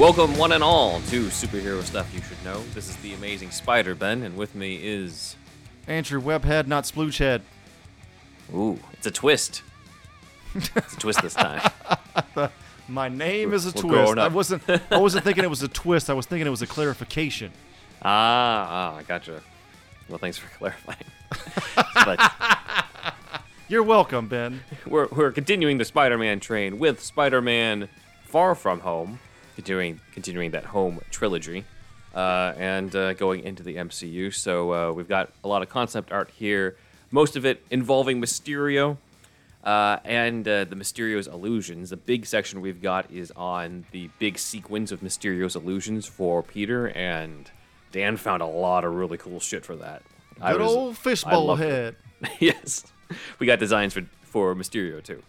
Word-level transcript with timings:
Welcome, 0.00 0.38
one 0.38 0.52
and 0.52 0.64
all, 0.64 0.98
to 1.08 1.26
Superhero 1.26 1.82
Stuff 1.82 2.10
You 2.14 2.22
Should 2.22 2.42
Know. 2.42 2.62
This 2.72 2.88
is 2.88 2.96
the 2.96 3.12
amazing 3.12 3.50
Spider 3.50 3.94
Ben, 3.94 4.22
and 4.22 4.34
with 4.34 4.54
me 4.54 4.76
is. 4.82 5.36
Andrew 5.86 6.22
Webhead, 6.22 6.66
not 6.66 6.84
Sploogehead. 6.84 7.42
Ooh, 8.54 8.78
it's 8.94 9.06
a 9.06 9.10
twist. 9.10 9.62
It's 10.54 10.70
a 10.74 10.98
twist 10.98 11.20
this 11.20 11.34
time. 11.34 11.70
My 12.88 13.10
name 13.10 13.52
is 13.52 13.66
a 13.66 13.72
we're 13.76 13.82
twist. 13.82 14.16
I 14.16 14.22
up. 14.22 14.32
wasn't. 14.32 14.62
I 14.90 14.96
wasn't 14.96 15.22
thinking 15.22 15.44
it 15.44 15.50
was 15.50 15.62
a 15.62 15.68
twist. 15.68 16.08
I 16.08 16.14
was 16.14 16.24
thinking 16.24 16.46
it 16.46 16.50
was 16.50 16.62
a 16.62 16.66
clarification. 16.66 17.52
Ah, 18.02 18.94
ah, 18.94 18.96
I 18.96 19.02
gotcha. 19.02 19.42
Well, 20.08 20.16
thanks 20.16 20.38
for 20.38 20.48
clarifying. 20.56 21.04
but 22.06 23.12
You're 23.68 23.82
welcome, 23.82 24.28
Ben. 24.28 24.62
we're, 24.86 25.08
we're 25.08 25.32
continuing 25.32 25.76
the 25.76 25.84
Spider 25.84 26.16
Man 26.16 26.40
train 26.40 26.78
with 26.78 27.02
Spider 27.02 27.42
Man 27.42 27.90
Far 28.24 28.54
From 28.54 28.80
Home, 28.80 29.18
continuing, 29.60 30.00
continuing 30.14 30.50
that 30.52 30.64
home 30.64 31.00
trilogy, 31.10 31.64
uh, 32.14 32.54
and 32.56 32.94
uh, 32.96 33.12
going 33.14 33.44
into 33.44 33.62
the 33.62 33.76
MCU. 33.76 34.32
So 34.32 34.72
uh, 34.72 34.92
we've 34.92 35.08
got 35.08 35.30
a 35.44 35.48
lot 35.48 35.60
of 35.62 35.68
concept 35.68 36.10
art 36.12 36.30
here, 36.34 36.76
most 37.10 37.36
of 37.36 37.44
it 37.44 37.62
involving 37.70 38.20
Mysterio. 38.20 38.96
Uh, 39.62 39.98
and 40.06 40.48
uh, 40.48 40.64
the 40.64 40.74
Mysterio's 40.74 41.26
illusions. 41.26 41.90
The 41.90 41.98
big 41.98 42.24
section 42.24 42.62
we've 42.62 42.80
got 42.80 43.10
is 43.10 43.30
on 43.36 43.84
the 43.90 44.08
big 44.18 44.38
sequence 44.38 44.90
of 44.90 45.02
Mysterio's 45.02 45.54
illusions 45.54 46.06
for 46.06 46.42
Peter, 46.42 46.86
and 46.88 47.50
Dan 47.92 48.16
found 48.16 48.40
a 48.40 48.46
lot 48.46 48.86
of 48.86 48.94
really 48.94 49.18
cool 49.18 49.38
shit 49.38 49.66
for 49.66 49.76
that. 49.76 50.00
I 50.40 50.52
Good 50.52 50.62
was- 50.62 50.72
old 50.74 50.92
I 50.92 50.94
fishbowl 50.94 51.56
head. 51.56 51.96
yes, 52.40 52.90
we 53.38 53.46
got 53.46 53.58
designs 53.58 53.92
for 53.92 54.06
for 54.22 54.54
Mysterio 54.54 55.02
too. 55.04 55.22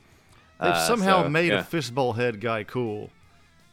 They've 0.62 0.70
Uh, 0.72 0.88
somehow 0.88 1.24
so, 1.24 1.30
made 1.30 1.52
yeah. 1.52 1.60
a 1.60 1.64
fishbowl 1.66 2.14
head 2.14 2.40
guy 2.40 2.64
cool. 2.64 3.10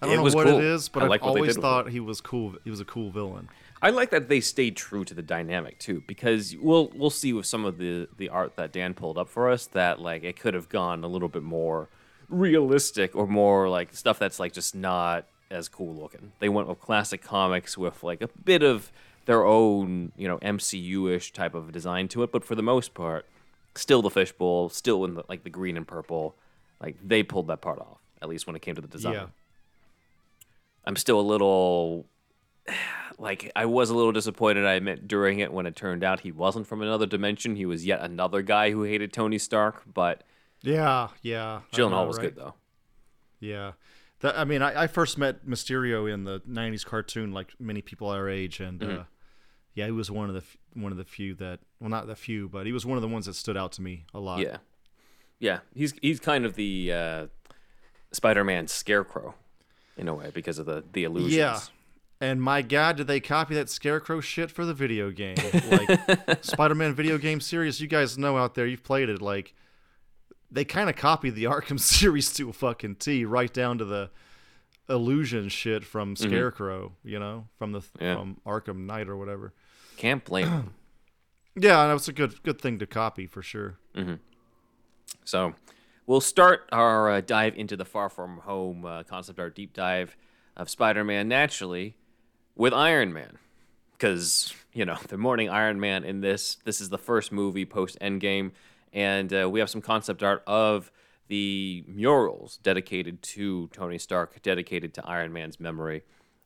I 0.00 0.06
don't 0.06 0.16
know 0.16 0.22
was 0.22 0.34
what 0.34 0.46
cool. 0.46 0.58
it 0.58 0.64
is, 0.64 0.88
but 0.88 1.02
I 1.02 1.06
I've 1.06 1.10
like 1.10 1.22
what 1.22 1.34
they 1.34 1.40
always 1.40 1.56
thought 1.56 1.86
it. 1.88 1.92
he 1.92 2.00
was 2.00 2.20
cool. 2.20 2.54
He 2.64 2.70
was 2.70 2.80
a 2.80 2.84
cool 2.84 3.10
villain. 3.10 3.48
I 3.80 3.90
like 3.90 4.10
that 4.10 4.28
they 4.28 4.40
stayed 4.40 4.76
true 4.76 5.04
to 5.04 5.14
the 5.14 5.22
dynamic 5.22 5.78
too, 5.78 6.02
because 6.06 6.56
we'll 6.60 6.90
we'll 6.94 7.10
see 7.10 7.32
with 7.32 7.46
some 7.46 7.64
of 7.64 7.78
the 7.78 8.08
the 8.16 8.28
art 8.28 8.56
that 8.56 8.72
Dan 8.72 8.94
pulled 8.94 9.18
up 9.18 9.28
for 9.28 9.50
us 9.50 9.66
that 9.66 10.00
like 10.00 10.24
it 10.24 10.38
could 10.38 10.54
have 10.54 10.68
gone 10.68 11.04
a 11.04 11.08
little 11.08 11.28
bit 11.28 11.42
more 11.42 11.88
realistic 12.28 13.14
or 13.16 13.26
more 13.26 13.68
like 13.68 13.94
stuff 13.94 14.18
that's 14.18 14.38
like 14.38 14.52
just 14.52 14.74
not 14.74 15.26
as 15.50 15.68
cool 15.68 15.94
looking. 15.94 16.32
They 16.40 16.48
went 16.48 16.68
with 16.68 16.80
classic 16.80 17.22
comics 17.22 17.78
with 17.78 18.02
like 18.02 18.20
a 18.20 18.28
bit 18.44 18.62
of 18.62 18.92
their 19.26 19.44
own 19.44 20.12
you 20.16 20.28
know 20.28 20.38
MCU 20.38 21.12
ish 21.14 21.32
type 21.32 21.54
of 21.54 21.72
design 21.72 22.08
to 22.08 22.22
it, 22.22 22.32
but 22.32 22.44
for 22.44 22.54
the 22.54 22.62
most 22.62 22.94
part, 22.94 23.26
still 23.74 24.02
the 24.02 24.10
fishbowl, 24.10 24.68
still 24.68 25.04
in 25.04 25.14
the 25.14 25.24
like 25.28 25.44
the 25.44 25.50
green 25.50 25.76
and 25.76 25.86
purple. 25.86 26.34
Like 26.80 26.96
they 27.04 27.22
pulled 27.22 27.48
that 27.48 27.60
part 27.60 27.78
off, 27.78 27.98
at 28.22 28.28
least 28.28 28.46
when 28.46 28.54
it 28.56 28.62
came 28.62 28.74
to 28.74 28.80
the 28.80 28.88
design. 28.88 29.14
Yeah. 29.14 29.26
I'm 30.88 30.96
still 30.96 31.20
a 31.20 31.22
little 31.22 32.06
like 33.18 33.52
I 33.54 33.66
was 33.66 33.90
a 33.90 33.94
little 33.94 34.10
disappointed 34.12 34.64
I 34.64 34.72
admit 34.72 35.06
during 35.06 35.38
it 35.38 35.52
when 35.52 35.66
it 35.66 35.76
turned 35.76 36.02
out 36.02 36.20
he 36.20 36.32
wasn't 36.32 36.66
from 36.66 36.82
another 36.82 37.06
dimension. 37.06 37.54
He 37.56 37.66
was 37.66 37.86
yet 37.86 38.00
another 38.00 38.42
guy 38.42 38.70
who 38.72 38.82
hated 38.82 39.12
Tony 39.12 39.38
Stark, 39.38 39.82
but 39.92 40.24
Yeah, 40.62 41.08
yeah. 41.22 41.60
Gyllenhaal 41.72 41.90
know, 41.90 42.06
was 42.06 42.16
right? 42.18 42.24
good 42.24 42.36
though. 42.36 42.54
Yeah. 43.38 43.72
That, 44.20 44.36
I 44.36 44.44
mean, 44.44 44.62
I, 44.62 44.82
I 44.82 44.86
first 44.88 45.16
met 45.16 45.46
Mysterio 45.46 46.12
in 46.12 46.24
the 46.24 46.40
'90s 46.40 46.84
cartoon, 46.84 47.30
like 47.32 47.52
many 47.60 47.82
people 47.82 48.08
our 48.08 48.28
age, 48.28 48.58
and 48.58 48.80
Mm-hmm. 48.80 48.98
uh, 49.00 49.04
yeah, 49.74 49.84
he 49.86 49.92
was 49.92 50.10
one 50.10 50.28
of 50.28 50.34
the 50.34 50.42
one 50.74 50.90
of 50.90 50.98
the 50.98 51.04
few 51.04 51.34
that, 51.36 51.60
well, 51.78 51.88
not 51.90 52.08
the 52.08 52.16
few, 52.16 52.48
but 52.48 52.66
he 52.66 52.72
was 52.72 52.84
one 52.84 52.98
of 52.98 53.02
the 53.02 53.06
ones 53.08 53.26
that 53.26 53.34
stood 53.34 53.56
out 53.56 53.70
to 53.72 53.82
me 53.82 54.06
a 54.12 54.18
lot. 54.18 54.40
Yeah. 54.40 54.56
Yeah, 55.38 55.60
he's 55.72 55.94
he's 56.02 56.18
kind 56.18 56.44
of 56.44 56.54
the 56.56 56.92
uh, 56.92 57.26
Spider-Man 58.10 58.66
scarecrow 58.66 59.34
in 59.98 60.08
a 60.08 60.14
way 60.14 60.30
because 60.32 60.58
of 60.58 60.66
the 60.66 60.84
the 60.92 61.04
illusions. 61.04 61.34
Yeah. 61.34 61.60
And 62.20 62.42
my 62.42 62.62
God, 62.62 62.96
did 62.96 63.06
they 63.06 63.20
copy 63.20 63.54
that 63.54 63.70
Scarecrow 63.70 64.20
shit 64.20 64.50
for 64.50 64.64
the 64.64 64.74
video 64.74 65.10
game? 65.12 65.36
Like 65.70 66.44
Spider-Man 66.44 66.94
video 66.94 67.16
game 67.16 67.40
series, 67.40 67.80
you 67.80 67.86
guys 67.86 68.18
know 68.18 68.36
out 68.36 68.54
there, 68.56 68.66
you've 68.66 68.82
played 68.82 69.08
it. 69.08 69.22
Like 69.22 69.54
they 70.50 70.64
kind 70.64 70.90
of 70.90 70.96
copied 70.96 71.34
the 71.36 71.44
Arkham 71.54 71.78
series 71.78 72.32
to 72.34 72.48
a 72.50 72.52
fucking 72.52 72.96
T, 72.96 73.24
right 73.24 73.52
down 73.52 73.78
to 73.78 73.84
the 73.84 74.10
illusion 74.88 75.48
shit 75.48 75.84
from 75.84 76.16
Scarecrow. 76.16 76.92
You 77.04 77.18
know, 77.20 77.46
from 77.58 77.72
the 77.72 77.80
Mm-hmm. 77.80 78.02
Yeah. 78.04 78.14
from 78.16 78.40
Arkham 78.46 78.86
Knight 78.86 79.08
or 79.08 79.16
whatever. 79.16 79.52
Can't 79.96 80.24
blame 80.24 80.48
him. 80.48 80.74
Yeah, 81.60 81.88
that 81.88 81.92
was 81.92 82.06
a 82.06 82.12
good 82.12 82.40
good 82.44 82.60
thing 82.60 82.78
to 82.78 82.86
copy 82.86 83.26
for 83.26 83.42
sure. 83.42 83.78
So, 85.24 85.54
we'll 86.08 86.22
start 86.22 86.66
our 86.72 87.10
uh, 87.10 87.20
dive 87.20 87.54
into 87.54 87.76
the 87.76 87.84
Far 87.84 88.08
From 88.08 88.38
Home 88.38 88.84
uh, 88.84 89.04
concept 89.04 89.38
art 89.38 89.54
deep 89.54 89.74
dive 89.74 90.16
of 90.56 90.68
Spider-Man 90.68 91.28
naturally 91.28 91.94
with 92.56 92.72
Iron 92.72 93.12
Man, 93.12 93.38
because 93.92 94.52
you 94.72 94.84
know 94.84 94.96
the 95.08 95.18
morning 95.18 95.48
Iron 95.48 95.78
Man 95.78 96.02
in 96.02 96.20
this. 96.20 96.56
This 96.64 96.80
is 96.80 96.88
the 96.88 96.98
first 96.98 97.30
movie 97.30 97.66
post 97.66 97.96
Endgame, 98.00 98.50
and 98.92 99.32
uh, 99.32 99.48
we 99.48 99.60
have 99.60 99.70
some 99.70 99.82
concept 99.82 100.24
art 100.24 100.42
of 100.48 100.90
the 101.28 101.84
murals 101.86 102.58
dedicated 102.62 103.22
to 103.22 103.68
Tony 103.68 103.98
Stark, 103.98 104.42
dedicated 104.42 104.94
to 104.94 105.06
Iron 105.06 105.32
Man's 105.32 105.60
memory, 105.60 106.02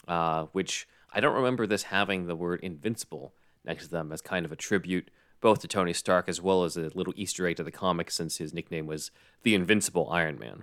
uh, 0.09 0.47
which 0.53 0.89
I 1.13 1.21
don't 1.21 1.37
remember 1.37 1.69
this 1.69 1.85
having 1.85 2.27
the 2.27 2.35
word 2.35 2.61
invincible 2.63 3.33
next 3.65 3.85
to 3.85 3.91
them 3.93 4.11
as 4.11 4.21
kind 4.21 4.45
of 4.45 4.51
a 4.51 4.57
tribute 4.57 5.09
both 5.43 5.61
to 5.61 5.69
Tony 5.69 5.93
Stark 5.93 6.27
as 6.29 6.41
well 6.41 6.65
as 6.65 6.79
a 6.79 6.91
little 6.95 7.13
Easter 7.17 7.47
egg 7.47 7.57
to 7.57 7.63
the 7.63 7.71
comics 7.71 8.15
since 8.15 8.39
his 8.39 8.55
nickname 8.55 8.87
was 8.87 9.11
the 9.43 9.55
Invincible 9.55 10.09
Iron 10.11 10.39
Man. 10.39 10.63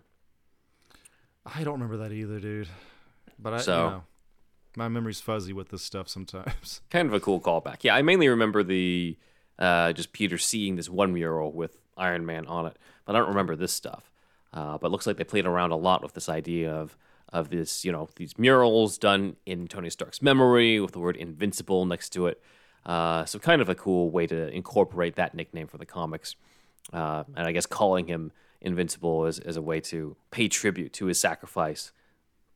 I 1.46 1.64
don't 1.64 1.74
remember 1.74 1.98
that 1.98 2.12
either, 2.12 2.40
dude. 2.40 2.68
But 3.38 3.54
I, 3.54 3.58
So- 3.60 3.84
you 3.84 3.90
know, 3.92 4.04
my 4.76 4.88
memory's 4.88 5.20
fuzzy 5.20 5.52
with 5.54 5.70
this 5.70 5.82
stuff 5.84 6.08
sometimes. 6.08 6.82
Kind 6.90 7.08
of 7.08 7.14
a 7.14 7.20
cool 7.20 7.40
callback. 7.42 7.78
Yeah, 7.84 7.96
I 7.96 8.02
mainly 8.02 8.28
remember 8.30 8.64
the 8.64 9.18
uh, 9.58 9.94
just 9.94 10.14
Peter 10.14 10.38
seeing 10.38 10.76
this 10.76 10.90
one 10.90 11.14
mural 11.14 11.52
with 11.52 11.80
Iron 11.98 12.26
Man 12.26 12.46
on 12.48 12.66
it, 12.68 12.78
but 13.06 13.16
I 13.16 13.20
don't 13.20 13.30
remember 13.30 13.56
this 13.56 13.74
stuff. 13.74 14.12
Uh, 14.54 14.78
but 14.78 14.88
it 14.88 14.90
looks 14.92 15.06
like 15.06 15.18
they 15.18 15.24
played 15.24 15.46
around 15.46 15.72
a 15.72 15.76
lot 15.76 16.02
with 16.02 16.14
this 16.14 16.30
idea 16.30 16.72
of 16.72 16.96
of 17.32 17.50
this, 17.50 17.86
you 17.86 17.92
know, 17.92 18.10
these 18.16 18.40
murals 18.40 18.98
done 18.98 19.36
in 19.46 19.68
Tony 19.68 19.90
Stark's 19.92 20.20
memory 20.22 20.80
with 20.80 20.94
the 20.94 21.00
word 21.00 21.16
invincible 21.16 21.86
next 21.86 22.10
to 22.10 22.26
it. 22.26 22.42
Uh, 22.86 23.26
so 23.26 23.40
kind 23.40 23.62
of 23.62 23.70
a 23.70 23.76
cool 23.76 24.10
way 24.10 24.26
to 24.28 24.48
incorporate 24.50 25.16
that 25.16 25.36
nickname 25.36 25.68
for 25.68 25.78
the 25.78 25.86
comics. 25.86 26.36
Uh, 26.92 27.24
and 27.36 27.48
I 27.48 27.52
guess 27.52 27.66
calling 27.66 28.08
him 28.08 28.32
invincible 28.62 29.26
is, 29.26 29.40
is 29.40 29.58
a 29.58 29.62
way 29.62 29.80
to 29.80 30.16
pay 30.32 30.48
tribute 30.48 30.94
to 30.94 31.06
his 31.06 31.20
sacrifice, 31.20 31.92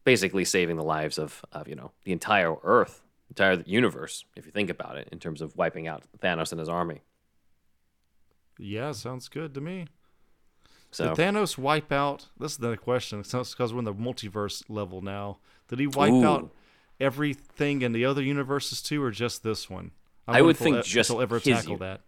basically 0.04 0.46
saving 0.46 0.78
the 0.78 0.84
lives 0.84 1.18
of, 1.18 1.44
of 1.52 1.68
you 1.68 1.76
know 1.76 1.92
the 2.04 2.12
entire 2.12 2.56
Earth, 2.64 3.04
entire 3.30 3.62
universe. 3.66 4.26
If 4.36 4.46
you 4.46 4.52
think 4.52 4.70
about 4.70 4.98
it, 4.98 5.10
in 5.12 5.20
terms 5.20 5.42
of 5.42 5.56
wiping 5.56 5.88
out 5.88 6.04
Thanos 6.20 6.52
and 6.52 6.60
his 6.60 6.70
army. 6.70 7.02
yeah, 8.58 8.92
sounds 8.92 9.28
good 9.28 9.54
to 9.54 9.62
me. 9.62 9.88
So 10.92 11.16
Did 11.16 11.18
Thanos 11.18 11.58
wipe 11.58 11.92
out? 11.92 12.28
This 12.40 12.52
is 12.54 12.58
the 12.60 12.78
question. 12.78 13.24
Because 13.24 13.74
we're 13.74 13.80
in 13.80 13.86
the 13.86 13.94
multiverse 13.94 14.64
level 14.70 15.02
now. 15.02 15.40
Did 15.68 15.80
he 15.80 15.88
wipe 15.88 16.12
Ooh. 16.12 16.24
out 16.24 16.52
everything 17.00 17.82
in 17.82 17.94
the 17.94 18.06
other 18.06 18.22
universes 18.22 18.80
too, 18.80 19.04
or 19.04 19.10
just 19.10 19.42
this 19.42 19.72
one? 19.72 19.92
I 20.28 20.42
would 20.42 20.58
think 20.58 20.78
e- 20.78 20.82
just 20.84 21.12
ever 21.12 21.40
his 21.40 21.58
tackle 21.58 21.78
that. 21.78 22.02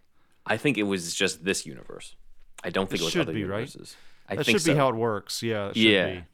I 0.46 0.56
think 0.56 0.78
it 0.78 0.84
was 0.84 1.14
just 1.14 1.44
this 1.44 1.66
universe. 1.66 2.14
I 2.64 2.70
don't 2.70 2.88
think 2.88 3.00
It 3.00 3.02
it, 3.02 3.04
was 3.04 3.12
should 3.12 3.22
other 3.22 3.32
be, 3.32 3.44
right? 3.44 3.58
universes. 3.60 3.96
I 4.28 4.36
that 4.36 4.44
think 4.46 4.56
should 4.56 4.62
so. 4.64 4.72
be 4.72 4.78
how 4.78 4.88
it 4.88 4.94
works. 4.94 5.42
Yeah. 5.42 5.68
It 5.70 5.76
Yeah. 5.76 6.06
Be. 6.10 6.24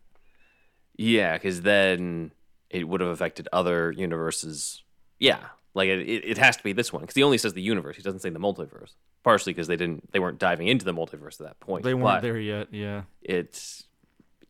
Yeah, 0.96 1.32
because 1.34 1.62
then 1.62 2.32
it 2.70 2.86
would 2.86 3.00
have 3.00 3.10
affected 3.10 3.48
other 3.52 3.90
universes. 3.92 4.82
Yeah, 5.18 5.40
like 5.74 5.88
it, 5.88 6.00
it, 6.00 6.24
it 6.32 6.38
has 6.38 6.56
to 6.58 6.62
be 6.62 6.72
this 6.72 6.92
one 6.92 7.02
because 7.02 7.14
he 7.14 7.22
only 7.22 7.38
says 7.38 7.54
the 7.54 7.62
universe. 7.62 7.96
He 7.96 8.02
doesn't 8.02 8.20
say 8.20 8.30
the 8.30 8.38
multiverse. 8.38 8.92
Partially 9.24 9.52
because 9.52 9.68
they 9.68 9.76
didn't, 9.76 10.10
they 10.12 10.18
weren't 10.18 10.38
diving 10.38 10.66
into 10.66 10.84
the 10.84 10.92
multiverse 10.92 11.40
at 11.40 11.46
that 11.46 11.60
point. 11.60 11.84
They 11.84 11.94
weren't 11.94 12.04
but 12.16 12.20
there 12.22 12.38
yet. 12.38 12.68
Yeah. 12.72 13.02
It's 13.22 13.84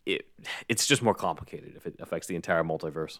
it, 0.06 0.26
it's 0.68 0.86
just 0.86 1.02
more 1.02 1.14
complicated 1.14 1.74
if 1.76 1.86
it 1.86 1.96
affects 2.00 2.26
the 2.26 2.34
entire 2.36 2.64
multiverse. 2.64 3.18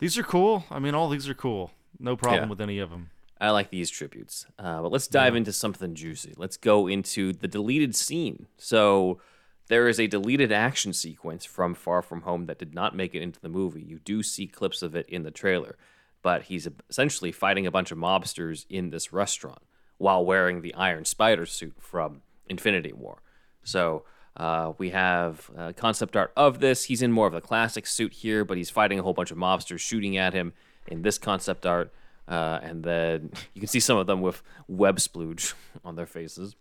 These 0.00 0.18
are 0.18 0.22
cool. 0.22 0.64
I 0.70 0.78
mean, 0.78 0.94
all 0.94 1.08
these 1.08 1.28
are 1.28 1.34
cool. 1.34 1.70
No 1.98 2.16
problem 2.16 2.44
Yeah. 2.44 2.48
with 2.50 2.60
any 2.60 2.78
of 2.78 2.90
them. 2.90 3.10
I 3.40 3.50
like 3.50 3.70
these 3.70 3.88
tributes. 3.90 4.46
Uh, 4.58 4.82
but 4.82 4.92
let's 4.92 5.06
dive 5.06 5.34
into 5.36 5.52
something 5.52 5.94
juicy. 5.94 6.34
Let's 6.36 6.56
go 6.56 6.86
into 6.86 7.32
the 7.32 7.48
deleted 7.48 7.94
scene. 7.94 8.46
So 8.58 9.20
there 9.68 9.88
is 9.88 9.98
a 10.00 10.06
deleted 10.06 10.52
action 10.52 10.92
sequence 10.92 11.44
from 11.44 11.74
Far 11.74 12.02
From 12.02 12.22
Home 12.22 12.46
that 12.46 12.58
did 12.58 12.74
not 12.74 12.94
make 12.94 13.14
it 13.14 13.22
into 13.22 13.40
the 13.40 13.48
movie. 13.48 13.82
You 13.82 13.98
do 14.00 14.22
see 14.22 14.46
clips 14.46 14.82
of 14.82 14.94
it 14.94 15.08
in 15.08 15.22
the 15.22 15.30
trailer, 15.30 15.76
but 16.22 16.42
he's 16.44 16.68
essentially 16.90 17.32
fighting 17.32 17.66
a 17.66 17.70
bunch 17.70 17.90
of 17.90 17.96
mobsters 17.98 18.66
in 18.68 18.90
this 18.90 19.12
restaurant 19.12 19.62
while 19.96 20.24
wearing 20.24 20.60
the 20.60 20.74
Iron 20.74 21.04
Spider 21.06 21.46
suit 21.46 21.74
from 21.78 22.22
Infinity 22.46 22.92
War. 22.92 23.22
So 23.64 24.04
uh, 24.36 24.72
we 24.78 24.90
have 24.90 25.50
uh, 25.56 25.72
concept 25.76 26.16
art 26.16 26.32
of 26.36 26.60
this. 26.60 26.84
He's 26.84 27.02
in 27.02 27.12
more 27.12 27.26
of 27.26 27.32
the 27.32 27.40
classic 27.40 27.86
suit 27.86 28.12
here, 28.12 28.44
but 28.44 28.56
he's 28.56 28.70
fighting 28.70 28.98
a 28.98 29.02
whole 29.02 29.14
bunch 29.14 29.30
of 29.30 29.38
mobsters 29.38 29.80
shooting 29.80 30.16
at 30.16 30.32
him 30.32 30.52
in 30.86 31.02
this 31.02 31.18
concept 31.18 31.66
art. 31.66 31.92
Uh, 32.28 32.60
and 32.62 32.84
then 32.84 33.30
you 33.54 33.60
can 33.60 33.68
see 33.68 33.80
some 33.80 33.98
of 33.98 34.06
them 34.06 34.20
with 34.20 34.42
web 34.68 34.96
splooge 34.98 35.54
on 35.84 35.96
their 35.96 36.06
faces. 36.06 36.54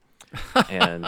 And 0.70 1.06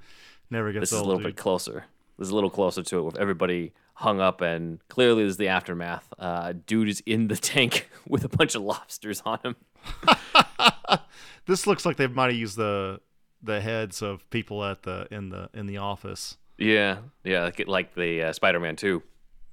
Never 0.50 0.72
gets 0.72 0.82
this 0.82 0.92
is 0.92 0.98
a 0.98 1.04
little 1.04 1.18
dude. 1.18 1.34
bit 1.34 1.36
closer. 1.36 1.84
This 2.18 2.26
is 2.28 2.30
a 2.30 2.34
little 2.34 2.50
closer 2.50 2.82
to 2.82 2.98
it 2.98 3.02
with 3.02 3.16
everybody 3.16 3.72
hung 3.94 4.20
up, 4.20 4.40
and 4.40 4.78
clearly 4.88 5.24
this 5.24 5.32
is 5.32 5.36
the 5.36 5.48
aftermath. 5.48 6.06
Uh, 6.18 6.52
dude 6.66 6.88
is 6.88 7.02
in 7.06 7.28
the 7.28 7.36
tank 7.36 7.88
with 8.06 8.24
a 8.24 8.28
bunch 8.28 8.54
of 8.54 8.62
lobsters 8.62 9.20
on 9.24 9.38
him. 9.42 9.56
This 11.46 11.66
looks 11.66 11.84
like 11.84 11.96
they 11.96 12.06
might 12.06 12.30
have 12.30 12.36
used 12.36 12.56
the 12.56 13.00
the 13.44 13.60
heads 13.60 14.02
of 14.02 14.28
people 14.30 14.64
at 14.64 14.82
the 14.82 15.06
in 15.10 15.28
the 15.28 15.48
in 15.54 15.66
the 15.66 15.76
office. 15.78 16.36
Yeah, 16.58 16.98
yeah, 17.24 17.44
like, 17.44 17.66
like 17.66 17.94
the 17.94 18.22
uh, 18.24 18.32
Spider-Man 18.32 18.76
Two 18.76 19.02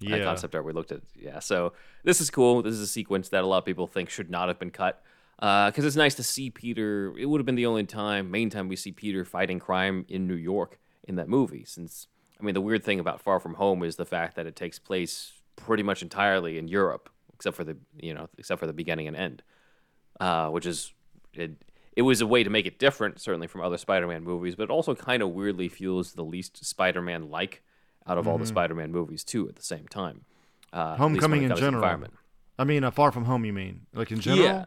uh, 0.06 0.16
Yeah. 0.16 0.24
concept 0.24 0.54
art 0.56 0.66
we 0.66 0.72
looked 0.74 0.92
at. 0.92 1.02
Yeah, 1.20 1.40
so 1.40 1.74
this 2.04 2.22
is 2.22 2.30
cool. 2.30 2.62
This 2.62 2.74
is 2.74 2.82
a 2.82 2.88
sequence 2.88 3.30
that 3.30 3.44
a 3.44 3.48
lot 3.48 3.58
of 3.58 3.66
people 3.66 3.88
think 3.88 4.10
should 4.10 4.30
not 4.30 4.48
have 4.48 4.60
been 4.60 4.70
cut 4.72 5.02
because 5.38 5.84
it's 5.86 5.96
nice 5.96 6.14
to 6.16 6.24
see 6.24 6.50
Peter. 6.52 7.14
It 7.18 7.26
would 7.26 7.40
have 7.40 7.46
been 7.48 7.56
the 7.56 7.66
only 7.66 7.86
time, 7.86 8.30
main 8.30 8.50
time 8.52 8.68
we 8.68 8.76
see 8.76 8.92
Peter 8.92 9.26
fighting 9.26 9.58
crime 9.60 10.06
in 10.08 10.28
New 10.28 10.36
York 10.36 10.80
in 11.08 11.16
that 11.16 11.28
movie. 11.28 11.66
Since 11.66 12.08
I 12.40 12.44
mean, 12.44 12.54
the 12.54 12.62
weird 12.62 12.84
thing 12.84 13.00
about 13.00 13.20
Far 13.22 13.40
From 13.40 13.56
Home 13.56 13.84
is 13.84 13.96
the 13.96 14.06
fact 14.06 14.36
that 14.36 14.46
it 14.46 14.56
takes 14.56 14.78
place 14.80 15.34
pretty 15.56 15.84
much 15.84 16.02
entirely 16.04 16.58
in 16.60 16.68
Europe, 16.68 17.10
except 17.34 17.56
for 17.58 17.64
the 17.64 17.78
you 18.00 18.14
know 18.14 18.30
except 18.38 18.60
for 18.60 18.68
the 18.68 18.74
beginning 18.74 19.08
and 19.08 19.18
end, 19.18 19.42
uh, 20.20 20.50
which 20.50 20.68
is 20.68 20.94
it. 21.34 21.52
It 21.96 22.04
was 22.04 22.22
a 22.22 22.28
way 22.28 22.44
to 22.44 22.50
make 22.50 22.66
it 22.66 22.80
different, 22.80 23.20
certainly 23.20 23.48
from 23.48 23.62
other 23.62 23.78
Spider-Man 23.78 24.24
movies, 24.24 24.56
but 24.56 24.64
it 24.64 24.70
also 24.70 24.96
kind 24.96 25.22
of 25.22 25.30
weirdly 25.32 25.68
feels 25.68 26.14
the 26.14 26.24
least 26.24 26.64
Spider-Man 26.66 27.30
like 27.30 27.64
out 28.08 28.18
of 28.18 28.28
all 28.28 28.38
the 28.38 28.46
Spider-Man 28.46 28.92
movies 28.92 29.24
too. 29.24 29.48
At 29.50 29.56
the 29.56 29.64
same 29.64 29.88
time, 29.88 30.26
uh, 30.72 30.76
at 30.78 30.82
least 30.82 31.00
when 31.00 31.10
Homecoming 31.12 31.44
in 31.44 31.56
general. 31.56 31.76
environment. 31.76 32.14
I 32.58 32.64
mean, 32.64 32.84
uh, 32.84 32.92
Far 32.92 33.12
From 33.12 33.26
Home. 33.26 33.44
You 33.44 33.54
mean 33.54 33.88
like 33.94 34.12
in 34.12 34.22
general? 34.22 34.44
Yeah, 34.44 34.66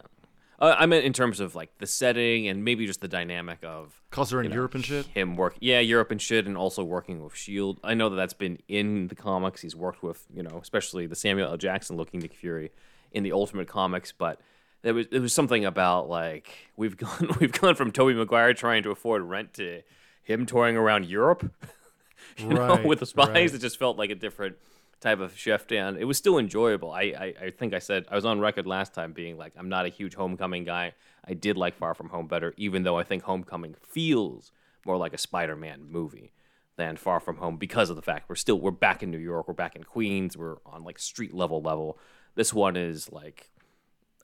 uh, 0.60 0.74
I 0.78 0.86
meant 0.86 1.04
in 1.04 1.12
terms 1.12 1.40
of 1.40 1.54
like 1.54 1.76
the 1.78 1.86
setting 1.86 2.48
and 2.48 2.64
maybe 2.64 2.86
just 2.86 3.00
the 3.00 3.08
dynamic 3.08 3.58
of 3.62 4.00
Cause 4.10 4.30
they're 4.30 4.40
in 4.40 4.50
know, 4.50 4.54
Europe 4.54 4.74
and 4.74 4.84
shit. 4.84 5.06
him 5.06 5.36
work 5.36 5.56
yeah 5.60 5.80
europe 5.80 6.10
and 6.10 6.22
shit 6.22 6.46
and 6.46 6.56
also 6.56 6.84
working 6.84 7.22
with 7.22 7.34
shield 7.34 7.80
i 7.82 7.94
know 7.94 8.08
that 8.08 8.16
that's 8.16 8.34
been 8.34 8.58
in 8.68 9.08
the 9.08 9.14
comics 9.16 9.60
he's 9.60 9.74
worked 9.74 10.02
with 10.02 10.24
you 10.32 10.42
know 10.42 10.58
especially 10.62 11.06
the 11.06 11.16
samuel 11.16 11.50
l 11.50 11.56
jackson 11.56 11.96
looking 11.96 12.20
nick 12.20 12.32
fury 12.32 12.70
in 13.10 13.24
the 13.24 13.32
ultimate 13.32 13.66
comics 13.66 14.12
but 14.12 14.40
there 14.84 14.94
was 14.94 15.08
there 15.08 15.20
was 15.20 15.32
something 15.32 15.64
about 15.64 16.08
like 16.08 16.48
we've 16.76 16.96
gone 17.04 17.28
we've 17.40 17.52
gone 17.52 17.74
from 17.74 17.90
tobey 17.90 18.14
maguire 18.14 18.54
trying 18.54 18.82
to 18.84 18.90
afford 18.90 19.22
rent 19.22 19.54
to 19.54 19.82
him 20.22 20.46
touring 20.46 20.76
around 20.76 21.06
europe 21.06 21.50
you 22.38 22.48
know, 22.48 22.68
Right, 22.68 22.84
with 22.86 23.00
the 23.00 23.06
spies. 23.06 23.28
right. 23.28 23.54
it 23.54 23.58
just 23.58 23.78
felt 23.78 23.98
like 23.98 24.10
a 24.10 24.14
different 24.14 24.56
type 25.00 25.20
of 25.20 25.36
shift 25.36 25.70
and 25.72 25.98
it 25.98 26.04
was 26.06 26.16
still 26.16 26.38
enjoyable. 26.38 26.90
I, 26.92 27.02
I 27.02 27.34
i 27.46 27.50
think 27.50 27.74
i 27.74 27.78
said 27.78 28.06
i 28.10 28.14
was 28.14 28.24
on 28.24 28.40
record 28.40 28.66
last 28.66 28.94
time 28.94 29.12
being 29.12 29.36
like 29.36 29.52
i'm 29.58 29.68
not 29.68 29.84
a 29.86 29.88
huge 29.90 30.14
homecoming 30.14 30.64
guy. 30.64 30.94
I 31.26 31.34
did 31.34 31.56
like 31.56 31.74
far 31.74 31.94
from 31.94 32.08
home 32.10 32.26
better 32.26 32.54
even 32.56 32.84
though 32.84 32.98
i 32.98 33.02
think 33.02 33.22
homecoming 33.24 33.74
feels 33.82 34.52
more 34.86 34.96
like 34.96 35.12
a 35.14 35.18
spider-man 35.18 35.86
movie 35.90 36.32
than 36.76 36.96
far 36.96 37.20
from 37.20 37.36
home 37.36 37.56
because 37.56 37.88
of 37.90 37.96
the 37.96 38.02
fact 38.02 38.28
we're 38.28 38.34
still 38.34 38.58
we're 38.60 38.70
back 38.70 39.02
in 39.02 39.10
new 39.10 39.18
york 39.18 39.46
we're 39.48 39.54
back 39.54 39.76
in 39.76 39.84
queens 39.84 40.36
we're 40.36 40.56
on 40.66 40.84
like 40.84 40.98
street 40.98 41.34
level 41.34 41.60
level. 41.62 41.98
This 42.34 42.52
one 42.52 42.76
is 42.76 43.12
like 43.12 43.50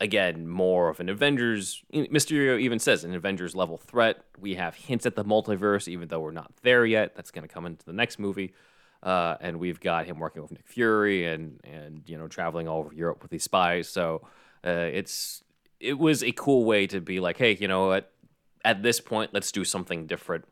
again 0.01 0.49
more 0.49 0.89
of 0.89 0.99
an 1.01 1.09
Avengers. 1.09 1.83
Mysterio 1.93 2.59
even 2.59 2.79
says 2.79 3.05
an 3.05 3.15
Avengers 3.15 3.55
level 3.55 3.77
threat. 3.77 4.23
We 4.39 4.55
have 4.55 4.75
hints 4.75 5.07
at 5.07 5.15
the 5.15 5.25
multiverse, 5.25 5.89
even 5.89 6.09
though 6.09 6.21
we're 6.21 6.31
not 6.31 6.53
there 6.63 6.85
yet. 6.87 7.15
That's 7.15 7.31
going 7.31 7.47
to 7.47 7.53
come 7.53 7.67
into 7.67 7.85
the 7.85 7.93
next 7.93 8.19
movie. 8.19 8.55
Uh, 9.03 9.37
and 9.41 9.59
we've 9.59 9.81
got 9.81 10.07
him 10.07 10.19
working 10.19 10.43
with 10.43 10.53
Nick 10.53 10.67
Fury 10.67 11.27
and 11.27 11.59
and 11.65 12.03
you 12.07 12.19
know 12.19 12.29
traveling 12.29 12.69
all 12.69 12.81
over 12.81 12.93
Europe 12.95 13.23
with 13.23 13.31
these 13.31 13.45
spies. 13.45 13.89
So 13.89 14.27
uh, 14.65 14.71
it's 14.93 15.43
it 15.79 15.99
was 15.99 16.23
a 16.23 16.33
cool 16.33 16.65
way 16.65 16.87
to 16.89 17.01
be 17.01 17.21
like, 17.21 17.39
hey, 17.39 17.57
you 17.59 17.69
know 17.69 17.87
what? 17.89 18.13
At 18.65 18.83
this 18.83 19.01
point, 19.01 19.31
let's 19.33 19.51
do 19.53 19.65
something 19.65 20.07
different. 20.07 20.45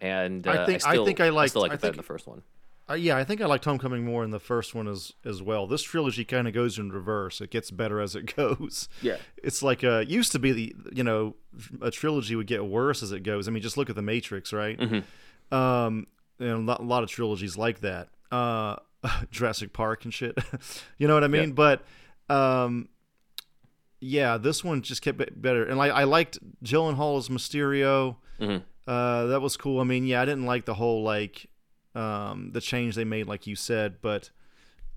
And 0.00 0.44
uh, 0.48 0.50
I 0.50 0.66
think- 0.66 0.84
I 0.84 0.94
still, 0.94 1.04
think 1.06 1.20
I 1.20 1.28
liked- 1.28 1.50
still 1.50 1.62
like 1.62 1.70
I 1.72 1.76
think- 1.76 1.94
the 1.96 2.02
first 2.02 2.26
one. 2.26 2.42
Uh, 2.92 2.94
yeah, 2.94 3.16
I 3.16 3.24
think 3.24 3.40
I 3.40 3.46
liked 3.46 3.64
Homecoming 3.64 4.04
more 4.04 4.22
in 4.22 4.30
the 4.30 4.38
first 4.38 4.74
one 4.74 4.86
as 4.86 5.14
as 5.24 5.42
well. 5.42 5.66
This 5.66 5.82
trilogy 5.82 6.24
kind 6.24 6.46
of 6.46 6.52
goes 6.52 6.78
in 6.78 6.92
reverse. 6.92 7.40
It 7.40 7.50
gets 7.50 7.70
better 7.70 8.00
as 8.00 8.14
it 8.14 8.36
goes. 8.36 8.88
Yeah. 9.00 9.16
it's 9.42 9.62
like 9.62 9.82
uh 9.82 10.04
used 10.06 10.32
to 10.32 10.38
be 10.38 10.52
the 10.52 10.76
you 10.92 11.02
know 11.02 11.34
a 11.80 11.90
trilogy 11.90 12.36
would 12.36 12.46
get 12.46 12.66
worse 12.66 13.02
as 13.02 13.12
it 13.12 13.22
goes. 13.22 13.48
I 13.48 13.50
mean, 13.50 13.62
just 13.62 13.76
look 13.76 13.88
at 13.88 13.96
the 13.96 14.02
Matrix, 14.02 14.52
right? 14.52 14.78
Um, 15.50 16.06
and 16.38 16.68
a 16.68 16.82
lot, 16.82 17.02
of 17.02 17.10
trilogies 17.10 17.56
like 17.58 17.80
that. 17.80 18.08
Uh, 18.30 18.76
Jurassic 19.30 19.72
Park 19.72 20.04
and 20.04 20.12
shit. 20.12 20.36
you 20.98 21.06
know 21.06 21.14
what 21.14 21.24
I 21.24 21.28
mean? 21.28 21.52
But 21.52 21.84
um, 22.30 22.88
yeah, 24.00 24.38
this 24.38 24.64
one 24.64 24.82
just 24.82 25.02
kept 25.02 25.18
better. 25.40 25.64
And 25.64 25.76
like 25.78 25.92
I 25.92 26.04
liked 26.04 26.38
Gyllenhaal 26.64 27.18
as 27.18 27.28
Mysterio. 27.28 28.16
Uh, 28.86 29.26
that 29.26 29.40
was 29.40 29.56
cool. 29.56 29.80
I 29.80 29.84
mean, 29.84 30.06
yeah, 30.06 30.22
I 30.22 30.24
didn't 30.24 30.46
like 30.46 30.64
the 30.64 30.74
whole 30.74 31.02
like 31.02 31.48
um, 31.94 32.50
the 32.52 32.60
change 32.60 32.94
they 32.94 33.04
made, 33.04 33.26
like 33.26 33.46
you 33.46 33.56
said, 33.56 33.96
but 34.00 34.30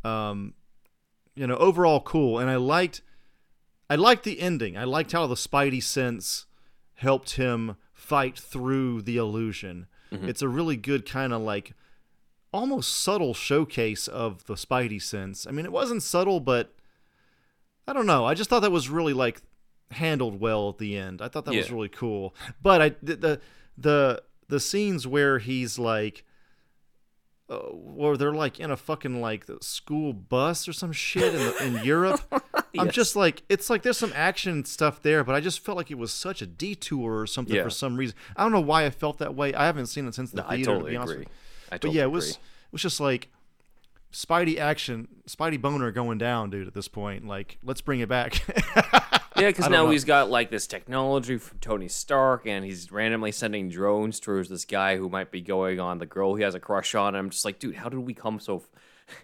um, 0.03 0.53
you 1.35 1.45
know, 1.47 1.57
overall 1.57 1.99
cool. 1.99 2.39
And 2.39 2.49
I 2.49 2.55
liked, 2.55 3.01
I 3.89 3.95
liked 3.95 4.23
the 4.23 4.39
ending. 4.39 4.77
I 4.77 4.83
liked 4.83 5.11
how 5.11 5.27
the 5.27 5.35
Spidey 5.35 5.83
sense 5.83 6.45
helped 6.95 7.31
him 7.31 7.75
fight 7.93 8.37
through 8.37 9.01
the 9.01 9.17
illusion. 9.17 9.87
It's 10.11 10.41
a 10.41 10.47
really 10.47 10.77
good 10.77 11.05
kind 11.05 11.33
of 11.33 11.41
like 11.41 11.73
almost 12.53 12.93
subtle 12.93 13.33
showcase 13.33 14.07
of 14.07 14.45
the 14.45 14.53
Spidey 14.53 15.01
sense. 15.01 15.45
I 15.45 15.51
mean, 15.51 15.65
it 15.65 15.73
wasn't 15.73 16.03
subtle, 16.03 16.39
but 16.39 16.73
I 17.85 17.91
don't 17.91 18.05
know. 18.05 18.23
I 18.23 18.33
just 18.33 18.49
thought 18.49 18.61
that 18.61 18.71
was 18.71 18.87
really 18.89 19.11
like 19.11 19.41
handled 19.91 20.39
well 20.39 20.69
at 20.69 20.77
the 20.77 20.95
end. 20.97 21.21
I 21.21 21.27
thought 21.27 21.43
that 21.45 21.53
was 21.53 21.71
really 21.71 21.89
cool. 21.89 22.33
But 22.61 22.81
I 22.81 22.89
the 23.03 23.15
the 23.17 23.41
the, 23.77 24.23
the 24.47 24.59
scenes 24.61 25.05
where 25.05 25.39
he's 25.39 25.77
like 25.77 26.23
uh, 27.49 27.57
where 27.57 28.17
they're 28.17 28.33
like 28.33 28.59
in 28.59 28.71
a 28.71 28.77
fucking 28.77 29.21
like 29.21 29.45
school 29.61 30.13
bus 30.13 30.67
or 30.67 30.73
some 30.73 30.91
shit 30.91 31.33
in, 31.33 31.39
the, 31.39 31.63
in 31.65 31.73
Europe. 31.85 32.21
I'm 32.77 32.89
just 32.91 33.15
like 33.15 33.43
it's 33.49 33.69
like 33.69 33.83
there's 33.83 33.97
some 33.97 34.11
action 34.15 34.65
stuff 34.65 35.01
there, 35.01 35.23
but 35.23 35.35
I 35.35 35.39
just 35.41 35.59
felt 35.59 35.77
like 35.77 35.91
it 35.91 35.97
was 35.97 36.11
such 36.11 36.41
a 36.41 36.47
detour 36.47 37.19
or 37.21 37.27
something 37.27 37.55
Yeah. 37.55 37.63
for 37.63 37.69
some 37.69 37.97
reason. 37.97 38.15
I 38.35 38.43
don't 38.43 38.51
know 38.51 38.61
why 38.61 38.85
I 38.85 38.89
felt 38.89 39.19
that 39.19 39.35
way. 39.35 39.53
I 39.53 39.65
haven't 39.65 39.87
seen 39.87 40.07
it 40.07 40.15
since 40.15 40.31
the 40.31 40.37
No, 40.41 40.47
I 40.47 40.55
theater. 40.55 40.63
to 40.65 40.71
totally 40.73 40.91
be 40.91 40.97
honest 40.97 41.11
agree. 41.13 41.19
with 41.25 41.29
you. 41.29 41.33
I 41.71 41.77
But 41.77 41.91
yeah, 41.93 42.03
it 42.03 42.11
was 42.11 42.29
agree. 42.31 42.39
it 42.67 42.71
was 42.73 42.81
just 42.81 42.99
like 42.99 43.29
Spidey 44.11 44.57
action, 44.57 45.07
Spidey 45.27 45.61
boner 45.61 45.91
going 45.91 46.17
down, 46.17 46.49
dude. 46.49 46.67
At 46.67 46.73
this 46.73 46.87
point, 46.87 47.27
like 47.27 47.57
let's 47.63 47.81
bring 47.81 47.99
it 47.99 48.09
back. 48.09 48.41
Yeah, 49.37 49.47
because 49.47 49.69
now 49.69 49.85
know. 49.85 49.89
he's 49.89 50.05
got 50.05 50.29
like 50.29 50.49
this 50.49 50.65
technology 50.67 51.37
from 51.37 51.59
Tony 51.59 51.87
Stark, 51.87 52.47
and 52.47 52.63
he's 52.63 52.91
randomly 52.91 53.31
sending 53.31 53.69
drones 53.69 54.19
towards 54.19 54.49
this 54.49 54.65
guy 54.65 54.97
who 54.97 55.09
might 55.09 55.31
be 55.31 55.41
going 55.41 55.79
on 55.79 55.97
the 55.99 56.05
girl 56.05 56.35
he 56.35 56.43
has 56.43 56.55
a 56.55 56.59
crush 56.59 56.95
on. 56.95 57.09
And 57.09 57.17
I'm 57.17 57.29
just 57.29 57.43
like, 57.43 57.59
dude, 57.59 57.75
how 57.75 57.89
did 57.89 57.99
we 57.99 58.13
come 58.13 58.39
so, 58.39 58.63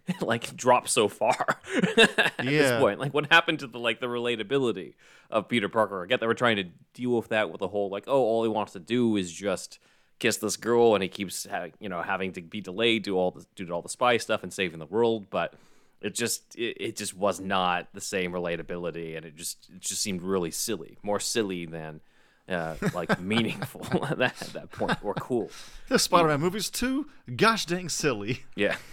f- 0.08 0.22
like, 0.22 0.56
drop 0.56 0.90
so 0.90 1.08
far 1.08 1.60
at 1.98 2.38
this 2.40 2.80
point? 2.80 3.00
Like, 3.00 3.14
what 3.14 3.32
happened 3.32 3.60
to 3.60 3.68
the 3.68 3.80
like 3.80 4.02
the 4.02 4.08
relatability 4.08 4.96
of 5.30 5.48
Peter 5.48 5.70
Parker? 5.70 6.04
I 6.04 6.08
get 6.08 6.20
that 6.20 6.28
we're 6.28 6.34
trying 6.34 6.58
to 6.58 6.66
deal 6.94 7.12
with 7.12 7.30
that 7.30 7.50
with 7.50 7.60
the 7.60 7.70
whole 7.70 7.90
like, 7.90 8.04
oh, 8.08 8.22
all 8.22 8.44
he 8.44 8.50
wants 8.50 8.74
to 8.74 8.80
do 8.80 9.16
is 9.16 9.32
just 9.32 9.80
kiss 10.20 10.38
this 10.38 10.58
girl, 10.58 10.94
and 10.94 11.02
he 11.02 11.10
keeps 11.10 11.48
ha- 11.50 11.68
you 11.80 11.88
know 11.88 12.02
having 12.02 12.34
to 12.34 12.42
be 12.42 12.60
delayed 12.60 13.06
to 13.06 13.18
all 13.18 13.32
the 13.32 13.46
due 13.56 13.66
to 13.66 13.72
all 13.72 13.82
the 13.82 13.90
spy 13.90 14.18
stuff 14.18 14.44
and 14.44 14.54
saving 14.54 14.80
the 14.80 14.86
world, 14.86 15.30
but. 15.30 15.54
It 16.02 16.16
just 16.16 16.56
it, 16.56 16.78
it 16.80 16.96
just 16.96 17.16
was 17.16 17.40
not 17.40 17.88
the 17.94 18.02
same 18.02 18.32
relatability, 18.32 19.16
and 19.16 19.26
it 19.26 19.36
just 19.36 19.70
it 19.74 19.82
just 19.82 20.02
seemed 20.02 20.22
really 20.22 20.52
silly, 20.52 20.98
more 21.04 21.20
silly 21.20 21.66
than 21.66 22.02
uh, 22.50 22.76
like 22.94 23.20
meaningful 23.22 23.86
at 24.06 24.18
that, 24.18 24.42
at 24.42 24.54
that 24.54 24.72
point 24.72 24.98
or 25.04 25.14
cool. 25.16 25.50
The 25.90 26.00
Spider-Man 26.00 26.40
movie's 26.40 26.70
too 26.70 27.08
gosh 27.36 27.66
dang 27.66 27.90
silly. 27.90 28.44
Yeah. 28.56 28.76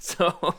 So, 0.00 0.56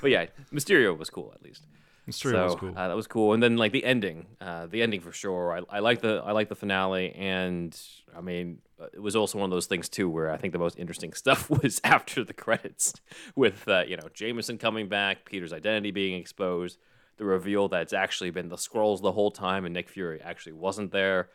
but 0.00 0.10
yeah, 0.10 0.26
Mysterio 0.52 0.96
was 0.96 1.10
cool 1.10 1.32
at 1.34 1.42
least. 1.42 1.62
Mysterio 2.08 2.32
so, 2.32 2.44
was 2.44 2.54
cool. 2.54 2.68
Uh, 2.70 2.88
that 2.88 2.96
was 2.96 3.06
cool. 3.06 3.34
And 3.34 3.42
then 3.42 3.56
like 3.56 3.72
the 3.72 3.84
ending, 3.84 4.26
uh, 4.40 4.66
the 4.66 4.82
ending 4.82 5.00
for 5.00 5.12
sure. 5.12 5.52
I, 5.52 5.76
I 5.76 5.78
like 5.80 6.00
the 6.00 6.22
I 6.24 6.32
like 6.32 6.48
the 6.48 6.54
finale, 6.54 7.12
and 7.12 7.78
I 8.16 8.20
mean 8.20 8.58
it 8.92 9.00
was 9.00 9.16
also 9.16 9.38
one 9.38 9.50
of 9.50 9.54
those 9.54 9.66
things 9.66 9.88
too 9.88 10.08
where 10.08 10.30
I 10.30 10.36
think 10.36 10.52
the 10.52 10.58
most 10.58 10.78
interesting 10.78 11.12
stuff 11.12 11.50
was 11.62 11.80
after 11.84 12.24
the 12.24 12.32
credits, 12.32 12.94
with 13.34 13.66
uh, 13.68 13.84
you 13.86 13.96
know 13.96 14.08
Jameson 14.12 14.58
coming 14.58 14.88
back, 14.88 15.24
Peter's 15.24 15.52
identity 15.52 15.90
being 15.90 16.18
exposed, 16.18 16.78
the 17.16 17.24
reveal 17.24 17.68
that 17.68 17.82
it's 17.82 17.92
actually 17.92 18.30
been 18.30 18.48
the 18.48 18.56
Skrulls 18.56 19.00
the 19.00 19.12
whole 19.12 19.30
time, 19.30 19.64
and 19.64 19.74
Nick 19.74 19.88
Fury 19.88 20.20
actually 20.22 20.52
wasn't 20.52 20.92
there. 20.92 21.28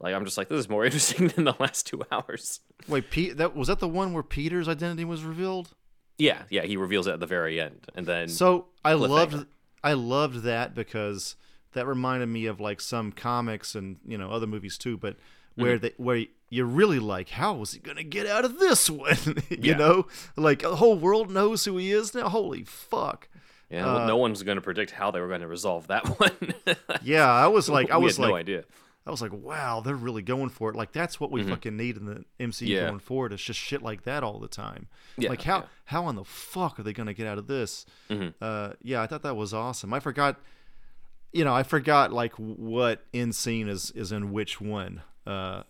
Like 0.00 0.14
I'm 0.14 0.24
just 0.24 0.36
like 0.36 0.48
this 0.48 0.58
is 0.58 0.68
more 0.68 0.84
interesting 0.86 1.28
than 1.28 1.44
the 1.44 1.54
last 1.58 1.86
two 1.86 2.02
hours. 2.10 2.60
Wait, 2.88 3.10
Pete, 3.10 3.36
that 3.36 3.56
was 3.56 3.68
that 3.68 3.78
the 3.78 3.88
one 3.88 4.12
where 4.12 4.22
Peter's 4.22 4.68
identity 4.68 5.04
was 5.04 5.24
revealed? 5.24 5.74
Yeah, 6.18 6.42
yeah, 6.50 6.62
he 6.62 6.76
reveals 6.76 7.06
it 7.06 7.12
at 7.12 7.20
the 7.20 7.26
very 7.26 7.60
end, 7.60 7.86
and 7.94 8.06
then 8.06 8.28
So 8.28 8.66
I 8.84 8.94
loved 8.94 9.46
I 9.82 9.94
loved 9.94 10.42
that 10.42 10.74
because 10.74 11.36
that 11.72 11.86
reminded 11.86 12.26
me 12.26 12.46
of 12.46 12.60
like 12.60 12.80
some 12.80 13.12
comics 13.12 13.74
and 13.74 13.98
you 14.06 14.18
know 14.18 14.30
other 14.30 14.46
movies 14.46 14.76
too, 14.78 14.96
but 14.96 15.16
where 15.54 15.76
Mm-hmm. 15.76 15.82
they 15.82 15.92
where 15.96 16.24
you're 16.50 16.66
really 16.66 16.98
like, 16.98 17.30
how 17.30 17.60
is 17.62 17.72
he 17.72 17.78
gonna 17.78 18.02
get 18.04 18.26
out 18.26 18.44
of 18.44 18.58
this 18.58 18.88
one? 18.90 19.16
you 19.48 19.58
Yeah. 19.60 19.76
know, 19.76 20.06
like 20.36 20.60
the 20.60 20.76
whole 20.76 20.98
world 20.98 21.30
knows 21.30 21.64
who 21.64 21.76
he 21.78 21.92
is 21.92 22.14
now. 22.14 22.28
Holy 22.28 22.64
fuck! 22.64 23.28
yeah, 23.70 23.86
well, 23.86 24.06
no 24.06 24.16
one's 24.18 24.42
going 24.42 24.56
to 24.56 24.60
predict 24.62 24.90
how 24.90 25.10
they 25.10 25.18
were 25.20 25.28
going 25.28 25.40
to 25.40 25.46
resolve 25.48 25.86
that 25.86 26.06
one. 26.20 26.54
Yeah, 27.02 27.26
I 27.26 27.46
was 27.46 27.70
like, 27.70 27.90
I 27.90 27.96
was 27.96 28.16
had 28.18 28.22
like, 28.24 28.30
no 28.30 28.36
idea. 28.36 28.64
I 29.06 29.10
was 29.10 29.20
like, 29.22 29.32
wow, 29.32 29.80
they're 29.80 29.96
really 29.96 30.20
going 30.22 30.50
for 30.50 30.68
it. 30.70 30.76
Like 30.76 30.92
that's 30.92 31.18
what 31.18 31.30
we 31.32 31.42
fucking 31.42 31.76
need 31.76 31.96
in 31.96 32.04
the 32.04 32.24
MCU 32.38 32.52
Mm-hmm. 32.62 32.66
Yeah. 32.66 32.86
going 32.88 32.98
forward. 33.00 33.32
It's 33.32 33.42
just 33.42 33.58
shit 33.58 33.80
like 33.82 34.02
that 34.04 34.22
all 34.22 34.38
the 34.38 34.46
time. 34.46 34.88
Yeah, 35.16 35.30
like 35.30 35.42
how 35.42 35.56
yeah. 35.60 35.64
how 35.86 36.08
in 36.10 36.16
the 36.16 36.24
fuck 36.24 36.78
are 36.78 36.82
they 36.82 36.92
gonna 36.92 37.14
get 37.14 37.26
out 37.26 37.38
of 37.38 37.46
this? 37.46 37.86
Mm-hmm. 38.10 38.28
Uh, 38.42 38.74
yeah, 38.82 39.00
I 39.00 39.06
thought 39.06 39.22
that 39.22 39.36
was 39.36 39.52
awesome. 39.54 39.92
I 39.94 40.00
forgot, 40.00 40.38
you 41.32 41.44
know, 41.44 41.54
I 41.54 41.62
forgot 41.62 42.12
like 42.12 42.34
what 42.34 43.04
in 43.14 43.32
scene 43.32 43.68
is 43.68 43.90
is 43.92 44.12
in 44.12 44.32
which 44.32 44.60
one. 44.60 45.00
Uh, 45.26 45.62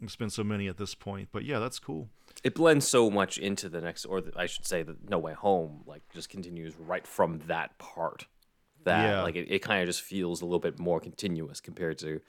there's 0.00 0.16
been 0.16 0.30
so 0.30 0.44
many 0.44 0.68
at 0.68 0.76
this 0.76 0.94
point, 0.94 1.28
but 1.32 1.44
yeah, 1.44 1.58
that's 1.58 1.78
cool. 1.78 2.08
it 2.44 2.54
blends 2.54 2.86
so 2.86 3.08
much 3.10 3.38
into 3.38 3.68
the 3.68 3.80
next, 3.80 4.04
or 4.04 4.20
the, 4.20 4.30
I 4.36 4.44
should 4.46 4.66
say, 4.66 4.82
the 4.82 4.96
No 5.08 5.18
Way 5.18 5.32
Home. 5.32 5.82
Like, 5.86 6.02
just 6.12 6.28
continues 6.28 6.74
right 6.78 7.06
from 7.06 7.40
that 7.46 7.78
part. 7.78 8.26
That 8.84 9.08
Yeah. 9.08 9.22
like 9.22 9.36
it, 9.36 9.50
it 9.50 9.60
kind 9.60 9.80
of 9.80 9.86
just 9.88 10.02
feels 10.02 10.42
a 10.42 10.44
little 10.44 10.58
bit 10.60 10.78
more 10.78 11.00
continuous 11.00 11.60
compared 11.60 11.98
to. 11.98 12.20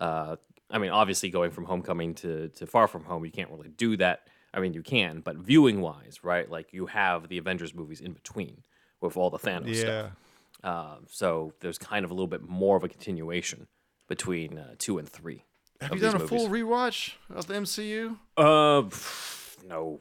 Uh, 0.00 0.36
I 0.70 0.78
mean, 0.78 0.90
obviously, 0.90 1.30
going 1.30 1.50
from 1.50 1.64
Homecoming 1.64 2.14
to 2.16 2.48
to 2.50 2.66
Far 2.66 2.86
From 2.88 3.04
Home, 3.04 3.24
you 3.24 3.30
can't 3.32 3.50
really 3.50 3.68
do 3.70 3.96
that. 3.96 4.28
I 4.52 4.60
mean, 4.60 4.74
you 4.74 4.82
can, 4.82 5.20
but 5.20 5.36
viewing 5.36 5.80
wise, 5.80 6.20
right? 6.22 6.48
Like 6.48 6.72
you 6.72 6.86
have 6.86 7.28
the 7.28 7.38
Avengers 7.38 7.74
movies 7.74 8.00
in 8.00 8.12
between 8.12 8.62
with 9.00 9.16
all 9.16 9.30
the 9.30 9.38
Thanos 9.38 9.74
stuff. 9.76 10.12
Um, 10.62 11.06
so 11.10 11.52
there's 11.60 11.78
kind 11.78 12.04
of 12.04 12.10
a 12.10 12.14
little 12.14 12.28
bit 12.28 12.42
more 12.48 12.76
of 12.76 12.84
a 12.84 12.88
continuation 12.88 13.66
between 14.08 14.58
uh, 14.58 14.74
two 14.78 14.98
and 14.98 15.08
three. 15.08 15.44
Have 15.80 15.92
of 15.92 15.96
you 15.98 16.02
done 16.02 16.16
a 16.16 16.18
these 16.20 16.28
full 16.28 16.48
rewatch 16.48 17.14
of 17.30 17.46
the 17.46 17.54
MCU? 17.54 18.16
Uh, 18.36 18.88
no. 19.68 20.00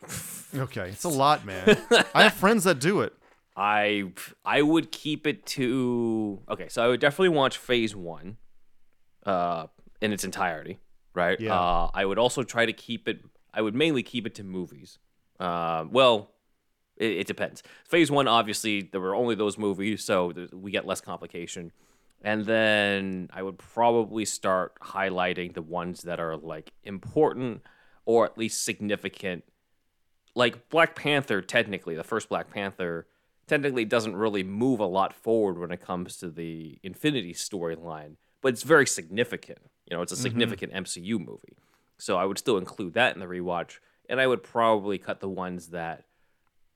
Okay, 0.55 0.89
it's 0.89 1.03
a 1.03 1.09
lot, 1.09 1.45
man. 1.45 1.77
I 2.13 2.23
have 2.23 2.33
friends 2.33 2.63
that 2.65 2.79
do 2.79 3.01
it. 3.01 3.13
I 3.55 4.11
I 4.43 4.61
would 4.61 4.91
keep 4.91 5.27
it 5.27 5.45
to 5.47 6.41
okay. 6.49 6.67
So 6.69 6.83
I 6.83 6.87
would 6.87 6.99
definitely 6.99 7.29
watch 7.29 7.57
Phase 7.57 7.95
One, 7.95 8.37
uh, 9.25 9.67
in 10.01 10.11
its 10.11 10.23
entirety. 10.23 10.79
Right. 11.13 11.39
Yeah. 11.39 11.59
Uh, 11.59 11.89
I 11.93 12.05
would 12.05 12.17
also 12.17 12.43
try 12.43 12.65
to 12.65 12.73
keep 12.73 13.07
it. 13.07 13.21
I 13.53 13.61
would 13.61 13.75
mainly 13.75 14.03
keep 14.03 14.25
it 14.25 14.35
to 14.35 14.43
movies. 14.43 14.97
Uh, 15.39 15.85
well, 15.89 16.31
it, 16.97 17.11
it 17.11 17.27
depends. 17.27 17.61
Phase 17.87 18.09
One, 18.09 18.27
obviously, 18.27 18.81
there 18.81 19.01
were 19.01 19.15
only 19.15 19.35
those 19.35 19.57
movies, 19.57 20.03
so 20.03 20.33
we 20.51 20.71
get 20.71 20.87
less 20.87 21.01
complication. 21.01 21.71
And 22.23 22.45
then 22.45 23.29
I 23.33 23.43
would 23.43 23.57
probably 23.57 24.25
start 24.25 24.79
highlighting 24.79 25.53
the 25.53 25.61
ones 25.61 26.03
that 26.03 26.19
are 26.19 26.37
like 26.37 26.71
important 26.83 27.61
or 28.05 28.25
at 28.25 28.37
least 28.37 28.63
significant 28.63 29.43
like 30.35 30.69
Black 30.69 30.95
Panther, 30.95 31.41
technically, 31.41 31.95
the 31.95 32.03
first 32.03 32.29
Black 32.29 32.49
Panther, 32.49 33.07
technically 33.47 33.85
doesn't 33.85 34.15
really 34.15 34.43
move 34.43 34.79
a 34.79 34.85
lot 34.85 35.13
forward 35.13 35.59
when 35.59 35.71
it 35.71 35.81
comes 35.81 36.17
to 36.17 36.29
the 36.29 36.79
Infinity 36.83 37.33
storyline, 37.33 38.15
but 38.41 38.53
it's 38.53 38.63
very 38.63 38.87
significant. 38.87 39.59
You 39.89 39.95
know, 39.95 40.01
it's 40.01 40.11
a 40.11 40.15
mm-hmm. 40.15 40.23
significant 40.23 40.73
MCU 40.73 41.19
movie. 41.19 41.57
So 41.97 42.17
I 42.17 42.25
would 42.25 42.37
still 42.37 42.57
include 42.57 42.93
that 42.93 43.13
in 43.13 43.19
the 43.19 43.27
rewatch, 43.27 43.77
and 44.09 44.19
I 44.19 44.27
would 44.27 44.43
probably 44.43 44.97
cut 44.97 45.19
the 45.19 45.29
ones 45.29 45.67
that 45.67 46.05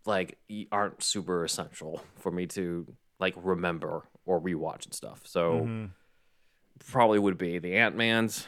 like 0.06 0.38
aren't 0.72 1.04
super 1.04 1.44
essential 1.44 2.02
for 2.16 2.32
me 2.32 2.46
to 2.48 2.88
like 3.20 3.34
remember 3.36 4.04
or 4.28 4.40
rewatch 4.40 4.86
and 4.86 4.94
stuff. 4.94 5.22
So 5.26 5.90
probably 6.86 7.18
would 7.18 7.38
be 7.38 7.58
the 7.58 7.76
Ant 7.78 7.96
Man's. 7.96 8.46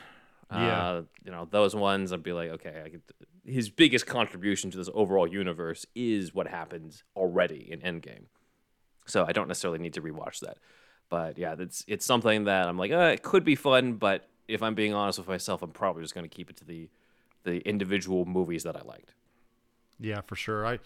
Yeah. 0.52 0.90
Uh, 0.90 1.02
you 1.24 1.32
know, 1.32 1.48
those 1.50 1.76
ones 1.76 2.12
I'd 2.12 2.24
be 2.24 2.34
like, 2.34 2.50
okay, 2.52 2.82
I 2.86 2.90
could, 2.90 3.02
his 3.46 3.70
biggest 3.70 4.06
contribution 4.08 4.72
to 4.72 4.78
this 4.78 4.90
overall 4.94 5.28
universe 5.28 5.86
is 5.96 6.34
what 6.34 6.48
happens 6.48 7.04
already 7.16 7.68
in 7.72 7.80
Endgame. 7.82 8.26
So 9.06 9.26
I 9.28 9.32
don't 9.32 9.48
necessarily 9.48 9.80
need 9.80 9.94
to 9.94 10.02
rewatch 10.02 10.40
that. 10.40 10.58
But 11.10 11.38
yeah, 11.38 11.56
it's 11.58 11.84
it's 11.88 12.06
something 12.06 12.44
that 12.44 12.68
I'm 12.68 12.78
like, 12.78 12.92
uh, 12.92 13.12
it 13.14 13.24
could 13.24 13.44
be 13.44 13.56
fun, 13.56 13.94
but 13.94 14.28
if 14.48 14.62
I'm 14.62 14.76
being 14.76 14.94
honest 14.94 15.18
with 15.18 15.28
myself, 15.28 15.62
I'm 15.64 15.72
probably 15.72 16.04
just 16.04 16.14
going 16.14 16.28
to 16.28 16.36
keep 16.36 16.50
it 16.50 16.58
to 16.58 16.66
the 16.66 16.90
the 17.44 17.60
individual 17.68 18.26
movies 18.26 18.64
that 18.64 18.76
I 18.76 18.82
liked. 18.82 19.16
Yeah, 20.00 20.22
for 20.22 20.36
sure. 20.36 20.66
I 20.66 20.80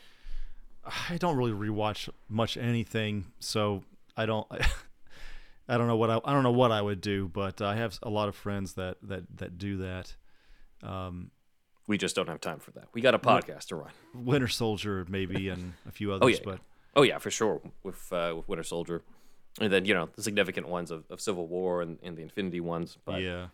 I 1.10 1.18
don't 1.18 1.36
really 1.36 1.52
rewatch 1.52 2.10
much 2.30 2.56
anything, 2.58 3.26
so 3.40 3.84
I 4.16 4.26
don't 4.26 4.48
I 5.68 5.78
don't 5.78 5.88
know 5.88 5.96
what 5.96 6.10
I 6.10 6.20
I 6.24 6.34
don't 6.34 6.44
know 6.44 6.52
what 6.52 6.72
I 6.72 6.82
would 6.82 7.02
do, 7.02 7.28
but 7.28 7.62
I 7.62 7.76
have 7.76 7.98
a 8.04 8.10
lot 8.10 8.30
of 8.30 8.36
friends 8.36 8.74
that 8.74 8.98
that 9.04 9.24
that 9.38 9.58
do 9.58 9.78
that. 9.78 10.16
We 11.86 11.98
just 11.98 12.16
don't 12.16 12.30
have 12.30 12.40
time 12.40 12.60
for 12.60 12.72
that. 12.72 12.86
We 12.94 13.02
got 13.02 13.14
a 13.14 13.20
podcast 13.20 13.66
to 13.68 13.76
run. 13.76 13.92
Winter 14.14 14.48
Soldier 14.48 15.06
maybe 15.10 15.50
and 15.50 15.74
a 15.88 15.92
few 15.92 16.12
others, 16.14 16.24
Oh 16.24 16.28
yeah, 16.28 16.40
but 16.46 16.60
oh 16.96 17.02
yeah, 17.02 17.18
for 17.18 17.32
sure 17.32 17.62
with 17.84 18.12
uh, 18.14 18.34
with 18.38 18.48
Winter 18.48 18.64
Soldier, 18.64 19.02
and 19.60 19.72
then 19.72 19.86
you 19.86 19.94
know 19.94 20.10
the 20.16 20.24
significant 20.24 20.68
ones 20.68 20.92
of, 20.92 21.04
of 21.10 21.20
Civil 21.20 21.48
War 21.48 21.82
and, 21.82 22.00
and 22.02 22.16
the 22.16 22.22
Infinity 22.22 22.62
ones. 22.62 22.98
But 23.06 23.22
yeah. 23.22 23.48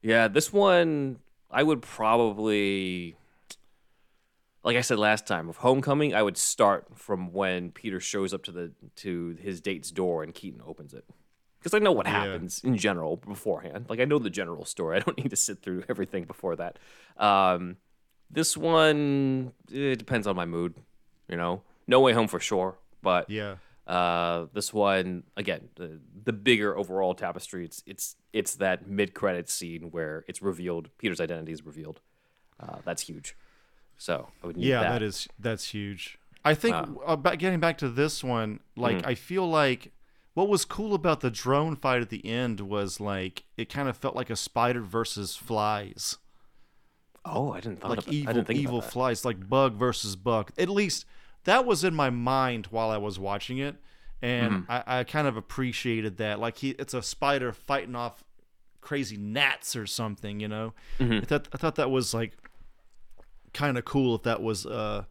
Yeah, 0.00 0.28
this 0.28 0.52
one 0.52 1.18
I 1.50 1.62
would 1.62 1.82
probably 1.82 3.16
like 4.64 4.76
I 4.76 4.80
said 4.80 4.98
last 4.98 5.26
time, 5.26 5.46
with 5.46 5.58
Homecoming, 5.58 6.14
I 6.14 6.22
would 6.22 6.36
start 6.36 6.86
from 6.98 7.32
when 7.32 7.70
Peter 7.70 8.00
shows 8.00 8.34
up 8.34 8.42
to 8.44 8.52
the 8.52 8.72
to 8.96 9.36
his 9.40 9.60
date's 9.60 9.90
door 9.90 10.22
and 10.22 10.34
Keaton 10.34 10.60
opens 10.66 10.92
it. 10.94 11.04
Because 11.58 11.74
I 11.74 11.78
know 11.80 11.92
what 11.92 12.06
Yeah. 12.06 12.24
happens 12.24 12.62
in 12.62 12.76
general 12.76 13.16
beforehand. 13.16 13.86
Like 13.88 14.00
I 14.00 14.04
know 14.04 14.18
the 14.18 14.30
general 14.30 14.64
story. 14.64 14.96
I 14.98 15.00
don't 15.00 15.16
need 15.18 15.30
to 15.30 15.36
sit 15.36 15.62
through 15.62 15.84
everything 15.88 16.24
before 16.24 16.56
that. 16.56 16.78
Um, 17.16 17.76
this 18.30 18.56
one 18.56 19.52
it 19.70 19.96
depends 19.96 20.26
on 20.26 20.36
my 20.36 20.44
mood, 20.46 20.74
you 21.28 21.36
know. 21.36 21.62
No 21.86 22.00
way 22.00 22.12
home 22.12 22.28
for 22.28 22.38
sure, 22.40 22.78
but 23.02 23.30
Yeah. 23.30 23.56
uh, 23.86 24.46
this 24.52 24.72
one 24.74 25.24
again, 25.36 25.68
the 25.76 26.00
the 26.24 26.32
bigger 26.32 26.76
overall 26.76 27.14
tapestry. 27.14 27.64
It's 27.64 27.82
it's 27.86 28.16
it's 28.32 28.56
that 28.56 28.86
mid 28.86 29.14
credit 29.14 29.48
scene 29.48 29.90
where 29.90 30.24
it's 30.28 30.42
revealed 30.42 30.90
Peter's 30.98 31.20
identity 31.20 31.52
is 31.52 31.64
revealed. 31.64 32.00
Uh, 32.60 32.78
that's 32.84 33.02
huge. 33.02 33.34
So 33.98 34.28
I 34.42 34.46
would 34.46 34.56
need 34.56 34.66
Yeah, 34.66 34.80
that. 34.82 34.88
that 34.90 35.02
is 35.02 35.28
that's 35.38 35.74
huge. 35.74 36.18
I 36.44 36.54
think 36.54 36.74
Uh, 36.76 36.86
about 37.06 37.38
getting 37.38 37.60
back 37.60 37.76
to 37.78 37.88
this 37.90 38.24
one, 38.24 38.60
like 38.76 38.98
Mm-hmm. 38.98 39.08
I 39.08 39.14
feel 39.14 39.46
like 39.48 39.92
what 40.34 40.48
was 40.48 40.64
cool 40.64 40.94
about 40.94 41.20
the 41.20 41.30
drone 41.32 41.74
fight 41.76 42.00
at 42.00 42.10
the 42.10 42.24
end 42.24 42.60
was 42.60 43.00
like 43.00 43.44
it 43.56 43.68
kind 43.68 43.88
of 43.88 43.96
felt 43.96 44.14
like 44.16 44.30
a 44.30 44.36
spider 44.36 44.80
versus 44.80 45.34
flies. 45.36 46.16
Oh, 47.24 47.52
I 47.52 47.60
didn't 47.60 47.80
thought 47.80 47.90
like 47.90 47.98
about, 47.98 48.10
I 48.14 48.16
evil 48.16 48.32
didn't 48.34 48.46
think 48.46 48.60
evil 48.60 48.78
about 48.78 48.90
flies 48.92 49.24
like 49.24 49.48
bug 49.48 49.74
versus 49.74 50.16
bug 50.16 50.52
at 50.56 50.68
least 50.68 51.04
that 51.44 51.66
was 51.66 51.84
in 51.84 51.94
my 51.94 52.08
mind 52.10 52.66
while 52.70 52.90
i 52.90 52.96
was 52.96 53.18
watching 53.18 53.58
it 53.58 53.76
and 54.22 54.52
Mm-hmm. 54.66 54.72
I, 54.72 55.00
I 55.00 55.04
kind 55.04 55.26
of 55.28 55.36
appreciated 55.36 56.16
that 56.18 56.38
like 56.40 56.58
he 56.58 56.70
it's 56.70 56.94
a 56.94 57.02
spider 57.02 57.52
fighting 57.52 57.94
off 57.96 58.24
crazy 58.80 59.16
gnats 59.18 59.76
or 59.76 59.86
something 59.86 60.40
you 60.40 60.48
know 60.48 60.72
Mm-hmm. 60.98 61.18
I, 61.18 61.20
thought, 61.26 61.48
I 61.52 61.56
thought 61.58 61.74
that 61.74 61.90
was 61.90 62.14
like 62.14 62.32
kind 63.54 63.78
of 63.78 63.84
cool 63.84 64.14
if 64.14 64.22
that 64.22 64.42
was 64.42 64.66
uh 64.66 65.04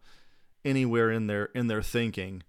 anywhere 0.64 1.10
in 1.10 1.26
their 1.26 1.46
in 1.54 1.66
their 1.68 1.82
thinking 1.82 2.42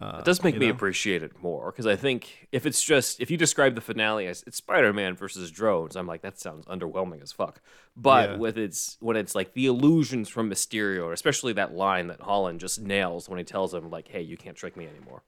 It 0.00 0.24
does 0.24 0.42
make 0.44 0.58
me 0.58 0.66
know? 0.66 0.72
appreciate 0.74 1.22
it 1.22 1.40
more 1.42 1.70
because 1.72 1.86
I 1.86 1.96
think 1.96 2.48
if 2.52 2.66
it's 2.66 2.82
just 2.82 3.20
if 3.20 3.30
you 3.30 3.36
describe 3.36 3.74
the 3.74 3.80
finale 3.80 4.26
as 4.26 4.42
it's 4.46 4.58
Spider-Man 4.58 5.16
versus 5.16 5.50
drones, 5.50 5.96
I'm 5.96 6.06
like 6.06 6.22
that 6.22 6.38
sounds 6.38 6.66
underwhelming 6.66 7.22
as 7.22 7.32
fuck. 7.32 7.60
But 7.96 8.30
Yeah. 8.30 8.36
with 8.36 8.58
its 8.58 8.96
when 9.00 9.16
it's 9.16 9.34
like 9.34 9.54
the 9.54 9.66
illusions 9.66 10.28
from 10.28 10.50
Mysterio, 10.50 11.12
especially 11.12 11.52
that 11.54 11.72
line 11.72 12.08
that 12.08 12.20
Holland 12.20 12.60
just 12.60 12.80
nails 12.80 13.28
when 13.28 13.38
he 13.38 13.44
tells 13.44 13.72
him 13.72 13.88
like, 13.90 14.08
"Hey, 14.08 14.20
you 14.22 14.36
can't 14.36 14.56
trick 14.56 14.76
me 14.76 14.86
anymore." 14.86 15.22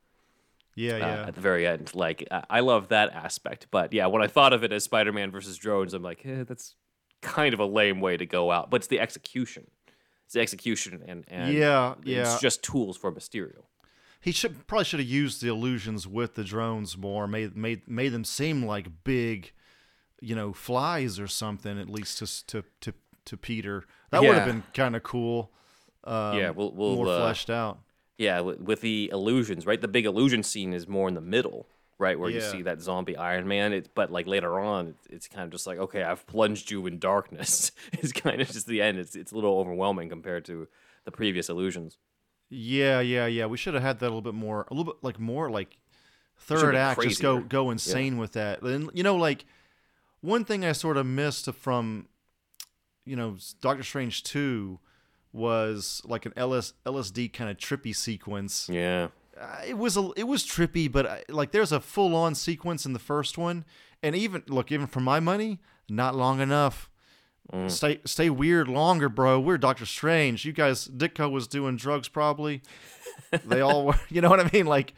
Yeah, 0.75 0.95
uh, 0.95 0.99
yeah. 0.99 1.27
at 1.29 1.35
the 1.35 1.41
very 1.41 1.67
end. 1.67 1.95
Like 1.95 2.27
I 2.31 2.45
I 2.51 2.61
love 2.61 2.89
that 2.89 3.11
aspect, 3.13 3.69
but 3.71 3.93
yeah, 3.95 4.07
when 4.07 4.23
I 4.23 4.27
thought 4.27 4.53
of 4.53 4.63
it 4.65 4.73
as 4.73 4.85
Spider-Man 4.85 5.31
versus 5.31 5.57
drones, 5.57 5.95
I'm 5.95 6.03
like, 6.03 6.25
eh, 6.27 6.45
that's 6.45 6.75
kind 7.23 7.55
of 7.55 7.61
a 7.61 7.67
lame 7.67 8.01
way 8.03 8.17
to 8.19 8.27
go 8.27 8.51
out. 8.51 8.71
But 8.71 8.77
it's 8.83 8.87
the 8.89 9.01
execution. 9.01 9.67
The 10.33 10.41
execution, 10.41 11.03
and, 11.07 11.25
and 11.29 11.53
Yeah, 11.53 11.95
yeah. 12.05 12.21
it's 12.23 12.41
just 12.41 12.63
tools 12.63 12.97
for 12.97 13.11
Mysterio. 13.13 13.63
He 14.21 14.33
should 14.33 14.67
probably 14.67 14.85
should 14.85 15.01
have 15.01 15.09
used 15.09 15.41
the 15.43 15.49
illusions 15.49 16.07
with 16.07 16.35
the 16.35 16.45
drones 16.45 16.97
more. 16.99 17.27
Made 17.27 17.57
made 17.57 17.89
made 17.89 18.11
them 18.11 18.25
seem 18.25 18.65
like 18.65 19.05
big, 19.05 19.53
you 20.21 20.35
know, 20.35 20.53
flies 20.53 21.19
or 21.21 21.29
something. 21.29 21.79
At 21.79 21.89
least 21.89 22.19
to 22.19 22.47
to 22.49 22.65
to, 22.81 22.95
to 23.27 23.37
Peter. 23.37 23.85
That 24.11 24.23
would 24.23 24.35
have 24.35 24.47
been 24.47 24.65
kind 24.75 24.97
of 24.97 25.03
cool. 25.03 25.53
Um, 26.05 26.37
Yeah, 26.39 26.51
we'll- 26.51 26.73
we'll, 26.73 26.97
more 26.97 27.09
uh, 27.09 27.19
fleshed 27.19 27.49
out. 27.51 27.79
Yeah, 28.19 28.41
with, 28.41 28.61
with 28.61 28.81
the 28.81 29.11
illusions, 29.13 29.65
right? 29.67 29.81
The 29.81 29.87
big 29.89 30.05
illusion 30.05 30.43
scene 30.43 30.73
is 30.73 30.89
more 30.89 31.07
in 31.09 31.15
the 31.15 31.21
middle, 31.21 31.69
right, 31.99 32.19
where 32.19 32.31
you 32.31 32.41
see 32.41 32.63
that 32.63 32.81
zombie 32.81 33.17
Iron 33.17 33.47
Man. 33.49 33.73
It's 33.73 33.89
but 33.93 34.11
like 34.11 34.27
later 34.27 34.59
on, 34.59 34.89
it's, 34.89 35.07
it's 35.09 35.29
kind 35.29 35.45
of 35.45 35.51
just 35.51 35.67
like, 35.67 35.79
okay, 35.79 36.03
I've 36.03 36.27
plunged 36.27 36.71
you 36.71 36.87
in 36.87 36.99
darkness. 36.99 37.73
it's 37.93 38.13
kind 38.13 38.41
of 38.41 38.49
just 38.49 38.67
the 38.67 38.81
end. 38.81 38.99
It's 38.99 39.17
it's 39.17 39.33
a 39.33 39.35
little 39.35 39.59
overwhelming 39.59 40.09
compared 40.09 40.45
to 40.47 40.69
the 41.05 41.11
previous 41.11 41.49
illusions. 41.49 41.99
Yeah, 42.51 43.01
yeah, 43.01 43.27
yeah. 43.27 43.47
We 43.47 43.57
should 43.57 43.75
have 43.75 43.83
had 43.83 43.99
that 43.99 44.07
a 44.07 44.09
little 44.09 44.23
bit 44.23 44.35
more, 44.35 44.67
a 44.71 44.75
little 44.75 44.93
bit 44.93 45.03
like 45.03 45.19
more 45.19 45.51
like 45.51 45.77
third 46.39 46.75
act. 46.75 47.03
Just 47.03 47.21
go 47.21 47.41
go 47.41 47.71
insane 47.71 48.19
with 48.19 48.33
that. 48.33 48.63
And 48.63 48.91
you 48.95 49.03
know, 49.03 49.17
like 49.17 49.45
one 50.21 50.45
thing 50.45 50.65
I 50.65 50.73
sort 50.73 50.97
of 50.97 51.07
missed 51.07 51.53
from, 51.53 52.09
you 53.05 53.17
know, 53.17 53.37
Doctor 53.61 53.83
Strange 53.83 54.23
two 54.23 54.79
was 55.33 56.01
like 56.05 56.27
an 56.27 56.33
LS, 56.37 56.73
LSD 56.87 57.33
kind 57.33 57.51
of 57.51 57.59
trippy 57.59 57.95
sequence. 57.95 58.69
Yeah, 58.71 59.09
Uh, 59.41 59.63
it 59.67 59.79
was 59.79 59.97
a 59.97 60.11
it 60.17 60.25
was 60.25 60.45
trippy, 60.45 60.91
but 60.91 61.07
I, 61.07 61.25
like 61.29 61.53
there's 61.53 61.73
a 61.73 61.81
full 61.81 62.15
on 62.17 62.35
sequence 62.35 62.85
in 62.85 62.93
the 62.93 62.99
first 62.99 63.39
one, 63.39 63.65
and 64.03 64.17
even 64.17 64.43
look 64.49 64.73
even 64.73 64.87
for 64.87 65.01
my 65.01 65.21
money, 65.21 65.61
not 65.89 66.15
long 66.15 66.41
enough. 66.41 66.91
Mm. 67.53 67.71
Stay 67.71 68.01
stay 68.05 68.31
weird 68.31 68.69
longer, 68.69 69.09
bro. 69.09 69.41
We're 69.41 69.59
Doctor 69.59 69.87
Strange. 69.87 70.45
You 70.45 70.53
guys, 70.53 70.87
Ditko 70.89 71.31
was 71.31 71.47
doing 71.47 71.77
drugs 71.77 72.09
probably. 72.09 72.63
they 73.47 73.61
all 73.61 73.87
were. 73.87 74.01
You 74.11 74.21
know 74.21 74.29
what 74.29 74.41
I 74.41 74.51
mean? 74.53 74.67
Like, 74.67 74.95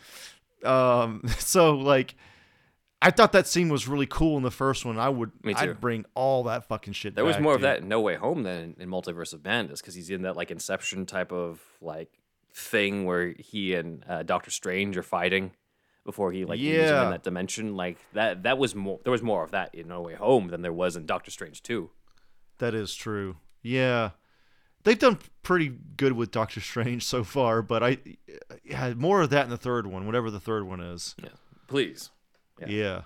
um, 0.65 1.23
so 1.39 1.77
like. 1.77 2.15
I 3.03 3.11
thought 3.11 3.33
that 3.33 3.47
scene 3.47 3.71
was 3.71 3.89
really 3.89 4.05
cool 4.05 4.37
in 4.37 4.43
the 4.43 4.51
first 4.51 4.85
one. 4.85 4.99
I 4.99 5.09
would, 5.09 5.31
Me 5.43 5.55
too. 5.55 5.61
I'd 5.61 5.81
bring 5.81 6.05
all 6.15 6.43
that 6.43 6.69
fucking 6.69 6.93
shit. 6.93 7.15
there 7.15 7.25
was 7.25 7.37
back, 7.37 7.43
more 7.43 7.55
of 7.55 7.63
that 7.63 7.81
in 7.81 7.89
No 7.89 8.03
Way 8.03 8.17
Home 8.17 8.43
than 8.43 8.77
in 8.79 8.91
Multiverse 8.91 9.33
of 9.33 9.43
Madness 9.43 9.81
because 9.81 9.95
he's 9.95 10.11
in 10.11 10.21
that 10.23 10.37
like 10.37 10.51
Inception 10.51 11.07
type 11.07 11.33
of 11.33 11.63
like 11.81 12.20
thing 12.55 13.05
where 13.05 13.35
he 13.39 13.75
and 13.75 14.05
uh, 14.09 14.23
Doctor 14.23 14.51
Strange 14.51 14.97
are 14.97 15.03
fighting 15.03 15.53
before 16.05 16.33
he 16.33 16.45
like 16.45 16.59
leaves 16.59 16.91
him 16.91 17.05
in 17.05 17.11
that 17.11 17.23
dimension. 17.23 17.77
Like 17.77 17.99
that 18.13 18.43
that 18.45 18.59
was 18.59 18.75
more. 18.75 19.01
There 19.05 19.13
was 19.13 19.23
more 19.23 19.45
of 19.45 19.51
that 19.53 19.75
in 19.75 19.89
No 19.89 20.01
Way 20.03 20.15
Home 20.15 20.49
than 20.49 20.63
there 20.63 20.73
was 20.73 20.97
in 20.97 21.07
Doctor 21.07 21.31
Strange 21.31 21.63
two. 21.63 21.91
That 22.59 22.75
is 22.75 22.95
true. 22.95 23.37
Yeah. 23.63 24.11
They've 24.83 24.99
done 24.99 25.19
pretty 25.43 25.77
good 25.97 26.13
with 26.13 26.31
Doctor 26.31 26.61
Strange 26.61 27.05
so 27.05 27.23
far, 27.23 27.61
but 27.61 27.83
I 27.83 27.99
yeah, 28.65 28.95
more 28.95 29.21
of 29.21 29.31
that 29.31 29.45
in 29.45 29.51
the 29.51 29.59
third 29.59 29.87
one, 29.87 30.07
whatever 30.07 30.31
the 30.31 30.41
third 30.41 30.65
one 30.65 30.81
is. 30.81 31.15
Yeah, 31.23 31.29
please. 31.67 32.11
Yeah. 32.67 33.03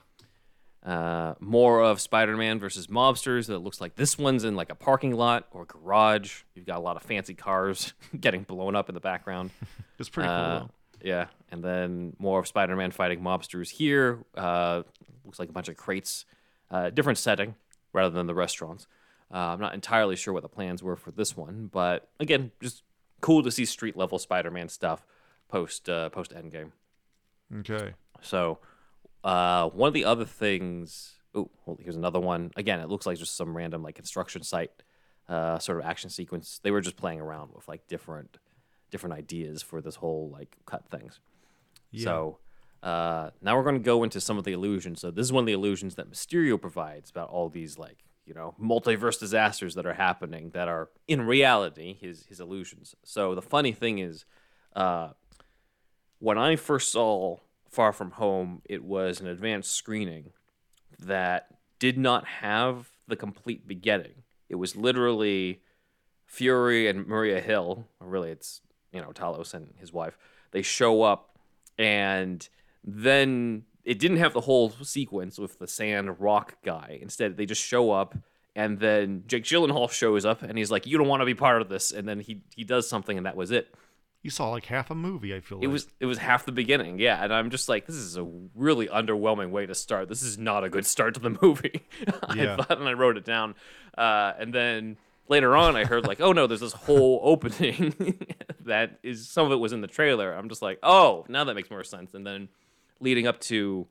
Uh, 0.84 1.34
more 1.40 1.82
of 1.82 2.00
Spider-Man 2.00 2.58
versus 2.58 2.88
mobsters. 2.88 3.46
That 3.46 3.60
looks 3.60 3.80
like 3.80 3.94
this 3.96 4.18
one's 4.18 4.44
in 4.44 4.54
like 4.54 4.70
a 4.70 4.74
parking 4.74 5.14
lot 5.14 5.46
or 5.50 5.64
garage. 5.64 6.42
You've 6.54 6.66
got 6.66 6.76
a 6.76 6.80
lot 6.80 6.96
of 6.96 7.02
fancy 7.02 7.34
cars 7.34 7.94
getting 8.20 8.42
blown 8.42 8.76
up 8.76 8.88
in 8.88 8.94
the 8.94 9.00
background. 9.00 9.50
It's 9.96 10.08
pretty 10.08 10.26
cool. 10.26 10.36
Uh, 10.36 10.58
though. 10.58 10.70
yeah, 11.04 11.26
and 11.52 11.62
then 11.62 12.16
more 12.18 12.40
of 12.40 12.48
Spider-Man 12.48 12.90
fighting 12.90 13.20
mobsters 13.20 13.70
here. 13.70 14.18
Uh, 14.36 14.82
looks 15.24 15.38
like 15.38 15.48
a 15.48 15.52
bunch 15.52 15.68
of 15.68 15.76
crates. 15.76 16.24
Uh, 16.68 16.90
different 16.90 17.16
setting 17.16 17.54
rather 17.92 18.12
than 18.12 18.26
the 18.26 18.34
restaurants. 18.34 18.88
Uh, 19.32 19.36
I'm 19.36 19.60
not 19.60 19.72
entirely 19.72 20.16
sure 20.16 20.34
what 20.34 20.42
the 20.42 20.48
plans 20.48 20.82
were 20.82 20.96
for 20.96 21.12
this 21.12 21.36
one, 21.36 21.70
but 21.72 22.08
again, 22.18 22.50
just 22.60 22.82
cool 23.20 23.44
to 23.44 23.52
see 23.52 23.64
street 23.64 23.96
level 23.96 24.18
Spider-Man 24.18 24.68
stuff 24.68 25.06
post 25.48 25.88
uh, 25.88 26.08
post 26.08 26.32
Endgame. 26.34 26.72
Okay. 27.60 27.92
So, 28.20 28.58
uh, 29.24 29.70
one 29.70 29.88
of 29.88 29.94
the 29.94 30.04
other 30.04 30.24
things. 30.24 31.12
Oh, 31.34 31.50
hold, 31.64 31.80
here's 31.82 31.96
another 31.96 32.20
one. 32.20 32.52
Again, 32.56 32.78
it 32.80 32.88
looks 32.88 33.06
like 33.06 33.18
just 33.18 33.36
some 33.36 33.56
random 33.56 33.82
like 33.82 33.96
construction 33.96 34.42
site, 34.42 34.70
uh, 35.28 35.58
sort 35.58 35.78
of 35.78 35.84
action 35.84 36.10
sequence. 36.10 36.60
They 36.62 36.70
were 36.70 36.82
just 36.82 36.96
playing 36.96 37.20
around 37.20 37.50
with 37.54 37.66
like 37.66 37.88
different, 37.88 38.36
different 38.90 39.14
ideas 39.14 39.62
for 39.62 39.80
this 39.80 39.96
whole 39.96 40.30
like 40.30 40.56
cut 40.66 40.86
things. 40.88 41.18
Yeah. 41.90 42.04
So, 42.04 42.38
uh, 42.84 43.30
now 43.40 43.56
we're 43.56 43.62
going 43.62 43.76
to 43.76 43.80
go 43.80 44.04
into 44.04 44.20
some 44.20 44.36
of 44.36 44.44
the 44.44 44.52
illusions. 44.52 45.00
So 45.00 45.10
this 45.10 45.24
is 45.24 45.32
one 45.32 45.42
of 45.42 45.46
the 45.46 45.54
illusions 45.54 45.94
that 45.94 46.10
Mysterio 46.10 46.60
provides 46.60 47.10
about 47.10 47.30
all 47.30 47.48
these 47.48 47.78
like 47.78 48.04
you 48.26 48.34
know 48.34 48.54
multiverse 48.62 49.18
disasters 49.18 49.74
that 49.74 49.86
are 49.86 49.94
happening 49.94 50.50
that 50.50 50.68
are 50.68 50.90
in 51.08 51.22
reality 51.22 51.96
his 51.98 52.26
his 52.26 52.40
illusions. 52.40 52.94
So 53.02 53.34
the 53.34 53.42
funny 53.42 53.72
thing 53.72 53.98
is, 53.98 54.26
uh, 54.76 55.10
when 56.18 56.36
I 56.36 56.56
first 56.56 56.92
saw 56.92 57.38
Far 57.74 57.92
From 57.92 58.12
Home, 58.12 58.62
it 58.64 58.84
was 58.84 59.20
an 59.20 59.26
advanced 59.26 59.72
screening 59.72 60.30
that 60.98 61.48
did 61.78 61.98
not 61.98 62.24
have 62.26 62.90
the 63.08 63.16
complete 63.16 63.66
beginning. 63.66 64.22
It 64.48 64.54
was 64.54 64.76
literally 64.76 65.60
Fury 66.26 66.88
and 66.88 67.06
Maria 67.06 67.40
Hill, 67.40 67.88
or 68.00 68.06
really 68.06 68.30
it's, 68.30 68.60
you 68.92 69.00
know, 69.00 69.10
Talos 69.10 69.54
and 69.54 69.74
his 69.78 69.92
wife. 69.92 70.16
They 70.52 70.62
show 70.62 71.02
up 71.02 71.38
and 71.76 72.48
then 72.84 73.64
it 73.84 73.98
didn't 73.98 74.18
have 74.18 74.32
the 74.32 74.42
whole 74.42 74.70
sequence 74.70 75.38
with 75.38 75.58
the 75.58 75.66
sand 75.66 76.20
rock 76.20 76.56
guy. 76.64 76.98
Instead, 77.02 77.36
they 77.36 77.44
just 77.44 77.62
show 77.62 77.90
up 77.90 78.16
and 78.56 78.78
then 78.78 79.24
Jake 79.26 79.44
Gyllenhaal 79.44 79.90
shows 79.90 80.24
up 80.24 80.42
and 80.42 80.56
he's 80.56 80.70
like, 80.70 80.86
"You 80.86 80.96
don't 80.96 81.08
want 81.08 81.22
to 81.22 81.26
be 81.26 81.34
part 81.34 81.60
of 81.60 81.68
this." 81.68 81.90
And 81.90 82.08
then 82.08 82.20
he 82.20 82.42
he 82.54 82.62
does 82.62 82.88
something 82.88 83.16
and 83.16 83.26
that 83.26 83.36
was 83.36 83.50
it. 83.50 83.74
You 84.24 84.30
saw 84.30 84.48
like 84.48 84.64
half 84.64 84.90
a 84.90 84.94
movie, 84.94 85.34
I 85.34 85.40
feel 85.40 85.58
like. 85.58 85.64
It 85.66 85.68
was 85.68 85.86
it 86.00 86.06
was 86.06 86.16
half 86.16 86.46
the 86.46 86.50
beginning, 86.50 86.98
yeah. 86.98 87.22
And 87.22 87.30
I'm 87.30 87.50
just 87.50 87.68
like, 87.68 87.84
this 87.84 87.96
is 87.96 88.16
a 88.16 88.26
really 88.54 88.86
underwhelming 88.86 89.50
way 89.50 89.66
to 89.66 89.74
start. 89.74 90.08
This 90.08 90.22
is 90.22 90.38
not 90.38 90.64
a 90.64 90.70
good 90.70 90.86
start 90.86 91.12
to 91.14 91.20
the 91.20 91.36
movie. 91.42 91.82
Yeah. 92.34 92.54
I 92.54 92.56
thought, 92.56 92.78
and 92.78 92.88
I 92.88 92.94
wrote 92.94 93.18
it 93.18 93.24
down. 93.26 93.54
Uh, 93.98 94.32
and 94.38 94.52
then 94.54 94.96
later 95.28 95.54
on, 95.54 95.76
I 95.76 95.84
heard 95.84 96.06
like, 96.06 96.22
oh 96.22 96.32
no, 96.32 96.46
there's 96.46 96.62
this 96.62 96.72
whole 96.72 97.20
opening 97.22 97.94
that 98.60 98.98
is 99.02 99.28
some 99.28 99.44
of 99.44 99.52
it 99.52 99.56
was 99.56 99.74
in 99.74 99.82
the 99.82 99.86
trailer. 99.86 100.32
I'm 100.32 100.48
just 100.48 100.62
like, 100.62 100.78
oh, 100.82 101.26
now 101.28 101.44
that 101.44 101.54
makes 101.54 101.70
more 101.70 101.84
sense. 101.84 102.14
And 102.14 102.26
then 102.26 102.48
leading 103.00 103.26
up 103.26 103.40
to 103.40 103.86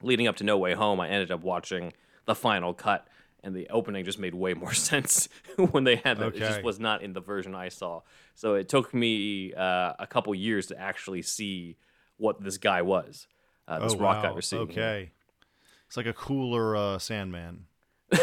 leading 0.00 0.26
up 0.26 0.36
to 0.36 0.44
No 0.44 0.56
Way 0.56 0.72
Home, 0.72 0.98
I 0.98 1.10
ended 1.10 1.30
up 1.30 1.42
watching 1.42 1.92
the 2.24 2.34
final 2.34 2.72
cut. 2.72 3.06
And 3.44 3.54
the 3.54 3.68
opening 3.70 4.04
just 4.04 4.18
made 4.18 4.34
way 4.34 4.54
more 4.54 4.72
sense 4.90 5.28
when 5.70 5.84
they 5.84 5.96
had 5.96 6.18
that. 6.18 6.34
It 6.34 6.38
just 6.38 6.62
was 6.62 6.80
not 6.80 7.02
in 7.02 7.12
the 7.12 7.20
version 7.20 7.54
I 7.54 7.68
saw. 7.68 8.02
So 8.34 8.54
it 8.54 8.68
took 8.68 8.92
me 8.92 9.54
uh, 9.54 9.92
a 9.98 10.06
couple 10.08 10.34
years 10.34 10.66
to 10.66 10.78
actually 10.78 11.22
see 11.22 11.76
what 12.16 12.42
this 12.42 12.58
guy 12.58 12.82
was. 12.82 13.28
Uh, 13.66 13.80
this 13.80 13.94
oh, 13.94 13.98
rock 13.98 14.16
wow. 14.16 14.22
guy 14.22 14.32
we're 14.32 14.40
seeing. 14.40 14.62
Okay. 14.62 15.10
It's 15.86 15.96
like 15.96 16.06
a 16.06 16.12
cooler 16.12 16.76
uh, 16.76 16.98
Sandman. 16.98 17.66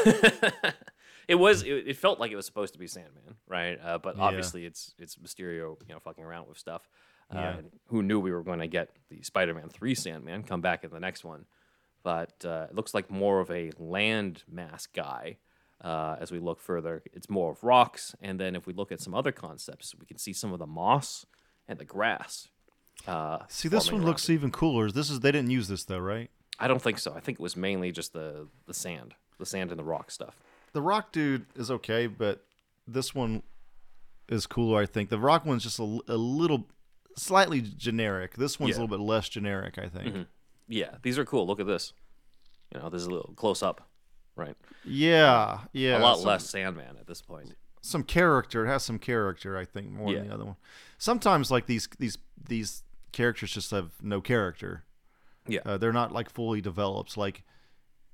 It 1.28 1.36
was. 1.36 1.64
It, 1.64 1.88
it 1.88 1.98
felt 1.98 2.20
like 2.20 2.32
it 2.32 2.36
was 2.36 2.46
supposed 2.46 2.74
to 2.74 2.80
be 2.80 2.88
Sandman, 2.88 3.36
right? 3.48 3.80
Uh, 3.84 3.98
but 3.98 4.18
Yeah. 4.18 4.24
obviously, 4.24 4.66
it's 4.66 4.94
it's 5.00 5.16
Mysterio, 5.16 5.78
you 5.88 5.94
know, 5.94 6.00
fucking 6.00 6.24
around 6.24 6.48
with 6.48 6.58
stuff. 6.58 6.88
Uh, 7.34 7.40
Yeah. 7.40 7.62
who 7.88 8.04
knew 8.04 8.20
we 8.20 8.32
were 8.32 8.44
going 8.44 8.60
to 8.60 8.68
get 8.68 8.96
the 9.10 9.24
Spider-Man 9.24 9.70
three 9.70 9.96
Sandman 9.96 10.44
come 10.44 10.62
back 10.62 10.84
in 10.84 10.92
the 10.92 11.00
next 11.00 11.24
one? 11.24 11.46
But 12.06 12.46
uh, 12.46 12.68
it 12.70 12.76
looks 12.76 12.94
like 12.94 13.10
more 13.10 13.40
of 13.40 13.50
a 13.50 13.72
land 13.80 14.44
mass 14.50 14.86
guy. 14.88 15.38
Uh, 15.82 16.16
as 16.20 16.32
we 16.32 16.38
look 16.40 16.60
further, 16.62 17.02
it's 17.14 17.30
more 17.30 17.52
of 17.52 17.64
rocks, 17.64 18.16
and 18.22 18.40
then 18.40 18.56
if 18.56 18.66
we 18.68 18.74
look 18.74 18.92
at 18.92 19.02
some 19.02 19.14
other 19.14 19.32
concepts, 19.32 19.94
we 20.00 20.06
can 20.06 20.18
see 20.18 20.32
some 20.34 20.54
of 20.54 20.60
the 20.60 20.66
moss 20.68 21.26
and 21.68 21.80
the 21.80 21.86
grass. 21.86 22.48
Uh, 23.08 23.40
See, 23.50 23.68
this 23.68 23.92
one 23.92 24.04
looks 24.06 24.30
it. 24.30 24.34
even 24.34 24.52
cooler. 24.52 24.90
This 24.92 25.10
is 25.10 25.20
they 25.20 25.32
didn't 25.32 25.50
use 25.52 25.68
this 25.68 25.84
though, 25.84 26.00
right? 26.00 26.30
I 26.60 26.68
don't 26.68 26.82
think 26.82 27.00
so. 27.00 27.14
I 27.14 27.20
think 27.20 27.40
it 27.40 27.44
was 27.44 27.58
mainly 27.58 27.92
just 27.92 28.14
the 28.14 28.48
the 28.68 28.74
sand, 28.74 29.16
the 29.40 29.46
sand 29.46 29.72
and 29.72 29.80
the 29.80 29.84
rock 29.84 30.12
stuff. 30.12 30.36
The 30.74 30.82
Rock 30.82 31.12
dude 31.12 31.46
is 31.56 31.70
okay, 31.72 32.08
but 32.08 32.46
this 32.88 33.14
one 33.16 33.42
is 34.30 34.46
cooler. 34.48 34.82
I 34.82 34.86
think 34.86 35.10
the 35.10 35.20
Rock 35.20 35.46
one's 35.46 35.64
just 35.64 35.80
a, 35.80 36.00
a 36.08 36.18
little, 36.18 36.68
slightly 37.18 37.62
generic. 37.62 38.36
This 38.36 38.60
one's 38.60 38.72
Yeah. 38.72 38.78
a 38.78 38.82
little 38.84 38.98
bit 38.98 39.04
less 39.04 39.28
generic. 39.30 39.78
I 39.78 39.88
think. 39.90 40.28
Yeah, 40.68 40.96
these 41.04 41.18
are 41.18 41.26
cool. 41.26 41.46
Look 41.46 41.60
at 41.60 41.68
this. 41.68 41.94
You 42.74 42.80
know, 42.80 42.90
this 42.90 43.02
is 43.02 43.08
a 43.08 43.12
little 43.12 43.34
close 43.36 43.62
up, 43.62 43.88
right? 44.36 44.56
Yeah, 44.84 45.60
yeah. 45.72 45.98
a 45.98 46.00
lot 46.00 46.18
some, 46.18 46.28
less 46.28 46.50
Sandman 46.50 46.98
at 47.00 47.08
this 47.08 47.22
point. 47.22 47.56
Some 47.82 48.04
character. 48.04 48.66
It 48.66 48.70
has 48.70 48.84
some 48.84 49.00
character. 49.00 49.58
I 49.58 49.66
think 49.66 49.90
more 49.90 50.12
than 50.12 50.28
the 50.28 50.34
other 50.34 50.46
one. 50.46 50.56
Sometimes 50.98 51.52
like 51.52 51.68
these 51.68 51.88
these 52.00 52.18
these 52.48 52.84
characters 53.12 53.52
just 53.52 53.72
have 53.72 53.92
no 54.02 54.22
character. 54.22 54.84
Yeah. 55.48 55.60
Uh, 55.66 55.78
they're 55.78 55.94
not 55.94 56.12
like 56.12 56.30
fully 56.30 56.62
developed. 56.62 57.18
Like 57.18 57.44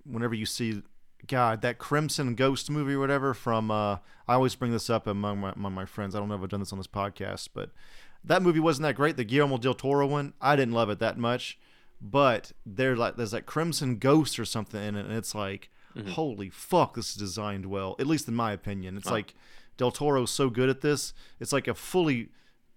whenever 0.03 0.35
you 0.35 0.45
see, 0.45 0.83
God, 1.27 1.61
that 1.61 1.77
Crimson 1.77 2.35
Ghost 2.35 2.69
movie 2.69 2.93
or 2.93 2.99
whatever 2.99 3.33
from, 3.33 3.71
uh, 3.71 3.97
I 4.27 4.33
always 4.33 4.55
bring 4.55 4.71
this 4.71 4.89
up 4.89 5.07
among 5.07 5.39
my, 5.39 5.51
among 5.51 5.73
my 5.73 5.85
friends. 5.85 6.15
I 6.15 6.19
don't 6.19 6.29
know 6.29 6.35
if 6.35 6.41
I've 6.41 6.49
done 6.49 6.59
this 6.59 6.73
on 6.73 6.79
this 6.79 6.87
podcast, 6.87 7.49
but 7.53 7.71
that 8.23 8.41
movie 8.41 8.59
wasn't 8.59 8.83
that 8.83 8.95
great. 8.95 9.17
The 9.17 9.23
Guillermo 9.23 9.57
del 9.57 9.73
Toro 9.73 10.07
one, 10.07 10.33
I 10.41 10.55
didn't 10.55 10.73
love 10.73 10.89
it 10.89 10.99
that 10.99 11.17
much. 11.17 11.57
But 12.01 12.51
there 12.65 12.95
like 12.95 13.15
there's 13.15 13.31
that 13.31 13.45
crimson 13.45 13.97
ghost 13.97 14.39
or 14.39 14.45
something 14.45 14.81
in 14.81 14.95
it, 14.95 15.05
and 15.05 15.13
it's 15.15 15.35
like, 15.35 15.69
holy 16.09 16.49
fuck, 16.49 16.95
this 16.95 17.09
is 17.11 17.15
designed 17.15 17.67
well. 17.67 17.95
At 17.99 18.07
least 18.07 18.27
in 18.27 18.35
my 18.35 18.51
opinion, 18.51 18.97
it's 18.97 19.09
like 19.11 19.35
Del 19.77 19.91
Toro's 19.91 20.31
so 20.31 20.49
good 20.49 20.69
at 20.69 20.81
this. 20.81 21.13
It's 21.39 21.53
like 21.53 21.67
a 21.67 21.73
fully. 21.75 22.29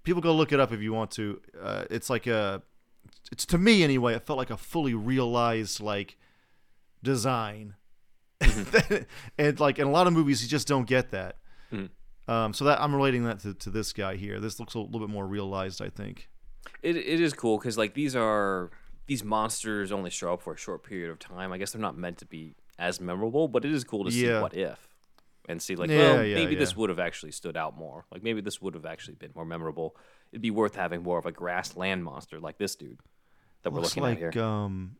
People 0.02 0.20
go 0.20 0.34
look 0.34 0.52
it 0.52 0.60
up 0.60 0.72
if 0.72 0.80
you 0.80 0.92
want 0.92 1.10
to. 1.12 1.40
Uh, 1.60 1.84
it's 1.90 2.10
like 2.10 2.26
a. 2.26 2.62
It's 3.32 3.46
to 3.46 3.58
me 3.58 3.82
anyway. 3.82 4.14
It 4.14 4.26
felt 4.26 4.38
like 4.38 4.50
a 4.50 4.56
fully 4.58 4.92
realized 4.92 5.80
like 5.80 6.18
design, 7.02 7.74
and 9.38 9.58
like 9.58 9.78
in 9.78 9.86
a 9.86 9.90
lot 9.90 10.06
of 10.06 10.12
movies 10.12 10.42
you 10.42 10.48
just 10.48 10.68
don't 10.68 10.86
get 10.86 11.10
that. 11.12 11.36
Um, 12.26 12.54
so 12.54 12.64
that 12.64 12.80
I'm 12.80 12.94
relating 12.94 13.24
that 13.24 13.40
to, 13.40 13.54
to 13.54 13.70
this 13.70 13.92
guy 13.92 14.16
here. 14.16 14.40
This 14.40 14.58
looks 14.58 14.74
a 14.74 14.78
little 14.78 15.00
bit 15.00 15.10
more 15.10 15.26
realized, 15.26 15.82
I 15.82 15.88
think. 15.88 16.28
It 16.82 16.96
it 16.96 17.20
is 17.20 17.32
cool 17.34 17.58
because 17.58 17.76
like 17.76 17.94
these 17.94 18.16
are 18.16 18.70
these 19.06 19.22
monsters 19.24 19.92
only 19.92 20.10
show 20.10 20.32
up 20.34 20.42
for 20.42 20.54
a 20.54 20.56
short 20.56 20.82
period 20.82 21.10
of 21.10 21.18
time. 21.18 21.52
I 21.52 21.58
guess 21.58 21.72
they're 21.72 21.80
not 21.82 21.96
meant 21.96 22.18
to 22.18 22.26
be 22.26 22.54
as 22.78 23.00
memorable, 23.00 23.48
but 23.48 23.64
it 23.64 23.70
is 23.72 23.84
cool 23.84 24.04
to 24.04 24.10
see 24.10 24.26
Yeah. 24.26 24.40
what 24.40 24.54
if 24.54 24.88
and 25.48 25.60
see 25.60 25.76
like, 25.76 25.90
Yeah, 25.90 26.14
well, 26.14 26.24
yeah, 26.24 26.34
maybe 26.36 26.54
this 26.54 26.74
would 26.76 26.88
have 26.90 26.98
actually 26.98 27.32
stood 27.32 27.56
out 27.56 27.76
more. 27.76 28.06
Like 28.10 28.22
maybe 28.22 28.40
this 28.40 28.60
would 28.62 28.74
have 28.74 28.86
actually 28.86 29.14
been 29.16 29.30
more 29.34 29.44
memorable. 29.44 29.94
It'd 30.32 30.42
be 30.42 30.50
worth 30.50 30.74
having 30.74 31.02
more 31.02 31.18
of 31.18 31.26
a 31.26 31.32
grassland 31.32 32.02
monster 32.02 32.40
like 32.40 32.58
this 32.58 32.74
dude 32.76 32.98
that 33.62 33.70
we're 33.70 33.80
Looks 33.80 33.96
looking 33.96 34.02
like 34.02 34.22
at 34.22 34.34
here. 34.34 34.42
um, 34.42 34.96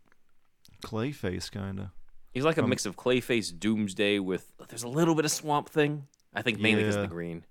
Clayface 0.84 1.50
kind 1.50 1.80
of. 1.80 1.86
He's 2.32 2.44
like 2.44 2.58
a 2.58 2.62
mix 2.66 2.84
of 2.84 2.96
Clayface, 2.96 3.58
Doomsday 3.58 4.18
with 4.18 4.52
there's 4.68 4.82
a 4.82 4.88
little 4.88 5.14
bit 5.14 5.24
of 5.24 5.30
Swamp 5.30 5.68
Thing. 5.68 6.06
I 6.34 6.42
think 6.42 6.58
mainly 6.58 6.82
because 6.82 6.96
of 6.96 7.02
the 7.02 7.08
green. 7.08 7.44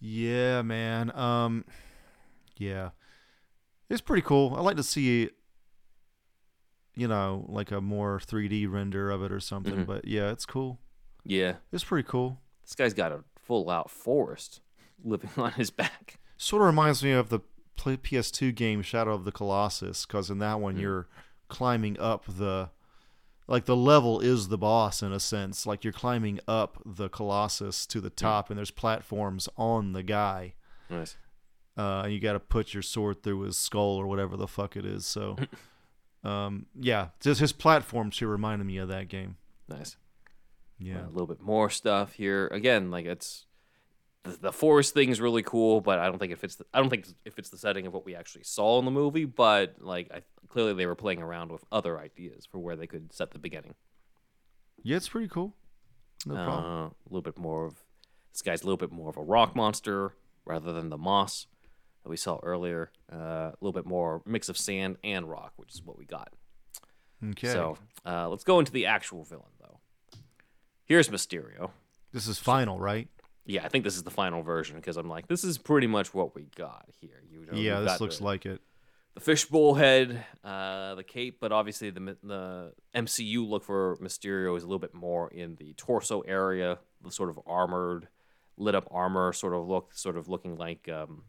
Yeah, 0.00 0.62
man. 0.62 1.10
Um, 1.16 1.64
yeah, 2.56 2.90
it's 3.90 4.00
pretty 4.00 4.22
cool. 4.22 4.54
I 4.56 4.60
like 4.60 4.76
to 4.76 4.82
see, 4.82 5.30
you 6.94 7.08
know, 7.08 7.44
like 7.48 7.70
a 7.70 7.80
more 7.80 8.18
3D 8.18 8.70
render 8.70 9.10
of 9.10 9.22
it 9.22 9.32
or 9.32 9.40
something. 9.40 9.78
Mhm. 9.78 9.86
But 9.86 10.06
yeah, 10.06 10.30
it's 10.30 10.46
cool. 10.46 10.78
Yeah, 11.24 11.56
It's 11.72 11.84
pretty 11.84 12.06
cool. 12.08 12.40
this 12.62 12.74
guy's 12.74 12.94
got 12.94 13.10
a 13.12 13.24
full 13.36 13.70
out 13.70 13.90
forest 13.90 14.60
living 15.02 15.30
on 15.36 15.52
his 15.52 15.70
back. 15.70 16.18
Sort 16.36 16.62
of 16.62 16.66
reminds 16.66 17.02
me 17.02 17.12
of 17.12 17.28
the 17.30 17.40
PS2 17.76 18.54
game 18.54 18.82
Shadow 18.82 19.14
of 19.14 19.24
the 19.24 19.32
Colossus, 19.32 20.06
because 20.06 20.30
in 20.30 20.38
that 20.38 20.60
one 20.60 20.76
you're 20.78 21.08
climbing 21.48 21.98
up 21.98 22.24
the, 22.26 22.70
like 23.46 23.64
the 23.64 23.76
level 23.76 24.20
is 24.20 24.48
the 24.48 24.58
boss 24.58 25.02
in 25.02 25.12
a 25.12 25.20
sense. 25.20 25.66
Like 25.66 25.82
you're 25.84 25.92
climbing 25.92 26.40
up 26.46 26.78
the 26.84 27.08
Colossus 27.08 27.86
to 27.86 28.00
the 28.00 28.08
Hmm. 28.10 28.14
top, 28.16 28.50
and 28.50 28.58
there's 28.58 28.70
platforms 28.70 29.48
on 29.56 29.92
the 29.92 30.02
guy. 30.02 30.54
Nice. 30.90 31.16
Uh, 31.76 32.02
and 32.04 32.12
you 32.12 32.20
got 32.20 32.34
to 32.34 32.40
put 32.40 32.72
your 32.72 32.82
sword 32.82 33.22
through 33.22 33.40
his 33.40 33.56
skull 33.56 33.96
or 33.96 34.06
whatever 34.06 34.36
the 34.36 34.46
fuck 34.46 34.76
it 34.76 34.84
is. 34.84 35.06
So, 35.06 35.36
um, 36.24 36.66
yeah, 36.78 37.08
just 37.20 37.40
his 37.40 37.52
platform 37.52 38.10
she 38.10 38.24
reminded 38.24 38.66
me 38.66 38.78
of 38.78 38.88
that 38.88 39.08
game. 39.08 39.36
Nice. 39.68 39.96
Yeah, 40.78 41.06
a 41.06 41.08
little 41.08 41.26
bit 41.26 41.40
more 41.40 41.70
stuff 41.70 42.14
here. 42.14 42.48
Again, 42.48 42.90
like 42.90 43.06
it's 43.06 43.46
the, 44.24 44.30
the 44.30 44.52
forest 44.52 44.92
thing's 44.94 45.20
really 45.20 45.42
cool, 45.42 45.80
but 45.80 45.98
I 45.98 46.06
don't 46.06 46.18
think 46.18 46.32
it 46.32 46.38
fits. 46.38 46.56
The, 46.56 46.66
I 46.74 46.80
don't 46.80 46.90
think 46.90 47.06
it 47.24 47.32
fits 47.32 47.50
the 47.50 47.58
setting 47.58 47.86
of 47.86 47.92
what 47.92 48.04
we 48.04 48.14
actually 48.14 48.44
saw 48.44 48.78
in 48.78 48.84
the 48.84 48.90
movie. 48.90 49.24
But 49.24 49.76
like, 49.80 50.10
I, 50.12 50.22
clearly 50.48 50.74
they 50.74 50.86
were 50.86 50.96
playing 50.96 51.22
around 51.22 51.52
with 51.52 51.64
other 51.70 51.98
ideas 51.98 52.46
for 52.46 52.58
where 52.58 52.76
they 52.76 52.86
could 52.86 53.12
set 53.12 53.30
the 53.30 53.38
beginning. 53.38 53.74
yeah, 54.82 54.96
it's 54.96 55.08
pretty 55.08 55.28
cool. 55.28 55.54
No 56.26 56.34
problem. 56.34 56.64
Uh, 56.64 56.86
a 56.86 57.08
little 57.08 57.22
bit 57.22 57.38
more 57.38 57.66
of 57.66 57.82
this 58.32 58.42
guy's 58.42 58.62
a 58.62 58.64
little 58.64 58.76
bit 58.78 58.90
more 58.90 59.10
of 59.10 59.16
a 59.16 59.22
rock 59.22 59.54
monster 59.54 60.14
rather 60.44 60.72
than 60.72 60.88
the 60.88 60.98
moss 60.98 61.46
that 62.04 62.10
we 62.10 62.16
saw 62.16 62.38
earlier. 62.42 62.90
Uh, 63.12 63.16
a 63.16 63.54
little 63.60 63.72
bit 63.72 63.86
more 63.86 64.22
mix 64.24 64.48
of 64.48 64.56
sand 64.56 64.96
and 65.02 65.28
rock, 65.28 65.52
which 65.56 65.74
is 65.74 65.82
what 65.82 65.98
we 65.98 66.04
got. 66.04 66.32
Okay, 67.30 67.48
So 67.48 67.76
uh, 68.06 68.28
let's 68.28 68.44
go 68.44 68.58
into 68.58 68.70
the 68.70 68.86
actual 68.86 69.24
villain 69.24 69.50
though. 69.58 69.80
Here's 70.84 71.08
Mysterio. 71.08 71.70
this 72.12 72.28
is 72.28 72.38
final, 72.38 72.78
right? 72.78 73.08
Yeah, 73.46 73.64
I 73.64 73.68
think 73.68 73.84
this 73.84 73.96
is 73.96 74.02
the 74.02 74.10
final 74.10 74.42
version 74.42 74.76
because 74.76 74.96
I'm 74.96 75.08
like, 75.08 75.26
this 75.26 75.44
is 75.44 75.58
pretty 75.58 75.86
much 75.86 76.14
what 76.14 76.34
we 76.34 76.46
got 76.56 76.86
here. 77.00 77.22
You 77.30 77.46
know, 77.46 77.58
yeah, 77.58 77.80
this 77.80 78.00
looks 78.00 78.18
the, 78.18 78.24
like 78.24 78.46
it. 78.46 78.60
the 79.14 79.20
fishbowl 79.20 79.74
head, 79.74 80.24
uh, 80.42 80.94
the 80.94 81.02
cape, 81.04 81.38
but 81.40 81.52
obviously 81.52 81.90
the 81.90 82.16
the 82.22 82.72
MCU 82.94 83.48
look 83.48 83.64
for 83.64 83.96
Mysterio 84.02 84.56
is 84.56 84.62
a 84.62 84.66
little 84.66 84.78
bit 84.78 84.94
more 84.94 85.28
in 85.30 85.56
the 85.56 85.72
torso 85.74 86.20
area, 86.22 86.78
the 87.02 87.10
sort 87.10 87.30
of 87.30 87.38
armored, 87.46 88.08
lit 88.56 88.74
up 88.74 88.86
armor 88.90 89.32
sort 89.32 89.54
of 89.54 89.66
look, 89.66 89.94
sort 89.94 90.16
of 90.16 90.28
looking 90.28 90.56
like 90.56 90.88
um, 90.88 91.24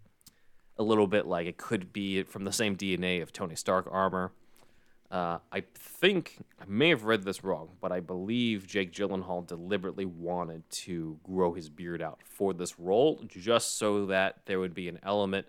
a 0.77 0.83
little 0.83 1.07
bit 1.07 1.25
like 1.25 1.47
it 1.47 1.57
could 1.57 1.93
be 1.93 2.23
from 2.23 2.43
the 2.43 2.51
same 2.51 2.75
DNA 2.75 3.21
of 3.21 3.31
Tony 3.31 3.55
Stark 3.55 3.87
armor. 3.89 4.31
Uh, 5.11 5.37
I 5.51 5.63
think 5.75 6.39
I 6.59 6.65
may 6.67 6.89
have 6.89 7.03
read 7.03 7.23
this 7.23 7.43
wrong, 7.43 7.69
but 7.79 7.91
I 7.91 7.99
believe 7.99 8.67
Jake 8.67 8.91
Gyllenhaal 8.91 9.45
deliberately 9.45 10.05
wanted 10.05 10.69
to 10.69 11.19
grow 11.23 11.53
his 11.53 11.69
beard 11.69 12.01
out 12.01 12.19
for 12.23 12.53
this 12.53 12.79
role, 12.79 13.21
just 13.27 13.77
so 13.77 14.07
that 14.07 14.41
there 14.45 14.59
would 14.59 14.73
be 14.73 14.89
an 14.89 14.99
element 15.03 15.45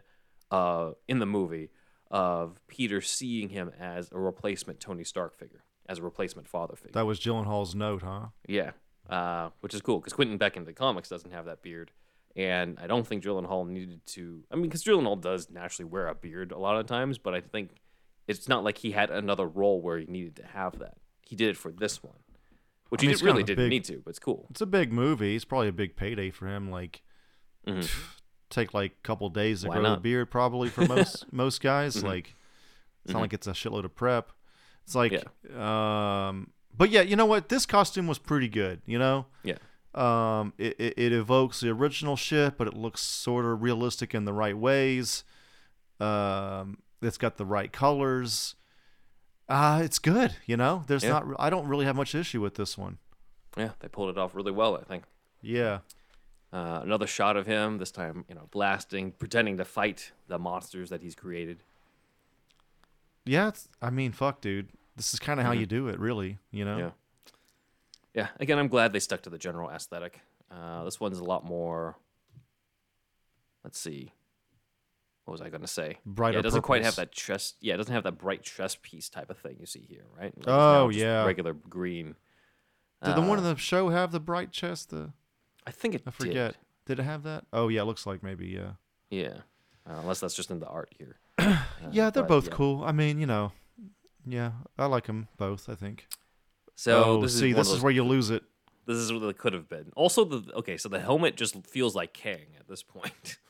uh, 0.51 0.93
in 1.09 1.19
the 1.19 1.27
movie 1.27 1.71
of 2.11 2.61
Peter 2.69 3.01
seeing 3.01 3.49
him 3.49 3.73
as 3.81 4.11
a 4.13 4.19
replacement 4.19 4.79
Tony 4.79 5.05
Stark 5.05 5.37
figure, 5.37 5.65
as 5.89 5.99
a 5.99 6.03
replacement 6.03 6.47
father 6.47 6.77
figure. 6.77 6.93
That 6.93 7.07
was 7.07 7.19
Gyllenhaal's 7.19 7.75
note, 7.75 8.03
huh? 8.03 8.27
Yeah, 8.47 8.73
uh, 9.09 9.51
which 9.61 9.75
is 9.75 9.81
cool 9.81 9.99
because 9.99 10.13
Quentin 10.13 10.37
Beck 10.37 10.57
in 10.57 10.65
the 10.65 10.73
comics 10.73 11.09
doesn't 11.09 11.33
have 11.33 11.47
that 11.47 11.63
beard, 11.63 11.91
and 12.37 12.79
I 12.79 12.87
don't 12.87 13.07
think 13.07 13.25
Hall 13.25 13.65
needed 13.65 14.05
to. 14.09 14.45
I 14.53 14.57
mean, 14.57 14.65
because 14.65 14.85
Hall 14.85 15.17
does 15.17 15.51
naturally 15.51 15.89
wear 15.91 16.07
a 16.07 16.15
beard 16.15 16.53
a 16.53 16.59
lot 16.59 16.77
of 16.79 16.87
times, 16.87 17.17
but 17.19 17.35
I 17.35 17.41
think 17.41 17.71
it's 18.29 18.49
not 18.49 18.63
like 18.63 18.79
he 18.79 18.93
had 18.93 19.11
another 19.11 19.47
role 19.47 19.81
where 19.81 19.99
he 19.99 20.07
needed 20.07 20.37
to 20.37 20.47
have 20.47 20.79
that. 20.81 20.99
He 21.23 21.35
did 21.35 21.49
it 21.49 21.57
for 21.57 21.73
this 21.73 22.03
one, 22.03 22.19
which 22.91 23.03
I 23.03 23.07
mean, 23.07 23.17
he 23.17 23.25
really 23.25 23.43
didn't 23.43 23.65
big- 23.65 23.71
need 23.71 23.85
to, 23.85 24.03
but 24.05 24.11
it's 24.11 24.19
cool. 24.19 24.47
It's 24.51 24.61
a 24.61 24.67
big 24.67 24.93
movie. 24.93 25.35
It's 25.35 25.45
probably 25.45 25.69
a 25.69 25.73
big 25.73 25.97
payday 25.97 26.31
for 26.31 26.47
him. 26.47 26.71
Like, 26.71 27.03
mm-hmm. 27.67 27.87
take 28.51 28.75
like 28.75 28.93
a 28.93 29.03
couple 29.03 29.29
days 29.31 29.63
to 29.63 29.69
Why 29.69 29.77
grow 29.77 29.83
not? 29.83 30.03
beard, 30.03 30.31
probably 30.31 30.69
for 30.69 30.87
most 30.87 31.25
most 31.33 31.63
guys. 31.63 31.97
Mm-hmm. 31.97 32.07
Like, 32.07 32.35
it's 33.05 33.13
not 33.13 33.15
mm-hmm. 33.15 33.23
like 33.23 33.33
it's 33.33 33.47
a 33.47 33.53
shitload 33.53 33.85
of 33.85 33.95
prep. 33.95 34.31
It's 34.85 34.95
like, 34.95 35.25
um, 35.57 36.51
but 36.77 36.91
yeah, 36.91 37.01
you 37.01 37.17
know 37.17 37.27
what? 37.27 37.49
This 37.49 37.67
costume 37.67 38.07
was 38.07 38.19
pretty 38.19 38.49
good. 38.49 38.83
You 38.87 38.99
know, 38.99 39.27
Yeah, 39.43 39.57
Um, 39.97 40.53
it, 40.59 40.77
it, 40.79 40.95
it 40.99 41.13
evokes 41.13 41.61
the 41.61 41.71
original 41.71 42.17
shit, 42.17 42.59
but 42.59 42.67
it 42.69 42.75
looks 42.75 43.01
sort 43.01 43.45
of 43.47 43.63
realistic 43.63 44.15
in 44.15 44.27
the 44.27 44.33
right 44.33 44.57
ways. 44.57 45.25
Um, 46.01 46.79
it's 47.01 47.17
got 47.19 47.39
the 47.39 47.47
right 47.47 47.73
colors. 47.73 48.55
Uh, 49.49 49.81
it's 49.83 49.99
good. 49.99 50.35
You 50.47 50.57
know, 50.59 50.85
there's 50.87 51.03
Yeah. 51.05 51.11
not. 51.11 51.25
I 51.39 51.49
don't 51.51 51.67
really 51.67 51.87
have 51.87 51.97
much 51.97 52.15
issue 52.15 52.41
with 52.43 52.57
this 52.57 52.77
one. 52.77 52.99
yeah, 53.57 53.71
they 53.81 53.89
pulled 53.89 54.11
it 54.11 54.19
off 54.19 54.35
really 54.35 54.53
well, 54.53 54.77
I 54.77 54.83
think. 54.83 55.05
Yeah, 55.41 55.79
Uh, 56.53 56.81
another 56.83 57.07
shot 57.07 57.37
of 57.37 57.47
him, 57.47 57.79
this 57.79 57.91
time, 57.91 58.25
you 58.29 58.35
know, 58.35 58.49
blasting, 58.51 59.13
pretending 59.13 59.57
to 59.57 59.65
fight 59.65 60.13
the 60.29 60.39
monsters 60.39 60.91
that 60.91 61.01
he's 61.01 61.15
created. 61.15 61.63
yeah. 63.25 63.49
It's, 63.49 63.69
I 63.81 63.91
mean, 63.91 64.13
fuck, 64.13 64.41
dude. 64.41 64.69
This 64.97 65.13
is 65.15 65.21
kind 65.21 65.41
of 65.41 65.47
how 65.47 65.53
you 65.53 65.67
do 65.67 65.89
it, 65.89 65.99
really. 65.99 66.39
You 66.51 66.65
know. 66.65 66.77
Mm-hmm. 66.77 66.81
Yeah. 66.87 66.91
Yeah. 68.17 68.29
Again, 68.41 68.59
I'm 68.59 68.69
glad 68.69 68.93
they 68.93 68.99
stuck 68.99 69.23
to 69.23 69.31
the 69.31 69.39
general 69.39 69.71
aesthetic. 69.71 70.21
Uh, 70.51 70.85
this 70.85 70.99
one's 70.99 71.19
a 71.19 71.25
lot 71.25 71.45
more. 71.45 71.97
Let's 73.63 73.79
see. 73.79 74.13
What 75.27 75.33
was 75.33 75.41
I 75.43 75.51
going 75.51 75.61
to 75.61 75.67
say? 75.69 75.99
Brighter 76.07 76.37
Yeah, 76.37 76.39
it 76.41 76.43
doesn't 76.43 76.63
quite 76.63 76.83
have 76.83 76.97
that 76.97 77.13
chest. 77.13 77.57
Yeah, 77.61 77.75
it 77.75 77.77
doesn't 77.77 77.93
have 77.93 78.05
that 78.05 78.17
bright 78.17 78.43
chest 78.43 78.81
piece 78.81 79.09
type 79.09 79.29
of 79.29 79.39
thing 79.39 79.57
you 79.61 79.67
see 79.67 79.85
here, 79.89 80.05
right? 80.19 80.33
Like, 80.37 80.47
Oh, 80.49 80.89
yeah. 80.89 81.25
Regular 81.25 81.53
green. 81.53 82.15
Did 83.05 83.17
the 83.17 83.21
one 83.21 83.39
in 83.39 83.45
Uh, 83.45 83.53
the 83.53 83.61
show 83.61 83.91
have 83.91 84.13
the 84.13 84.21
bright 84.21 84.51
chest? 84.51 84.91
The 84.91 85.13
I 85.67 85.71
think 85.71 85.95
it. 85.95 86.03
I 86.07 86.11
forget. 86.11 86.53
Did. 86.53 86.97
Did 86.97 87.01
it 87.01 87.03
have 87.03 87.25
that? 87.25 87.45
Oh 87.53 87.69
yeah, 87.69 87.83
it 87.83 87.85
looks 87.85 88.07
like 88.07 88.23
maybe 88.23 88.47
yeah. 88.47 88.73
Yeah. 89.11 89.41
Uh, 89.89 89.99
unless 90.01 90.21
that's 90.21 90.35
just 90.35 90.51
in 90.51 90.61
the 90.61 90.67
art 90.67 90.95
here. 90.97 91.19
yeah, 91.91 92.11
they're 92.11 92.23
but, 92.23 92.29
both 92.29 92.47
yeah. 92.47 92.55
cool. 92.55 92.83
I 92.85 92.93
mean, 92.93 93.21
you 93.21 93.27
know, 93.27 93.53
yeah, 94.25 94.53
I 94.79 94.87
like 94.87 95.07
them 95.07 95.29
both. 95.37 95.69
I 95.69 95.75
think. 95.75 96.07
So 96.77 97.05
oh, 97.05 97.21
this 97.23 97.39
see, 97.39 97.51
is 97.51 97.57
this 97.57 97.71
is 97.71 97.81
where 97.81 97.91
you 97.93 98.05
lose 98.05 98.31
it. 98.31 98.45
This 98.87 98.99
is 98.99 99.13
what 99.13 99.23
it 99.25 99.37
could 99.39 99.53
have 99.55 99.69
been. 99.69 99.91
Also, 99.97 100.25
the 100.25 100.55
okay, 100.55 100.77
so 100.77 100.89
the 100.89 101.01
helmet 101.01 101.35
just 101.37 101.57
feels 101.67 101.95
like 101.97 102.13
Kang 102.13 102.47
at 102.59 102.69
this 102.69 102.83
point. 102.83 103.39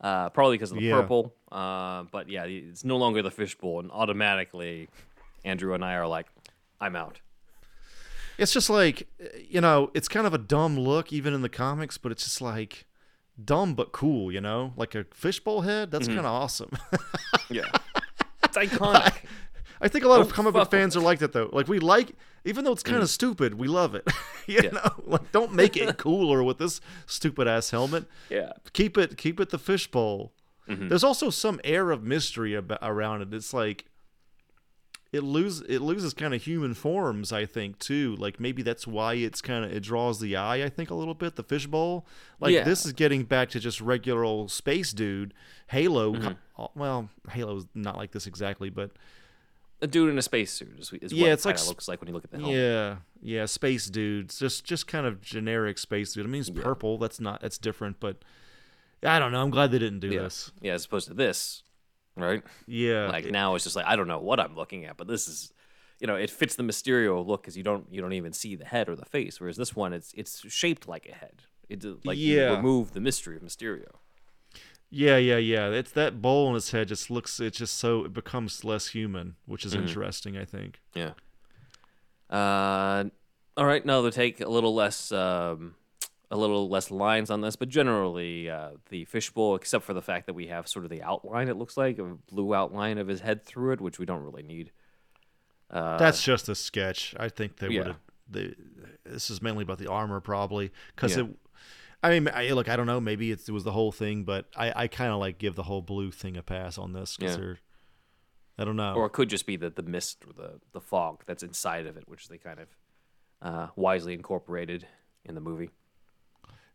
Uh, 0.00 0.28
probably 0.28 0.54
because 0.56 0.70
of 0.70 0.76
the 0.76 0.84
Yeah. 0.84 1.00
purple. 1.00 1.34
Uh, 1.50 2.04
but 2.12 2.28
yeah, 2.28 2.44
it's 2.44 2.84
no 2.84 2.96
longer 2.96 3.20
the 3.20 3.32
fishbowl, 3.32 3.80
and 3.80 3.90
automatically, 3.90 4.88
Andrew 5.44 5.74
and 5.74 5.84
I 5.84 5.94
are 5.94 6.06
like, 6.06 6.26
"I'm 6.80 6.94
out." 6.94 7.18
It's 8.38 8.52
just 8.52 8.70
like, 8.70 9.08
you 9.48 9.60
know, 9.60 9.90
it's 9.94 10.06
kind 10.06 10.24
of 10.24 10.32
a 10.32 10.38
dumb 10.38 10.78
look 10.78 11.12
even 11.12 11.34
in 11.34 11.42
the 11.42 11.48
comics, 11.48 11.98
but 11.98 12.12
it's 12.12 12.22
just 12.22 12.40
like 12.40 12.86
dumb 13.44 13.74
but 13.74 13.90
cool. 13.90 14.30
You 14.30 14.40
know, 14.40 14.72
like 14.76 14.94
a 14.94 15.04
fishbowl 15.12 15.62
head. 15.62 15.90
That's 15.90 16.06
Mm-hmm. 16.06 16.14
kind 16.18 16.26
of 16.28 16.32
awesome. 16.32 16.70
Yeah, 17.50 17.68
it's 18.44 18.56
iconic. 18.56 19.14
I 19.80 19.88
think 19.88 20.04
a 20.04 20.08
lot 20.08 20.20
of 20.20 20.28
Don't 20.28 20.34
comic 20.34 20.52
book 20.54 20.70
fans 20.70 20.96
are 20.96 21.00
like 21.00 21.18
that 21.18 21.32
though. 21.32 21.50
Like 21.52 21.66
we 21.66 21.80
like, 21.80 22.12
even 22.48 22.64
though 22.64 22.72
it's 22.72 22.82
kind 22.82 23.02
of 23.02 23.10
stupid, 23.10 23.54
we 23.54 23.68
love 23.68 23.94
it. 23.94 24.04
you 24.46 24.58
Mm. 24.58 24.64
Yeah. 24.64 24.70
know, 24.70 24.90
like 25.04 25.30
don't 25.32 25.52
make 25.52 25.76
it 25.76 25.96
cooler 26.04 26.42
with 26.42 26.58
this 26.58 26.80
stupid 27.06 27.46
ass 27.46 27.70
helmet. 27.70 28.06
yeah, 28.30 28.52
keep 28.72 28.96
it 28.98 29.16
keep 29.16 29.38
it 29.40 29.50
the 29.50 29.58
fishbowl. 29.58 30.32
Mm-hmm. 30.68 30.88
There's 30.88 31.04
also 31.04 31.30
some 31.30 31.60
air 31.64 31.90
of 31.90 32.02
mystery 32.02 32.54
about, 32.54 32.78
around 32.82 33.22
it. 33.22 33.32
It's 33.32 33.54
like 33.54 33.84
it 35.10 35.22
lose 35.22 35.62
it 35.62 35.78
loses 35.80 36.12
kind 36.12 36.34
of 36.34 36.42
human 36.42 36.74
forms. 36.74 37.32
I 37.32 37.46
think 37.46 37.78
too. 37.78 38.14
Like 38.16 38.38
maybe 38.38 38.62
that's 38.62 38.86
why 38.86 39.14
it's 39.14 39.40
kind 39.40 39.64
of 39.64 39.72
it 39.72 39.80
draws 39.82 40.20
the 40.20 40.36
eye. 40.36 40.62
I 40.62 40.68
think 40.68 40.90
a 40.90 40.94
little 40.94 41.14
bit 41.14 41.36
the 41.36 41.42
fishbowl. 41.42 42.06
Like 42.40 42.52
Yeah. 42.52 42.64
this 42.64 42.84
is 42.84 42.92
getting 42.92 43.24
back 43.24 43.48
to 43.50 43.60
just 43.60 43.80
regular 43.80 44.22
old 44.24 44.50
space 44.50 44.92
dude. 44.92 45.32
Halo. 45.68 46.12
Mm-hmm. 46.14 46.64
Well, 46.78 47.08
Halo's 47.30 47.66
not 47.74 47.96
like 47.96 48.10
this 48.12 48.26
exactly, 48.26 48.68
but 48.68 48.90
A 49.80 49.86
dude 49.86 50.10
in 50.10 50.18
a 50.18 50.22
spacesuit 50.22 50.78
is, 50.80 50.92
is 50.94 51.12
Yeah, 51.12 51.22
what 51.26 51.30
it's 51.32 51.46
it 51.46 51.48
like 51.50 51.66
looks 51.68 51.86
like 51.88 52.00
when 52.00 52.08
you 52.08 52.14
look 52.14 52.24
at 52.24 52.30
the 52.32 52.38
helmet. 52.38 52.56
yeah, 52.56 52.96
yeah, 53.22 53.46
space 53.46 53.86
dudes. 53.86 54.38
Just 54.38 54.64
just 54.64 54.86
kind 54.88 55.06
of 55.06 55.20
generic 55.20 55.78
space 55.78 56.12
dude. 56.14 56.26
I 56.26 56.28
mean, 56.28 56.40
it's 56.40 56.50
purple. 56.50 56.98
That's 56.98 57.20
not 57.20 57.40
that's 57.40 57.58
different, 57.58 58.00
but 58.00 58.16
I 59.04 59.20
don't 59.20 59.30
know. 59.30 59.40
I'm 59.40 59.50
glad 59.50 59.70
they 59.70 59.78
didn't 59.78 60.00
do 60.00 60.08
Yeah. 60.08 60.22
this. 60.22 60.50
Yeah, 60.60 60.72
as 60.72 60.84
opposed 60.84 61.06
to 61.08 61.14
this, 61.14 61.62
right? 62.16 62.42
Yeah, 62.66 63.06
Like 63.06 63.26
now 63.30 63.54
it's 63.54 63.62
just 63.64 63.76
like 63.76 63.86
I 63.86 63.94
don't 63.94 64.08
know 64.08 64.18
what 64.18 64.40
I'm 64.40 64.56
looking 64.56 64.84
at, 64.84 64.96
but 64.96 65.06
this 65.06 65.28
is, 65.28 65.52
you 66.00 66.08
know, 66.08 66.16
it 66.16 66.30
fits 66.30 66.56
the 66.56 66.64
Mysterio 66.64 67.24
look 67.24 67.42
because 67.42 67.56
you 67.56 67.62
don't 67.62 67.86
you 67.92 68.00
don't 68.00 68.14
even 68.14 68.32
see 68.32 68.56
the 68.56 68.64
head 68.64 68.88
or 68.88 68.96
the 68.96 69.04
face, 69.04 69.40
whereas 69.40 69.56
this 69.56 69.76
one 69.76 69.92
it's 69.92 70.12
it's 70.14 70.40
shaped 70.52 70.88
like 70.88 71.06
a 71.08 71.14
head. 71.14 71.42
It 71.68 71.84
like 72.04 72.18
you 72.18 72.36
Yeah. 72.38 72.56
remove 72.56 72.94
the 72.94 73.00
mystery 73.00 73.36
of 73.36 73.42
Mysterio. 73.42 73.92
Yeah, 74.90 75.16
yeah, 75.18 75.36
yeah. 75.36 75.68
It's 75.68 75.92
that 75.92 76.22
bowl 76.22 76.48
in 76.48 76.54
his 76.54 76.70
head 76.70 76.88
just 76.88 77.10
looks 77.10 77.38
it 77.40 77.52
just 77.54 77.76
so 77.78 78.04
it 78.04 78.12
becomes 78.14 78.64
less 78.64 78.88
human, 78.88 79.36
which 79.46 79.62
Mm-hmm. 79.64 79.68
is 79.82 79.88
interesting, 79.88 80.36
I 80.38 80.44
think. 80.44 80.80
Yeah. 80.94 81.12
Uh, 82.30 83.04
all 83.56 83.66
right. 83.66 83.82
Another 83.82 84.10
take 84.10 84.40
a 84.40 84.48
little 84.48 84.74
less, 84.74 85.12
um, 85.12 85.74
a 86.30 86.36
little 86.36 86.68
less 86.68 86.90
lines 86.90 87.30
on 87.30 87.40
this, 87.40 87.56
but 87.56 87.68
generally 87.68 88.48
uh, 88.50 88.70
the 88.90 89.04
fishbowl, 89.06 89.54
except 89.56 89.84
for 89.84 89.94
the 89.94 90.02
fact 90.02 90.26
that 90.26 90.34
we 90.34 90.46
have 90.48 90.68
sort 90.68 90.84
of 90.84 90.90
the 90.90 91.02
outline. 91.02 91.48
It 91.48 91.56
looks 91.56 91.76
like 91.76 91.98
a 91.98 92.16
blue 92.30 92.54
outline 92.54 92.98
of 92.98 93.08
his 93.08 93.20
head 93.20 93.44
through 93.44 93.72
it, 93.72 93.80
which 93.80 93.98
we 93.98 94.06
don't 94.06 94.22
really 94.22 94.42
need. 94.42 94.70
That's 95.70 96.22
just 96.22 96.48
a 96.48 96.54
sketch. 96.54 97.14
I 97.18 97.28
think 97.28 97.56
they 97.56 97.66
Uh, 97.66 97.70
yeah. 97.70 97.78
would 97.78 97.86
have 97.88 97.96
they 98.30 98.54
this 99.04 99.30
is 99.30 99.40
mainly 99.40 99.62
about 99.62 99.78
the 99.78 99.90
armor 99.90 100.20
probably 100.20 100.70
cuz 100.96 101.16
Yeah. 101.16 101.24
it 101.24 101.36
I 102.02 102.10
mean, 102.20 102.28
I, 102.32 102.50
look, 102.50 102.68
I 102.68 102.76
don't 102.76 102.86
know. 102.86 103.00
Maybe 103.00 103.32
it's, 103.32 103.48
it 103.48 103.52
was 103.52 103.64
the 103.64 103.72
whole 103.72 103.90
thing, 103.92 104.22
but 104.24 104.46
I, 104.56 104.84
I 104.84 104.86
kind 104.88 105.12
of 105.12 105.18
like 105.18 105.38
give 105.38 105.56
the 105.56 105.64
whole 105.64 105.82
blue 105.82 106.10
thing 106.12 106.36
a 106.36 106.42
pass 106.42 106.78
on 106.78 106.92
this 106.92 107.16
because 107.16 107.32
Yeah. 107.36 107.40
they're, 107.42 107.58
I 108.58 108.64
don't 108.64 108.76
know. 108.76 108.94
Or 108.94 109.06
it 109.06 109.10
could 109.12 109.28
just 109.28 109.46
be 109.46 109.56
the 109.56 109.70
the 109.70 109.82
mist 109.82 110.24
or 110.26 110.32
the 110.32 110.60
the 110.72 110.80
fog 110.80 111.22
that's 111.26 111.42
inside 111.42 111.86
of 111.86 111.96
it, 111.96 112.08
which 112.08 112.28
they 112.28 112.38
kind 112.38 112.58
of 112.60 112.68
uh, 113.40 113.66
wisely 113.76 114.14
incorporated 114.14 114.86
in 115.24 115.34
the 115.34 115.40
movie. 115.40 115.70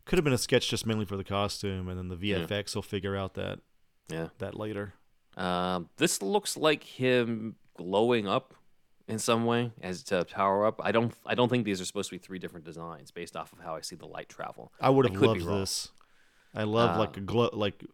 Could 0.06 0.18
have 0.18 0.24
been 0.24 0.32
a 0.34 0.38
sketch 0.38 0.68
just 0.68 0.86
mainly 0.86 1.04
for 1.06 1.16
the 1.16 1.24
costume, 1.24 1.88
and 1.88 1.98
then 1.98 2.08
the 2.08 2.16
VFX 2.16 2.74
will 2.74 2.82
figure 2.82 3.16
out 3.16 3.34
that 3.34 3.60
Yeah. 4.10 4.28
that 4.38 4.54
later. 4.54 4.94
Um, 5.36 5.88
this 5.96 6.22
looks 6.22 6.56
like 6.56 6.84
him 6.84 7.56
glowing 7.76 8.26
up 8.28 8.54
in 9.08 9.18
some 9.18 9.44
way 9.44 9.70
as 9.82 10.02
to 10.04 10.24
power 10.24 10.66
up. 10.66 10.80
I 10.82 10.92
don't. 10.92 11.12
I 11.26 11.34
don't 11.34 11.48
think 11.48 11.64
these 11.64 11.80
are 11.80 11.84
supposed 11.84 12.10
to 12.10 12.14
be 12.14 12.18
three 12.18 12.38
different 12.38 12.64
designs 12.64 13.10
based 13.10 13.36
off 13.36 13.52
of 13.52 13.60
how 13.60 13.74
I 13.74 13.80
see 13.82 13.96
the 13.96 14.06
light 14.06 14.28
travel. 14.28 14.72
I 14.80 14.90
would 14.90 15.06
have 15.08 15.20
loved 15.20 15.44
this. 15.46 15.90
I 16.54 16.62
love 16.64 16.96
like 16.98 17.16
Uh, 17.16 17.20
a 17.20 17.24
glow, 17.24 17.50
like 17.52 17.84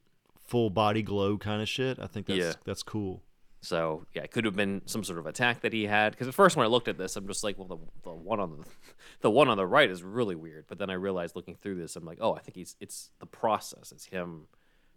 full 0.47 0.71
body 0.71 1.03
glow 1.03 1.39
kind 1.39 1.63
of 1.63 1.69
shit. 1.69 1.99
I 1.99 2.07
think 2.07 2.27
that's 2.27 2.39
Yeah. 2.39 2.53
that's 2.65 2.83
cool. 2.83 3.23
So 3.63 4.07
yeah, 4.15 4.23
it 4.23 4.31
could 4.31 4.45
have 4.47 4.57
been 4.57 4.81
some 4.87 5.05
sort 5.05 5.19
of 5.19 5.27
attack 5.27 5.61
that 5.63 5.73
he 5.73 5.85
had. 5.87 6.13
Because 6.13 6.29
at 6.29 6.35
first, 6.35 6.57
when 6.57 6.65
I 6.65 6.69
looked 6.69 6.89
at 6.89 6.97
this, 6.97 7.15
I'm 7.17 7.27
just 7.27 7.45
like, 7.45 7.59
well, 7.59 7.69
the, 7.69 7.77
the 8.05 8.11
one 8.15 8.41
on 8.41 8.51
the 8.59 8.65
the 9.21 9.31
one 9.31 9.49
on 9.49 9.57
the 9.57 9.67
right 9.67 9.91
is 9.91 10.03
really 10.03 10.35
weird. 10.35 10.65
But 10.69 10.79
then 10.79 10.89
I 10.91 10.95
realized, 10.95 11.37
looking 11.37 11.57
through 11.57 11.77
this, 11.77 11.95
I'm 11.97 12.05
like, 12.05 12.19
oh, 12.21 12.35
I 12.35 12.39
think 12.41 12.57
he's 12.57 12.77
it's 12.81 13.11
the 13.19 13.27
process. 13.27 13.93
It's 13.93 14.07
him 14.07 14.47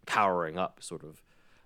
powering 0.06 0.58
up, 0.58 0.82
sort 0.84 1.04
of, 1.04 1.22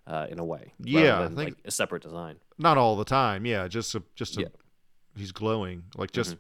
uh, 0.07 0.25
in 0.29 0.39
a 0.39 0.43
way. 0.45 0.73
Yeah, 0.79 1.19
I 1.21 1.25
think- 1.27 1.37
like 1.37 1.55
a 1.65 1.71
separate 1.71 2.01
design. 2.03 2.37
Not 2.57 2.77
all 2.79 2.95
the 2.95 3.05
time, 3.05 3.45
yeah. 3.45 3.67
Just 3.67 3.93
a, 3.93 4.01
just 4.15 4.37
a, 4.37 4.41
Yeah. 4.41 4.47
Mm-hmm. 4.47 5.19
he's 5.19 5.31
glowing, 5.31 5.83
like 5.95 6.11
just 6.11 6.37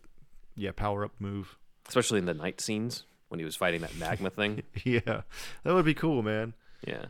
yeah, 0.55 0.71
power 0.75 1.05
up 1.05 1.11
move. 1.19 1.57
especially 1.87 2.17
in 2.19 2.25
the 2.25 2.33
night 2.33 2.59
scenes 2.61 3.03
when 3.29 3.39
he 3.39 3.45
was 3.45 3.55
fighting 3.55 3.81
that 3.81 3.95
magma 3.97 4.29
thing. 4.31 4.63
yeah, 4.83 4.99
that 5.63 5.73
would 5.73 5.85
be 5.85 5.93
cool, 5.93 6.23
man. 6.23 6.53
Yeah. 6.87 7.05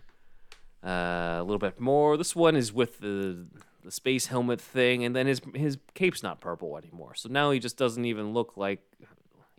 Uh, 0.83 1.37
a 1.39 1.43
little 1.43 1.57
bit 1.59 1.79
more. 1.79 2.17
This 2.17 2.35
one 2.35 2.55
is 2.55 2.71
with 2.73 2.99
the 2.99 3.45
the 3.83 3.91
space 3.91 4.27
helmet 4.27 4.59
thing, 4.59 5.03
and 5.05 5.15
then 5.15 5.27
his 5.27 5.41
his 5.55 5.77
cape's 5.93 6.21
not 6.23 6.39
purple 6.41 6.77
anymore. 6.77 7.15
So 7.15 7.29
now 7.29 7.51
he 7.51 7.59
just 7.59 7.77
doesn't 7.77 8.03
even 8.05 8.33
look 8.33 8.57
like 8.57 8.81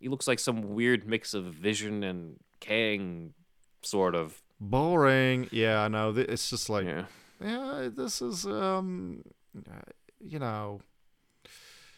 he 0.00 0.08
looks 0.08 0.28
like 0.28 0.38
some 0.38 0.74
weird 0.74 1.06
mix 1.06 1.34
of 1.34 1.44
Vision 1.46 2.02
and 2.04 2.38
Kang, 2.60 3.32
sort 3.82 4.14
of. 4.14 4.42
Boring. 4.60 5.48
Yeah, 5.52 5.80
I 5.82 5.88
know. 5.88 6.10
It's 6.16 6.50
just 6.50 6.68
like 6.68 6.84
Yeah. 6.86 7.04
yeah, 7.40 7.88
this 7.94 8.20
is 8.20 8.44
um, 8.46 9.22
uh, 9.70 9.80
you 10.20 10.38
know, 10.38 10.80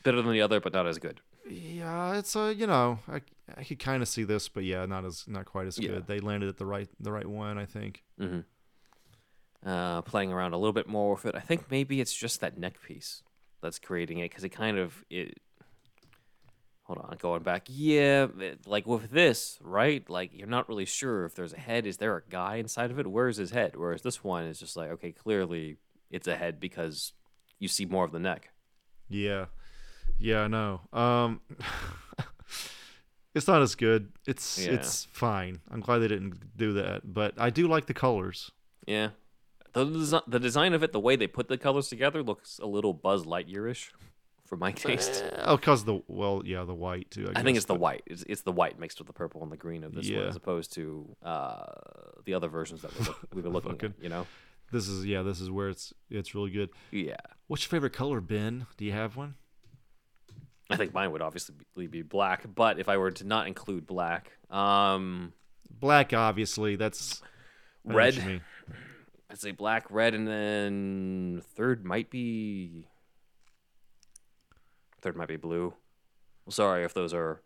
Better 0.04 0.22
than 0.22 0.32
the 0.32 0.40
other, 0.42 0.60
but 0.60 0.72
not 0.72 0.86
as 0.86 0.98
good. 0.98 1.20
yeah, 1.48 2.16
it's 2.18 2.36
a 2.36 2.54
you 2.54 2.66
know, 2.66 2.98
I 3.08 3.20
I 3.56 3.64
could 3.64 3.78
kind 3.78 4.02
of 4.02 4.08
see 4.08 4.24
this, 4.24 4.48
but 4.48 4.64
yeah, 4.64 4.84
not 4.86 5.04
as 5.04 5.24
not 5.26 5.46
quite 5.46 5.66
as 5.66 5.78
Yeah. 5.78 5.88
good. 5.88 6.06
They 6.06 6.20
landed 6.20 6.48
at 6.48 6.56
the 6.58 6.66
right 6.66 6.88
the 7.00 7.12
right 7.12 7.26
one, 7.26 7.58
I 7.58 7.64
think. 7.66 8.02
Mm-hmm. 8.20 8.40
Uh, 9.68 10.00
playing 10.02 10.32
around 10.32 10.54
a 10.54 10.56
little 10.58 10.72
bit 10.72 10.86
more 10.88 11.12
with 11.14 11.26
it. 11.26 11.34
I 11.34 11.40
think 11.40 11.70
maybe 11.70 12.00
it's 12.00 12.14
just 12.14 12.40
that 12.40 12.56
neck 12.58 12.80
piece 12.82 13.22
that's 13.60 13.78
creating 13.78 14.18
it 14.18 14.30
because 14.30 14.44
it 14.44 14.50
kind 14.50 14.78
of 14.78 15.04
it. 15.10 15.38
Hold 16.90 17.06
on, 17.08 17.16
going 17.18 17.44
back. 17.44 17.68
Yeah, 17.68 18.26
like 18.66 18.84
with 18.84 19.12
this, 19.12 19.58
right? 19.62 20.02
Like 20.10 20.32
you're 20.34 20.48
not 20.48 20.68
really 20.68 20.86
sure 20.86 21.24
if 21.24 21.36
there's 21.36 21.52
a 21.52 21.58
head. 21.60 21.86
Is 21.86 21.98
there 21.98 22.16
a 22.16 22.22
guy 22.28 22.56
inside 22.56 22.90
of 22.90 22.98
it? 22.98 23.06
Where's 23.06 23.36
his 23.36 23.52
head? 23.52 23.76
Whereas 23.76 24.02
this 24.02 24.24
one 24.24 24.42
is 24.46 24.58
just 24.58 24.76
like, 24.76 24.90
okay, 24.90 25.12
clearly 25.12 25.76
it's 26.10 26.26
a 26.26 26.34
head 26.34 26.58
because 26.58 27.12
you 27.60 27.68
see 27.68 27.84
more 27.84 28.04
of 28.04 28.10
the 28.10 28.18
neck. 28.18 28.50
Yeah, 29.08 29.44
yeah, 30.18 30.40
I 30.40 30.48
know. 30.48 30.80
Um, 30.92 31.40
it's 33.36 33.46
not 33.46 33.62
as 33.62 33.76
good. 33.76 34.10
It's 34.26 34.58
Yeah. 34.58 34.72
it's 34.72 35.04
fine. 35.12 35.60
I'm 35.70 35.80
glad 35.80 35.98
they 35.98 36.08
didn't 36.08 36.56
do 36.56 36.72
that, 36.72 37.02
but 37.04 37.34
I 37.38 37.50
do 37.50 37.68
like 37.68 37.86
the 37.86 37.94
colors. 37.94 38.50
Yeah. 38.84 39.10
The, 39.74 40.22
the 40.26 40.40
design 40.40 40.74
of 40.74 40.82
it, 40.82 40.90
the 40.90 40.98
way 40.98 41.14
they 41.14 41.28
put 41.28 41.46
the 41.46 41.56
colors 41.56 41.88
together, 41.88 42.20
looks 42.24 42.58
a 42.58 42.66
little 42.66 42.92
Buzz 42.92 43.24
Lightyear-ish, 43.24 43.92
for 44.50 44.56
my 44.58 44.72
taste. 44.86 45.24
Oh, 45.44 45.56
cause 45.56 45.84
the 45.84 46.02
well, 46.08 46.42
yeah, 46.44 46.64
the 46.64 46.74
white 46.74 47.10
too. 47.10 47.28
I, 47.34 47.40
I 47.40 47.42
think 47.42 47.54
guess, 47.54 47.58
it's 47.62 47.66
the 47.66 47.74
white. 47.74 48.02
It's, 48.06 48.22
it's 48.28 48.42
the 48.42 48.52
white 48.52 48.78
mixed 48.78 48.98
with 48.98 49.06
the 49.06 49.14
purple 49.14 49.42
and 49.42 49.50
the 49.50 49.56
green 49.56 49.82
of 49.84 49.94
this 49.94 50.10
one, 50.10 50.26
as 50.26 50.36
opposed 50.36 50.74
to 50.74 51.16
uh, 51.24 51.64
the 52.26 52.34
other 52.34 52.48
versions 52.48 52.82
that 52.82 52.90
we're 53.00 53.14
we've 53.32 53.44
been 53.44 53.52
looking 53.54 53.70
Fucking- 53.72 53.94
at. 53.96 54.02
You 54.02 54.10
know? 54.10 54.26
This 54.72 54.86
is 54.88 55.06
yeah. 55.06 55.22
This 55.22 55.40
is 55.40 55.50
where 55.50 55.70
it's 55.70 55.94
it's 56.10 56.34
really 56.34 56.50
good. 56.50 56.68
Yeah. 56.90 57.16
What's 57.46 57.64
your 57.64 57.70
favorite 57.70 57.92
color, 57.94 58.20
Ben? 58.20 58.66
Do 58.76 58.84
you 58.84 58.92
have 58.92 59.16
one? 59.16 59.34
I 60.68 60.76
think 60.76 60.94
mine 60.94 61.10
would 61.10 61.22
obviously 61.22 61.54
be- 61.88 62.02
black, 62.02 62.44
but 62.54 62.78
if 62.78 62.88
I 62.88 62.96
were 62.96 63.10
to 63.10 63.24
not 63.24 63.48
include 63.48 63.86
black, 63.88 64.30
um, 64.50 65.32
Black, 65.68 66.12
obviously. 66.12 66.76
That's 66.76 67.20
I 67.22 67.88
know 67.88 67.94
what 67.94 67.96
red. 67.96 68.40
I'd 69.30 69.38
say 69.40 69.50
black, 69.52 69.86
red, 69.90 70.14
and 70.14 70.26
then 70.28 71.42
third 71.54 71.84
might 71.84 72.10
be 72.10 72.86
third 75.00 75.16
might 75.16 75.28
be 75.28 75.36
blue. 75.36 75.74
Well, 76.46 76.52
sorry 76.52 76.84
if 76.84 76.94
those 76.94 77.12
are 77.14 77.40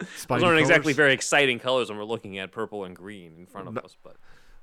those 0.28 0.42
aren't 0.42 0.60
exactly 0.60 0.92
very 0.92 1.12
exciting 1.12 1.58
colors 1.58 1.88
when 1.88 1.98
we're 1.98 2.04
looking 2.04 2.38
at 2.38 2.52
purple 2.52 2.84
and 2.84 2.94
green 2.94 3.34
in 3.38 3.46
front 3.46 3.68
of 3.68 3.74
No. 3.74 3.80
us. 3.82 3.96
But 4.02 4.16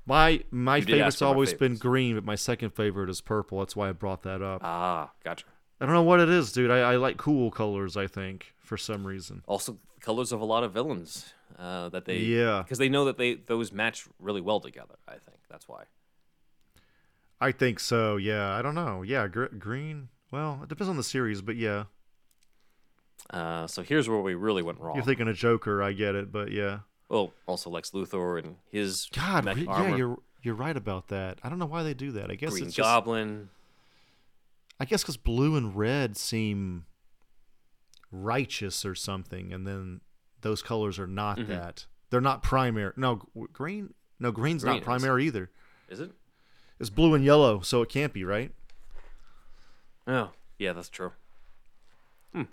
My 0.05 0.43
my 0.51 0.77
You 0.77 0.85
did 0.85 0.93
ask 1.01 1.17
favorite's 1.17 1.19
for 1.19 1.25
my 1.25 1.29
always 1.31 1.53
been 1.53 1.75
green, 1.75 2.15
but 2.15 2.23
my 2.23 2.35
second 2.35 2.71
favorite 2.71 3.09
is 3.09 3.21
purple. 3.21 3.59
That's 3.59 3.75
why 3.75 3.89
I 3.89 3.91
brought 3.91 4.23
that 4.23 4.41
up. 4.41 4.61
ah, 4.63 5.11
gotcha. 5.23 5.45
I 5.81 5.85
don't 5.85 5.93
know 5.93 6.03
what 6.03 6.21
it 6.21 6.29
is, 6.29 6.51
dude. 6.53 6.71
I, 6.71 6.93
I 6.93 6.95
like 6.95 7.17
cool 7.17 7.51
colors. 7.51 7.97
I 7.97 8.07
think 8.07 8.53
for 8.59 8.77
some 8.77 9.05
reason. 9.05 9.41
Also, 9.45 9.77
colors 9.99 10.31
of 10.31 10.39
a 10.39 10.45
lot 10.45 10.63
of 10.63 10.71
villains 10.71 11.33
uh, 11.59 11.89
that 11.89 12.05
they 12.05 12.19
Yeah. 12.19 12.61
because 12.63 12.77
they 12.77 12.87
know 12.87 13.03
that 13.05 13.17
they 13.17 13.33
those 13.33 13.73
match 13.73 14.07
really 14.19 14.39
well 14.41 14.61
together. 14.61 14.95
I 15.07 15.13
think 15.13 15.39
that's 15.49 15.67
why. 15.67 15.83
I 17.41 17.51
think 17.51 17.81
so. 17.81 18.15
Yeah. 18.15 18.55
I 18.55 18.61
don't 18.61 18.75
know. 18.75 19.01
Yeah. 19.01 19.27
Gr- 19.27 19.47
green. 19.59 20.07
Well, 20.31 20.59
it 20.63 20.69
depends 20.69 20.89
on 20.89 20.97
the 20.97 21.03
series, 21.03 21.41
but 21.41 21.55
yeah. 21.55 21.85
Uh, 23.29 23.67
so 23.67 23.81
here's 23.81 24.07
where 24.09 24.19
we 24.19 24.35
really 24.35 24.61
went 24.61 24.79
wrong. 24.79 24.95
You're 24.95 25.05
thinking 25.05 25.27
of 25.27 25.35
Joker. 25.35 25.81
I 25.81 25.93
get 25.93 26.15
it, 26.15 26.31
but 26.31 26.51
yeah. 26.51 26.79
well, 27.09 27.33
also 27.47 27.69
Lex 27.69 27.91
Luthor 27.91 28.37
and 28.43 28.55
his 28.71 29.07
God, 29.13 29.45
mech 29.45 29.55
re- 29.57 29.65
armor. 29.67 29.89
yeah, 29.89 29.95
you're 29.95 30.17
you're 30.43 30.55
right 30.55 30.75
about 30.77 31.07
that. 31.07 31.39
I 31.43 31.49
don't 31.49 31.57
know 31.57 31.65
why 31.65 31.81
they 31.83 31.93
do 31.95 32.11
that. 32.13 32.29
I 32.29 32.35
guess 32.35 32.51
Green 32.51 32.65
it's 32.65 32.75
just, 32.75 32.85
Goblin. 32.85 33.49
I 34.79 34.85
guess 34.85 35.01
because 35.01 35.17
blue 35.17 35.55
and 35.55 35.75
red 35.75 36.17
seem 36.17 36.85
righteous 38.11 38.85
or 38.85 38.93
something, 38.95 39.51
and 39.53 39.65
then 39.65 40.01
those 40.41 40.61
colors 40.61 40.99
are 40.99 41.07
not 41.07 41.37
Mm-hmm. 41.37 41.49
that. 41.51 41.85
They're 42.11 42.21
not 42.21 42.43
primary. 42.43 42.93
No, 42.95 43.23
green. 43.51 43.93
No, 44.19 44.31
green's 44.31 44.63
Green 44.63 44.75
not 44.75 44.81
is. 44.81 44.85
primary 44.85 45.25
either. 45.25 45.49
Is 45.89 45.99
it? 45.99 46.11
It's 46.79 46.89
blue 46.89 47.13
and 47.15 47.25
yellow, 47.25 47.61
so 47.61 47.81
it 47.81 47.89
can't 47.89 48.13
be 48.13 48.23
right. 48.23 48.51
Oh, 50.07 50.31
yeah, 50.59 50.73
that's 50.73 50.89
true. 50.89 51.11
Hmm. 52.33 52.43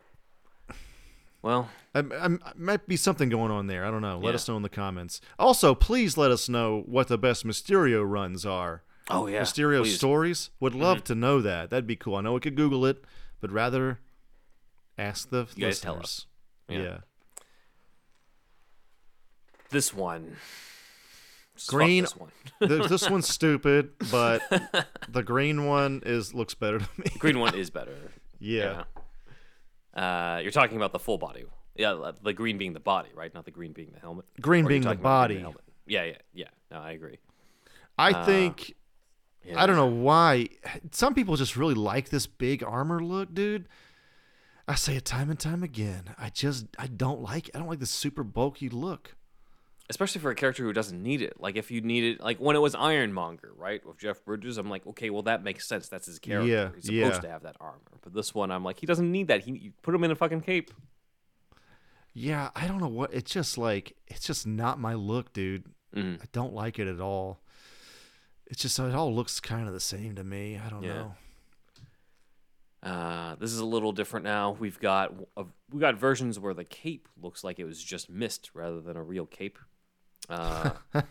Well, 1.43 1.69
I, 1.95 1.99
I, 2.01 2.29
might 2.57 2.87
be 2.87 2.97
something 2.97 3.29
going 3.29 3.51
on 3.51 3.67
there. 3.67 3.85
I 3.85 3.91
don't 3.91 4.01
know. 4.03 4.19
Let 4.19 4.31
Yeah. 4.31 4.35
us 4.37 4.49
know 4.49 4.57
in 4.57 4.63
the 4.63 4.69
comments. 4.69 5.21
Also, 5.39 5.75
please 5.75 6.17
let 6.17 6.31
us 6.31 6.49
know 6.49 6.83
what 6.87 7.09
the 7.09 7.19
best 7.19 7.45
Mysterio 7.45 8.09
runs 8.09 8.47
are. 8.47 8.83
Oh 9.11 9.27
yeah, 9.27 9.43
Mysterio 9.43 9.83
please. 9.83 9.89
Mm-hmm. 9.91 9.97
stories. 9.97 10.51
Would 10.61 10.75
love 10.75 11.03
to 11.05 11.15
know 11.15 11.41
that. 11.43 11.71
That'd 11.71 11.87
be 11.87 11.97
cool. 11.97 12.15
I 12.17 12.21
know 12.21 12.35
we 12.35 12.41
could 12.41 12.55
Google 12.57 12.87
it, 12.87 13.03
but 13.41 13.51
rather 13.51 13.99
ask 14.97 15.29
the 15.31 15.49
You 15.57 15.67
guys 15.67 15.81
tell 15.81 15.95
listeners. 15.97 16.27
Yeah. 16.69 16.79
Yeah. 16.79 16.99
This 19.71 19.93
one. 19.93 20.37
Green- 21.69 22.03
This 22.05 22.17
one. 22.17 22.31
Th- 22.69 22.89
this 22.89 23.09
one's 23.11 23.29
stupid, 23.39 23.91
but 24.11 24.43
the 25.09 25.23
green 25.23 25.67
one 25.67 26.03
is 26.05 26.33
looks 26.35 26.55
better 26.55 26.79
to 26.79 26.89
me. 26.99 27.05
Green 27.19 27.39
one 27.39 27.55
is 27.55 27.71
better. 27.71 27.97
Yeah. 28.39 28.85
Yeah. 29.95 30.37
Uh, 30.37 30.39
you're 30.41 30.51
talking 30.53 30.77
about 30.77 30.93
the 30.93 30.99
full 30.99 31.19
body. 31.19 31.45
Yeah, 31.77 32.13
the 32.23 32.33
green 32.33 32.59
being 32.59 32.73
the 32.73 32.81
body, 32.81 33.09
right? 33.15 33.33
Not 33.35 33.45
the 33.45 33.51
green 33.51 33.73
being 33.73 33.91
the 33.93 34.01
helmet. 34.01 34.27
Green 34.41 34.67
Or 34.67 34.69
being 34.69 34.83
the 34.83 34.89
talking 34.89 35.01
about 35.01 35.27
green 35.29 35.39
body. 35.39 35.43
helmet? 35.43 35.63
Yeah, 35.87 36.05
yeah, 36.05 36.17
yeah. 36.35 36.49
No, 36.71 36.79
I 36.79 36.93
agree. 36.93 37.19
I 37.99 38.25
think 38.25 38.75
Yeah. 39.45 39.63
I 39.63 39.67
don't 39.67 39.77
know 39.77 39.87
why. 39.87 40.49
Some 40.93 41.15
people 41.15 41.37
just 41.37 41.57
really 41.57 41.75
like 41.75 42.09
this 42.11 42.27
big 42.27 42.63
armor 42.63 43.03
look, 43.03 43.35
dude. 43.35 43.69
I 44.69 44.77
say 44.77 44.97
it 44.97 45.05
time 45.05 45.29
and 45.31 45.39
time 45.39 45.63
again. 45.63 46.05
I 46.19 46.31
just 46.31 46.67
I 46.79 46.87
don't 46.87 47.21
like 47.21 47.51
I 47.55 47.59
don't 47.59 47.69
like 47.69 47.81
the 47.81 47.87
super 47.87 48.23
bulky 48.23 48.69
look. 48.69 49.17
Especially 49.91 50.21
for 50.21 50.31
a 50.31 50.35
character 50.35 50.63
who 50.63 50.73
doesn't 50.73 51.03
need 51.03 51.23
it. 51.23 51.41
Like 51.41 51.57
if 51.57 51.71
you 51.71 51.81
need 51.81 52.05
it, 52.05 52.21
like 52.21 52.39
when 52.39 52.57
it 52.57 52.61
was 52.61 52.75
Ironmonger, 52.75 53.53
right, 53.57 53.85
with 53.87 53.99
Jeff 53.99 54.25
Bridges, 54.25 54.59
I'm 54.59 54.71
like, 54.71 54.87
okay, 54.87 55.11
well 55.11 55.23
that 55.23 55.43
makes 55.45 55.67
sense. 55.69 55.89
That's 55.89 56.07
his 56.07 56.19
character. 56.19 56.49
Yeah, 56.51 56.71
He's 56.75 56.87
supposed 56.87 57.15
yeah. 57.17 57.21
to 57.21 57.29
have 57.31 57.43
that 57.43 57.57
armor. 57.61 57.79
But 58.03 58.15
this 58.15 58.35
one, 58.35 58.51
I'm 58.51 58.65
like, 58.65 58.79
he 58.81 58.87
doesn't 58.87 59.11
need 59.11 59.29
that. 59.29 59.43
He 59.43 59.53
you 59.53 59.73
put 59.83 59.95
him 59.95 60.05
in 60.05 60.11
a 60.11 60.17
fucking 60.17 60.41
cape. 60.43 60.71
Yeah, 62.15 62.51
I 62.55 62.67
don't 62.67 62.79
know 62.81 62.89
what 62.89 63.13
it's 63.15 63.31
just 63.33 63.57
like 63.59 63.97
it's 64.09 64.27
just 64.27 64.47
not 64.47 64.79
my 64.79 64.95
look, 64.95 65.33
dude. 65.33 65.65
Mhm. 65.95 66.21
I 66.23 66.27
don't 66.33 66.53
like 66.55 66.79
it 66.79 66.87
at 66.89 67.01
all. 67.01 67.41
It's 68.47 68.61
just 68.63 68.79
it 68.79 68.95
all 68.95 69.15
looks 69.15 69.41
kind 69.41 69.67
of 69.67 69.73
the 69.73 69.81
same 69.81 70.15
to 70.17 70.25
me. 70.25 70.59
I 70.63 70.69
don't 70.69 70.83
Yeah. 70.83 70.93
know. 70.95 71.15
Uh, 72.83 73.37
this 73.37 73.53
is 73.53 73.61
a 73.61 73.65
little 73.65 73.93
different 73.93 74.25
now. 74.25 74.57
We've 74.59 74.79
got 74.81 75.15
a, 75.37 75.45
we 75.71 75.79
got 75.81 75.95
versions 75.97 76.39
where 76.41 76.53
the 76.53 76.65
cape 76.65 77.09
looks 77.21 77.45
like 77.45 77.61
it 77.61 77.65
was 77.65 77.83
just 77.83 78.11
mist 78.11 78.51
rather 78.55 78.81
than 78.81 78.97
a 78.97 79.03
real 79.03 79.25
cape. 79.25 79.59
Uh, 80.29 80.71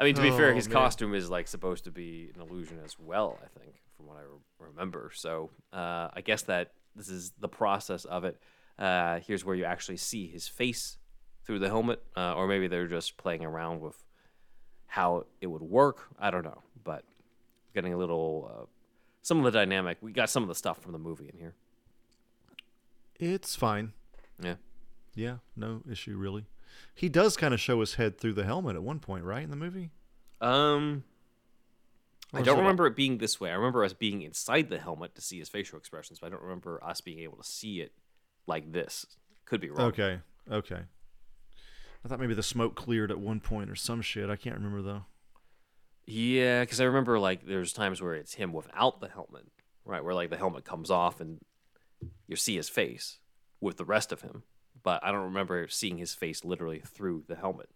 I 0.00 0.04
mean, 0.04 0.14
to 0.14 0.22
be 0.22 0.30
fair, 0.30 0.52
Oh, 0.52 0.54
his 0.54 0.68
man. 0.68 0.72
costume 0.74 1.14
is 1.14 1.28
like 1.28 1.48
supposed 1.48 1.84
to 1.84 1.90
be 1.90 2.30
an 2.34 2.40
illusion 2.40 2.78
as 2.84 2.96
well. 2.98 3.38
I 3.42 3.58
think, 3.58 3.74
from 3.96 4.06
what 4.06 4.16
I 4.16 4.20
re- 4.22 4.68
remember. 4.70 5.10
So 5.14 5.50
uh, 5.72 6.08
I 6.12 6.20
guess 6.24 6.42
that 6.42 6.72
this 6.94 7.08
is 7.08 7.32
the 7.40 7.48
process 7.48 8.04
of 8.04 8.24
it. 8.24 8.40
Uh, 8.78 9.18
here's 9.20 9.44
where 9.44 9.56
you 9.56 9.64
actually 9.64 9.96
see 9.96 10.28
his 10.28 10.46
face 10.46 10.98
through 11.44 11.58
the 11.58 11.68
helmet, 11.68 12.00
uh, 12.16 12.34
or 12.34 12.46
maybe 12.46 12.68
they're 12.68 12.86
just 12.86 13.16
playing 13.16 13.44
around 13.44 13.80
with 13.80 14.04
how 14.86 15.26
it 15.40 15.48
would 15.48 15.62
work. 15.62 16.08
I 16.18 16.30
don't 16.30 16.44
know, 16.44 16.62
but 16.84 17.02
getting 17.74 17.92
a 17.92 17.96
little 17.98 18.50
uh, 18.52 18.66
some 19.22 19.38
of 19.38 19.44
the 19.44 19.50
dynamic. 19.50 19.98
We 20.00 20.12
got 20.12 20.30
some 20.30 20.42
of 20.44 20.48
the 20.48 20.54
stuff 20.54 20.80
from 20.80 20.92
the 20.92 20.98
movie 20.98 21.28
in 21.32 21.38
here. 21.38 21.54
It's 23.18 23.56
fine. 23.56 23.92
Yeah. 24.40 24.54
Yeah, 25.16 25.36
no 25.56 25.82
issue 25.90 26.16
really. 26.16 26.44
He 26.94 27.08
does 27.08 27.36
kind 27.36 27.54
of 27.54 27.60
show 27.60 27.80
his 27.80 27.94
head 27.94 28.18
through 28.18 28.34
the 28.34 28.44
helmet 28.44 28.76
at 28.76 28.82
one 28.82 28.98
point, 28.98 29.24
right, 29.24 29.42
in 29.42 29.50
the 29.50 29.56
movie? 29.56 29.90
Um, 30.40 31.04
I 32.32 32.42
don't 32.42 32.58
remember 32.58 32.86
it 32.86 32.96
being 32.96 33.18
this 33.18 33.40
way. 33.40 33.50
I 33.50 33.54
remember 33.54 33.84
us 33.84 33.92
being 33.92 34.22
inside 34.22 34.68
the 34.68 34.78
helmet 34.78 35.14
to 35.14 35.20
see 35.20 35.38
his 35.38 35.48
facial 35.48 35.78
expressions, 35.78 36.18
but 36.18 36.26
I 36.26 36.30
don't 36.30 36.42
remember 36.42 36.82
us 36.84 37.00
being 37.00 37.20
able 37.20 37.36
to 37.38 37.44
see 37.44 37.80
it 37.80 37.92
like 38.46 38.72
this. 38.72 39.06
Could 39.46 39.60
be 39.60 39.70
wrong. 39.70 39.88
Okay, 39.88 40.20
okay. 40.50 40.82
I 42.04 42.08
thought 42.08 42.20
maybe 42.20 42.34
the 42.34 42.42
smoke 42.42 42.74
cleared 42.74 43.10
at 43.10 43.18
one 43.18 43.40
point 43.40 43.70
or 43.70 43.74
some 43.74 44.02
shit. 44.02 44.30
I 44.30 44.36
can't 44.36 44.56
remember 44.56 44.82
though. 44.82 45.04
Yeah, 46.06 46.60
because 46.60 46.80
I 46.80 46.84
remember 46.84 47.18
like 47.18 47.46
there's 47.46 47.72
times 47.72 48.00
where 48.00 48.14
it's 48.14 48.34
him 48.34 48.52
without 48.52 49.00
the 49.00 49.08
helmet, 49.08 49.46
right? 49.84 50.02
Where 50.02 50.14
like 50.14 50.30
the 50.30 50.36
helmet 50.36 50.64
comes 50.64 50.90
off 50.90 51.20
and 51.20 51.38
you 52.26 52.36
see 52.36 52.56
his 52.56 52.68
face 52.68 53.18
with 53.60 53.76
the 53.76 53.84
rest 53.84 54.12
of 54.12 54.22
him, 54.22 54.42
but 54.82 55.02
I 55.04 55.10
don't 55.12 55.24
remember 55.24 55.66
seeing 55.68 55.98
his 55.98 56.14
face 56.14 56.44
literally 56.44 56.80
through 56.80 57.24
the 57.28 57.36
helmet. 57.36 57.68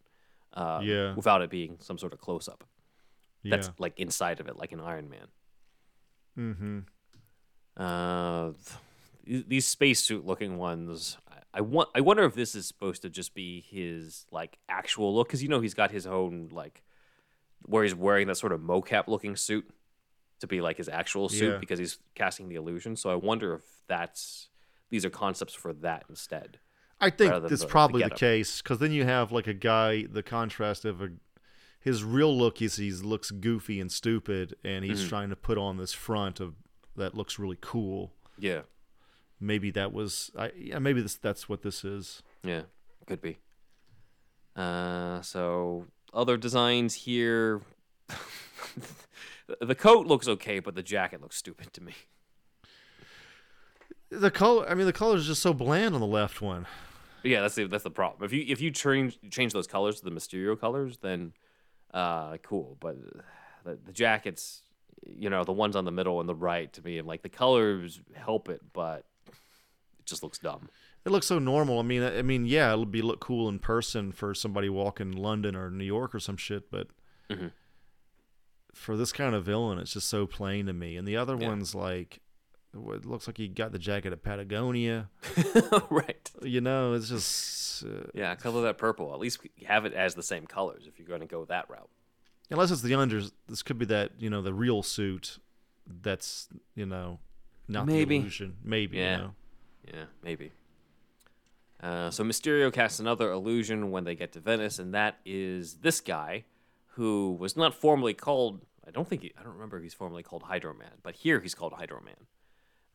Uh, 0.52 0.80
Yeah. 0.82 1.14
Without 1.14 1.42
it 1.42 1.50
being 1.50 1.78
some 1.80 1.98
sort 1.98 2.12
of 2.12 2.20
close 2.20 2.48
up. 2.48 2.64
Yeah. 3.42 3.56
That's 3.56 3.70
like 3.78 3.98
inside 3.98 4.38
of 4.40 4.48
it, 4.48 4.56
like 4.56 4.72
an 4.72 4.80
Iron 4.80 5.08
Man. 5.10 5.26
mm-hmm. 6.38 6.78
Uh, 7.76 8.52
th- 9.26 9.44
these 9.48 9.66
spacesuit 9.66 10.24
looking 10.26 10.58
ones. 10.58 11.16
I- 11.28 11.38
I 11.54 11.60
want. 11.60 11.90
I 11.94 12.00
wonder 12.00 12.24
if 12.24 12.34
this 12.34 12.54
is 12.54 12.66
supposed 12.66 13.02
to 13.02 13.10
just 13.10 13.34
be 13.34 13.60
his 13.60 14.24
like 14.30 14.58
actual 14.70 15.14
look, 15.14 15.28
because 15.28 15.42
you 15.42 15.48
know 15.50 15.60
he's 15.60 15.74
got 15.74 15.90
his 15.90 16.06
own 16.06 16.48
like 16.50 16.82
where 17.66 17.82
he's 17.82 17.94
wearing 17.94 18.26
that 18.28 18.36
sort 18.36 18.52
of 18.52 18.60
mocap 18.60 19.06
looking 19.06 19.36
suit 19.36 19.68
to 20.40 20.46
be 20.46 20.60
like 20.62 20.78
his 20.78 20.88
actual 20.88 21.28
suit 21.28 21.52
Yeah. 21.52 21.58
because 21.58 21.78
he's 21.78 21.98
casting 22.14 22.48
the 22.48 22.54
illusion. 22.56 22.96
So 22.96 23.10
I 23.10 23.16
wonder 23.16 23.54
if 23.54 23.62
that's 23.86 24.48
these 24.90 25.04
are 25.04 25.10
concepts 25.10 25.52
for 25.54 25.72
that 25.74 26.04
instead. 26.08 26.58
I 27.02 27.10
think 27.10 27.48
that's 27.48 27.64
probably 27.64 28.02
the, 28.02 28.10
case 28.10 28.62
because 28.62 28.78
then 28.78 28.92
you 28.92 29.04
have 29.04 29.32
like 29.32 29.46
a 29.46 29.54
guy. 29.54 30.04
The 30.04 30.22
contrast 30.22 30.84
of 30.84 31.02
a 31.02 31.10
his 31.80 32.04
real 32.04 32.36
look 32.36 32.62
is 32.62 32.76
he 32.76 32.92
looks 32.92 33.30
goofy 33.32 33.80
and 33.80 33.90
stupid, 33.90 34.54
and 34.64 34.84
Mm-hmm. 34.84 34.94
he's 34.94 35.08
trying 35.08 35.30
to 35.30 35.36
put 35.36 35.58
on 35.58 35.76
this 35.78 35.92
front 35.92 36.38
of 36.38 36.54
that 36.96 37.14
looks 37.14 37.38
really 37.38 37.58
cool. 37.60 38.12
Yeah. 38.38 38.62
Maybe 39.40 39.72
that 39.72 39.92
was. 39.92 40.30
I 40.38 40.52
yeah. 40.56 40.78
Maybe 40.78 41.02
this. 41.02 41.16
That's 41.16 41.48
what 41.48 41.62
this 41.62 41.84
is. 41.84 42.22
Yeah, 42.44 42.62
could 43.06 43.20
be. 43.20 43.38
Uh, 44.54 45.20
so 45.22 45.86
other 46.14 46.36
designs 46.36 46.94
here. 46.94 47.62
the 49.60 49.74
coat 49.74 50.06
looks 50.06 50.28
okay, 50.28 50.60
but 50.60 50.76
the 50.76 50.82
jacket 50.82 51.20
looks 51.20 51.36
stupid 51.36 51.72
to 51.72 51.82
me. 51.82 51.94
The 54.10 54.30
color. 54.30 54.68
I 54.68 54.74
mean, 54.74 54.86
the 54.86 54.92
color 54.92 55.16
is 55.16 55.26
just 55.26 55.42
so 55.42 55.52
bland 55.52 55.94
on 55.94 56.00
the 56.00 56.06
left 56.06 56.40
one. 56.40 56.66
Yeah, 57.24 57.40
that's 57.40 57.54
the 57.54 57.66
that's 57.66 57.84
the 57.84 57.90
problem. 57.90 58.24
If 58.24 58.32
you 58.32 58.44
if 58.48 58.60
you 58.60 58.70
change 58.70 59.18
change 59.30 59.52
those 59.52 59.66
colors 59.66 60.00
to 60.00 60.04
the 60.04 60.10
Mysterio 60.10 60.58
colors, 60.58 60.98
then 60.98 61.32
uh, 61.94 62.36
cool. 62.38 62.76
But 62.80 62.96
the, 63.64 63.78
the 63.84 63.92
jackets, 63.92 64.62
you 65.06 65.30
know, 65.30 65.44
the 65.44 65.52
ones 65.52 65.76
on 65.76 65.84
the 65.84 65.90
middle 65.92 66.20
and 66.20 66.28
the 66.28 66.34
right, 66.34 66.72
to 66.72 66.82
me, 66.82 67.00
like 67.02 67.22
the 67.22 67.28
colors 67.28 68.00
help 68.14 68.48
it, 68.48 68.60
but 68.72 69.04
it 69.28 70.06
just 70.06 70.22
looks 70.22 70.38
dumb. 70.38 70.68
It 71.04 71.10
looks 71.10 71.26
so 71.26 71.38
normal. 71.38 71.78
I 71.78 71.82
mean, 71.82 72.02
I 72.02 72.22
mean, 72.22 72.46
yeah, 72.46 72.72
it'll 72.72 72.86
be 72.86 73.02
look 73.02 73.20
cool 73.20 73.48
in 73.48 73.58
person 73.58 74.12
for 74.12 74.34
somebody 74.34 74.68
walking 74.68 75.12
London 75.12 75.54
or 75.56 75.70
New 75.70 75.84
York 75.84 76.14
or 76.14 76.20
some 76.20 76.36
shit, 76.36 76.70
but 76.70 76.88
Mhm. 77.30 77.50
for 78.72 78.96
this 78.96 79.12
kind 79.12 79.34
of 79.34 79.44
villain, 79.44 79.78
it's 79.78 79.92
just 79.94 80.08
so 80.08 80.26
plain 80.26 80.66
to 80.66 80.72
me. 80.72 80.96
And 80.96 81.06
the 81.06 81.16
other 81.16 81.36
Yeah. 81.36 81.48
one's 81.48 81.74
like, 81.74 82.20
it 82.74 83.04
looks 83.04 83.26
like 83.26 83.36
he 83.36 83.48
got 83.48 83.72
the 83.72 83.78
jacket 83.78 84.12
at 84.12 84.22
Patagonia. 84.22 85.08
right. 85.90 86.30
You 86.40 86.60
know, 86.60 86.94
it's 86.94 87.08
just 87.08 87.84
uh, 87.84 88.06
Yeah, 88.14 88.34
color 88.34 88.62
that 88.62 88.78
purple. 88.78 89.12
At 89.12 89.18
least 89.20 89.40
have 89.66 89.84
it 89.84 89.92
as 89.92 90.14
the 90.14 90.22
same 90.22 90.46
colors 90.46 90.84
if 90.86 90.98
you're 90.98 91.08
going 91.08 91.20
to 91.20 91.26
go 91.26 91.44
that 91.46 91.68
route. 91.68 91.90
unless 92.50 92.70
it's 92.70 92.82
the 92.82 92.92
unders. 92.92 93.32
This 93.48 93.62
could 93.62 93.78
be 93.78 93.86
that 93.86 94.12
you 94.18 94.30
know 94.30 94.42
the 94.42 94.54
real 94.54 94.82
suit. 94.82 95.38
That's 95.86 96.48
you 96.74 96.86
know 96.86 97.18
not 97.68 97.86
Maybe. 97.86 98.16
the 98.16 98.22
illusion. 98.22 98.56
Maybe. 98.64 98.96
Yeah. 98.98 99.16
You 99.16 99.22
know? 99.22 99.34
Yeah, 99.92 100.04
maybe. 100.22 100.52
Uh, 101.82 102.10
so 102.10 102.22
Mysterio 102.22 102.72
casts 102.72 103.00
another 103.00 103.30
illusion 103.32 103.90
when 103.90 104.04
they 104.04 104.14
get 104.14 104.32
to 104.32 104.40
Venice, 104.40 104.78
and 104.78 104.94
that 104.94 105.18
is 105.26 105.74
this 105.78 106.00
guy, 106.00 106.44
who 106.90 107.36
was 107.38 107.56
not 107.56 107.74
formally 107.74 108.14
called. 108.14 108.60
I 108.86 108.92
don't 108.92 109.08
think 109.08 109.22
he, 109.22 109.32
I 109.38 109.42
don't 109.42 109.54
remember 109.54 109.76
if 109.78 109.82
he's 109.82 109.94
formally 109.94 110.22
called 110.22 110.44
Hydro 110.44 110.74
Man, 110.74 110.92
but 111.02 111.16
here 111.16 111.40
he's 111.40 111.54
called 111.54 111.72
Hydro 111.72 112.00
Man 112.04 112.14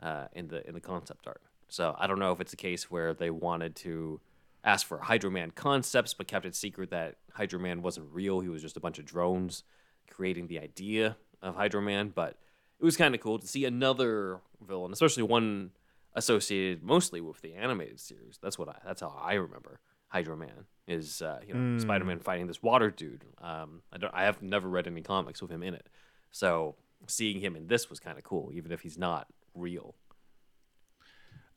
uh, 0.01 0.25
in 0.33 0.47
the 0.47 0.67
in 0.67 0.73
the 0.73 0.81
concept 0.81 1.27
art. 1.27 1.41
So 1.69 1.95
I 1.97 2.07
don't 2.07 2.19
know 2.19 2.31
if 2.31 2.39
it's 2.39 2.53
a 2.53 2.57
case 2.57 2.89
where 2.89 3.13
they 3.13 3.29
wanted 3.29 3.75
to 3.77 4.21
ask 4.63 4.85
for 4.85 4.99
Hydro 4.99 5.29
Man 5.29 5.51
concepts, 5.51 6.13
but 6.13 6.27
kept 6.27 6.45
it 6.45 6.55
secret 6.55 6.91
that 6.91 7.15
Hydro 7.33 7.59
Man 7.59 7.81
wasn't 7.81 8.07
real. 8.11 8.39
He 8.39 8.49
was 8.49 8.61
just 8.61 8.77
a 8.77 8.79
bunch 8.79 8.99
of 8.99 9.05
drones 9.05 9.63
creating 10.09 10.47
the 10.47 10.59
idea 10.59 11.17
of 11.41 11.55
Hydro 11.55 11.81
Man. 11.81 12.11
But 12.13 12.37
it 12.79 12.85
was 12.85 12.97
kind 12.97 13.15
of 13.15 13.21
cool 13.21 13.39
to 13.39 13.47
see 13.47 13.65
another 13.65 14.39
villain, 14.65 14.93
especially 14.93 15.23
one 15.23 15.71
associated 16.13 16.83
mostly 16.83 17.21
with 17.21 17.41
the 17.41 17.53
animated 17.53 17.99
series. 17.99 18.39
That's 18.41 18.57
what 18.57 18.69
I. 18.69 18.77
That's 18.85 19.01
how 19.01 19.15
I 19.21 19.33
remember 19.33 19.79
Hydro 20.09 20.35
Man 20.35 20.65
is. 20.87 21.21
Uh, 21.21 21.39
you 21.45 21.53
know, 21.53 21.79
Spider 21.79 22.05
Man 22.05 22.19
fighting 22.19 22.47
this 22.47 22.63
water 22.63 22.91
dude. 22.91 23.25
Um, 23.41 23.81
I 23.91 23.97
don't. 23.97 24.13
I 24.13 24.23
have 24.23 24.41
never 24.41 24.69
read 24.69 24.87
any 24.87 25.01
comics 25.01 25.41
with 25.41 25.51
him 25.51 25.63
in 25.63 25.73
it, 25.73 25.87
so 26.31 26.75
seeing 27.07 27.39
him 27.39 27.55
in 27.55 27.67
this 27.67 27.89
was 27.89 27.99
kind 27.99 28.17
of 28.17 28.23
cool, 28.23 28.51
even 28.53 28.71
if 28.71 28.81
he's 28.81 28.97
not 28.97 29.27
real. 29.57 29.95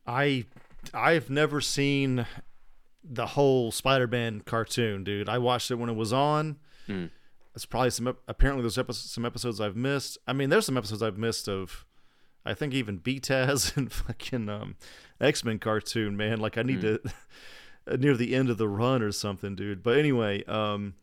I 0.07 0.47
I've 0.95 1.31
never 1.31 1.61
seen 1.61 2.27
the 3.03 3.27
whole 3.29 3.71
Spider-Man 3.73 4.41
cartoon, 4.45 5.05
dude. 5.05 5.29
I 5.29 5.39
watched 5.39 5.71
it 5.71 5.77
when 5.77 5.89
it 5.91 5.97
was 5.97 6.13
on. 6.13 6.59
It's 7.55 7.67
probably 7.67 7.91
some 7.91 8.17
apparently 8.29 8.63
there's 8.63 8.79
epi- 8.79 8.93
some 8.93 9.25
episodes 9.25 9.61
I've 9.61 9.77
missed. 9.77 10.19
I 10.27 10.33
mean, 10.33 10.51
there's 10.51 10.67
some 10.67 10.77
episodes 10.77 11.03
I've 11.03 11.19
missed 11.19 11.49
of. 11.49 11.85
I 12.45 12.55
think 12.55 12.73
even 12.73 12.99
BTAS 13.01 13.77
and 13.77 13.93
fucking 13.93 14.49
um, 14.49 14.77
X 15.21 15.45
Men 15.45 15.59
cartoon, 15.59 16.17
man. 16.17 16.41
Like 16.41 16.57
I 16.57 16.63
need 16.63 16.81
to 16.83 17.01
near 17.99 18.17
the 18.17 18.35
end 18.35 18.51
of 18.51 18.59
the 18.59 18.69
run 18.69 19.03
or 19.03 19.13
something, 19.13 19.55
dude. 19.57 19.83
But 19.83 19.99
anyway, 19.99 20.45
um, 20.45 20.95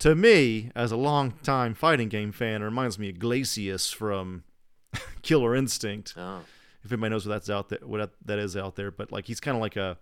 to 0.00 0.14
me, 0.14 0.70
as 0.74 0.92
a 0.92 0.96
long-time 0.96 1.74
fighting 1.74 2.08
game 2.08 2.32
fan, 2.32 2.62
it 2.62 2.64
reminds 2.66 2.98
me 2.98 3.10
of 3.10 3.16
Glacius 3.16 3.92
from 3.94 4.44
Killer 5.22 5.54
Instinct. 5.54 6.14
Oh. 6.16 6.40
If 6.84 6.92
anybody 6.92 7.10
knows 7.10 7.26
what 7.26 7.32
that's 7.34 7.50
out 7.50 7.68
there, 7.68 7.80
what 7.82 8.12
that 8.24 8.38
is 8.38 8.56
out 8.56 8.76
there, 8.76 8.90
but 8.90 9.10
like 9.12 9.26
he's 9.26 9.40
kind 9.40 9.56
of 9.56 9.60
like 9.60 9.76
a 9.76 9.98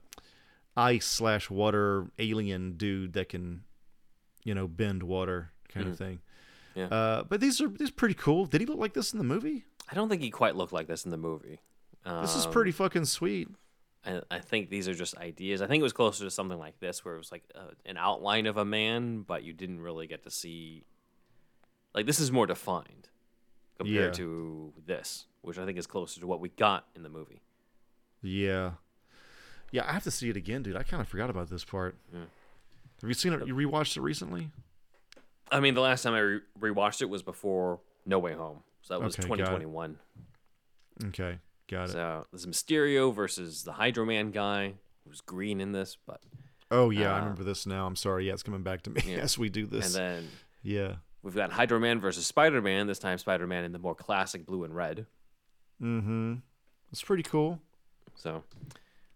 ice 0.76 1.06
slash 1.06 1.48
water 1.50 2.06
alien 2.18 2.76
dude 2.76 3.14
that 3.14 3.28
can, 3.30 3.62
you 4.44 4.54
know, 4.54 4.68
bend 4.68 5.02
water 5.02 5.50
kind 5.68 5.88
of 5.88 5.96
thing. 5.98 6.20
Yeah. 6.74 6.86
Uh, 6.86 7.22
but 7.24 7.40
these 7.40 7.60
are 7.60 7.68
these 7.68 7.88
are 7.88 7.94
pretty 7.94 8.14
cool. 8.14 8.44
Did 8.44 8.60
he 8.60 8.66
look 8.66 8.78
like 8.78 8.92
this 8.92 9.12
in 9.12 9.18
the 9.18 9.24
movie? 9.24 9.64
I 9.90 9.94
don't 9.94 10.08
think 10.08 10.20
he 10.20 10.30
quite 10.30 10.54
looked 10.56 10.72
like 10.72 10.86
this 10.86 11.04
in 11.04 11.10
the 11.10 11.16
movie. 11.16 11.60
This 12.04 12.36
is 12.36 12.46
Um, 12.46 12.52
pretty 12.52 12.70
fucking 12.70 13.06
sweet. 13.06 13.48
I, 14.04 14.20
I 14.30 14.38
think 14.38 14.68
these 14.70 14.86
are 14.86 14.94
just 14.94 15.16
ideas. 15.16 15.60
I 15.60 15.66
think 15.66 15.80
it 15.80 15.82
was 15.82 15.92
closer 15.92 16.22
to 16.24 16.30
something 16.30 16.58
like 16.58 16.78
this, 16.78 17.04
where 17.04 17.14
it 17.14 17.18
was 17.18 17.32
like 17.32 17.42
uh, 17.54 17.70
an 17.84 17.96
outline 17.96 18.46
of 18.46 18.56
a 18.58 18.64
man, 18.64 19.22
but 19.22 19.42
you 19.42 19.52
didn't 19.52 19.80
really 19.80 20.06
get 20.06 20.22
to 20.24 20.30
see. 20.30 20.84
Like 21.94 22.06
this 22.06 22.20
is 22.20 22.30
more 22.30 22.46
defined 22.46 23.08
compared 23.78 24.04
Yeah. 24.18 24.24
to 24.24 24.72
this, 24.86 25.26
which 25.42 25.58
I 25.58 25.64
think 25.64 25.78
is 25.78 25.86
closer 25.86 26.20
to 26.20 26.26
what 26.26 26.40
we 26.40 26.48
got 26.50 26.86
in 26.94 27.02
the 27.02 27.08
movie. 27.08 27.42
Yeah. 28.22 28.72
Yeah, 29.72 29.84
I 29.88 29.92
have 29.92 30.04
to 30.04 30.10
see 30.10 30.30
it 30.30 30.36
again, 30.36 30.62
dude. 30.62 30.76
I 30.76 30.82
kind 30.82 31.00
of 31.00 31.08
forgot 31.08 31.28
about 31.30 31.50
this 31.50 31.64
part. 31.64 31.96
Have 32.12 33.08
you 33.08 33.14
seen 33.14 33.32
it? 33.32 33.46
You 33.46 33.54
rewatched 33.54 33.96
it 33.96 34.00
recently? 34.00 34.50
I 35.50 35.60
mean, 35.60 35.74
the 35.74 35.80
last 35.80 36.02
time 36.02 36.14
I 36.14 36.18
re- 36.20 36.40
rewatched 36.58 37.02
it 37.02 37.06
was 37.10 37.22
before 37.22 37.80
No 38.04 38.18
Way 38.18 38.32
Home, 38.34 38.62
so 38.82 38.94
that 38.98 39.04
was 39.04 39.14
Okay, 39.18 39.28
got 39.28 39.36
2021. 39.36 39.98
Okay, 41.06 41.38
got 41.68 41.88
it. 41.90 41.92
So 41.92 42.26
there's 42.32 42.46
Mysterio 42.46 43.14
versus 43.14 43.62
the 43.64 43.72
Hydro 43.72 44.04
Man 44.06 44.30
guy, 44.30 44.74
who's 45.06 45.20
green 45.20 45.60
in 45.60 45.72
this, 45.72 45.96
but 46.06 46.20
oh 46.70 46.90
yeah, 46.90 47.12
I 47.12 47.16
uh, 47.18 47.20
remember 47.20 47.44
this 47.44 47.66
now. 47.66 47.86
I'm 47.86 47.96
sorry. 47.96 48.26
Yeah, 48.26 48.32
it's 48.32 48.42
coming 48.42 48.62
back 48.62 48.82
to 48.82 48.90
me 48.90 49.02
Yeah. 49.04 49.16
as 49.22 49.36
we 49.38 49.48
do 49.48 49.66
this. 49.66 49.94
and 49.94 50.04
then 50.24 50.28
yeah. 50.62 50.94
We've 51.26 51.34
got 51.34 51.50
Hydro 51.50 51.80
Man 51.80 51.98
versus 51.98 52.24
Spider 52.24 52.62
Man. 52.62 52.86
This 52.86 53.00
time, 53.00 53.18
Spider 53.18 53.48
Man 53.48 53.64
in 53.64 53.72
the 53.72 53.80
more 53.80 53.96
classic 53.96 54.46
blue 54.46 54.62
and 54.62 54.74
red. 54.74 55.06
Mm-hmm. 55.82 56.34
It's 56.92 57.02
pretty 57.02 57.24
cool. 57.24 57.60
So, 58.14 58.44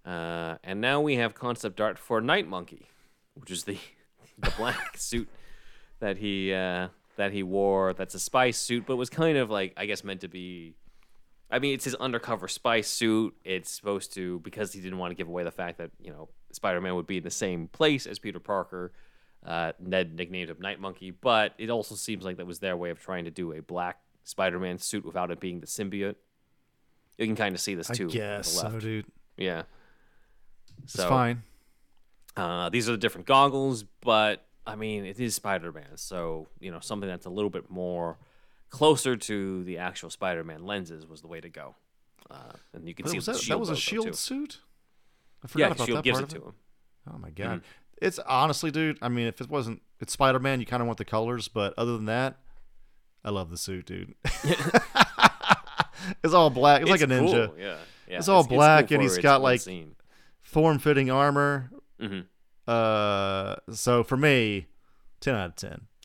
uh, 0.04 0.56
and 0.64 0.80
now 0.80 1.00
we 1.00 1.14
have 1.16 1.34
concept 1.34 1.80
art 1.80 1.98
for 1.98 2.20
Night 2.20 2.48
Monkey, 2.48 2.88
which 3.34 3.52
is 3.52 3.62
the 3.62 3.78
the 4.40 4.52
black 4.58 4.96
suit 4.96 5.28
that 6.00 6.16
he 6.16 6.52
uh, 6.52 6.88
that 7.16 7.32
he 7.32 7.44
wore. 7.44 7.94
That's 7.94 8.14
a 8.14 8.20
spy 8.20 8.50
suit, 8.50 8.86
but 8.86 8.96
was 8.96 9.08
kind 9.08 9.38
of 9.38 9.48
like 9.48 9.72
I 9.76 9.86
guess 9.86 10.02
meant 10.02 10.22
to 10.22 10.28
be. 10.28 10.74
I 11.48 11.60
mean, 11.60 11.74
it's 11.74 11.84
his 11.84 11.94
undercover 11.94 12.48
spy 12.48 12.80
suit. 12.80 13.36
It's 13.44 13.70
supposed 13.70 14.14
to 14.14 14.40
because 14.40 14.72
he 14.72 14.80
didn't 14.80 14.98
want 14.98 15.12
to 15.12 15.14
give 15.14 15.28
away 15.28 15.44
the 15.44 15.52
fact 15.52 15.78
that 15.78 15.92
you 16.02 16.10
know 16.10 16.28
Spider-Man 16.50 16.96
would 16.96 17.06
be 17.06 17.18
in 17.18 17.22
the 17.22 17.30
same 17.30 17.68
place 17.68 18.04
as 18.04 18.18
Peter 18.18 18.40
Parker. 18.40 18.92
Uh, 19.44 19.72
Ned 19.80 20.14
nicknamed 20.14 20.50
him 20.50 20.58
Night 20.60 20.80
Monkey, 20.80 21.10
but 21.10 21.54
it 21.58 21.70
also 21.70 21.94
seems 21.94 22.24
like 22.24 22.36
that 22.36 22.46
was 22.46 22.58
their 22.58 22.76
way 22.76 22.90
of 22.90 23.00
trying 23.00 23.24
to 23.24 23.30
do 23.30 23.52
a 23.52 23.62
black 23.62 23.98
Spider-Man 24.24 24.78
suit 24.78 25.04
without 25.04 25.30
it 25.30 25.40
being 25.40 25.60
the 25.60 25.66
symbiote. 25.66 26.16
You 27.16 27.26
can 27.26 27.36
kind 27.36 27.54
of 27.54 27.60
see 27.60 27.74
this 27.74 27.88
too. 27.88 28.08
guess 28.08 28.52
so, 28.52 28.78
dude. 28.78 29.06
Yeah. 29.36 29.62
It's 30.82 30.92
So 30.94 31.08
fine. 31.08 31.42
Uh, 32.36 32.68
these 32.68 32.88
are 32.88 32.92
the 32.92 32.98
different 32.98 33.26
goggles, 33.26 33.84
but 34.02 34.44
I 34.66 34.76
mean, 34.76 35.04
it 35.04 35.18
is 35.18 35.34
Spider 35.34 35.72
Man, 35.72 35.96
so 35.96 36.46
you 36.60 36.70
know 36.70 36.80
something 36.80 37.08
that's 37.08 37.26
a 37.26 37.30
little 37.30 37.50
bit 37.50 37.70
more 37.70 38.18
closer 38.68 39.16
to 39.16 39.64
the 39.64 39.78
actual 39.78 40.10
Spider 40.10 40.44
Man 40.44 40.64
lenses 40.64 41.06
was 41.06 41.22
the 41.22 41.26
way 41.28 41.40
to 41.40 41.48
go. 41.48 41.74
Uh, 42.30 42.52
and 42.74 42.86
you 42.86 42.94
can 42.94 43.04
But 43.04 43.10
see 43.10 43.16
was 43.18 43.26
the 43.26 43.32
that, 43.32 43.42
that 43.48 43.58
was 43.58 43.70
a 43.70 43.76
shield 43.76 44.06
too. 44.08 44.12
suit? 44.12 44.60
I 45.42 45.48
forgot 45.48 45.60
Yeah, 45.68 45.72
about 45.72 45.86
Shield 45.86 45.98
that 45.98 46.04
gives 46.04 46.18
part 46.20 46.32
it 46.32 46.36
of 46.36 46.42
to 46.42 46.48
him. 46.48 46.54
Oh 47.12 47.18
my 47.18 47.30
god. 47.30 47.62
It's 48.00 48.18
honestly, 48.20 48.70
dude. 48.70 48.98
I 49.02 49.08
mean, 49.08 49.26
if 49.26 49.40
it 49.40 49.50
wasn't, 49.50 49.82
it's 50.00 50.12
Spider 50.12 50.38
Man. 50.38 50.60
You 50.60 50.66
kind 50.66 50.80
of 50.82 50.86
want 50.86 50.98
the 50.98 51.04
colors, 51.04 51.48
but 51.48 51.74
other 51.76 51.92
than 51.92 52.06
that, 52.06 52.38
I 53.24 53.30
love 53.30 53.50
the 53.50 53.58
suit, 53.58 53.86
dude. 53.86 54.14
it's 56.24 56.32
all 56.32 56.50
black. 56.50 56.82
It's, 56.82 56.90
like 56.90 57.02
a 57.02 57.06
ninja. 57.06 57.48
Cool, 57.48 57.58
Yeah, 57.58 57.76
yeah. 58.08 58.18
It's 58.18 58.28
all 58.28 58.44
cool 58.44 58.56
black, 58.56 58.90
and 58.90 59.02
he's 59.02 59.18
got, 59.18 59.42
like. 59.42 59.60
Form-fitting 60.42 61.10
armor. 61.12 61.70
Mhm. 62.00 62.24
Uh, 62.66 63.56
so 63.72 64.02
for 64.02 64.16
me, 64.16 64.66
ten 65.20 65.34
out 65.36 65.50
of 65.50 65.54
ten. 65.56 65.86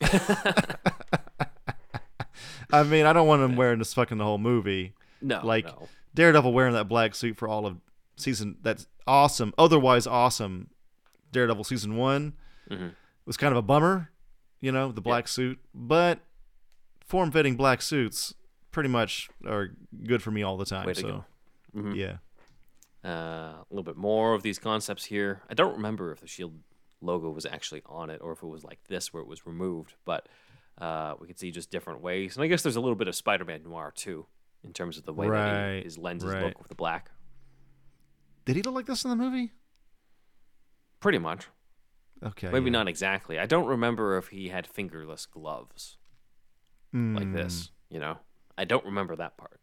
I 2.72 2.82
mean, 2.84 3.06
I 3.06 3.12
don't 3.12 3.26
want 3.26 3.42
him 3.42 3.56
wearing 3.56 3.78
this 3.78 3.94
fucking 3.94 4.18
the 4.18 4.24
whole 4.24 4.38
movie. 4.38 4.94
no, 5.20 5.40
like 5.44 5.64
no. 5.64 5.88
Daredevil 6.14 6.52
wearing 6.52 6.74
that 6.74 6.88
black 6.88 7.14
suit 7.14 7.36
for 7.36 7.48
all 7.48 7.66
of 7.66 7.78
season. 8.16 8.56
That's 8.62 8.86
awesome. 9.06 9.52
Otherwise, 9.58 10.06
awesome. 10.06 10.68
Daredevil 11.36 11.64
season 11.64 11.96
one 11.96 12.32
Mhm. 12.70 12.94
was 13.26 13.36
kind 13.36 13.52
of 13.52 13.58
a 13.58 13.62
bummer, 13.62 14.10
you 14.60 14.72
know, 14.72 14.90
the 14.90 15.00
black 15.02 15.28
suit. 15.28 15.58
But 15.74 16.20
form-fitting 17.04 17.56
black 17.56 17.82
suits 17.82 18.34
pretty 18.72 18.88
much 18.88 19.28
are 19.46 19.68
good 20.04 20.22
for 20.22 20.30
me 20.30 20.42
all 20.42 20.56
the 20.56 20.64
time. 20.64 20.92
So. 20.94 21.24
Mm-hmm. 21.74 21.92
yeah, 21.92 22.16
Uh, 23.04 23.08
a 23.62 23.66
little 23.70 23.84
bit 23.84 23.96
more 23.96 24.32
of 24.34 24.42
these 24.42 24.58
concepts 24.58 25.04
here. 25.04 25.42
I 25.50 25.54
don't 25.54 25.74
remember 25.74 26.10
if 26.10 26.20
the 26.20 26.26
Shield 26.26 26.58
logo 27.02 27.30
was 27.30 27.44
actually 27.46 27.82
on 27.86 28.08
it 28.10 28.20
or 28.22 28.32
if 28.32 28.42
it 28.42 28.46
was 28.46 28.64
like 28.64 28.82
this 28.88 29.12
where 29.12 29.22
it 29.22 29.28
was 29.28 29.46
removed, 29.46 29.94
but 30.06 30.26
uh, 30.78 31.14
we 31.20 31.26
can 31.26 31.36
see 31.36 31.50
just 31.50 31.70
different 31.70 32.00
ways. 32.00 32.34
And 32.36 32.42
I 32.42 32.46
guess 32.48 32.62
there's 32.62 32.76
a 32.76 32.80
little 32.80 32.96
bit 32.96 33.06
of 33.08 33.14
Spider-Man 33.14 33.62
noir 33.64 33.92
too, 33.94 34.26
in 34.64 34.72
terms 34.72 34.96
of 34.98 35.04
the 35.04 35.12
way 35.12 35.26
that 35.26 35.32
Right, 35.32 35.76
he, 35.78 35.82
his 35.84 35.98
lenses 35.98 36.30
right. 36.32 36.44
look 36.44 36.58
with 36.58 36.68
the 36.68 36.74
black. 36.74 37.10
did 38.46 38.56
he 38.56 38.62
look 38.62 38.74
like 38.74 38.86
this 38.86 39.04
in 39.04 39.10
the 39.10 39.16
movie? 39.16 39.52
Pretty 41.06 41.18
much. 41.18 41.46
Okay, 42.20 42.50
Maybe 42.50 42.64
yeah. 42.64 42.72
not 42.72 42.88
exactly. 42.88 43.38
I 43.38 43.46
don't 43.46 43.66
remember 43.68 44.16
if 44.18 44.26
he 44.30 44.48
had 44.48 44.66
fingerless 44.66 45.24
gloves 45.24 45.98
like 46.92 47.28
Mm, 47.28 47.32
this. 47.32 47.70
You 47.88 48.00
know, 48.00 48.18
I 48.58 48.64
don't 48.64 48.84
remember 48.84 49.14
that 49.14 49.36
part. 49.36 49.60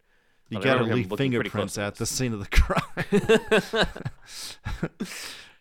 You 0.47 0.61
gotta 0.61 0.85
leave 0.85 1.11
fingerprints 1.17 1.77
at 1.77 1.95
the 1.95 2.05
scene 2.05 2.31
of 2.31 2.39
the 2.39 2.45
crime. 2.47 3.87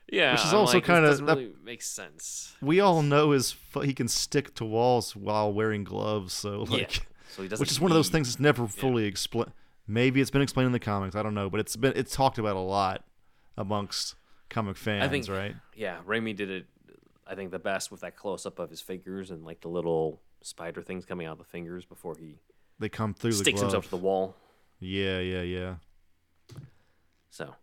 Yeah, 0.08 0.32
Which 0.34 0.44
is 0.44 0.52
also 0.54 0.74
like, 0.76 0.86
doesn't 0.86 1.24
that- 1.26 1.36
really 1.38 1.52
make 1.64 1.82
sense. 1.82 2.54
we 2.60 2.78
all 2.78 3.02
know 3.02 3.32
is 3.32 3.56
he 3.82 3.92
can 3.94 4.06
stick 4.06 4.54
to 4.56 4.64
walls 4.64 5.16
while 5.16 5.52
wearing 5.52 5.82
gloves. 5.82 6.32
So 6.34 6.62
like. 6.64 6.96
yeah, 6.98 7.02
so 7.30 7.42
he 7.42 7.48
doesn't. 7.48 7.60
which 7.62 7.72
is 7.72 7.80
one 7.80 7.90
of 7.90 7.94
those 7.96 8.10
things 8.10 8.28
that's 8.28 8.38
never 8.38 8.68
fully 8.68 9.06
explained. 9.06 9.52
Maybe 9.88 10.20
it's 10.20 10.30
been 10.30 10.42
explained 10.42 10.66
in 10.66 10.72
the 10.72 10.78
comics. 10.78 11.16
I 11.16 11.22
don't 11.24 11.34
know, 11.34 11.48
but 11.50 11.58
it's 11.60 11.74
been 11.74 11.94
it's 11.96 12.14
talked 12.14 12.38
about 12.38 12.54
a 12.54 12.60
lot 12.60 13.04
amongst 13.56 14.14
comic 14.52 14.76
fans, 14.76 15.04
I 15.04 15.08
think, 15.08 15.28
right? 15.28 15.56
Yeah, 15.74 15.98
Raimi 16.06 16.36
did 16.36 16.50
it. 16.50 16.66
I 17.26 17.34
think 17.34 17.50
the 17.50 17.58
best 17.58 17.90
with 17.90 18.00
that 18.02 18.16
close 18.16 18.46
up 18.46 18.58
of 18.58 18.70
his 18.70 18.80
fingers 18.80 19.30
and 19.30 19.44
like 19.44 19.60
the 19.60 19.68
little 19.68 20.20
spider 20.42 20.82
things 20.82 21.04
coming 21.04 21.26
out 21.26 21.32
of 21.32 21.38
the 21.38 21.44
fingers 21.44 21.84
before 21.84 22.14
he 22.18 22.38
They 22.78 22.88
come 22.88 23.14
through 23.14 23.32
sticks 23.32 23.60
himself 23.60 23.84
to 23.86 23.90
the 23.90 23.96
wall. 23.96 24.36
Yeah, 24.80 25.18
yeah, 25.20 25.42
yeah. 25.42 25.74
So, 27.30 27.54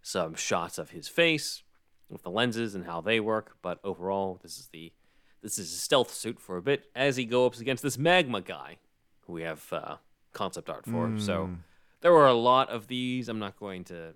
some 0.00 0.34
shots 0.34 0.78
of 0.78 0.90
his 0.90 1.08
face 1.08 1.62
with 2.08 2.22
the 2.22 2.30
lenses 2.30 2.74
and 2.74 2.84
how 2.84 3.00
they 3.00 3.20
work. 3.20 3.56
But 3.62 3.78
overall, 3.84 4.38
this 4.42 4.58
is 4.58 4.68
the 4.72 4.92
this 5.42 5.58
is 5.58 5.72
a 5.72 5.76
stealth 5.76 6.12
suit 6.12 6.38
for 6.40 6.56
a 6.56 6.62
bit 6.62 6.84
as 6.94 7.16
he 7.16 7.24
goes 7.24 7.56
up 7.56 7.60
against 7.60 7.82
this 7.82 7.98
magma 7.98 8.40
guy, 8.40 8.78
who 9.26 9.32
we 9.32 9.42
have 9.42 9.66
uh, 9.72 9.96
concept 10.32 10.70
art 10.70 10.86
for. 10.86 11.12
So 11.18 11.46
Hmm. 11.46 11.54
there 12.00 12.12
were 12.12 12.26
a 12.28 12.32
lot 12.34 12.68
of 12.70 12.86
these. 12.86 13.28
I'm 13.28 13.40
not 13.40 13.58
going 13.58 13.84
to 13.84 14.14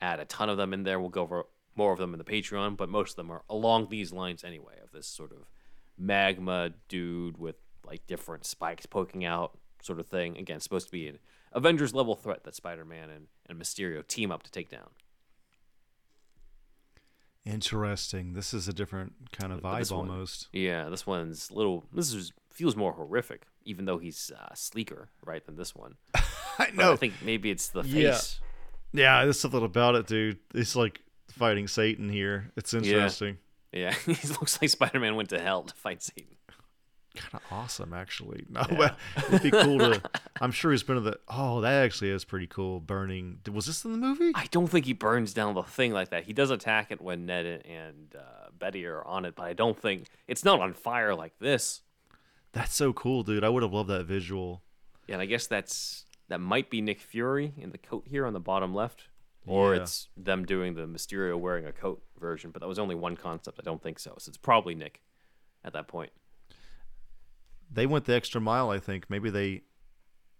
add 0.00 0.20
a 0.20 0.24
ton 0.24 0.48
of 0.48 0.56
them 0.56 0.72
in 0.72 0.84
there. 0.84 1.00
We'll 1.00 1.08
go 1.08 1.22
over 1.22 1.46
more 1.78 1.92
of 1.92 1.98
them 1.98 2.12
in 2.12 2.18
the 2.18 2.24
Patreon, 2.24 2.76
but 2.76 2.90
most 2.90 3.12
of 3.12 3.16
them 3.16 3.30
are 3.30 3.42
along 3.48 3.88
these 3.88 4.12
lines 4.12 4.44
anyway. 4.44 4.74
Of 4.82 4.90
this 4.90 5.06
sort 5.06 5.32
of 5.32 5.48
magma 5.96 6.72
dude 6.88 7.38
with 7.38 7.56
like 7.86 8.06
different 8.06 8.44
spikes 8.44 8.84
poking 8.84 9.24
out, 9.24 9.56
sort 9.80 10.00
of 10.00 10.06
thing. 10.06 10.36
Again, 10.36 10.60
supposed 10.60 10.86
to 10.86 10.92
be 10.92 11.06
an 11.06 11.18
Avengers 11.52 11.94
level 11.94 12.14
threat 12.16 12.44
that 12.44 12.54
Spider-Man 12.54 13.08
and, 13.08 13.26
and 13.46 13.58
Mysterio 13.58 14.06
team 14.06 14.30
up 14.30 14.42
to 14.42 14.50
take 14.50 14.68
down. 14.68 14.88
Interesting. 17.46 18.34
This 18.34 18.52
is 18.52 18.68
a 18.68 18.72
different 18.74 19.12
kind 19.32 19.52
of 19.52 19.60
vibe 19.60 19.90
one- 19.90 20.10
almost. 20.10 20.48
Yeah, 20.52 20.88
this 20.90 21.06
one's 21.06 21.48
a 21.48 21.54
little. 21.54 21.84
This 21.92 22.12
is 22.12 22.32
feels 22.50 22.74
more 22.76 22.92
horrific, 22.92 23.46
even 23.64 23.84
though 23.84 23.98
he's 23.98 24.32
uh, 24.36 24.52
sleeker, 24.54 25.10
right, 25.24 25.46
than 25.46 25.56
this 25.56 25.74
one. 25.74 25.94
I 26.14 26.70
But 26.74 26.92
I 26.92 26.96
think 26.96 27.14
maybe 27.24 27.50
it's 27.50 27.68
the 27.68 27.84
face. 27.84 27.94
Yeah. 27.94 28.22
Yeah, 28.90 29.24
there's 29.24 29.38
something 29.38 29.62
about 29.62 29.94
it, 29.94 30.06
dude. 30.06 30.38
It's 30.54 30.74
like 30.74 31.02
fighting 31.32 31.68
Satan 31.68 32.08
here. 32.08 32.50
It's 32.56 32.74
interesting. 32.74 33.38
Yeah, 33.72 33.92
he 34.06 34.28
looks 34.28 34.60
like 34.60 34.70
Spider-Man 34.70 35.16
went 35.16 35.28
to 35.30 35.40
hell 35.40 35.62
to 35.62 35.74
fight 35.74 36.02
Satan. 36.02 36.36
Kind 37.14 37.34
of 37.34 37.42
awesome, 37.50 37.92
actually. 37.92 38.44
No, 38.50 38.62
but 38.70 38.96
it'd 39.28 39.42
be 39.42 39.50
cool 39.50 39.78
to. 39.78 40.00
I'm 40.40 40.52
sure 40.52 40.70
he's 40.70 40.82
been 40.82 40.96
to 40.96 41.00
the. 41.00 41.18
Oh, 41.28 41.60
that 41.62 41.84
actually 41.84 42.10
is 42.10 42.24
pretty 42.24 42.46
cool. 42.46 42.80
Burning. 42.80 43.38
Was 43.52 43.66
this 43.66 43.84
in 43.84 43.92
the 43.92 43.98
movie? 43.98 44.32
I 44.34 44.46
don't 44.50 44.68
think 44.68 44.86
he 44.86 44.92
burns 44.92 45.34
down 45.34 45.54
the 45.54 45.62
thing 45.62 45.92
like 45.92 46.10
that. 46.10 46.24
He 46.24 46.32
does 46.32 46.50
attack 46.50 46.90
it 46.90 47.00
when 47.00 47.26
Ned 47.26 47.64
and 47.64 48.14
uh, 48.16 48.50
Betty 48.56 48.86
are 48.86 49.04
on 49.04 49.24
it, 49.24 49.34
but 49.34 49.44
I 49.44 49.52
don't 49.52 49.78
think 49.78 50.06
it's 50.26 50.44
not 50.44 50.60
on 50.60 50.74
fire 50.74 51.14
like 51.14 51.38
this. 51.40 51.82
That's 52.52 52.74
so 52.74 52.92
cool, 52.92 53.22
dude. 53.22 53.44
I 53.44 53.48
would 53.48 53.62
have 53.62 53.72
loved 53.72 53.90
that 53.90 54.06
visual. 54.06 54.62
Yeah, 55.06 55.14
and 55.14 55.22
I 55.22 55.26
guess 55.26 55.46
that's 55.46 56.04
that 56.28 56.40
might 56.40 56.70
be 56.70 56.80
Nick 56.80 57.00
Fury 57.00 57.52
in 57.56 57.70
the 57.70 57.78
coat 57.78 58.04
here 58.06 58.26
on 58.26 58.32
the 58.32 58.40
bottom 58.40 58.74
left, 58.74 59.08
or 59.48 59.74
Yeah. 59.74 59.82
it's 59.82 60.08
them 60.16 60.44
doing 60.44 60.74
the 60.74 60.86
Mysterio 60.86 61.36
wearing 61.38 61.64
a 61.66 61.72
coat 61.72 62.02
version. 62.20 62.50
But 62.50 62.60
that 62.62 62.68
was 62.68 62.78
only 62.78 62.94
one 62.94 63.16
concept. 63.16 63.58
I 63.60 63.62
don't 63.62 63.82
think 63.82 63.98
so. 63.98 64.14
So 64.18 64.28
it's 64.30 64.36
probably 64.36 64.74
Nick 64.74 65.02
at 65.64 65.72
that 65.72 65.88
point. 65.88 66.12
they 67.70 67.86
went 67.86 68.04
the 68.06 68.14
extra 68.14 68.40
mile. 68.40 68.70
I 68.70 68.78
think 68.78 69.10
maybe 69.10 69.28
they, 69.30 69.62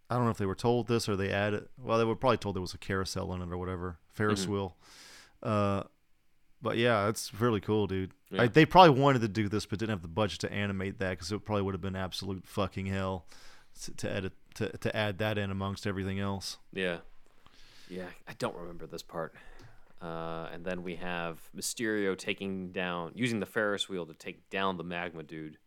I 0.08 0.14
don't 0.14 0.24
know 0.24 0.30
if 0.30 0.38
they 0.38 0.46
were 0.46 0.54
told 0.54 0.86
this 0.88 1.08
or 1.08 1.16
they 1.16 1.30
added. 1.30 1.68
Well, 1.76 1.98
they 1.98 2.04
were 2.04 2.16
probably 2.16 2.38
told 2.38 2.54
there 2.56 2.62
was 2.62 2.72
a 2.74 2.78
carousel 2.78 3.32
in 3.34 3.42
it 3.42 3.50
or 3.52 3.58
whatever, 3.58 3.98
Ferris 4.08 4.42
Mm-hmm. 4.44 4.52
wheel. 4.52 4.76
Uh, 5.42 5.82
but 6.62 6.76
yeah, 6.78 7.08
it's 7.08 7.32
really 7.38 7.60
cool, 7.60 7.86
dude. 7.86 8.12
Yeah. 8.30 8.42
I, 8.42 8.46
they 8.48 8.64
probably 8.66 8.98
wanted 9.00 9.20
to 9.20 9.28
do 9.28 9.48
this, 9.48 9.66
but 9.66 9.78
didn't 9.78 9.90
have 9.90 10.02
the 10.02 10.08
budget 10.08 10.40
to 10.40 10.52
animate 10.52 10.98
that 11.00 11.10
because 11.10 11.30
it 11.30 11.44
probably 11.44 11.62
would 11.62 11.74
have 11.74 11.80
been 11.82 11.94
absolute 11.96 12.46
fucking 12.46 12.86
hell 12.86 13.26
to, 13.82 13.92
to 13.94 14.10
edit 14.12 14.32
to 14.54 14.76
to 14.78 14.96
add 14.96 15.18
that 15.18 15.38
in 15.38 15.50
amongst 15.52 15.86
everything 15.86 16.18
else. 16.18 16.56
Yeah. 16.72 16.98
Yeah, 17.88 18.08
I 18.26 18.32
don't 18.38 18.56
remember 18.56 18.86
this 18.86 19.02
part. 19.02 19.34
Uh, 20.00 20.48
and 20.52 20.64
then 20.64 20.82
we 20.82 20.96
have 20.96 21.40
Mysterio 21.56 22.16
taking 22.16 22.70
down, 22.70 23.12
using 23.14 23.40
the 23.40 23.46
Ferris 23.46 23.88
wheel 23.88 24.06
to 24.06 24.14
take 24.14 24.48
down 24.48 24.76
the 24.76 24.84
Magma 24.84 25.22
Dude. 25.22 25.58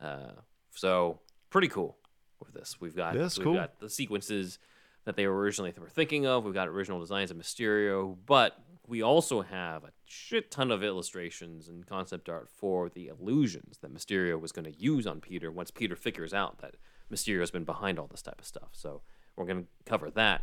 Uh, 0.00 0.32
so 0.74 1.20
pretty 1.50 1.68
cool 1.68 1.96
with 2.40 2.52
this. 2.52 2.80
We've 2.80 2.96
got 2.96 3.14
that's 3.14 3.38
we've 3.38 3.44
cool. 3.44 3.54
got 3.54 3.78
the 3.78 3.88
sequences 3.88 4.58
that 5.04 5.16
they 5.16 5.24
originally 5.24 5.72
were 5.78 5.88
thinking 5.88 6.26
of. 6.26 6.44
We've 6.44 6.54
got 6.54 6.68
original 6.68 6.98
designs 7.00 7.30
of 7.30 7.36
Mysterio, 7.36 8.16
but 8.26 8.58
we 8.88 9.02
also 9.02 9.42
have 9.42 9.84
a 9.84 9.92
shit 10.04 10.50
ton 10.50 10.70
of 10.72 10.82
illustrations 10.82 11.68
and 11.68 11.86
concept 11.86 12.28
art 12.28 12.48
for 12.50 12.88
the 12.88 13.06
illusions 13.06 13.78
that 13.78 13.94
Mysterio 13.94 14.40
was 14.40 14.52
going 14.52 14.64
to 14.64 14.78
use 14.78 15.06
on 15.06 15.20
Peter 15.20 15.50
once 15.52 15.70
Peter 15.70 15.94
figures 15.94 16.34
out 16.34 16.58
that 16.58 16.74
Mysterio's 17.10 17.52
been 17.52 17.64
behind 17.64 17.98
all 17.98 18.08
this 18.08 18.22
type 18.22 18.40
of 18.40 18.46
stuff. 18.46 18.70
So 18.72 19.02
we're 19.36 19.46
going 19.46 19.62
to 19.62 19.68
cover 19.86 20.10
that 20.10 20.42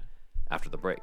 after 0.52 0.70
the 0.70 0.78
break. 0.78 1.00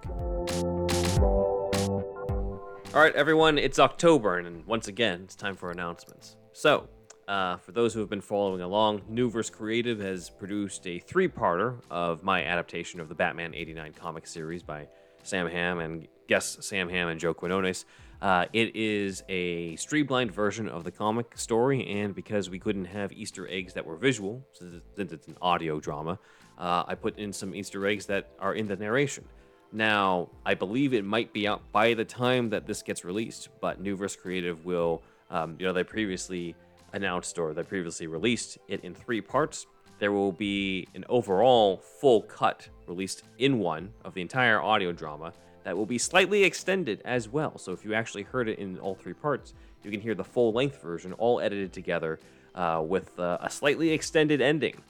All 2.94 3.00
right, 3.00 3.14
everyone, 3.16 3.58
it's 3.58 3.78
October, 3.78 4.38
and 4.38 4.64
once 4.66 4.88
again, 4.88 5.22
it's 5.24 5.34
time 5.34 5.56
for 5.56 5.70
announcements. 5.70 6.36
So, 6.52 6.88
uh, 7.26 7.56
for 7.56 7.72
those 7.72 7.92
who 7.92 8.00
have 8.00 8.08
been 8.08 8.20
following 8.20 8.60
along, 8.60 9.00
Newverse 9.10 9.50
Creative 9.50 9.98
has 9.98 10.30
produced 10.30 10.86
a 10.86 10.98
three 10.98 11.28
parter 11.28 11.80
of 11.90 12.22
my 12.22 12.44
adaptation 12.44 13.00
of 13.00 13.08
the 13.08 13.14
Batman 13.14 13.54
89 13.54 13.94
comic 13.94 14.26
series 14.26 14.62
by 14.62 14.86
Sam 15.22 15.48
Hamm 15.48 15.80
and 15.80 16.06
guests 16.28 16.68
Sam 16.68 16.88
Hamm 16.88 17.08
and 17.08 17.18
Joe 17.18 17.34
Quinones. 17.34 17.84
Uh, 18.22 18.46
it 18.52 18.74
is 18.76 19.22
a 19.28 19.76
streamlined 19.76 20.32
version 20.32 20.68
of 20.68 20.84
the 20.84 20.90
comic 20.90 21.36
story, 21.36 21.86
and 21.86 22.14
because 22.14 22.48
we 22.48 22.58
couldn't 22.58 22.86
have 22.86 23.12
Easter 23.12 23.48
eggs 23.50 23.74
that 23.74 23.84
were 23.84 23.96
visual, 23.96 24.46
since 24.52 25.12
it's 25.12 25.26
an 25.26 25.36
audio 25.42 25.80
drama, 25.80 26.18
uh, 26.58 26.84
I 26.86 26.94
put 26.94 27.18
in 27.18 27.32
some 27.32 27.54
Easter 27.54 27.86
eggs 27.86 28.06
that 28.06 28.30
are 28.38 28.54
in 28.54 28.68
the 28.68 28.76
narration. 28.76 29.24
Now, 29.72 30.28
I 30.46 30.54
believe 30.54 30.94
it 30.94 31.04
might 31.04 31.32
be 31.32 31.48
out 31.48 31.60
by 31.72 31.94
the 31.94 32.04
time 32.04 32.50
that 32.50 32.66
this 32.66 32.82
gets 32.82 33.04
released, 33.04 33.48
but 33.60 33.82
Newverse 33.82 34.16
Creative 34.16 34.64
will, 34.64 35.02
um, 35.30 35.56
you 35.58 35.66
know, 35.66 35.72
they 35.72 35.82
previously 35.82 36.54
announced 36.92 37.38
or 37.38 37.52
they 37.52 37.64
previously 37.64 38.06
released 38.06 38.58
it 38.68 38.84
in 38.84 38.94
three 38.94 39.20
parts. 39.20 39.66
There 39.98 40.12
will 40.12 40.30
be 40.30 40.86
an 40.94 41.04
overall 41.08 41.78
full 41.78 42.22
cut 42.22 42.68
released 42.86 43.24
in 43.38 43.58
one 43.58 43.92
of 44.04 44.14
the 44.14 44.20
entire 44.20 44.62
audio 44.62 44.92
drama 44.92 45.32
that 45.64 45.76
will 45.76 45.86
be 45.86 45.98
slightly 45.98 46.44
extended 46.44 47.02
as 47.04 47.28
well. 47.28 47.58
So 47.58 47.72
if 47.72 47.84
you 47.84 47.94
actually 47.94 48.22
heard 48.22 48.48
it 48.48 48.60
in 48.60 48.78
all 48.78 48.94
three 48.94 49.14
parts, 49.14 49.54
you 49.82 49.90
can 49.90 50.00
hear 50.00 50.14
the 50.14 50.24
full 50.24 50.52
length 50.52 50.80
version 50.80 51.12
all 51.14 51.40
edited 51.40 51.72
together 51.72 52.20
uh, 52.54 52.82
with 52.86 53.18
uh, 53.18 53.38
a 53.40 53.50
slightly 53.50 53.90
extended 53.90 54.40
ending 54.40 54.80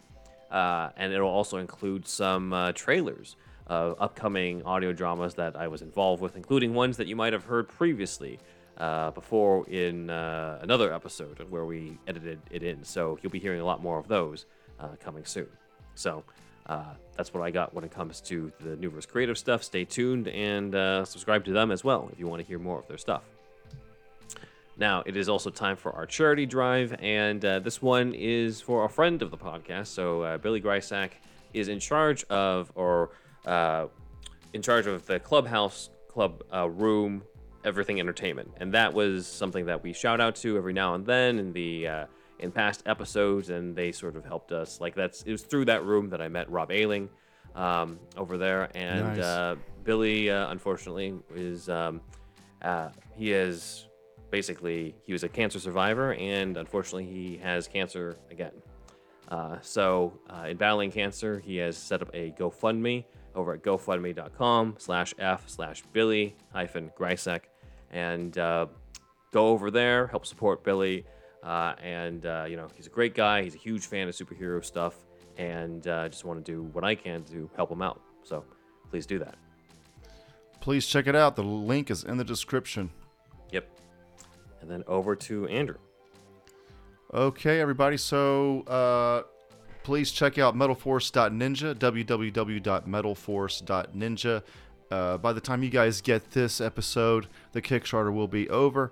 uh, 0.55 0.91
and 0.97 1.13
it'll 1.13 1.29
also 1.29 1.59
include 1.59 2.07
some 2.07 2.53
uh, 2.53 2.71
trailers 2.73 3.35
of 3.67 3.97
upcoming 3.99 4.63
audio 4.63 4.93
dramas 4.93 5.35
that 5.35 5.57
I 5.57 5.67
was 5.67 5.83
involved 5.83 6.23
with, 6.23 6.37
including 6.37 6.75
ones 6.75 6.97
that 6.99 7.09
you 7.09 7.17
might 7.17 7.33
have 7.33 7.45
heard 7.45 7.69
previously 7.69 8.39
uh, 8.79 9.11
before 9.11 9.69
in 9.69 10.11
uh, 10.11 10.61
another 10.63 10.95
episode 10.95 11.45
where 11.51 11.65
we 11.65 11.99
edited 12.07 12.41
it 12.53 12.63
in. 12.63 12.85
So 12.85 13.19
you'll 13.21 13.33
be 13.33 13.41
hearing 13.41 13.61
a 13.61 13.65
lot 13.65 13.83
more 13.83 13.99
of 13.99 14.07
those 14.07 14.47
uh, 14.79 14.91
coming 15.01 15.25
soon. 15.25 15.49
So 15.97 16.23
uh, 16.67 16.95
that's 17.17 17.35
what 17.35 17.43
I 17.43 17.51
got 17.51 17.75
when 17.75 17.83
it 17.83 17.91
comes 17.91 18.21
to 18.23 18.53
the 18.61 18.77
Newverse 18.77 19.09
creative 19.09 19.37
stuff. 19.37 19.65
Stay 19.65 19.85
tuned 19.85 20.29
and 20.29 20.73
subscribe 21.09 21.45
to 21.47 21.53
them 21.53 21.73
as 21.73 21.83
well 21.83 22.09
if 22.13 22.21
you 22.21 22.29
want 22.29 22.43
to 22.43 22.47
hear 22.47 22.61
more 22.61 22.79
of 22.79 22.87
their 22.87 22.99
stuff. 22.99 23.23
Now, 24.77 25.03
it 25.07 25.17
is 25.17 25.29
also 25.29 25.51
time 25.51 25.77
for 25.77 25.93
our 25.93 26.07
charity 26.07 26.47
drive, 26.47 26.95
and 26.99 27.45
uh, 27.45 27.61
this 27.61 27.81
one 27.81 28.13
is 28.15 28.61
for 28.61 28.85
a 28.85 28.89
friend 28.89 29.23
of 29.23 29.31
the 29.31 29.37
podcast. 29.39 29.89
So, 29.89 30.23
uh, 30.23 30.39
Billy 30.39 30.61
Grysack 30.61 31.11
is 31.53 31.69
in 31.69 31.79
charge 31.79 32.25
of, 32.25 32.73
or 32.75 33.11
uh, 33.47 33.87
in 34.53 34.63
charge 34.63 34.87
of 34.87 35.07
the 35.07 35.21
clubhouse 35.21 35.91
club 36.09 36.43
uh, 36.53 36.69
room, 36.69 37.23
everything 37.65 38.01
entertainment, 38.01 38.51
and 38.59 38.73
that 38.75 38.93
was 38.93 39.27
something 39.27 39.67
that 39.67 39.83
we 39.83 39.93
shout 39.93 40.21
out 40.21 40.35
to 40.37 40.57
every 40.57 40.73
now 40.73 40.95
and 40.95 41.07
then 41.07 41.39
in 41.39 41.53
the 41.53 41.87
uh, 41.87 42.07
in 42.41 42.51
past 42.51 42.83
episodes, 42.87 43.51
and 43.51 43.77
they 43.77 43.93
sort 43.93 44.17
of 44.17 44.25
helped 44.25 44.53
us. 44.53 44.81
Like 44.81 44.95
that's 44.95 45.23
it 45.23 45.33
was 45.33 45.43
through 45.43 45.67
that 45.67 45.85
room 45.85 46.09
that 46.11 46.21
I 46.21 46.29
met 46.29 46.51
Rob 46.51 46.71
Ailing 46.73 47.09
um, 47.55 47.99
over 48.17 48.37
there, 48.37 48.71
and 48.75 49.17
Nice. 49.17 49.25
uh, 49.25 49.57
Billy, 49.85 50.31
uh, 50.31 50.51
unfortunately, 50.51 51.15
is 51.35 51.69
um, 51.69 52.01
uh, 52.63 52.89
he 53.17 53.33
is 53.33 53.87
basically 54.35 54.97
he 55.07 55.13
was 55.13 55.23
a 55.23 55.29
cancer 55.29 55.61
survivor 55.61 56.15
and 56.15 56.57
unfortunately 56.57 57.07
he 57.07 57.37
has 57.37 57.69
cancer 57.69 58.17
again. 58.33 58.51
Uh, 59.29 59.57
so 59.61 60.13
uh, 60.29 60.49
in 60.49 60.57
battling 60.57 60.91
cancer 60.91 61.39
he 61.39 61.57
has 61.57 61.77
set 61.77 62.03
up 62.03 62.11
a 62.13 62.33
gofundme 62.33 63.05
over 63.37 63.53
at 63.55 63.63
gofundme.com 63.63 64.75
slash 64.77 65.15
f 65.21 65.49
slash 65.49 65.85
billy 65.93 66.35
hyphen 66.53 66.91
grisek 66.99 67.43
and 67.93 68.37
uh, 68.39 68.67
go 69.31 69.47
over 69.47 69.71
there 69.71 70.09
help 70.09 70.27
support 70.27 70.65
billy. 70.65 71.05
Uh, 71.45 71.75
and 71.81 72.27
uh, 72.27 72.45
you 72.49 72.57
know 72.57 72.67
he's 72.75 72.89
a 72.89 72.97
great 72.99 73.15
guy. 73.15 73.45
He's 73.45 73.55
a 73.55 73.59
huge 73.69 73.87
fan 73.87 74.09
of 74.09 74.17
superhero 74.17 74.65
stuff. 74.65 74.97
And 75.37 75.87
uh, 75.87 76.09
just 76.09 76.25
want 76.25 76.45
to 76.45 76.53
do 76.53 76.65
what 76.73 76.83
i 76.83 76.97
can 76.97 77.23
to 77.25 77.49
help 77.55 77.71
him 77.71 77.83
out. 77.83 78.01
So 78.25 78.45
please 78.91 79.07
do 79.07 79.21
that. 79.21 79.37
Please 80.61 80.87
check 80.87 81.07
it 81.07 81.15
out. 81.15 81.37
The 81.37 81.45
link 81.45 81.89
is 81.89 82.03
in 82.03 82.17
the 82.17 82.25
description. 82.25 82.91
And 84.65 84.73
then 84.73 84.83
over 84.89 85.15
to 85.15 85.47
andrew 85.49 85.77
Okay, 87.15 87.61
everybody. 87.61 87.97
So 87.97 88.63
uh, 88.63 89.23
please 89.85 90.11
check 90.11 90.37
out 90.37 90.57
metalforce.ninja, 90.57 91.77
www.metalforce.ninja. 91.77 94.43
Uh, 94.91 95.17
by 95.19 95.33
the 95.33 95.41
time 95.41 95.63
you 95.63 95.71
guys 95.71 96.01
get 96.01 96.33
this 96.33 96.61
episode, 96.61 97.29
the 97.53 97.63
Kickstarter 97.63 98.13
will 98.13 98.27
be 98.27 98.51
over. 98.51 98.91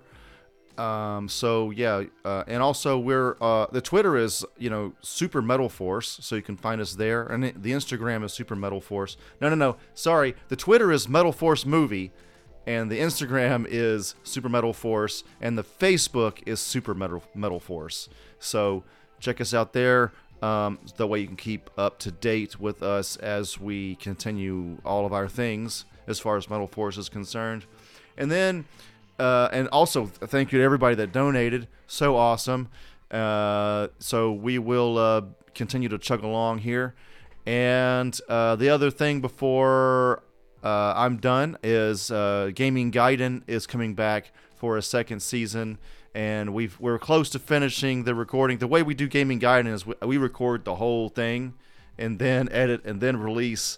Um, 0.77 1.27
so 1.27 1.71
yeah, 1.71 2.03
uh, 2.23 2.45
and 2.47 2.63
also 2.63 2.97
we're 2.97 3.35
uh, 3.41 3.65
the 3.73 3.81
Twitter 3.81 4.15
is 4.15 4.45
you 4.57 4.69
know 4.69 4.93
Super 5.01 5.41
Metal 5.41 5.67
Force, 5.67 6.19
so 6.21 6.37
you 6.37 6.41
can 6.41 6.55
find 6.55 6.79
us 6.79 6.95
there, 6.95 7.23
and 7.23 7.43
the 7.43 7.73
Instagram 7.73 8.23
is 8.23 8.31
Super 8.31 8.55
Metal 8.55 8.79
Force. 8.79 9.17
No, 9.41 9.49
no, 9.49 9.55
no, 9.55 9.75
sorry, 9.93 10.33
the 10.47 10.55
Twitter 10.55 10.93
is 10.93 11.09
Metal 11.09 11.33
Force 11.33 11.65
Movie, 11.65 12.13
and 12.65 12.91
the 12.91 12.99
Instagram 12.99 13.65
is 13.69 14.15
Super 14.23 14.49
Metal 14.49 14.73
Force, 14.73 15.23
and 15.41 15.57
the 15.57 15.63
Facebook 15.63 16.39
is 16.45 16.59
Super 16.59 16.93
Metal 16.93 17.23
Metal 17.35 17.59
Force. 17.59 18.09
So 18.39 18.83
check 19.19 19.41
us 19.41 19.53
out 19.53 19.73
there. 19.73 20.11
Um, 20.41 20.79
that 20.97 21.07
way 21.07 21.19
you 21.19 21.27
can 21.27 21.37
keep 21.37 21.69
up 21.77 21.99
to 21.99 22.11
date 22.11 22.59
with 22.59 22.83
us 22.83 23.15
as 23.15 23.59
we 23.59 23.95
continue 23.95 24.77
all 24.83 25.05
of 25.05 25.13
our 25.13 25.29
things 25.29 25.85
as 26.05 26.19
far 26.19 26.35
as 26.35 26.49
Metal 26.49 26.67
Force 26.67 26.97
is 26.97 27.07
concerned. 27.07 27.65
And 28.17 28.29
then, 28.29 28.65
uh, 29.19 29.49
and 29.53 29.67
also 29.69 30.05
thank 30.05 30.51
you 30.51 30.59
to 30.59 30.65
everybody 30.65 30.95
that 30.95 31.13
donated. 31.13 31.67
So 31.87 32.17
awesome. 32.17 32.67
Uh, 33.09 33.87
so 33.99 34.33
we 34.33 34.59
will 34.59 34.97
uh, 34.97 35.21
continue 35.55 35.87
to 35.89 35.97
chug 35.97 36.23
along 36.23 36.59
here. 36.59 36.93
And 37.45 38.17
uh, 38.27 38.55
the 38.55 38.69
other 38.69 38.89
thing 38.89 39.21
before 39.21 40.23
uh, 40.63 40.93
I'm 40.95 41.17
done 41.17 41.57
is 41.61 42.09
uh, 42.09 42.51
Gaming 42.55 42.91
Gaiden 42.91 43.43
is 43.47 43.67
coming 43.67 43.93
back 43.95 44.31
for 44.55 44.77
a 44.77 44.81
second 44.81 45.21
season, 45.21 45.77
and 46.15 46.53
we've 46.53 46.79
we're 46.79 46.99
close 46.99 47.29
to 47.31 47.39
finishing 47.39 48.05
the 48.05 48.15
recording. 48.15 48.59
The 48.59 48.67
way 48.67 48.81
we 48.81 48.93
do 48.93 49.07
Gaming 49.07 49.39
Gaiden 49.39 49.67
is 49.67 49.85
we, 49.85 49.95
we 50.05 50.17
record 50.17 50.63
the 50.63 50.75
whole 50.75 51.09
thing, 51.09 51.53
and 51.97 52.17
then 52.17 52.49
edit 52.51 52.85
and 52.85 53.01
then 53.01 53.17
release, 53.17 53.77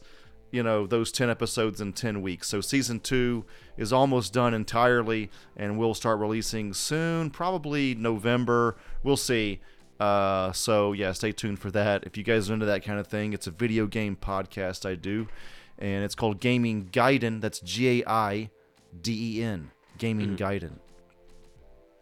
you 0.52 0.62
know, 0.62 0.86
those 0.86 1.12
ten 1.12 1.30
episodes 1.30 1.82
in 1.82 1.94
ten 1.94 2.22
weeks. 2.22 2.48
So 2.48 2.62
season 2.62 3.00
two 3.00 3.46
is 3.78 3.92
almost 3.92 4.32
done 4.32 4.54
entirely, 4.54 5.32
and 5.58 5.78
we'll 5.80 5.96
start 5.96 6.20
releasing 6.20 6.74
soon, 6.74 7.32
probably 7.32 7.96
November. 7.96 8.78
We'll 9.02 9.18
see. 9.18 9.60
Uh, 10.00 10.52
so 10.52 10.92
yeah, 10.92 11.14
stay 11.14 11.32
tuned 11.32 11.58
for 11.60 11.72
that. 11.72 12.04
If 12.04 12.18
you 12.18 12.24
guys 12.24 12.50
are 12.50 12.54
into 12.54 12.66
that 12.66 12.84
kind 12.84 13.00
of 13.00 13.08
thing, 13.08 13.34
it's 13.34 13.48
a 13.48 13.52
video 13.52 13.88
game 13.88 14.18
podcast 14.18 14.86
I 14.86 14.96
do, 14.96 15.28
and 15.78 16.04
it's 16.04 16.16
called 16.16 16.40
Gaming 16.40 16.90
Gaiden. 16.92 17.42
That's 17.42 17.60
G 17.60 18.02
A 18.02 18.10
I 18.10 18.50
D 19.02 19.40
E 19.40 19.44
N. 19.44 19.72
Gaming 19.98 20.36
mm-hmm. 20.36 20.44
Gaiden. 20.44 20.80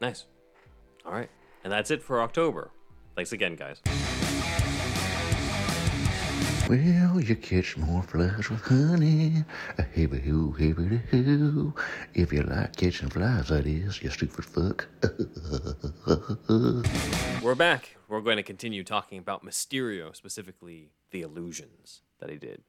Nice. 0.02 0.26
All 1.06 1.12
right. 1.12 1.30
And 1.64 1.72
that's 1.72 1.92
it 1.92 2.02
for 2.02 2.22
October. 2.22 2.72
Thanks 3.16 3.32
again, 3.32 3.56
guys. 3.56 3.82
Well, 6.70 7.20
you 7.20 7.36
catch 7.36 7.76
more 7.78 8.04
flies 8.04 8.50
with 8.50 8.62
honey. 8.62 9.44
A 9.78 9.84
hebby 9.84 10.22
hoo, 10.22 10.56
hebby 10.58 11.02
hoo. 11.10 11.74
If 12.14 12.32
you 12.32 12.44
like 12.44 12.78
catching 12.78 13.10
flies, 13.10 13.50
that 13.50 13.68
is, 13.68 14.02
you 14.02 14.10
stupid 14.10 14.46
fuck. 14.46 14.88
We're 17.44 17.56
back. 17.56 17.98
We're 18.08 18.22
going 18.22 18.38
to 18.38 18.44
continue 18.44 18.86
talking 18.86 19.20
about 19.20 19.46
Mysterio, 19.46 20.16
specifically 20.16 20.92
the 21.12 21.22
illusions 21.22 22.02
that 22.20 22.30
he 22.30 22.38
did. 22.38 22.64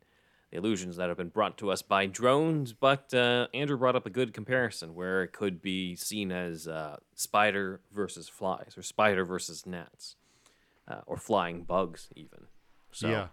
The 0.55 0.61
illusions 0.61 0.99
that 0.99 1.09
have 1.09 1.17
been 1.17 1.31
brought 1.31 1.59
to 1.59 1.73
us 1.73 1.83
by 1.83 2.07
drones, 2.07 2.73
but 2.73 3.13
uh, 3.13 3.49
Andrew 3.53 3.77
brought 3.77 3.97
up 3.97 4.07
a 4.07 4.11
good 4.11 4.33
comparison 4.33 4.95
where 4.95 5.25
it 5.25 5.33
could 5.33 5.61
be 5.61 5.97
seen 5.97 6.31
as 6.31 6.69
uh, 6.69 6.99
spider 7.17 7.81
versus 7.93 8.29
flies, 8.29 8.75
or 8.77 8.83
spider 8.83 9.25
versus 9.25 9.67
gnats, 9.67 10.15
uh, 10.87 11.01
or 11.07 11.17
flying 11.17 11.65
bugs, 11.65 12.09
even. 12.15 12.47
So, 12.93 13.09
Yeah. 13.09 13.27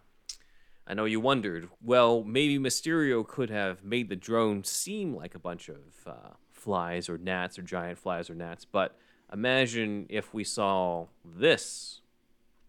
I 0.88 0.95
know 0.95 1.05
you 1.05 1.19
wondered, 1.19 1.69
well, 1.80 2.24
maybe 2.24 2.57
Mysterio 2.57 3.26
could 3.28 3.51
have 3.51 3.84
made 3.84 4.09
the 4.09 4.15
drone 4.15 4.63
seem 4.63 5.15
like 5.15 5.36
a 5.36 5.39
bunch 5.39 5.69
of 5.69 5.78
uh, 6.07 6.32
flies 6.51 7.07
or 7.07 7.19
gnats 7.19 7.59
or 7.59 7.61
giant 7.61 7.99
flies 7.99 8.32
or 8.32 8.34
gnats, 8.34 8.65
but 8.65 8.97
imagine 9.32 10.07
if 10.09 10.34
we 10.34 10.43
saw 10.43 11.05
this. 11.24 12.01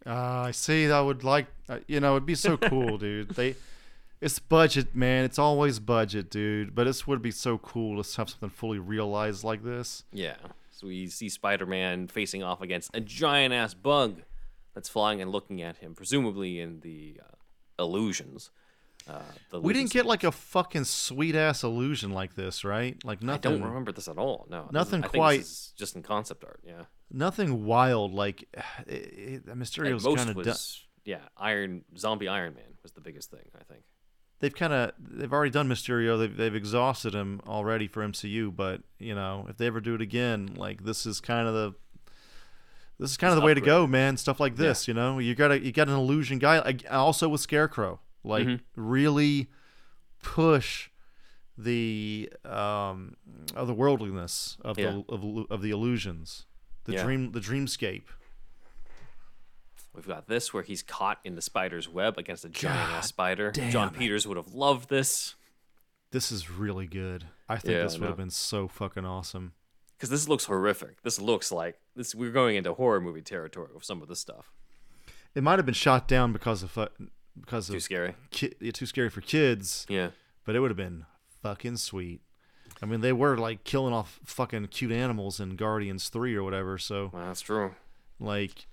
Uh, 0.05 0.43
I 0.49 0.51
see. 0.51 0.91
I 0.91 1.01
would 1.01 1.25
like, 1.25 1.47
uh, 1.71 1.79
you 1.89 2.01
know, 2.01 2.17
it'd 2.17 2.27
be 2.27 2.35
so 2.35 2.59
cool, 2.59 2.99
dude. 2.99 3.31
They, 3.31 3.55
it's 4.23 4.39
budget, 4.39 4.95
man. 4.95 5.25
It's 5.25 5.39
always 5.39 5.81
budget, 5.81 6.31
dude. 6.31 6.75
But 6.75 6.85
this 6.85 7.07
would 7.07 7.21
be 7.21 7.33
so 7.33 7.59
cool 7.59 8.03
to 8.03 8.17
have 8.17 8.31
something 8.31 8.51
fully 8.51 8.79
realized 8.79 9.43
like 9.43 9.65
this. 9.65 10.05
Yeah. 10.13 10.37
So 10.71 10.87
we 10.87 11.09
see 11.09 11.29
Spider 11.29 11.67
Man 11.67 12.07
facing 12.09 12.43
off 12.43 12.61
against 12.63 12.91
a 12.95 13.01
giant 13.01 13.53
ass 13.53 13.75
bug 13.75 14.23
that's 14.75 14.89
flying 14.89 15.21
and 15.21 15.31
looking 15.31 15.61
at 15.61 15.79
him, 15.79 15.95
presumably 15.95 16.61
in 16.61 16.81
the 16.81 17.21
uh, 17.21 17.83
illusions. 17.83 18.51
Uh, 19.09 19.21
the 19.51 19.61
We 19.61 19.73
didn't 19.73 19.91
get 19.91 20.07
like 20.07 20.23
a 20.23 20.31
fucking 20.31 20.85
sweet 20.85 21.35
ass 21.35 21.65
illusion 21.65 22.13
like 22.13 22.37
this, 22.37 22.65
right? 22.65 22.97
Like 23.05 23.23
nothing. 23.23 23.53
I 23.53 23.57
don't 23.57 23.65
remember 23.67 23.91
this 23.91 24.07
at 24.07 24.19
all. 24.19 24.47
No, 24.49 24.69
Nothing 24.71 25.01
is, 25.01 25.07
I 25.07 25.09
think 25.09 25.21
quite- 25.21 25.73
just 25.77 25.97
in 25.97 26.03
concept 26.03 26.45
art. 26.45 26.61
Yeah, 26.65 26.85
Nothing 27.11 27.65
wild. 27.65 28.15
Like 28.15 28.45
it, 28.87 28.93
it, 28.93 29.49
At 29.49 29.57
Mysterio's 29.57 30.05
kind 30.05 30.31
of 30.31 30.45
done. 30.45 30.57
yeah. 31.05 31.19
Iron 31.37 31.85
Zombie 31.99 32.29
Iron 32.29 32.55
Man 32.55 32.75
was 32.85 32.93
the 32.93 33.01
biggest 33.01 33.31
thing. 33.31 33.51
I 33.59 33.65
think. 33.65 33.83
They've 34.43 34.53
kind 34.55 34.73
of 34.73 34.91
they've 34.99 35.33
already 35.33 35.53
done 35.53 35.69
Mysterio. 35.69 36.19
They've 36.19 36.37
they've 36.37 36.55
exhausted 36.55 37.15
him 37.15 37.41
already 37.47 37.87
for 37.87 38.03
MCU. 38.03 38.55
But 38.55 38.83
you 38.99 39.15
know, 39.15 39.47
if 39.49 39.57
they 39.57 39.69
ever 39.69 39.81
do 39.81 39.95
it 39.95 40.01
again, 40.03 40.51
like 40.57 40.83
this 40.85 41.07
is 41.07 41.21
kind 41.21 41.47
of 41.47 41.55
the 41.55 41.75
this 42.99 43.13
is 43.13 43.17
kind 43.17 43.33
of 43.33 43.39
the 43.41 43.47
way 43.47 43.55
to 43.55 43.61
go, 43.61 43.87
man. 43.87 44.17
Stuff 44.17 44.41
like 44.41 44.57
this, 44.57 44.89
you 44.89 44.95
know, 44.95 45.21
you 45.21 45.37
got 45.37 45.49
to 45.49 45.65
you 45.65 45.71
got 45.71 45.87
an 45.89 45.95
illusion 45.95 46.41
guy. 46.41 46.59
Like, 46.59 46.85
also 46.91 47.29
with 47.29 47.41
Scarecrow, 47.41 48.01
like 48.25 48.47
Mm-hmm. 48.49 48.57
really 48.91 49.49
push 50.23 50.89
the 51.57 52.29
um 52.45 53.15
of 53.55 53.69
the 53.69 53.75
worldliness 53.75 54.57
of 54.63 54.77
Yeah. 54.79 54.91
the 54.91 55.05
of, 55.09 55.47
of 55.53 55.63
the 55.63 55.71
illusions, 55.71 56.47
the 56.85 56.95
Yeah. 56.95 57.05
dream 57.05 57.31
the 57.31 57.41
dreamscape. 57.41 58.05
We've 59.95 60.07
got 60.07 60.27
this 60.27 60.55
where 60.55 60.63
he's 60.63 60.83
caught 60.83 61.19
in 61.25 61.35
the 61.35 61.43
spider's 61.43 61.89
web 61.89 62.17
against 62.19 62.45
a 62.45 62.49
giant 62.49 62.93
ass 62.93 63.09
spider. 63.09 63.51
damn 63.51 63.71
Jon. 63.71 63.91
Peters 63.91 64.27
would 64.27 64.37
have 64.39 64.55
loved 64.55 64.89
this 64.89 65.35
This 66.11 66.33
is 66.33 66.51
really 66.51 66.87
good. 66.87 67.27
I 67.49 67.57
think 67.59 67.75
Yeah, 67.75 67.83
this 67.83 67.99
would 67.99 68.09
have 68.09 68.17
been 68.17 68.31
so 68.31 68.69
fucking 68.69 69.05
awesome. 69.05 69.53
because 69.97 70.09
this 70.11 70.29
looks 70.29 70.45
horrific. 70.47 71.03
This 71.03 71.21
looks 71.21 71.53
like 71.53 71.79
this. 71.95 72.15
We're 72.15 72.31
going 72.33 72.57
into 72.57 72.73
horror 72.75 73.01
movie 73.01 73.21
territory 73.23 73.69
with 73.75 73.85
some 73.85 74.01
of 74.03 74.09
this 74.09 74.21
stuff. 74.21 74.51
It 75.35 75.43
might 75.43 75.59
have 75.59 75.67
been 75.67 75.75
shot 75.75 76.09
down 76.09 76.33
because 76.33 76.63
of 76.63 76.77
because 77.39 77.69
Too 77.69 77.77
of 77.77 77.83
scary. 77.83 78.15
ki- 78.31 78.55
yeah, 78.61 78.73
too 78.73 78.85
scary 78.87 79.09
for 79.11 79.21
kids, 79.23 79.87
Yeah. 79.89 80.11
but 80.45 80.55
it 80.55 80.61
would 80.61 80.71
have 80.71 80.77
been 80.77 81.07
fucking 81.43 81.79
sweet. 81.79 82.21
I 82.83 82.87
mean, 82.87 83.01
they 83.01 83.13
were 83.13 83.37
like 83.39 83.65
killing 83.65 83.95
off 83.95 84.21
fucking 84.25 84.67
cute 84.69 84.93
animals 84.93 85.41
in 85.41 85.57
Guardians 85.57 86.09
3 86.11 86.35
or 86.35 86.43
whatever, 86.43 86.77
so 86.79 87.11
Well, 87.13 87.27
that's 87.27 87.41
true. 87.41 87.75
like 88.21 88.67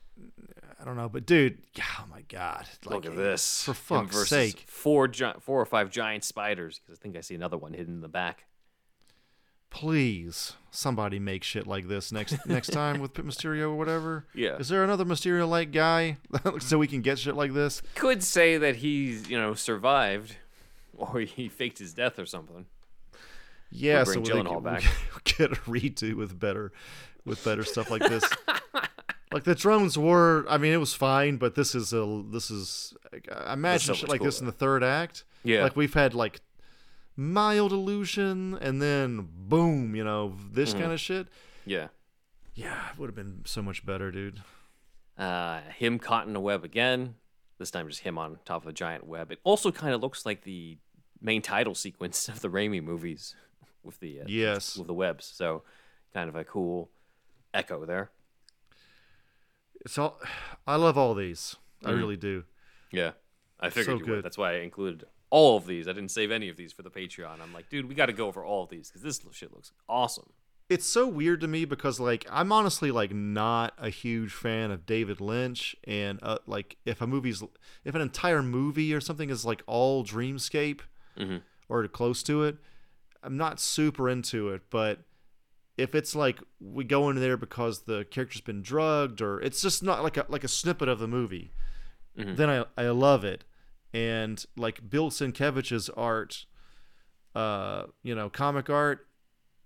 I 0.80 0.86
don't 0.86 0.96
know, 0.96 1.10
but 1.10 1.26
dude, 1.26 1.58
oh 1.82 2.06
my 2.10 2.22
god. 2.22 2.66
Look 2.86 3.04
like, 3.04 3.06
at 3.08 3.16
this. 3.16 3.64
For 3.64 3.74
fuck's 3.74 4.30
sake. 4.30 4.64
Four, 4.68 5.10
gi- 5.10 5.34
four 5.42 5.60
or 5.60 5.66
five 5.66 5.92
giant 5.92 6.24
spiders. 6.24 6.80
Because 6.80 7.00
I 7.00 7.02
think 7.02 7.18
I 7.18 7.22
see 7.22 7.36
another 7.36 7.58
one 7.58 7.74
hidden 7.74 7.96
in 7.96 8.02
the 8.02 8.08
back. 8.08 8.46
Please, 9.70 10.54
somebody 10.72 11.20
make 11.20 11.44
shit 11.44 11.68
like 11.68 11.88
this 11.88 12.12
next 12.12 12.38
next 12.48 12.70
time 12.70 13.02
with 13.02 13.14
Pit 13.14 13.26
Mysterio 13.26 13.64
or 13.64 13.76
whatever. 13.76 14.26
Yeah. 14.34 14.56
Is 14.56 14.70
there 14.70 14.84
another 14.84 15.06
Mysterio 15.06 15.48
like 15.48 15.72
guy 15.72 16.18
so 16.60 16.78
we 16.78 16.88
can 16.88 17.02
get 17.02 17.20
shit 17.20 17.36
like 17.36 17.54
this? 17.54 17.82
Could 17.96 18.24
say 18.24 18.58
that 18.58 18.78
he's 18.78 19.30
you 19.30 19.38
know 19.38 19.54
survived, 19.54 20.38
or 20.98 21.20
he 21.20 21.50
faked 21.50 21.80
his 21.80 21.94
death 21.94 22.18
or 22.18 22.26
something. 22.26 22.66
Yeah, 23.70 24.04
bring 24.06 24.26
so 24.26 24.36
we 24.36 24.44
can, 24.44 24.64
back. 24.64 24.82
we 24.82 25.22
get 25.24 25.52
a 25.52 25.56
redo 25.56 26.16
with 26.16 26.40
better, 26.40 26.72
with 27.26 27.44
better 27.44 27.64
stuff 27.64 27.92
like 27.92 28.02
this. 28.02 28.24
Like 29.32 29.44
the 29.44 29.56
drones 29.56 29.98
were, 29.98 30.46
I 30.50 30.58
mean, 30.58 30.74
it 30.74 30.78
was 30.78 30.94
fine, 30.94 31.38
but 31.38 31.56
this 31.56 31.76
is 31.76 31.94
a 31.94 32.24
this 32.32 32.50
is. 32.52 32.94
I 33.32 33.54
imagine 33.54 33.88
so 33.88 33.94
shit 33.94 34.10
like 34.10 34.22
this 34.22 34.40
in 34.40 34.46
the 34.46 34.52
third 34.52 34.84
act. 34.84 35.24
Yeah. 35.44 35.64
like 35.64 35.76
we've 35.76 35.94
had 35.94 36.14
like 36.14 36.42
mild 37.16 37.72
illusion, 37.72 38.58
and 38.62 38.82
then 38.82 39.28
boom, 39.32 39.96
you 39.96 40.04
know, 40.04 40.36
this 40.52 40.72
Mm-hmm. 40.72 40.80
kind 40.82 40.92
of 40.94 41.00
shit. 41.00 41.28
Yeah. 41.66 41.88
Yeah, 42.56 42.90
it 42.92 42.98
would 43.00 43.08
have 43.08 43.16
been 43.16 43.42
so 43.46 43.62
much 43.62 43.86
better, 43.86 44.12
dude. 44.12 44.42
Uh, 45.18 45.62
him 45.78 46.00
caught 46.00 46.28
in 46.28 46.36
a 46.36 46.40
web 46.42 46.64
again. 46.66 47.16
This 47.58 47.72
time, 47.72 47.88
just 47.90 48.02
him 48.02 48.18
on 48.18 48.40
top 48.46 48.64
of 48.64 48.68
a 48.70 48.74
giant 48.74 49.06
web. 49.06 49.32
It 49.32 49.40
also 49.44 49.72
kind 49.72 49.94
of 49.94 50.02
looks 50.02 50.26
like 50.26 50.44
the 50.44 50.78
main 51.22 51.42
title 51.42 51.76
sequence 51.76 52.28
of 52.30 52.40
the 52.42 52.48
Raimi 52.50 52.82
movies 52.82 53.36
with 53.84 54.00
the 54.00 54.22
uh, 54.22 54.26
Yes. 54.28 54.78
with 54.78 54.88
the 54.88 54.94
webs. 54.94 55.26
So, 55.26 55.64
kind 56.14 56.30
of 56.30 56.36
a 56.36 56.44
cool 56.46 56.90
echo 57.54 57.86
there. 57.86 58.12
It's 59.86 59.98
all. 59.98 60.20
I 60.68 60.76
love 60.76 60.98
all 60.98 61.14
these. 61.16 61.56
I 61.84 61.90
Mm-hmm. 61.90 61.98
really 62.00 62.18
do. 62.18 62.44
Yeah, 62.92 63.12
I 63.60 63.70
figured 63.70 63.86
So 63.86 63.94
you 63.94 64.00
good. 64.06 64.10
would. 64.18 64.26
That's 64.26 64.38
why 64.38 64.54
I 64.54 64.60
included 64.60 65.06
all 65.30 65.56
of 65.58 65.66
these. 65.68 65.88
I 65.88 65.94
didn't 65.94 66.12
save 66.12 66.32
any 66.32 66.50
of 66.50 66.58
these 66.58 66.74
for 66.74 66.82
the 66.82 66.90
Patreon. 66.90 67.40
I'm 67.42 67.54
like, 67.54 67.70
dude, 67.70 67.88
we 67.88 67.96
got 67.96 68.08
to 68.08 68.14
go 68.14 68.28
over 68.28 68.44
all 68.44 68.64
of 68.64 68.70
these 68.70 68.90
because 68.90 69.02
this 69.04 69.22
shit 69.32 69.54
looks 69.54 69.72
awesome. 69.88 70.32
it's 70.70 70.86
so 70.86 71.08
weird 71.08 71.40
to 71.42 71.48
me 71.48 71.66
because 71.66 72.00
like 72.00 72.26
I'm 72.30 72.52
honestly 72.52 72.92
like 72.92 73.12
not 73.14 73.74
a 73.78 73.90
huge 73.90 74.34
fan 74.34 74.72
of 74.72 74.86
David 74.86 75.22
Lynch 75.22 75.76
and 75.86 76.20
uh, 76.22 76.40
like 76.48 76.78
if 76.86 77.00
a 77.02 77.08
movie's 77.08 77.42
if 77.86 77.96
an 77.96 78.02
entire 78.02 78.44
movie 78.44 78.94
or 78.94 79.00
something 79.02 79.30
is 79.30 79.46
like 79.46 79.62
all 79.68 80.04
dreamscape 80.04 80.82
or 81.70 81.88
close 81.88 82.22
to 82.24 82.44
it, 82.44 82.58
I'm 83.24 83.38
not 83.38 83.60
super 83.60 84.10
into 84.10 84.50
it. 84.50 84.62
But 84.70 85.00
if 85.80 85.96
it's 85.96 86.14
like 86.16 86.40
we 86.60 86.84
go 86.84 87.10
into 87.10 87.22
there 87.22 87.38
because 87.38 87.82
the 87.84 88.06
character's 88.12 88.42
been 88.42 88.62
drugged 88.62 89.22
or 89.22 89.40
it's 89.42 89.62
just 89.62 89.82
not 89.82 90.04
like 90.04 90.18
a 90.18 90.26
like 90.30 90.44
a 90.44 90.48
snippet 90.48 90.88
of 90.90 91.00
the 91.00 91.08
movie, 91.08 91.52
then 92.36 92.50
I 92.50 92.66
I 92.78 92.88
love 92.90 93.24
it. 93.24 93.46
And 93.94 94.46
like 94.56 94.90
Bill 94.90 95.10
Sienkiewicz's 95.10 95.90
art, 95.90 96.46
uh, 97.34 97.84
you 98.04 98.14
know, 98.14 98.30
comic 98.30 98.70
art 98.70 99.08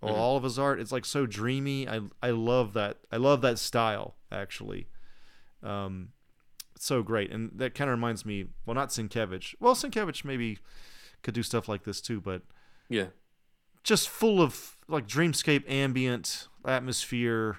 or 0.01 0.09
all 0.15 0.37
of 0.37 0.43
his 0.43 0.59
art. 0.59 0.79
It's 0.79 0.91
like 0.91 1.05
so 1.05 1.25
dreamy. 1.25 1.87
I 1.89 2.01
I 2.21 2.29
love 2.31 2.73
that. 2.73 2.97
I 3.11 3.17
love 3.17 3.41
that 3.41 3.59
style 3.59 4.15
actually. 4.31 4.87
Um, 5.61 6.09
so 6.77 7.01
great, 7.03 7.31
and 7.31 7.51
that 7.55 7.73
kind 7.75 7.89
of 7.89 7.95
reminds 7.97 8.25
me. 8.25 8.47
Well, 8.65 8.75
not 8.75 8.89
Sienkiewicz. 8.89 9.55
Well, 9.59 9.75
Sienkiewicz 9.75 10.25
maybe 10.25 10.59
could 11.21 11.33
do 11.33 11.43
stuff 11.43 11.69
like 11.69 11.83
this 11.83 12.01
too, 12.01 12.19
but 12.19 12.41
Yeah, 12.89 13.07
just 13.83 14.09
full 14.09 14.41
of 14.41 14.77
like 14.87 15.07
dreamscape 15.07 15.69
ambient 15.69 16.47
atmosphere. 16.65 17.57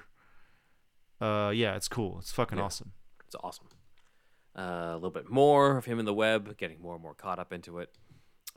Uh, 1.20 1.53
yeah, 1.55 1.77
it's 1.77 1.89
cool. 1.89 2.18
It's 2.18 2.33
fucking 2.33 2.59
Yeah. 2.59 2.64
awesome. 2.64 2.93
it's 3.27 3.37
awesome. 3.43 3.66
Uh, 4.57 4.91
a 4.93 4.95
little 4.95 5.11
bit 5.11 5.29
more 5.31 5.77
of 5.77 5.85
him 5.85 5.99
in 5.99 6.05
the 6.05 6.14
web, 6.14 6.57
getting 6.57 6.81
more 6.81 6.95
and 6.95 7.03
more 7.03 7.14
caught 7.14 7.39
up 7.39 7.53
into 7.53 7.79
it. 7.79 7.91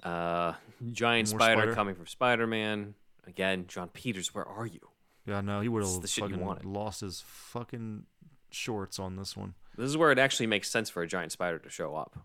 Uh, 0.03 0.53
giant 0.91 1.27
spider 1.27 1.61
spider. 1.61 1.73
coming 1.73 1.95
from 1.95 2.05
Spider-Man 2.05 2.93
again. 3.25 3.65
Jon 3.67 3.89
Peters, 3.89 4.33
where 4.35 4.45
are 4.45 4.65
you? 4.67 4.79
Yeah, 5.25 5.41
no, 5.41 5.59
he 5.61 5.67
would 5.69 5.83
have 5.83 6.01
the 6.01 6.07
shit 6.07 6.29
you 6.29 6.37
fucking 6.37 6.71
lost 6.71 7.01
his 7.01 7.21
fucking 7.25 8.03
shorts 8.51 8.99
on 8.99 9.15
this 9.15 9.35
one. 9.35 9.55
This 9.75 9.89
is 9.89 9.97
where 9.97 10.11
it 10.11 10.19
actually 10.19 10.47
makes 10.47 10.69
sense 10.69 10.89
for 10.89 11.01
a 11.01 11.07
giant 11.07 11.31
spider 11.31 11.57
to 11.59 11.69
show 11.69 11.95
up. 11.95 12.19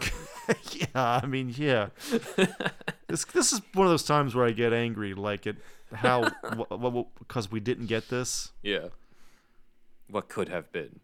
yeah, 0.72 0.86
I 1.22 1.26
mean, 1.26 1.54
yeah. 1.56 1.88
this 3.14 3.24
this 3.26 3.52
is 3.52 3.60
one 3.74 3.86
of 3.86 3.92
those 3.92 4.04
times 4.04 4.34
where 4.34 4.44
I 4.44 4.50
get 4.50 4.72
angry, 4.72 5.14
like 5.14 5.46
it 5.46 5.56
how 5.92 6.28
because 7.18 7.50
we 7.50 7.60
didn't 7.60 7.86
get 7.86 8.08
this. 8.08 8.50
Yeah. 8.62 8.88
What 10.08 10.28
could 10.28 10.48
have 10.48 10.70
been. 10.72 11.00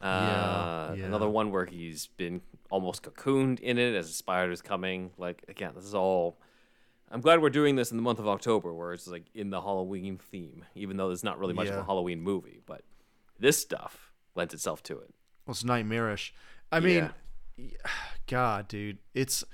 Uh, 0.00 0.04
Yeah, 0.04 0.94
yeah. 0.94 1.04
Another 1.06 1.28
one 1.28 1.52
where 1.52 1.64
he's 1.64 2.06
been 2.06 2.42
almost 2.70 3.02
cocooned 3.02 3.60
in 3.60 3.78
it 3.78 3.94
as 3.94 4.08
the 4.08 4.14
spider's 4.14 4.60
coming. 4.60 5.10
Like, 5.16 5.44
again, 5.48 5.72
this 5.76 5.84
is 5.84 5.94
all. 5.94 6.38
I'm 7.10 7.20
glad 7.20 7.40
we're 7.42 7.50
doing 7.50 7.76
this 7.76 7.90
in 7.90 7.98
the 7.98 8.02
month 8.02 8.18
of 8.18 8.26
October 8.26 8.72
where 8.72 8.92
it's 8.92 9.06
like 9.06 9.26
in 9.34 9.50
the 9.50 9.60
Halloween 9.60 10.18
theme, 10.18 10.64
even 10.74 10.96
though 10.96 11.08
there's 11.08 11.22
not 11.22 11.38
really 11.38 11.54
much 11.54 11.68
of 11.68 11.76
a 11.76 11.84
Halloween 11.84 12.20
movie. 12.20 12.60
But 12.66 12.82
this 13.38 13.58
stuff 13.58 14.12
lends 14.34 14.54
itself 14.54 14.82
to 14.84 14.94
it. 14.98 15.14
Well, 15.46 15.52
it's 15.52 15.62
nightmarish. 15.62 16.34
I 16.72 16.80
mean, 16.80 17.10
God, 18.26 18.66
dude, 18.66 18.98
it's 19.14 19.44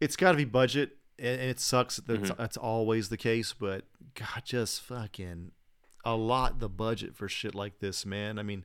it's 0.00 0.16
got 0.16 0.32
to 0.32 0.36
be 0.36 0.44
budget, 0.44 0.96
and, 1.20 1.40
it 1.40 1.60
sucks 1.60 1.96
that 1.96 2.06
that's, 2.06 2.30
that's 2.36 2.56
always 2.56 3.08
the 3.08 3.16
case. 3.16 3.52
But 3.52 3.84
God, 4.14 4.42
just 4.44 4.80
fucking 4.82 5.52
a 6.04 6.16
lot 6.16 6.60
the 6.60 6.68
budget 6.68 7.14
for 7.14 7.28
shit 7.28 7.54
like 7.54 7.78
this, 7.78 8.06
man. 8.06 8.38
I 8.38 8.42
mean, 8.42 8.64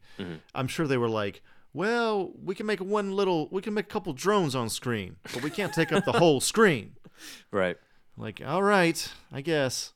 I'm 0.53 0.67
sure 0.67 0.87
they 0.87 0.97
were 0.97 1.09
like, 1.09 1.41
well, 1.73 2.31
we 2.41 2.55
can 2.55 2.65
make 2.65 2.79
one 2.79 3.11
little, 3.11 3.49
we 3.51 3.61
can 3.61 3.73
make 3.73 3.85
a 3.85 3.89
couple 3.89 4.13
drones 4.13 4.55
on 4.55 4.69
screen, 4.69 5.17
but 5.33 5.43
we 5.43 5.49
can't 5.49 5.73
take 5.73 5.91
up 5.91 6.05
the 6.05 6.13
whole 6.13 6.39
screen. 6.41 6.95
Right. 7.51 7.77
Like, 8.17 8.41
all 8.45 8.63
right, 8.63 9.11
I 9.31 9.41
guess. 9.41 9.91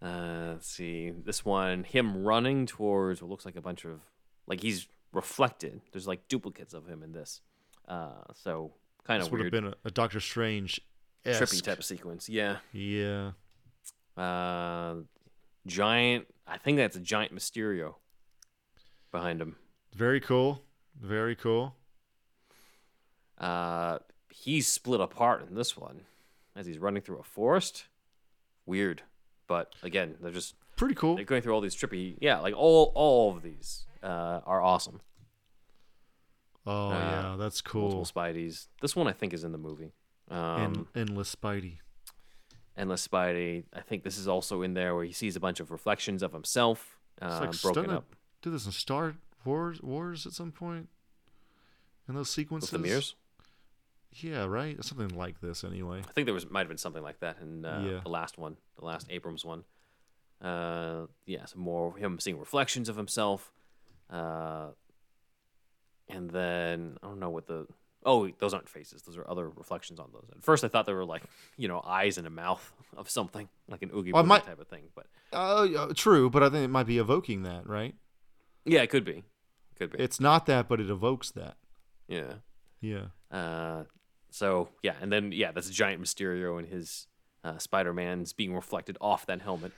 Uh, 0.00 0.52
let's 0.52 0.68
see. 0.68 1.10
This 1.10 1.44
one, 1.44 1.84
him 1.84 2.24
running 2.24 2.66
towards 2.66 3.20
what 3.20 3.30
looks 3.30 3.44
like 3.44 3.56
a 3.56 3.60
bunch 3.60 3.84
of, 3.84 4.00
like 4.46 4.60
he's 4.60 4.86
reflected. 5.12 5.80
There's 5.92 6.06
like 6.06 6.28
duplicates 6.28 6.74
of 6.74 6.86
him 6.86 7.02
in 7.02 7.12
this. 7.12 7.40
Uh, 7.88 8.10
so 8.34 8.72
kind 9.04 9.20
This 9.20 9.26
of 9.26 9.32
would 9.32 9.42
have 9.42 9.50
been 9.50 9.66
a, 9.66 9.74
a 9.84 9.90
Doctor 9.90 10.20
Strange 10.20 10.80
trippy 11.24 11.62
type 11.62 11.78
of 11.78 11.84
sequence. 11.84 12.28
Yeah. 12.28 12.56
Yeah. 12.72 13.32
Uh, 14.16 14.96
giant. 15.66 16.26
I 16.46 16.58
think 16.58 16.76
that's 16.78 16.96
a 16.96 17.00
giant 17.00 17.34
Mysterio 17.34 17.94
behind 19.10 19.40
him. 19.40 19.56
Very 19.94 20.20
cool. 20.20 20.62
Very 21.00 21.34
cool. 21.36 21.74
Uh, 23.38 23.98
he's 24.30 24.68
split 24.68 25.00
apart 25.00 25.46
in 25.48 25.54
this 25.54 25.76
one 25.76 26.02
as 26.54 26.66
he's 26.66 26.78
running 26.78 27.02
through 27.02 27.18
a 27.18 27.22
forest. 27.22 27.86
Weird, 28.66 29.02
but 29.48 29.74
again, 29.82 30.16
they're 30.20 30.30
just 30.30 30.54
Pretty 30.76 30.94
cool. 30.94 31.16
they're 31.16 31.24
going 31.24 31.42
through 31.42 31.52
all 31.54 31.60
these 31.60 31.74
trippy. 31.74 32.16
Yeah, 32.20 32.38
like 32.38 32.54
all 32.56 32.92
all 32.94 33.34
of 33.36 33.42
these 33.42 33.86
uh, 34.02 34.40
are 34.46 34.62
awesome. 34.62 35.00
Oh 36.64 36.90
Uh, 36.90 36.92
yeah, 36.92 37.36
that's 37.38 37.60
cool. 37.60 37.90
Multiple 37.90 38.22
Spideys. 38.22 38.68
This 38.80 38.94
one 38.94 39.08
I 39.08 39.12
think 39.12 39.32
is 39.32 39.42
in 39.42 39.50
the 39.52 39.58
movie. 39.58 39.92
Um, 40.32 40.62
and 40.62 40.86
endless 40.94 41.34
Spidey. 41.34 41.78
Endless 42.76 43.06
Spidey. 43.06 43.64
I 43.74 43.80
think 43.80 44.02
this 44.02 44.16
is 44.16 44.26
also 44.26 44.62
in 44.62 44.74
there 44.74 44.94
where 44.94 45.04
he 45.04 45.12
sees 45.12 45.36
a 45.36 45.40
bunch 45.40 45.60
of 45.60 45.70
reflections 45.70 46.22
of 46.22 46.32
himself 46.32 46.98
uh, 47.20 47.38
like 47.42 47.60
broken 47.62 47.90
up 47.90 48.16
Do 48.40 48.50
this 48.50 48.64
in 48.66 48.72
Star 48.72 49.14
Wars 49.44 49.82
Wars 49.82 50.26
at 50.26 50.32
some 50.32 50.50
point. 50.52 50.88
In 52.08 52.14
those 52.14 52.22
with 52.22 52.28
sequences. 52.28 52.70
the 52.70 52.78
mirrors. 52.78 53.14
Yeah, 54.14 54.44
right. 54.44 54.82
Something 54.84 55.08
like 55.16 55.40
this, 55.40 55.64
anyway. 55.64 56.00
I 56.06 56.12
think 56.12 56.26
there 56.26 56.34
was 56.34 56.50
might 56.50 56.60
have 56.60 56.68
been 56.68 56.76
something 56.78 57.02
like 57.02 57.20
that 57.20 57.36
in 57.40 57.64
uh, 57.64 57.82
Yeah. 57.86 58.00
the 58.02 58.10
last 58.10 58.38
one, 58.38 58.56
the 58.78 58.84
last 58.84 59.06
Abrams 59.10 59.44
one. 59.44 59.64
Uh, 60.40 61.06
yeah, 61.24 61.44
some 61.44 61.60
more 61.60 61.88
of 61.88 61.96
him 61.96 62.18
seeing 62.18 62.38
reflections 62.38 62.88
of 62.88 62.96
himself, 62.96 63.52
uh, 64.10 64.68
and 66.08 66.30
then 66.30 66.96
I 67.02 67.06
don't 67.06 67.20
know 67.20 67.30
what 67.30 67.46
the 67.46 67.66
oh 68.04 68.28
those 68.38 68.54
aren't 68.54 68.68
faces; 68.68 69.02
those 69.02 69.16
are 69.16 69.28
other 69.28 69.48
reflections 69.48 69.98
on 70.00 70.10
those. 70.12 70.28
At 70.34 70.42
first, 70.42 70.64
I 70.64 70.68
thought 70.68 70.86
they 70.86 70.92
were 70.92 71.04
like 71.04 71.22
you 71.56 71.68
know 71.68 71.80
eyes 71.86 72.18
and 72.18 72.26
a 72.26 72.30
mouth 72.30 72.72
of 72.96 73.08
something, 73.10 73.48
like 73.68 73.82
an 73.82 73.90
oogie 73.94 74.12
Well, 74.12 74.22
boogie 74.24 74.26
might- 74.28 74.44
type 74.44 74.60
of 74.60 74.68
thing. 74.68 74.84
But 74.94 75.06
Uh, 75.32 75.92
true, 75.94 76.28
but 76.30 76.42
I 76.42 76.48
think 76.50 76.64
it 76.64 76.68
might 76.68 76.86
be 76.86 76.98
evoking 76.98 77.42
that, 77.44 77.66
right? 77.66 77.94
yeah, 78.64 78.82
it 78.82 78.90
could 78.90 79.04
be, 79.04 79.24
could 79.76 79.90
be. 79.92 79.98
It's 79.98 80.20
not 80.20 80.46
that, 80.46 80.68
but 80.68 80.80
it 80.80 80.88
evokes 80.90 81.30
that. 81.32 81.56
yeah. 82.08 82.34
Yeah. 82.80 83.06
Uh, 83.30 83.84
so 84.30 84.68
yeah, 84.82 84.94
and 85.00 85.12
then 85.12 85.30
yeah, 85.32 85.52
that's 85.52 85.70
giant 85.70 86.02
Mysterio 86.02 86.58
and 86.58 86.66
his 86.68 87.06
uh, 87.44 87.58
Spider 87.58 87.92
Man's 87.92 88.32
being 88.32 88.54
reflected 88.54 88.96
off 89.00 89.24
that 89.26 89.40
helmet. 89.42 89.72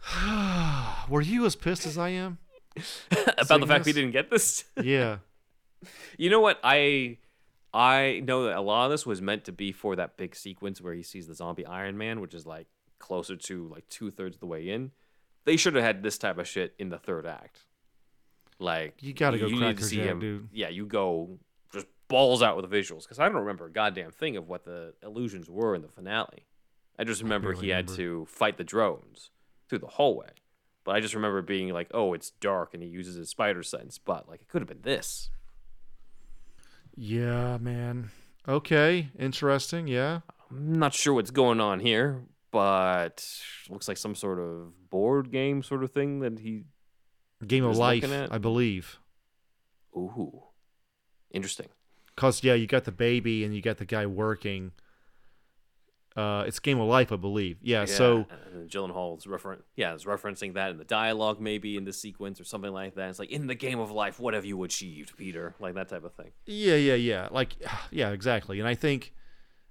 Were 1.08 1.20
you 1.20 1.44
as 1.46 1.56
pissed 1.56 1.86
as 1.86 1.98
I 1.98 2.10
am? 2.10 2.38
About 3.38 3.60
the 3.60 3.66
fact 3.66 3.84
we 3.86 3.92
didn't 3.92 4.12
get 4.12 4.30
this. 4.30 4.64
Yeah. 4.82 5.18
You 6.18 6.28
know 6.28 6.40
what? 6.40 6.58
I 6.64 7.18
I 7.72 8.22
know 8.24 8.44
that 8.44 8.56
a 8.56 8.60
lot 8.60 8.86
of 8.86 8.90
this 8.90 9.04
was 9.04 9.20
meant 9.20 9.44
to 9.44 9.52
be 9.52 9.72
for 9.72 9.96
that 9.96 10.16
big 10.16 10.34
sequence 10.34 10.80
where 10.80 10.94
he 10.94 11.02
sees 11.02 11.26
the 11.26 11.34
zombie 11.34 11.66
Iron 11.66 11.98
Man, 11.98 12.20
which 12.20 12.34
is 12.34 12.46
like 12.46 12.66
closer 12.98 13.36
to 13.36 13.68
like 13.68 13.88
two 13.88 14.10
thirds 14.10 14.36
of 14.36 14.40
the 14.40 14.46
way 14.46 14.68
in. 14.68 14.92
They 15.44 15.56
should 15.56 15.74
have 15.74 15.84
had 15.84 16.02
this 16.02 16.18
type 16.18 16.38
of 16.38 16.48
shit 16.48 16.74
in 16.78 16.88
the 16.88 16.98
third 16.98 17.26
act. 17.26 17.64
Like 18.58 18.94
You 19.00 19.12
gotta 19.12 19.38
go 19.38 19.46
need 19.46 19.58
Cracker 19.58 19.88
Jack, 19.88 20.18
dude. 20.18 20.48
Yeah, 20.52 20.68
you 20.68 20.86
go 20.86 21.38
just 21.72 21.86
balls 22.08 22.42
out 22.42 22.56
with 22.56 22.68
the 22.68 22.76
visuals 22.76 23.02
because 23.02 23.18
I 23.18 23.28
don't 23.28 23.36
remember 23.36 23.66
a 23.66 23.70
goddamn 23.70 24.10
thing 24.10 24.36
of 24.36 24.48
what 24.48 24.64
the 24.64 24.94
illusions 25.02 25.48
were 25.48 25.74
in 25.74 25.82
the 25.82 25.88
finale. 25.88 26.46
I 26.98 27.04
just 27.04 27.22
remember 27.22 27.52
barely 27.52 27.66
he 27.66 27.70
had 27.70 27.90
remember. 27.90 28.02
to 28.02 28.26
fight 28.26 28.56
the 28.56 28.64
drones 28.64 29.30
through 29.68 29.78
the 29.78 29.86
hallway. 29.86 30.30
But 30.84 30.96
I 30.96 31.00
just 31.00 31.14
remember 31.14 31.42
being 31.42 31.68
like, 31.68 31.88
"Oh, 31.92 32.14
it's 32.14 32.30
dark," 32.30 32.72
and 32.72 32.82
he 32.82 32.88
uses 32.88 33.14
his 33.14 33.28
spider 33.28 33.62
sense. 33.62 33.98
But 33.98 34.28
like, 34.28 34.40
it 34.40 34.48
could 34.48 34.62
have 34.62 34.68
been 34.68 34.82
this. 34.82 35.30
Yeah, 37.00 37.58
man. 37.58 38.10
Okay. 38.48 39.10
Interesting. 39.16 39.86
Yeah. 39.86 40.20
I'm 40.50 40.72
not 40.72 40.94
sure 40.94 41.14
what's 41.14 41.30
going 41.30 41.60
on 41.60 41.78
here, 41.78 42.22
but 42.50 43.24
looks 43.70 43.86
like 43.86 43.96
some 43.96 44.16
sort 44.16 44.40
of 44.40 44.90
board 44.90 45.30
game 45.30 45.62
sort 45.62 45.84
of 45.84 45.92
thing 45.92 46.20
that 46.20 46.40
he. 46.40 46.64
Game 47.46 47.64
of 47.64 47.76
Life, 47.76 48.04
I 48.32 48.38
believe. 48.38 48.98
Ooh, 49.96 50.42
interesting. 51.30 51.68
Cause 52.16 52.42
yeah, 52.42 52.54
you 52.54 52.66
got 52.66 52.82
the 52.82 52.90
baby 52.90 53.44
and 53.44 53.54
you 53.54 53.62
got 53.62 53.76
the 53.76 53.84
guy 53.84 54.04
working. 54.06 54.72
Uh, 56.18 56.42
it's 56.46 56.58
Game 56.58 56.80
of 56.80 56.88
Life, 56.88 57.12
I 57.12 57.16
believe. 57.16 57.58
Yeah. 57.62 57.84
So 57.84 58.26
and 58.52 58.68
Gyllenhaal's 58.68 59.26
reference, 59.26 59.62
yeah, 59.76 59.94
is 59.94 60.04
referencing 60.04 60.54
that 60.54 60.70
in 60.70 60.76
the 60.78 60.84
dialogue, 60.84 61.40
maybe 61.40 61.76
in 61.76 61.84
this 61.84 62.00
sequence 62.00 62.40
or 62.40 62.44
something 62.44 62.72
like 62.72 62.96
that. 62.96 63.08
It's 63.10 63.18
like 63.20 63.30
in 63.30 63.46
the 63.46 63.54
game 63.54 63.78
of 63.78 63.90
life, 63.92 64.18
what 64.18 64.34
have 64.34 64.44
you 64.44 64.62
achieved, 64.64 65.16
Peter? 65.16 65.54
Like 65.60 65.74
that 65.74 65.88
type 65.88 66.02
of 66.04 66.14
thing. 66.14 66.32
Yeah, 66.46 66.74
yeah, 66.74 66.94
yeah. 66.94 67.28
Like, 67.30 67.54
yeah, 67.92 68.10
exactly. 68.10 68.58
And 68.58 68.68
I 68.68 68.74
think 68.74 69.12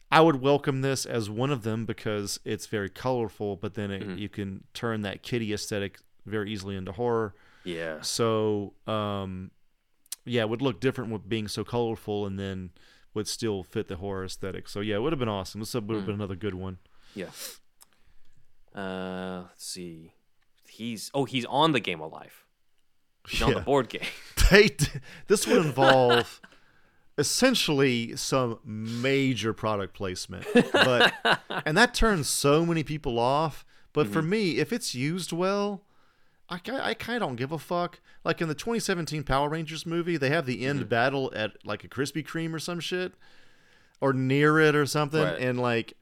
I 0.10 0.22
would 0.22 0.42
welcome 0.42 0.82
this 0.82 1.06
as 1.06 1.30
one 1.30 1.52
of 1.52 1.64
them 1.64 1.86
because 1.86 2.40
it's 2.46 2.68
very 2.68 2.90
colorful, 2.90 3.58
but 3.58 3.74
then 3.74 3.92
it, 3.92 4.02
Mm-hmm. 4.04 4.18
you 4.18 4.30
can 4.30 4.64
turn 4.74 5.02
that 5.02 5.22
kitty 5.24 5.54
aesthetic 5.54 6.00
very 6.26 6.50
easily 6.52 6.78
into 6.78 6.94
horror. 6.94 7.36
Yeah, 7.66 8.00
So, 8.02 8.74
um, 8.88 9.52
yeah, 10.24 10.42
it 10.44 10.50
would 10.50 10.62
look 10.62 10.80
different 10.80 11.12
with 11.12 11.28
being 11.28 11.50
so 11.50 11.66
colorful 11.66 12.26
and 12.26 12.40
then 12.40 12.70
would 13.18 13.28
still 13.28 13.64
fit 13.64 13.90
the 13.90 13.98
horror 13.98 14.24
aesthetic. 14.24 14.70
So, 14.70 14.80
yeah, 14.80 14.96
it 14.96 15.02
would 15.02 15.12
have 15.12 15.20
been 15.20 15.28
awesome. 15.28 15.60
This 15.60 15.74
would 15.74 15.84
have 15.90 16.04
Mm. 16.04 16.06
been 16.06 16.16
another 16.16 16.36
good 16.38 16.54
one. 16.56 16.78
yeah. 17.14 17.28
Uh, 18.74 19.44
let's 19.50 19.66
see. 19.66 20.14
He's 20.70 21.10
oh, 21.14 21.26
he's 21.26 21.46
on 21.46 21.72
the 21.72 21.80
game 21.80 22.02
of 22.02 22.12
life. 22.12 22.46
He's 23.28 23.42
on 23.42 23.54
the 23.54 23.60
board 23.62 23.90
game. 23.90 24.02
They, 24.50 24.70
this 25.28 25.46
would 25.46 25.66
involve 25.66 26.40
essentially 27.18 28.16
some 28.16 28.60
major 28.64 29.52
product 29.52 29.94
placement 29.94 30.46
but 30.72 31.14
and 31.66 31.76
that 31.78 31.94
turns 31.94 32.30
so 32.30 32.66
many 32.66 32.82
people 32.84 33.20
off 33.20 33.66
but 33.92 34.08
for 34.08 34.22
me 34.22 34.60
if 34.60 34.72
it's 34.72 34.96
used 34.96 35.34
well 35.34 35.84
I, 36.50 36.60
I 36.66 36.94
kind 36.94 37.22
of 37.22 37.28
don't 37.28 37.36
give 37.36 37.52
a 37.52 37.58
fuck 37.60 38.00
like 38.24 38.42
in 38.42 38.48
the 38.48 38.56
2017 38.56 39.24
power 39.24 39.50
rangers 39.50 39.86
movie 39.86 40.16
they 40.18 40.30
have 40.30 40.46
the 40.46 40.66
end 40.66 40.88
battle 40.90 41.32
at 41.36 41.52
like 41.66 41.84
a 41.84 41.88
krispy 41.90 42.26
kreme 42.26 42.54
or 42.54 42.60
some 42.60 42.80
shit 42.80 43.14
or 44.00 44.14
near 44.14 44.60
it 44.60 44.76
or 44.76 44.86
something 44.86 45.22
Right. 45.24 45.40
and 45.40 45.60
like 45.60 45.94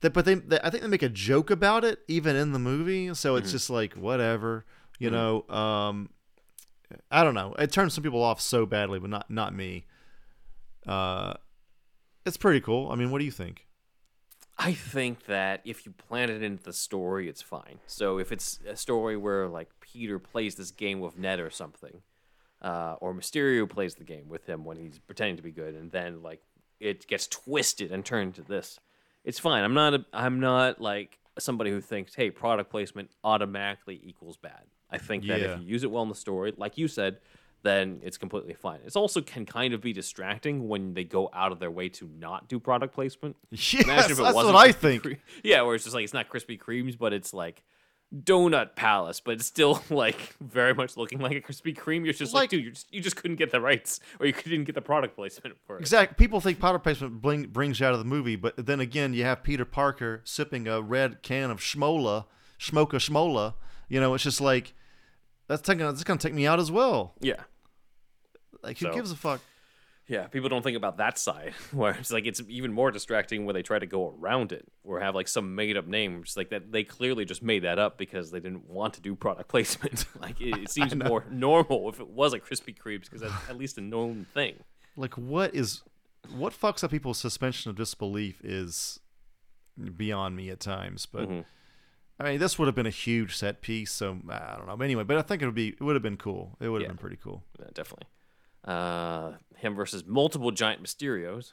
that 0.00 0.12
but 0.12 0.24
they, 0.24 0.34
they 0.34 0.58
i 0.64 0.70
think 0.70 0.82
they 0.82 0.88
make 0.88 1.02
a 1.04 1.08
joke 1.08 1.50
about 1.50 1.84
it 1.84 2.00
even 2.08 2.34
in 2.36 2.52
the 2.52 2.58
movie 2.58 3.14
so 3.14 3.36
it's 3.36 3.52
just 3.52 3.70
like 3.70 3.94
whatever 3.94 4.64
you 4.98 5.10
know 5.10 5.46
um 5.48 6.10
I 7.10 7.24
don't 7.24 7.34
know. 7.34 7.52
It 7.58 7.72
turns 7.72 7.94
some 7.94 8.04
people 8.04 8.22
off 8.22 8.40
so 8.40 8.64
badly, 8.64 9.00
but 9.00 9.10
not 9.10 9.28
not 9.28 9.52
me. 9.52 9.86
Uh, 10.86 11.34
it's 12.24 12.36
pretty 12.36 12.60
cool. 12.60 12.92
I 12.92 12.94
mean, 12.94 13.10
what 13.10 13.18
do 13.18 13.24
you 13.24 13.32
think? 13.32 13.65
I 14.58 14.72
think 14.72 15.26
that 15.26 15.60
if 15.64 15.84
you 15.84 15.92
plant 15.92 16.30
it 16.30 16.42
into 16.42 16.62
the 16.62 16.72
story, 16.72 17.28
it's 17.28 17.42
fine. 17.42 17.78
So 17.86 18.18
if 18.18 18.32
it's 18.32 18.58
a 18.66 18.74
story 18.76 19.16
where 19.16 19.48
like 19.48 19.68
Peter 19.80 20.18
plays 20.18 20.54
this 20.54 20.70
game 20.70 21.00
with 21.00 21.18
Ned 21.18 21.40
or 21.40 21.50
something, 21.50 22.00
uh, 22.62 22.96
or 23.00 23.12
Mysterio 23.14 23.68
plays 23.68 23.96
the 23.96 24.04
game 24.04 24.28
with 24.28 24.46
him 24.46 24.64
when 24.64 24.78
he's 24.78 24.98
pretending 24.98 25.36
to 25.36 25.42
be 25.42 25.50
good, 25.52 25.74
and 25.74 25.90
then 25.92 26.22
like 26.22 26.40
it 26.80 27.06
gets 27.06 27.26
twisted 27.26 27.92
and 27.92 28.04
turned 28.04 28.34
to 28.36 28.42
this, 28.42 28.80
it's 29.24 29.38
fine. 29.38 29.62
I'm 29.62 29.74
not 29.74 29.92
a, 29.94 30.04
I'm 30.12 30.40
not 30.40 30.80
like 30.80 31.18
somebody 31.38 31.70
who 31.70 31.82
thinks 31.82 32.14
hey 32.14 32.30
product 32.30 32.70
placement 32.70 33.10
automatically 33.22 34.00
equals 34.02 34.38
bad. 34.38 34.62
I 34.90 34.96
think 34.98 35.26
that 35.26 35.40
Yeah. 35.40 35.54
if 35.54 35.60
you 35.60 35.66
use 35.66 35.82
it 35.84 35.90
well 35.90 36.02
in 36.02 36.08
the 36.08 36.14
story, 36.14 36.54
like 36.56 36.78
you 36.78 36.88
said, 36.88 37.18
then 37.66 38.00
it's 38.02 38.16
completely 38.18 38.54
fine. 38.54 38.80
It 38.86 38.94
also 38.96 39.20
can 39.20 39.44
kind 39.44 39.74
of 39.74 39.80
be 39.80 39.92
distracting 39.92 40.68
when 40.68 40.94
they 40.94 41.04
go 41.04 41.28
out 41.32 41.52
of 41.52 41.58
their 41.58 41.70
way 41.70 41.88
to 41.90 42.08
not 42.18 42.48
do 42.48 42.58
product 42.60 42.94
placement. 42.94 43.36
Yes, 43.50 43.74
Imagine 43.84 44.12
if 44.12 44.18
it 44.18 44.22
that's 44.22 44.34
what 44.34 44.54
I 44.54 44.72
think. 44.72 45.18
Yeah, 45.42 45.62
where 45.62 45.74
it's 45.74 45.84
just 45.84 45.94
like 45.94 46.04
it's 46.04 46.14
not 46.14 46.28
Krispy 46.28 46.58
Kremes, 46.58 46.96
but 46.96 47.12
it's 47.12 47.34
like 47.34 47.62
Donut 48.14 48.76
Palace, 48.76 49.20
but 49.20 49.34
it's 49.34 49.46
still 49.46 49.82
like 49.90 50.36
very 50.40 50.74
much 50.74 50.96
looking 50.96 51.18
like 51.18 51.36
a 51.36 51.40
Krispy 51.40 51.76
Kreme. 51.76 52.04
You're 52.04 52.14
just 52.14 52.32
like, 52.32 52.42
Like- 52.42 52.50
dude, 52.50 52.64
you 52.64 52.70
just, 52.70 52.92
you 52.94 53.00
just 53.00 53.16
couldn't 53.16 53.36
get 53.36 53.50
the 53.50 53.60
rights, 53.60 53.98
or 54.20 54.26
you 54.26 54.32
didn't 54.32 54.64
get 54.64 54.74
the 54.74 54.82
product 54.82 55.16
placement 55.16 55.56
for 55.66 55.76
it. 55.76 55.80
Exactly. 55.80 56.14
People 56.16 56.40
think 56.40 56.60
product 56.60 56.84
placement 56.84 57.20
bring, 57.20 57.46
brings 57.46 57.80
you 57.80 57.86
out 57.86 57.92
of 57.92 57.98
the 57.98 58.04
movie, 58.04 58.36
but 58.36 58.54
then 58.66 58.80
again, 58.80 59.12
you 59.12 59.24
have 59.24 59.42
Peter 59.42 59.64
Parker 59.64 60.20
sipping 60.24 60.68
a 60.68 60.80
red 60.80 61.22
can 61.22 61.50
of 61.50 61.58
Schmola, 61.58 62.26
Schmoka 62.58 62.98
Schmola. 63.00 63.54
You 63.88 64.00
know, 64.00 64.14
it's 64.14 64.24
just 64.24 64.40
like 64.40 64.72
that's 65.48 65.62
taking 65.62 65.84
that's 65.84 66.04
gonna 66.04 66.18
take 66.18 66.34
me 66.34 66.46
out 66.46 66.58
as 66.58 66.70
well. 66.70 67.14
Yeah. 67.20 67.42
Like, 68.62 68.78
who 68.78 68.86
So- 68.86 68.94
gives 68.94 69.10
a 69.12 69.16
fuck? 69.16 69.40
Yeah, 70.08 70.28
people 70.28 70.48
don't 70.48 70.62
think 70.62 70.76
about 70.76 70.98
that 70.98 71.18
side. 71.18 71.52
Where 71.72 71.90
it's 71.94 72.12
like 72.12 72.26
it's 72.26 72.40
even 72.48 72.72
more 72.72 72.92
distracting 72.92 73.44
when 73.44 73.54
they 73.54 73.62
try 73.62 73.80
to 73.80 73.86
go 73.86 74.14
around 74.20 74.52
it 74.52 74.64
or 74.84 75.00
have 75.00 75.16
like 75.16 75.26
some 75.26 75.56
made 75.56 75.76
up 75.76 75.88
name. 75.88 76.22
Just 76.22 76.36
like 76.36 76.50
that, 76.50 76.70
they 76.70 76.84
clearly 76.84 77.24
just 77.24 77.42
made 77.42 77.64
that 77.64 77.80
up 77.80 77.98
because 77.98 78.30
they 78.30 78.38
didn't 78.38 78.68
want 78.70 78.94
to 78.94 79.00
do 79.00 79.16
product 79.16 79.48
placement. 79.54 80.04
like 80.20 80.40
it, 80.40 80.56
it 80.58 80.70
seems 80.70 80.94
more 80.94 81.24
normal 81.28 81.88
if 81.88 81.98
it 81.98 82.06
was 82.08 82.32
a 82.34 82.38
Krispy 82.38 82.72
Kremes 82.76 83.02
because 83.06 83.20
that's 83.22 83.50
at 83.50 83.58
least 83.58 83.78
a 83.78 83.80
known 83.80 84.26
thing. 84.32 84.54
Like, 84.96 85.14
what 85.18 85.52
is 85.56 85.82
what 86.32 86.52
fucks 86.52 86.84
up 86.84 86.92
people's 86.92 87.18
suspension 87.18 87.70
of 87.70 87.76
disbelief 87.76 88.40
is 88.44 89.00
beyond 89.96 90.36
me 90.36 90.50
at 90.50 90.60
times. 90.60 91.06
But 91.06 91.28
Mm-hmm. 91.28 91.40
I 92.18 92.30
mean, 92.30 92.38
this 92.38 92.58
would 92.58 92.64
have 92.66 92.74
been 92.74 92.86
a 92.86 92.90
huge 92.90 93.36
set 93.36 93.60
piece. 93.60 93.90
So 93.92 94.18
I 94.30 94.54
don't 94.56 94.66
know. 94.68 94.76
But 94.76 94.84
anyway, 94.84 95.02
but 95.02 95.18
I 95.18 95.22
think 95.22 95.42
it 95.42 95.46
would 95.46 95.54
be 95.54 95.68
it 95.70 95.80
would 95.82 95.96
have 95.96 96.02
been 96.02 96.16
cool. 96.16 96.56
It 96.60 96.68
would 96.68 96.80
have 96.80 96.86
Yeah. 96.86 96.92
been 96.92 96.98
pretty 96.98 97.18
cool. 97.22 97.42
Yeah, 97.58 97.66
definitely. 97.74 98.06
Uh, 98.66 99.32
him 99.56 99.74
versus 99.74 100.04
multiple 100.06 100.50
giant 100.50 100.82
Mysterios. 100.82 101.52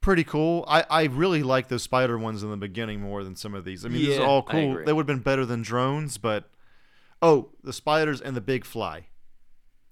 Pretty 0.00 0.22
cool. 0.24 0.64
I, 0.68 0.84
I 0.88 1.02
really 1.04 1.42
like 1.42 1.68
those 1.68 1.82
spider 1.82 2.16
ones 2.16 2.42
in 2.44 2.50
the 2.50 2.56
beginning 2.56 3.00
more 3.00 3.24
than 3.24 3.34
some 3.34 3.52
of 3.54 3.64
these. 3.64 3.84
I 3.84 3.88
mean, 3.88 3.98
these 4.06 4.18
are 4.18 4.24
all 4.24 4.42
cool. 4.42 4.82
They 4.84 4.92
would 4.92 5.02
have 5.02 5.06
been 5.06 5.18
better 5.22 5.44
than 5.44 5.62
drones, 5.62 6.18
but 6.18 6.48
oh, 7.20 7.50
the 7.64 7.72
spiders 7.72 8.20
and 8.20 8.36
the 8.36 8.40
big 8.40 8.64
fly, 8.64 9.06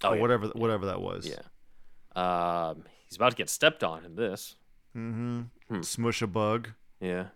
Oh, 0.05 0.11
or 0.11 0.15
yeah. 0.17 0.21
whatever 0.23 0.47
whatever 0.49 0.87
that 0.87 1.01
was. 1.01 1.29
Yeah. 1.29 1.41
Um, 2.15 2.85
he's 3.09 3.17
about 3.17 3.31
to 3.31 3.37
get 3.37 3.51
stepped 3.51 3.83
on 3.83 4.05
in 4.05 4.15
this. 4.15 4.55
Mm-hmm. 4.97 5.83
Smush 5.83 6.23
a 6.23 6.27
bug 6.29 6.71
Yeah. 7.01 7.27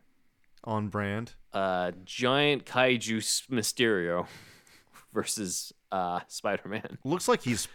on 0.62 0.88
brand. 0.88 1.34
Uh, 1.52 1.90
giant 2.04 2.64
kaiju 2.66 3.16
Mysterio 3.50 4.26
versus 5.12 5.72
uh 5.90 6.20
Spider-Man. 6.28 6.98
Looks 7.04 7.26
like 7.26 7.42
he's 7.42 7.66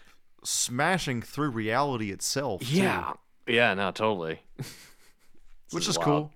smashing 0.46 1.22
through 1.22 1.50
reality 1.50 2.12
itself. 2.12 2.62
too, 2.62 2.78
Yeah. 2.78 3.14
Yeah. 3.48 3.74
No. 3.74 3.92
Totally. 3.92 4.42
which 5.72 5.84
is 5.84 5.90
is 5.90 5.98
cool. 5.98 6.32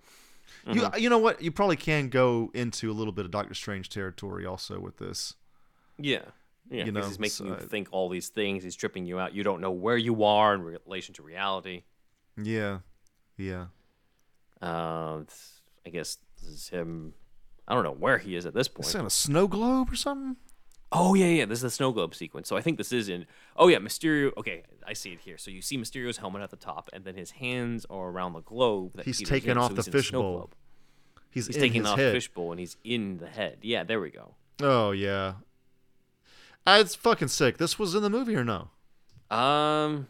You 0.72 0.88
you 0.98 1.10
know 1.10 1.18
what? 1.18 1.42
You 1.42 1.52
probably 1.52 1.78
can 1.78 2.10
go 2.10 2.52
into 2.54 2.92
a 2.92 2.94
little 2.94 3.14
bit 3.14 3.26
of 3.26 3.32
Doctor 3.32 3.54
Strange 3.54 3.90
territory 3.90 4.46
also 4.46 4.80
with 4.80 4.98
this. 4.98 5.36
Yeah. 5.98 6.22
Yeah. 6.70 6.86
You 6.86 6.92
know, 6.92 7.02
he's 7.02 7.20
making 7.20 7.48
you 7.48 7.56
think 7.56 7.88
all 7.92 8.10
these 8.10 8.30
things. 8.30 8.64
He's 8.64 8.76
tripping 8.76 9.06
you 9.06 9.20
out. 9.20 9.34
You 9.34 9.44
don't 9.44 9.60
know 9.62 9.72
where 9.72 9.98
you 9.98 10.24
are 10.24 10.54
in 10.54 10.62
relation 10.62 11.16
to 11.16 11.24
reality. 11.24 11.84
Yeah, 12.38 12.80
yeah. 13.38 13.66
Uh, 14.62 15.22
I 15.86 15.90
guess 15.92 16.18
this 16.42 16.50
is 16.50 16.70
him. 16.70 17.14
I 17.68 17.74
don't 17.74 17.84
know 17.84 17.94
where 17.94 18.18
he 18.18 18.36
is 18.36 18.46
at 18.46 18.54
this 18.54 18.68
point. 18.68 18.88
Is 18.88 18.94
that 18.94 19.06
a 19.06 19.10
snow 19.10 19.48
globe 19.48 19.92
or 19.92 19.96
something? 19.96 20.38
Oh 20.92 21.14
yeah, 21.14 21.28
yeah. 21.28 21.46
This 21.46 21.60
is 21.60 21.64
the 21.64 21.70
snow 21.70 21.92
globe 21.92 22.16
sequence. 22.16 22.48
So 22.48 22.58
I 22.58 22.62
think 22.62 22.78
this 22.78 22.92
is 22.92 23.10
in. 23.10 23.26
Oh 23.56 23.68
yeah, 23.68 23.78
Mysterio. 23.78 24.32
Okay, 24.38 24.64
I 24.88 24.94
see 24.94 25.12
it 25.12 25.20
here. 25.20 25.38
So 25.38 25.52
you 25.52 25.62
see 25.62 25.78
Mysterio's 25.78 26.18
helmet 26.18 26.42
at 26.42 26.50
the 26.50 26.56
top, 26.58 26.90
and 26.94 27.04
then 27.04 27.16
his 27.16 27.32
hands 27.32 27.86
are 27.90 28.10
around 28.10 28.34
the 28.34 28.42
globe. 28.42 28.94
That 28.96 29.06
He's 29.06 29.20
Peter's 29.20 29.30
taken 29.30 29.52
in, 29.52 29.58
off 29.58 29.70
so 29.72 29.76
the 29.76 29.82
he's 29.82 29.88
in 29.88 29.92
snow 29.92 30.00
fishbowl. 30.02 30.50
He's, 31.32 31.48
He's 31.48 31.58
taking 31.58 31.86
off 31.86 31.98
the 31.98 32.12
fishbowl, 32.12 32.52
and 32.52 32.60
he's 32.60 32.76
in 32.84 33.20
the 33.20 33.28
head. 33.28 33.60
Yeah, 33.62 33.84
there 33.84 34.00
we 34.02 34.10
go. 34.10 34.34
Oh 34.62 34.92
yeah. 34.92 35.34
Uh, 36.66 36.80
it's 36.82 36.96
fucking 36.96 37.28
sick. 37.28 37.58
This 37.58 37.78
was 37.80 37.96
in 37.96 38.02
the 38.04 38.10
movie 38.10 38.36
or 38.36 38.44
no? 38.44 38.70
Um, 39.30 40.08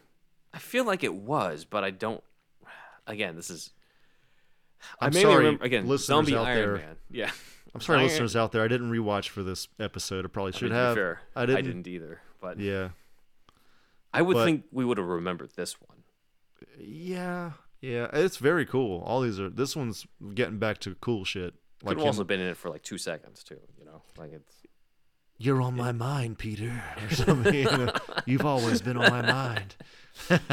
I 0.52 0.58
feel 0.58 0.84
like 0.84 1.04
it 1.04 1.14
was, 1.14 1.64
but 1.64 1.84
I 1.84 1.90
don't. 1.90 2.22
Again, 3.06 3.36
this 3.36 3.50
is. 3.50 3.70
I 4.98 5.06
I'm 5.06 5.14
mainly 5.14 5.30
sorry, 5.30 5.44
remember 5.44 5.64
again. 5.64 5.86
listeners 5.86 6.06
Zombie 6.06 6.34
out 6.36 6.46
Iron 6.46 6.56
there. 6.56 6.76
Man. 6.76 6.96
Yeah. 7.10 7.30
I'm 7.74 7.80
sorry, 7.80 8.00
Iron- 8.00 8.08
listeners 8.08 8.34
out 8.36 8.52
there. 8.52 8.62
I 8.62 8.68
didn't 8.68 8.90
rewatch 8.90 9.28
for 9.28 9.42
this 9.42 9.68
episode. 9.78 10.24
I 10.24 10.28
probably 10.28 10.52
I 10.54 10.56
should 10.56 10.70
mean, 10.70 10.78
have. 10.80 10.94
fair, 10.96 11.20
I 11.36 11.46
didn't. 11.46 11.86
either, 11.86 12.20
but 12.40 12.58
Yeah. 12.58 12.90
I 14.12 14.22
would 14.22 14.34
but- 14.34 14.44
think 14.44 14.64
we 14.72 14.84
would 14.84 14.98
have 14.98 15.06
remembered 15.06 15.52
this 15.56 15.76
one. 15.80 15.98
Yeah. 16.78 17.52
Yeah. 17.80 18.08
It's 18.12 18.36
very 18.38 18.66
cool. 18.66 19.02
All 19.02 19.20
these 19.20 19.38
are. 19.38 19.48
This 19.48 19.76
one's 19.76 20.06
getting 20.34 20.58
back 20.58 20.78
to 20.80 20.94
cool 20.96 21.24
shit. 21.24 21.54
Could 21.80 21.86
Like 21.88 21.96
have 21.98 22.06
also 22.06 22.24
been 22.24 22.40
in 22.40 22.48
it 22.48 22.56
for 22.56 22.68
like 22.70 22.82
two 22.82 22.98
seconds 22.98 23.42
too. 23.44 23.60
You 23.78 23.84
know, 23.86 24.02
like 24.18 24.32
it's. 24.32 24.52
You're 25.38 25.62
on 25.62 25.74
my 25.76 25.92
mind, 25.92 26.36
Peter, 26.38 26.82
or 27.02 27.14
something. 27.14 27.54
you 27.54 27.64
know, 27.64 27.92
You've 28.26 28.44
always 28.44 28.82
been 28.82 28.98
on 28.98 29.10
my 29.10 29.22
mind. 29.22 29.74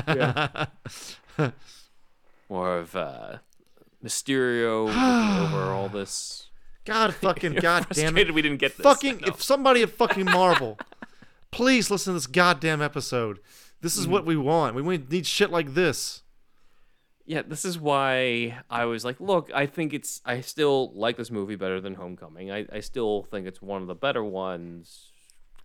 yeah. 0.08 0.68
more 2.50 2.78
of 2.78 2.96
uh, 2.96 3.38
Mysterio 4.04 4.88
over 5.54 5.72
all 5.74 5.90
this. 5.90 6.48
God 6.88 7.14
fucking 7.22 7.54
god 7.56 7.86
damn 7.92 8.18
it. 8.18 8.34
we 8.34 8.42
didn't 8.42 8.58
get 8.58 8.78
this. 8.78 8.84
Fucking 8.84 9.18
No. 9.22 9.28
if 9.28 9.44
somebody 9.44 9.84
at 9.84 9.90
fucking 9.92 10.26
Marvel, 10.40 10.80
please 11.52 11.92
listen 11.92 12.14
to 12.14 12.16
this 12.16 12.28
goddamn 12.28 12.82
episode. 12.82 13.40
This 13.82 13.96
is 13.98 14.08
what 14.08 14.24
Mm. 14.24 14.28
we 14.28 14.38
want. 14.38 14.76
We 14.76 14.98
need 14.98 15.28
shit 15.28 15.52
like 15.52 15.74
this. 15.76 16.24
Yeah, 17.26 17.42
this 17.46 17.66
is 17.66 17.78
why 17.78 18.58
I 18.70 18.86
was 18.86 19.04
like, 19.04 19.20
look, 19.20 19.52
I 19.54 19.66
think 19.66 19.94
it's. 19.94 20.22
I 20.26 20.40
still 20.42 20.94
like 20.96 21.18
this 21.18 21.30
movie 21.30 21.58
better 21.58 21.82
than 21.82 21.96
Homecoming. 21.96 22.50
I, 22.52 22.66
I 22.72 22.80
still 22.80 23.24
think 23.30 23.46
it's 23.48 23.62
one 23.62 23.82
of 23.82 23.90
the 23.90 23.96
better 23.96 24.24
ones 24.24 25.12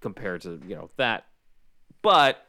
compared 0.00 0.40
to 0.42 0.60
you 0.66 0.74
know 0.74 0.90
that. 0.96 1.24
But 2.02 2.44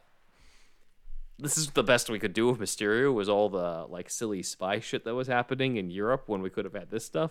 this 1.38 1.56
is 1.56 1.70
the 1.70 1.84
best 1.84 2.10
we 2.10 2.18
could 2.18 2.32
do 2.32 2.48
with 2.50 2.58
Mysterio. 2.58 3.14
Was 3.14 3.28
all 3.28 3.48
the 3.48 3.86
like 3.88 4.10
silly 4.10 4.42
spy 4.42 4.80
shit 4.80 5.04
that 5.04 5.14
was 5.14 5.28
happening 5.28 5.76
in 5.76 5.90
Europe 5.90 6.24
when 6.26 6.42
we 6.42 6.50
could 6.50 6.64
have 6.64 6.74
had 6.74 6.90
this 6.90 7.04
stuff. 7.04 7.30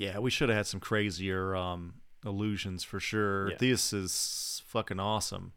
Yeah, 0.00 0.18
we 0.18 0.30
should 0.30 0.48
have 0.48 0.56
had 0.56 0.66
some 0.66 0.80
crazier 0.80 1.54
um, 1.54 1.92
illusions 2.24 2.82
for 2.82 2.98
sure. 2.98 3.50
Yeah. 3.50 3.56
This 3.58 3.92
is 3.92 4.62
fucking 4.66 4.98
awesome. 4.98 5.52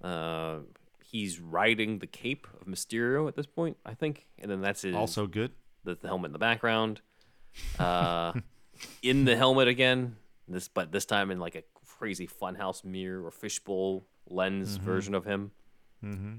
Uh, 0.00 0.58
he's 1.04 1.40
riding 1.40 1.98
the 1.98 2.06
cape 2.06 2.46
of 2.60 2.68
Mysterio 2.68 3.26
at 3.26 3.34
this 3.34 3.46
point, 3.46 3.78
I 3.84 3.94
think, 3.94 4.28
and 4.38 4.48
then 4.48 4.60
that's 4.60 4.82
his 4.82 4.94
Also 4.94 5.26
good. 5.26 5.50
the, 5.82 5.96
the 5.96 6.06
helmet 6.06 6.28
in 6.28 6.32
the 6.34 6.38
background. 6.38 7.00
Uh, 7.80 8.32
in 9.02 9.24
the 9.24 9.36
helmet 9.36 9.66
again. 9.66 10.14
This, 10.46 10.68
but 10.68 10.92
this 10.92 11.04
time 11.04 11.32
in 11.32 11.40
like 11.40 11.56
a 11.56 11.64
crazy 11.98 12.28
funhouse 12.28 12.84
mirror 12.84 13.26
or 13.26 13.32
fishbowl 13.32 14.06
lens 14.28 14.76
version 14.76 15.16
of 15.16 15.24
him. 15.24 15.50
Mm-hmm. 16.04 16.34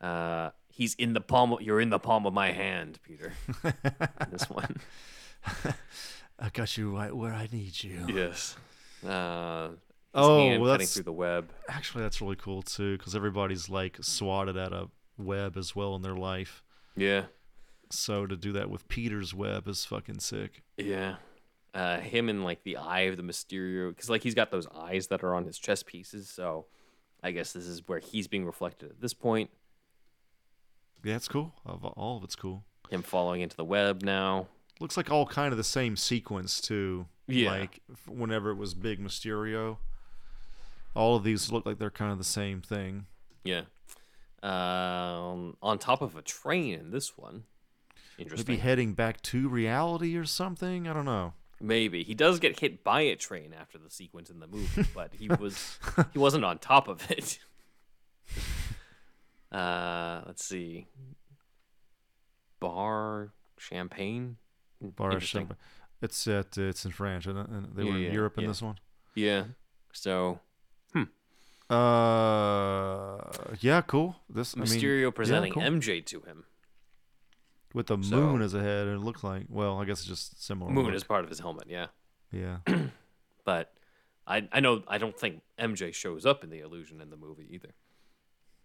Uh, 0.00 0.50
he's 0.68 0.94
in 0.94 1.12
the 1.12 1.20
palm. 1.20 1.54
Of, 1.54 1.62
you're 1.62 1.80
in 1.80 1.90
the 1.90 1.98
palm 1.98 2.24
of 2.24 2.32
my 2.32 2.52
hand, 2.52 3.00
Peter. 3.02 3.32
this 4.30 4.48
one. 4.48 4.76
I 6.38 6.48
got 6.52 6.76
you 6.76 6.94
right 6.96 7.14
where 7.14 7.32
I 7.32 7.48
need 7.52 7.82
you. 7.82 8.06
Yes. 8.08 8.56
Uh, 9.06 9.70
Oh, 10.16 10.36
well, 10.38 10.46
cutting 10.46 10.64
that's- 10.64 10.94
through 10.94 11.02
the 11.02 11.12
web. 11.12 11.50
Actually, 11.68 12.04
that's 12.04 12.20
really 12.20 12.36
cool 12.36 12.62
too, 12.62 12.96
because 12.96 13.16
everybody's 13.16 13.68
like 13.68 13.98
swatted 14.00 14.56
at 14.56 14.72
a 14.72 14.88
web 15.18 15.56
as 15.56 15.74
well 15.74 15.96
in 15.96 16.02
their 16.02 16.14
life. 16.14 16.62
Yeah. 16.96 17.24
So 17.90 18.24
to 18.26 18.36
do 18.36 18.52
that 18.52 18.70
with 18.70 18.86
Peter's 18.88 19.34
web 19.34 19.66
is 19.66 19.84
fucking 19.84 20.20
sick. 20.20 20.62
Yeah. 20.76 21.16
Uh, 21.74 21.98
him 21.98 22.28
in 22.28 22.44
like 22.44 22.62
the 22.62 22.76
eye 22.76 23.02
of 23.02 23.16
the 23.16 23.24
Mysterio, 23.24 23.88
because 23.90 24.08
like 24.08 24.22
he's 24.22 24.36
got 24.36 24.52
those 24.52 24.68
eyes 24.68 25.08
that 25.08 25.24
are 25.24 25.34
on 25.34 25.44
his 25.46 25.58
chest 25.58 25.86
pieces. 25.86 26.28
So 26.30 26.66
I 27.22 27.32
guess 27.32 27.52
this 27.52 27.66
is 27.66 27.82
where 27.88 27.98
he's 27.98 28.28
being 28.28 28.46
reflected 28.46 28.90
at 28.90 29.00
this 29.00 29.14
point. 29.14 29.50
Yeah, 31.02 31.16
it's 31.16 31.26
cool. 31.28 31.54
Of- 31.66 31.84
All 31.84 32.16
of 32.18 32.22
it's 32.24 32.36
cool. 32.36 32.64
Him 32.88 33.02
falling 33.02 33.40
into 33.40 33.56
the 33.56 33.64
web 33.64 34.02
now. 34.02 34.46
Looks 34.80 34.96
like 34.96 35.10
all 35.10 35.26
kind 35.26 35.52
of 35.52 35.56
the 35.56 35.64
same 35.64 35.96
sequence 35.96 36.60
too. 36.60 37.06
Yeah. 37.26 37.50
Like 37.50 37.80
whenever 38.06 38.50
it 38.50 38.56
was 38.56 38.74
Big 38.74 39.00
Mysterio, 39.02 39.78
all 40.94 41.16
of 41.16 41.24
these 41.24 41.50
look 41.50 41.64
like 41.64 41.78
they're 41.78 41.90
kind 41.90 42.12
of 42.12 42.18
the 42.18 42.24
same 42.24 42.60
thing. 42.60 43.06
Yeah. 43.44 43.62
Um, 44.42 45.56
on 45.62 45.78
top 45.78 46.02
of 46.02 46.16
a 46.16 46.22
train 46.22 46.74
in 46.74 46.90
this 46.90 47.16
one. 47.16 47.44
Interesting. 48.18 48.46
Maybe 48.46 48.60
heading 48.60 48.92
back 48.94 49.22
to 49.22 49.48
reality 49.48 50.16
or 50.16 50.24
something. 50.24 50.86
I 50.86 50.92
don't 50.92 51.06
know. 51.06 51.32
Maybe 51.60 52.02
he 52.02 52.14
does 52.14 52.38
get 52.40 52.60
hit 52.60 52.84
by 52.84 53.02
a 53.02 53.16
train 53.16 53.54
after 53.58 53.78
the 53.78 53.90
sequence 53.90 54.28
in 54.28 54.40
the 54.40 54.46
movie, 54.46 54.84
but 54.94 55.14
he 55.14 55.28
was 55.28 55.78
he 56.12 56.18
wasn't 56.18 56.44
on 56.44 56.58
top 56.58 56.88
of 56.88 57.10
it. 57.10 57.38
Uh, 59.52 60.20
let's 60.26 60.44
see. 60.44 60.88
Bar 62.58 63.30
champagne. 63.56 64.36
Bar 64.92 65.12
Interesting. 65.12 65.50
It's 66.02 66.26
at 66.26 66.56
it's 66.58 66.84
in 66.84 66.92
France, 66.92 67.26
isn't? 67.26 67.48
And 67.48 67.74
they 67.74 67.84
Yeah, 67.84 67.90
were 67.90 67.96
in 67.96 68.02
yeah, 68.04 68.12
Europe 68.12 68.38
in 68.38 68.46
this 68.46 68.60
one. 68.62 68.76
Yeah. 69.14 69.44
So 69.92 70.40
Uh, 71.70 73.18
yeah, 73.60 73.80
cool. 73.82 74.16
This 74.28 74.54
I 74.56 74.60
mean, 74.60 74.66
Mysterio 74.68 75.14
presenting 75.14 75.52
cool. 75.54 75.62
MJ 75.62 76.04
to 76.06 76.20
him. 76.20 76.44
with 77.72 77.86
the 77.88 78.00
so- 78.02 78.16
moon 78.16 78.42
as 78.42 78.54
a 78.54 78.60
head. 78.62 78.86
It 78.86 78.98
looked 78.98 79.24
like 79.24 79.46
well, 79.48 79.78
I 79.80 79.84
guess 79.84 80.00
it's 80.00 80.08
just 80.08 80.42
similar. 80.44 80.70
Moon 80.70 80.86
look. 80.86 80.94
is 80.94 81.04
part 81.04 81.24
of 81.24 81.30
his 81.30 81.40
helmet, 81.40 81.66
yeah. 81.68 81.86
yeah. 82.30 82.58
But 83.44 83.72
I 84.26 84.48
I 84.52 84.60
know 84.60 84.82
I 84.88 84.98
don't 84.98 85.18
think 85.18 85.42
MJ 85.58 85.92
shows 85.94 86.24
up 86.26 86.44
in 86.44 86.50
the 86.50 86.60
illusion 86.60 87.00
in 87.00 87.10
the 87.10 87.16
movie 87.16 87.46
either. 87.50 87.74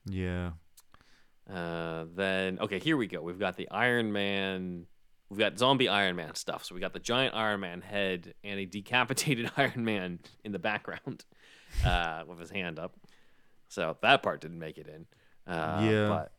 Yeah. 0.06 0.52
Uh, 1.52 2.06
then 2.16 2.60
okay, 2.60 2.80
here 2.80 2.96
we 2.98 3.08
go. 3.08 3.22
We've 3.22 3.40
got 3.40 3.58
the 3.58 3.70
Iron 3.72 4.12
Man. 4.14 4.86
We've 5.30 5.40
got 5.40 5.58
zombie 5.60 5.88
Iron 5.88 6.16
Man 6.16 6.34
stuff. 6.36 6.66
So 6.66 6.74
we 6.76 6.82
got 6.82 6.94
the 6.94 7.00
giant 7.00 7.36
Iron 7.36 7.60
Man 7.60 7.82
head 7.82 8.34
and 8.44 8.60
a 8.60 8.66
decapitated 8.66 9.52
Iron 9.58 9.86
Man 9.86 10.20
in 10.44 10.52
the 10.52 10.60
background, 10.60 11.26
uh, 11.86 12.24
with 12.28 12.40
his 12.40 12.50
hand 12.50 12.80
up. 12.80 12.96
So 13.68 13.96
that 14.02 14.24
part 14.24 14.42
didn't 14.42 14.60
make 14.60 14.78
it 14.78 14.88
in. 14.88 15.06
Uh, 15.52 15.82
Yeah. 15.84 16.08
But 16.08 16.32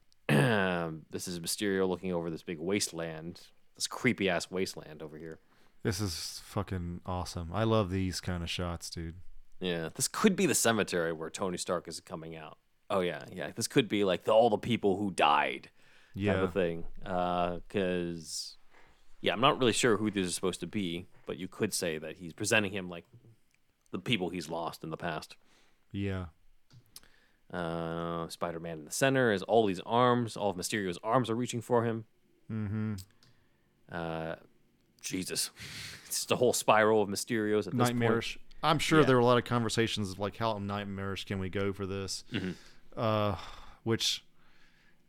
this 1.10 1.28
is 1.28 1.38
Mysterio 1.40 1.88
looking 1.88 2.12
over 2.12 2.30
this 2.30 2.42
big 2.42 2.58
wasteland, 2.58 3.40
this 3.76 3.86
creepy 3.86 4.28
ass 4.28 4.50
wasteland 4.50 5.02
over 5.02 5.16
here. 5.16 5.38
This 5.82 6.00
is 6.00 6.40
fucking 6.44 7.00
awesome. 7.06 7.50
I 7.54 7.64
love 7.64 7.90
these 7.90 8.20
kind 8.20 8.42
of 8.42 8.50
shots, 8.50 8.90
dude. 8.90 9.14
Yeah, 9.60 9.88
this 9.94 10.08
could 10.08 10.36
be 10.36 10.46
the 10.46 10.54
cemetery 10.54 11.12
where 11.12 11.30
Tony 11.30 11.56
Stark 11.58 11.86
is 11.88 12.00
coming 12.00 12.36
out. 12.36 12.58
Oh 12.90 13.00
yeah, 13.00 13.24
yeah. 13.32 13.50
This 13.54 13.66
could 13.68 13.88
be 13.88 14.04
like 14.04 14.24
the, 14.24 14.32
all 14.32 14.50
the 14.50 14.58
people 14.58 14.96
who 14.96 15.10
died 15.10 15.64
type 15.64 15.70
Yeah. 16.14 16.42
of 16.42 16.52
thing. 16.52 16.84
Because 17.04 18.56
yeah, 19.20 19.32
I'm 19.32 19.40
not 19.40 19.58
really 19.58 19.72
sure 19.72 19.96
who 19.96 20.10
these 20.10 20.28
are 20.28 20.32
supposed 20.32 20.60
to 20.60 20.66
be, 20.66 21.06
but 21.26 21.36
you 21.38 21.48
could 21.48 21.72
say 21.74 21.98
that 21.98 22.16
he's 22.16 22.32
presenting 22.32 22.72
him 22.72 22.88
like 22.88 23.04
the 23.90 23.98
people 23.98 24.28
he's 24.30 24.48
lost 24.48 24.82
in 24.84 24.90
the 24.90 24.96
past. 24.96 25.36
Yeah. 25.92 26.26
Uh, 27.52 28.28
Spider-Man 28.28 28.78
in 28.80 28.84
the 28.84 28.92
center 28.92 29.32
is 29.32 29.42
all 29.42 29.66
these 29.66 29.80
arms. 29.84 30.36
All 30.36 30.50
of 30.50 30.56
Mysterio's 30.56 30.98
arms 31.02 31.28
are 31.28 31.34
reaching 31.34 31.60
for 31.60 31.84
him. 31.84 32.04
Mm-hmm. 32.50 32.94
Uh, 33.90 34.36
Jesus, 35.02 35.50
it's 36.06 36.18
just 36.20 36.30
a 36.30 36.36
whole 36.36 36.52
spiral 36.52 37.02
of 37.02 37.08
Mysterios 37.08 37.66
at 37.66 37.72
this 37.76 37.88
point. 37.88 37.98
Nightmarish. 37.98 38.38
I'm 38.62 38.78
sure 38.78 39.00
Yeah. 39.00 39.06
there 39.06 39.16
were 39.16 39.22
a 39.22 39.24
lot 39.24 39.38
of 39.38 39.44
conversations 39.44 40.12
of 40.12 40.18
like 40.18 40.36
how 40.36 40.58
nightmarish 40.58 41.24
can 41.24 41.38
we 41.40 41.48
go 41.48 41.72
for 41.72 41.86
this, 41.86 42.24
Mhm. 42.32 42.54
uh, 42.96 43.34
which, 43.82 44.22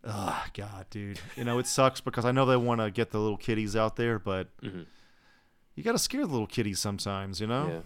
oh 0.04 0.44
god, 0.54 0.86
dude, 0.90 1.20
you 1.36 1.44
know 1.44 1.60
it 1.60 1.68
sucks 1.68 2.02
because 2.02 2.26
I 2.26 2.32
know 2.32 2.46
they 2.46 2.58
want 2.58 2.82
to 2.82 2.90
get 2.92 3.12
the 3.12 3.20
little 3.20 3.38
kitties 3.38 3.76
out 3.76 3.96
there, 3.96 4.18
but 4.20 4.48
Mhm. 4.62 4.86
you 5.76 5.84
got 5.84 5.92
to 5.94 6.00
scare 6.00 6.26
the 6.26 6.32
little 6.32 6.48
kitties 6.48 6.80
sometimes, 6.80 7.40
you 7.40 7.48
know. 7.48 7.68
Yeah. 7.68 7.80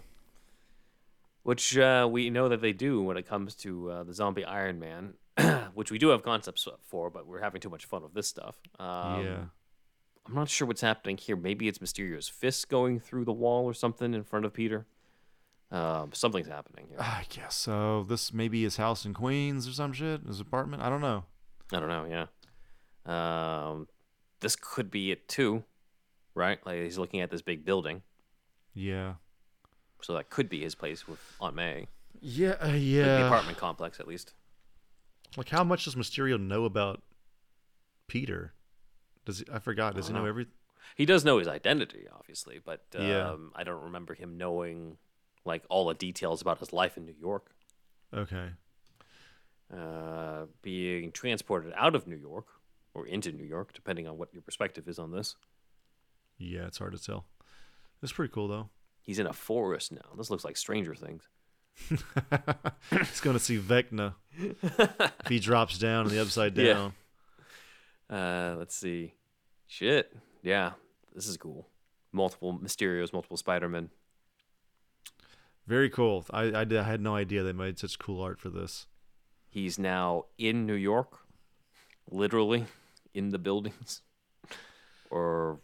Which 1.42 1.78
uh, 1.78 2.08
we 2.10 2.28
know 2.30 2.48
that 2.48 2.60
they 2.60 2.72
do 2.72 3.00
when 3.02 3.16
it 3.16 3.26
comes 3.28 3.54
to 3.56 3.90
uh, 3.90 4.02
the 4.02 4.12
zombie 4.12 4.44
Iron 4.44 4.80
Man, 4.80 5.14
which 5.74 5.92
we 5.92 5.98
do 5.98 6.08
have 6.08 6.22
concepts 6.24 6.66
for, 6.86 7.08
but 7.08 7.26
we're 7.26 7.40
having 7.40 7.60
too 7.60 7.70
much 7.70 7.84
fun 7.84 8.02
with 8.02 8.14
this 8.14 8.26
stuff. 8.26 8.56
Um, 8.80 9.24
yeah. 9.24 9.36
I'm 10.26 10.34
not 10.34 10.48
sure 10.48 10.66
what's 10.66 10.80
happening 10.80 11.16
here. 11.16 11.36
Maybe 11.36 11.68
it's 11.68 11.78
Mysterio's 11.78 12.26
fist 12.28 12.68
going 12.68 12.98
through 12.98 13.26
the 13.26 13.32
wall 13.32 13.64
or 13.64 13.74
something 13.74 14.12
in 14.12 14.24
front 14.24 14.44
of 14.44 14.52
Peter. 14.52 14.86
Um, 15.70 16.10
something's 16.12 16.48
happening 16.48 16.86
here. 16.88 16.98
I 17.00 17.26
guess 17.28 17.54
so. 17.54 18.02
This 18.08 18.32
may 18.32 18.48
be 18.48 18.64
his 18.64 18.76
house 18.76 19.04
in 19.04 19.14
Queens 19.14 19.68
or 19.68 19.72
some 19.72 19.92
shit. 19.92 20.22
His 20.26 20.40
apartment. 20.40 20.82
I 20.82 20.88
don't 20.88 21.00
know. 21.00 21.24
I 21.72 21.80
don't 21.80 21.88
know. 21.88 22.06
Yeah. 23.06 23.70
Um, 23.70 23.88
this 24.40 24.56
could 24.56 24.90
be 24.90 25.10
it 25.10 25.28
too, 25.28 25.64
right? 26.34 26.58
Like 26.66 26.82
he's 26.82 26.98
looking 26.98 27.20
at 27.20 27.30
this 27.30 27.42
big 27.42 27.64
building, 27.64 28.02
Yeah. 28.74 29.14
so 30.02 30.14
that 30.14 30.30
could 30.30 30.48
be 30.48 30.60
his 30.62 30.74
place 30.74 31.06
with 31.08 31.18
Aunt 31.40 31.54
May. 31.56 31.88
Yeah. 32.20 32.56
Uh, 32.60 32.66
Like 32.68 32.80
the 32.80 33.26
apartment 33.26 33.58
complex, 33.58 34.00
at 34.00 34.08
least. 34.08 34.34
Like, 35.36 35.48
how 35.48 35.64
much 35.64 35.84
does 35.84 35.94
Mysterio 35.96 36.40
know 36.40 36.64
about 36.64 37.02
Peter? 38.06 38.54
Does 39.24 39.40
he, 39.40 39.44
I 39.52 39.58
forgot? 39.58 39.94
Does 39.96 40.06
he 40.08 40.12
know 40.12 40.20
know. 40.20 40.26
everything? 40.26 40.52
He 40.94 41.04
does 41.04 41.24
know 41.24 41.38
his 41.38 41.48
identity, 41.48 42.06
obviously, 42.16 42.60
but 42.64 42.82
um, 42.96 43.04
Yeah. 43.06 43.36
I 43.54 43.64
don't 43.64 43.82
remember 43.84 44.14
him 44.14 44.36
knowing 44.38 44.98
like 45.44 45.64
all 45.68 45.86
the 45.86 45.94
details 45.94 46.40
about 46.40 46.58
his 46.58 46.72
life 46.72 46.96
in 46.96 47.04
New 47.04 47.14
York. 47.20 47.50
Okay. 48.14 48.50
Uh, 49.74 50.46
being 50.62 51.10
transported 51.10 51.72
out 51.76 51.94
of 51.96 52.06
New 52.06 52.16
York 52.16 52.46
or 52.94 53.06
into 53.06 53.32
New 53.32 53.44
York, 53.44 53.72
depending 53.74 54.06
on 54.06 54.16
what 54.16 54.32
your 54.32 54.40
perspective 54.42 54.86
is 54.88 54.98
on 54.98 55.10
this. 55.10 55.34
Yeah, 56.38 56.66
it's 56.66 56.78
hard 56.78 56.92
to 56.92 57.02
tell. 57.02 57.24
It's 58.02 58.12
pretty 58.12 58.32
cool 58.32 58.46
though. 58.46 58.68
He's 59.02 59.18
in 59.18 59.26
a 59.26 59.32
forest 59.32 59.90
now. 59.92 60.08
This 60.16 60.30
looks 60.30 60.44
like 60.44 60.56
Stranger 60.56 60.94
Things. 60.94 61.28
He's 61.88 63.20
gonna 63.20 63.38
see 63.38 63.58
Vecna 63.58 64.14
if 64.38 65.28
he 65.28 65.38
drops 65.40 65.78
down 65.78 66.06
in 66.06 66.12
the 66.12 66.22
upside 66.22 66.56
Yeah. 66.56 66.72
down. 66.74 66.94
Uh, 68.08 68.56
let's 68.58 68.74
see. 68.76 69.14
Shit. 69.66 70.16
Yeah, 70.42 70.72
this 71.14 71.26
is 71.26 71.36
cool. 71.36 71.68
Multiple 72.12 72.58
Mysterios, 72.62 73.12
multiple 73.12 73.36
Spider-Men. 73.36 73.90
Very 75.66 75.90
cool. 75.90 76.24
I, 76.30 76.42
I, 76.44 76.60
I 76.70 76.82
had 76.82 77.00
no 77.00 77.16
idea 77.16 77.42
they 77.42 77.52
made 77.52 77.78
such 77.78 77.98
cool 77.98 78.22
art 78.22 78.38
for 78.38 78.48
this. 78.48 78.86
He's 79.56 79.78
now 79.78 80.26
in 80.36 80.66
New 80.66 80.74
York, 80.74 81.16
literally 82.10 82.66
in 83.14 83.30
the 83.30 83.38
buildings. 83.38 84.02
Or, 85.10 85.60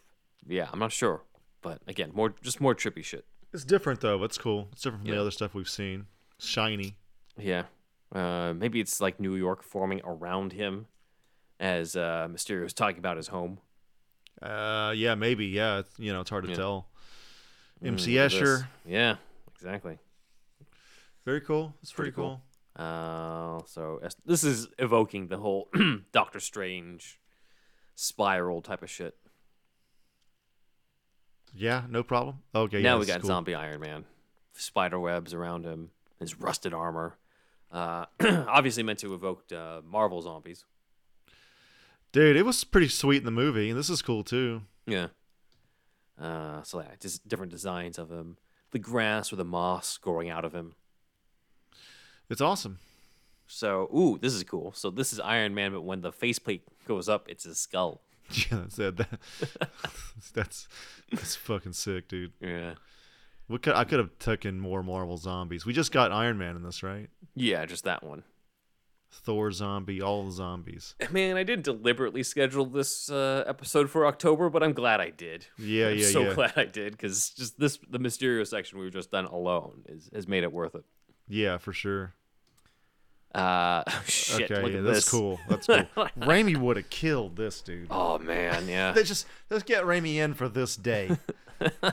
yeah, 0.48 0.70
I'm 0.72 0.78
not 0.78 0.92
sure. 0.92 1.20
But 1.60 1.82
again, 1.86 2.10
more 2.14 2.30
just 2.42 2.58
more 2.58 2.74
trippy 2.74 3.04
shit. 3.04 3.26
It's 3.52 3.66
different 3.66 4.00
though. 4.00 4.24
It's 4.24 4.38
cool. 4.38 4.70
It's 4.72 4.80
different 4.80 5.02
from 5.02 5.08
Yeah. 5.10 5.16
the 5.16 5.20
other 5.20 5.30
stuff 5.30 5.52
we've 5.52 5.68
seen. 5.68 6.06
Shiny. 6.38 6.96
Yeah. 7.36 7.64
Uh, 8.10 8.54
maybe 8.56 8.80
it's 8.80 8.98
like 8.98 9.20
New 9.20 9.34
York 9.34 9.62
forming 9.62 10.00
around 10.04 10.54
him 10.54 10.86
as 11.60 11.94
uh, 11.94 12.28
Mysterio's 12.30 12.72
talking 12.72 12.98
about 12.98 13.18
his 13.18 13.28
home. 13.28 13.58
Uh, 14.40 14.94
yeah, 14.96 15.14
maybe. 15.16 15.48
Yeah, 15.48 15.80
it's, 15.80 15.98
you 15.98 16.14
know, 16.14 16.22
it's 16.22 16.30
hard 16.30 16.44
to 16.44 16.50
Yeah. 16.50 16.56
tell. 16.56 16.88
MC 17.84 18.12
Mm, 18.12 18.30
this. 18.30 18.34
Escher. 18.34 18.68
Yeah, 18.86 19.16
exactly. 19.54 19.98
Very 21.26 21.42
cool. 21.42 21.74
It's 21.82 21.92
Pretty 21.92 22.10
pretty, 22.12 22.16
cool. 22.26 22.36
cool. 22.36 22.42
Uh, 22.76 23.60
so 23.66 24.00
this 24.24 24.44
is 24.44 24.68
evoking 24.78 25.28
the 25.28 25.36
whole 25.36 25.68
Doctor 26.12 26.40
Strange 26.40 27.20
spiral 27.94 28.62
type 28.62 28.82
of 28.82 28.90
shit. 28.90 29.16
Yeah, 31.54 31.82
no 31.88 32.02
problem. 32.02 32.38
Okay, 32.54 32.78
yeah, 32.78 32.90
now 32.92 32.98
we 32.98 33.06
got 33.06 33.20
cool. 33.20 33.28
zombie 33.28 33.54
Iron 33.54 33.80
Man, 33.80 34.04
spider 34.54 34.98
webs 34.98 35.34
around 35.34 35.64
him, 35.64 35.90
his 36.18 36.38
rusted 36.40 36.72
armor. 36.72 37.18
Uh, 37.70 38.06
obviously 38.48 38.82
meant 38.82 38.98
to 39.00 39.14
evoke 39.14 39.44
uh, 39.52 39.80
Marvel 39.84 40.22
zombies. 40.22 40.64
Dude, 42.12 42.36
it 42.36 42.44
was 42.44 42.64
pretty 42.64 42.88
sweet 42.88 43.18
in 43.18 43.24
the 43.24 43.30
movie, 43.30 43.70
and 43.70 43.78
this 43.78 43.88
is 43.90 44.02
cool 44.02 44.22
too. 44.22 44.62
Yeah. 44.86 45.08
Uh, 46.20 46.62
so 46.62 46.80
yeah, 46.80 46.94
just 47.00 47.26
different 47.26 47.52
designs 47.52 47.98
of 47.98 48.10
him. 48.10 48.36
The 48.70 48.78
grass 48.78 49.32
or 49.32 49.36
the 49.36 49.44
moss 49.44 49.98
growing 49.98 50.30
out 50.30 50.44
of 50.44 50.54
him. 50.54 50.74
It's 52.32 52.40
awesome. 52.40 52.78
So, 53.46 53.90
ooh, 53.94 54.18
this 54.18 54.32
is 54.32 54.42
cool. 54.42 54.72
So 54.72 54.88
this 54.90 55.12
is 55.12 55.20
Iron 55.20 55.54
Man, 55.54 55.72
but 55.72 55.82
when 55.82 56.00
the 56.00 56.10
faceplate 56.10 56.62
goes 56.88 57.06
up, 57.06 57.28
it's 57.28 57.44
his 57.44 57.58
skull. 57.58 58.00
Yeah, 58.50 58.62
that's. 58.62 58.76
That, 58.76 59.18
that's 60.32 60.68
that's 61.10 61.36
fucking 61.36 61.74
sick, 61.74 62.08
dude. 62.08 62.32
Yeah. 62.40 62.74
We 63.48 63.58
could, 63.58 63.74
I 63.74 63.84
could 63.84 63.98
have 63.98 64.18
taken 64.18 64.58
more 64.58 64.82
Marvel 64.82 65.18
zombies. 65.18 65.66
We 65.66 65.74
just 65.74 65.92
got 65.92 66.10
Iron 66.10 66.38
Man 66.38 66.56
in 66.56 66.62
this, 66.62 66.82
right? 66.82 67.10
Yeah, 67.34 67.66
just 67.66 67.84
that 67.84 68.02
one. 68.02 68.22
Thor 69.10 69.52
zombie, 69.52 70.00
all 70.00 70.24
the 70.24 70.32
zombies. 70.32 70.94
Man, 71.10 71.36
I 71.36 71.42
didn't 71.42 71.66
deliberately 71.66 72.22
schedule 72.22 72.64
this 72.64 73.10
uh, 73.10 73.44
episode 73.46 73.90
for 73.90 74.06
October, 74.06 74.48
but 74.48 74.62
I'm 74.62 74.72
glad 74.72 75.02
I 75.02 75.10
did. 75.10 75.48
Yeah, 75.58 75.88
I'm 75.88 75.98
yeah, 75.98 76.06
so 76.06 76.22
yeah. 76.22 76.34
glad 76.34 76.52
I 76.56 76.64
did 76.64 76.92
because 76.92 77.30
just 77.36 77.60
this 77.60 77.78
the 77.90 77.98
Mysterio 77.98 78.46
section 78.46 78.78
we've 78.78 78.90
just 78.90 79.10
done 79.10 79.26
alone 79.26 79.82
is, 79.86 80.08
has 80.14 80.26
made 80.26 80.44
it 80.44 80.52
worth 80.52 80.74
it. 80.74 80.84
Yeah, 81.28 81.58
for 81.58 81.74
sure. 81.74 82.14
Uh, 83.34 83.82
shit, 84.06 84.50
okay, 84.50 84.62
look 84.62 84.72
yeah, 84.72 84.78
at 84.78 84.84
that's 84.84 84.96
this. 84.98 85.08
cool. 85.08 85.40
That's 85.48 85.66
cool. 85.66 85.86
Raimi 86.18 86.56
would 86.56 86.76
have 86.76 86.90
killed 86.90 87.36
this 87.36 87.60
dude. 87.62 87.86
Oh 87.90 88.18
man, 88.18 88.68
yeah. 88.68 88.92
They 88.92 89.04
just 89.04 89.26
let's 89.50 89.62
get 89.62 89.84
Raimi 89.84 90.16
in 90.16 90.34
for 90.34 90.48
this 90.48 90.76
day. 90.76 91.16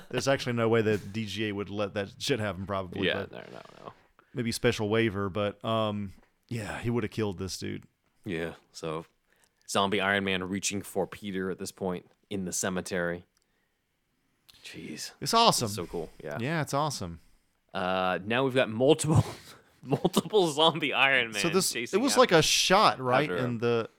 There's 0.09 0.27
actually 0.27 0.53
no 0.53 0.67
way 0.67 0.81
that 0.81 1.13
DGA 1.13 1.53
would 1.53 1.69
let 1.69 1.93
that 1.93 2.09
shit 2.17 2.39
happen. 2.39 2.65
Probably, 2.65 3.07
yeah, 3.07 3.25
no, 3.31 3.37
no, 3.37 3.61
no. 3.85 3.93
maybe 4.33 4.51
special 4.51 4.89
waiver. 4.89 5.29
But 5.29 5.63
um, 5.63 6.11
yeah, 6.49 6.79
he 6.79 6.89
would 6.89 7.03
have 7.03 7.11
killed 7.11 7.37
this 7.37 7.57
dude. 7.57 7.83
Yeah. 8.25 8.53
So, 8.73 9.05
zombie 9.69 10.01
Iron 10.01 10.25
Man 10.25 10.43
reaching 10.43 10.81
for 10.81 11.07
Peter 11.07 11.49
at 11.51 11.59
this 11.59 11.71
point 11.71 12.05
in 12.29 12.45
the 12.45 12.51
cemetery. 12.51 13.25
Jeez, 14.65 15.11
It's 15.21 15.33
awesome. 15.33 15.69
so 15.69 15.85
cool. 15.85 16.09
Yeah. 16.23 16.37
yeah, 16.39 16.61
it's 16.61 16.73
awesome. 16.73 17.19
Uh, 17.73 18.19
now 18.25 18.43
we've 18.43 18.53
got 18.53 18.69
multiple, 18.69 19.23
multiple 19.83 20.51
zombie 20.51 20.93
Iron 20.93 21.31
Man. 21.31 21.41
so 21.41 21.49
this 21.49 21.75
it 21.75 21.93
was 21.97 22.11
after- 22.13 22.19
like 22.19 22.31
a 22.31 22.41
shot, 22.41 22.99
right? 22.99 23.29
In 23.29 23.57
the 23.59 23.89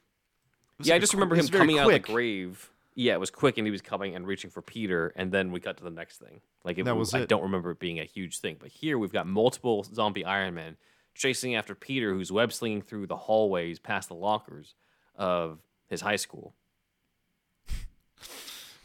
yeah, 0.80 0.94
I 0.94 0.96
like 0.96 0.98
a 0.98 1.00
just 1.00 1.12
qu- 1.12 1.16
remember 1.18 1.34
him 1.36 1.46
coming 1.48 1.78
out 1.78 1.86
of 1.86 1.92
the 1.92 1.98
grave. 1.98 2.70
Yeah, 2.94 3.12
it 3.14 3.20
was 3.20 3.30
quick, 3.30 3.56
and 3.56 3.66
he 3.66 3.70
was 3.70 3.80
coming 3.82 4.14
and 4.16 4.26
reaching 4.26 4.50
for 4.50 4.60
Peter, 4.62 5.12
and 5.16 5.30
then 5.32 5.52
we 5.52 5.60
cut 5.60 5.76
to 5.78 5.84
the 5.84 5.90
next 5.90 6.18
thing. 6.18 6.40
Like 6.64 6.76
it, 6.78 6.84
That 6.84 6.96
was 6.96 7.14
I 7.14 7.20
it. 7.20 7.28
don't 7.28 7.42
remember 7.42 7.70
it 7.70 7.78
being 7.78 7.98
a 8.00 8.04
huge 8.04 8.38
thing, 8.40 8.56
but 8.58 8.68
here 8.70 8.98
we've 8.98 9.12
got 9.12 9.26
multiple 9.26 9.84
zombie 9.84 10.24
Iron 10.24 10.54
Man 10.54 10.76
chasing 11.14 11.54
after 11.54 11.74
Peter, 11.74 12.12
who's 12.14 12.30
web 12.32 12.52
slinging 12.52 12.82
through 12.82 13.06
the 13.06 13.16
hallways 13.16 13.78
past 13.78 14.08
the 14.08 14.14
lockers 14.14 14.74
of 15.16 15.60
his 15.88 16.00
high 16.02 16.16
school. 16.16 16.54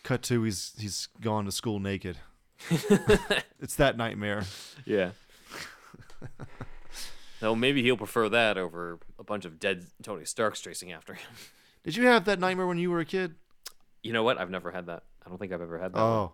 Cut 0.04 0.22
to 0.24 0.44
he's 0.44 0.74
he's 0.78 1.08
gone 1.20 1.46
to 1.46 1.52
school 1.52 1.80
naked. 1.80 2.18
it's 3.60 3.76
that 3.76 3.98
nightmare. 3.98 4.44
Yeah. 4.86 5.12
So 7.40 7.56
maybe 7.56 7.82
he'll 7.84 7.98
prefer 7.98 8.30
that 8.30 8.58
over 8.58 9.00
a 9.20 9.24
bunch 9.24 9.46
of 9.46 9.60
dead 9.60 9.86
Tony 10.04 10.26
Starks 10.26 10.62
chasing 10.62 10.92
after 10.92 11.14
him. 11.14 11.28
Did 11.84 11.96
you 11.96 12.06
have 12.08 12.26
that 12.26 12.40
nightmare 12.40 12.68
when 12.68 12.78
you 12.80 12.90
were 12.92 13.00
a 13.00 13.06
kid? 13.06 13.36
You 14.04 14.14
know 14.14 14.24
what? 14.24 14.40
I've 14.40 14.50
never 14.50 14.72
had 14.72 14.88
that. 14.88 15.04
I 15.26 15.30
don't 15.30 15.38
think 15.38 15.52
I've 15.52 15.62
ever 15.62 15.80
had 15.80 15.94
that. 15.94 16.00
Oh, 16.00 16.34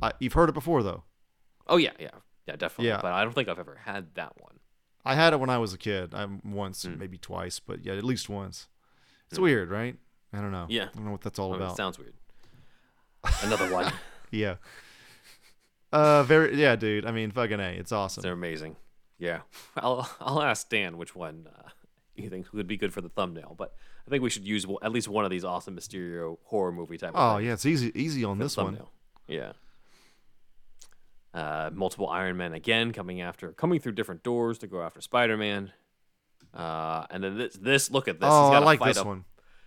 I, 0.00 0.12
you've 0.20 0.32
heard 0.32 0.48
it 0.48 0.52
before 0.54 0.82
though. 0.82 1.04
Oh 1.66 1.76
yeah, 1.76 1.90
yeah, 1.98 2.10
yeah, 2.46 2.56
definitely. 2.56 2.88
Yeah. 2.88 3.00
But 3.02 3.12
I 3.12 3.22
don't 3.24 3.32
think 3.34 3.48
I've 3.48 3.58
ever 3.58 3.80
had 3.84 4.14
that 4.14 4.32
one. 4.40 4.58
I 5.04 5.14
had 5.14 5.32
it 5.32 5.40
when 5.40 5.50
I 5.50 5.58
was 5.58 5.72
a 5.72 5.78
kid. 5.78 6.14
I 6.14 6.26
once, 6.44 6.84
Hmm. 6.84 6.98
maybe 6.98 7.18
twice, 7.18 7.58
but 7.60 7.84
yeah, 7.84 7.94
at 7.94 8.04
least 8.04 8.28
once. 8.28 8.68
It's 9.30 9.38
weird, 9.38 9.70
right? 9.70 9.96
I 10.32 10.38
don't 10.40 10.52
know. 10.52 10.66
Yeah. 10.68 10.84
I 10.92 10.96
don't 10.96 11.04
know 11.06 11.10
what 11.12 11.22
that's 11.22 11.38
all 11.38 11.54
about. 11.54 11.76
sounds 11.76 11.98
weird. 11.98 12.14
Another 13.42 13.72
one. 13.72 13.92
yeah. 14.30 14.56
Uh, 15.92 16.22
very 16.22 16.56
yeah, 16.56 16.76
dude. 16.76 17.04
I 17.06 17.10
mean, 17.12 17.30
fucking 17.30 17.60
a, 17.60 17.70
it's 17.72 17.92
awesome. 17.92 18.22
They're 18.22 18.32
amazing. 18.32 18.76
Yeah. 19.22 19.42
I'll 19.76 20.08
I'll 20.20 20.42
ask 20.42 20.68
Dan 20.68 20.98
which 20.98 21.14
one 21.14 21.46
uh, 21.56 21.68
you 22.16 22.28
think 22.28 22.52
would 22.52 22.66
be 22.66 22.76
good 22.76 22.92
for 22.92 23.00
the 23.00 23.08
thumbnail, 23.08 23.54
but 23.56 23.72
I 24.06 24.10
think 24.10 24.22
we 24.22 24.30
should 24.30 24.44
use 24.46 24.66
at 24.82 24.90
least 24.90 25.06
one 25.08 25.24
of 25.24 25.30
these 25.30 25.44
awesome 25.44 25.76
Mysterio 25.76 26.38
horror 26.44 26.72
movie 26.72 26.98
type. 26.98 27.12
Oh 27.14 27.36
yeah, 27.38 27.52
it's 27.52 27.64
easy 27.64 27.92
easy 27.94 28.24
on 28.24 28.38
this 28.38 28.56
one. 28.56 28.66
thumbnail. 28.66 28.90
Yeah. 29.28 29.52
Uh, 31.32 31.70
multiple 31.72 32.08
Iron 32.08 32.36
Men 32.36 32.52
again 32.52 32.92
coming 32.92 33.20
after 33.20 33.52
coming 33.52 33.80
through 33.80 33.92
different 33.92 34.22
doors 34.22 34.58
to 34.58 34.66
go 34.66 34.82
after 34.82 35.00
Spider 35.00 35.36
Man. 35.36 35.72
Uh, 36.52 37.06
and 37.10 37.22
then 37.24 37.38
this, 37.38 37.54
this 37.54 37.90
look 37.90 38.08
at 38.08 38.20
this. 38.20 38.28
Oh, 38.30 38.50
He's 38.50 38.56
I 38.56 38.58
like 38.58 38.80
fight 38.80 38.88
this 38.94 38.98
a- 38.98 39.04
one. 39.04 39.24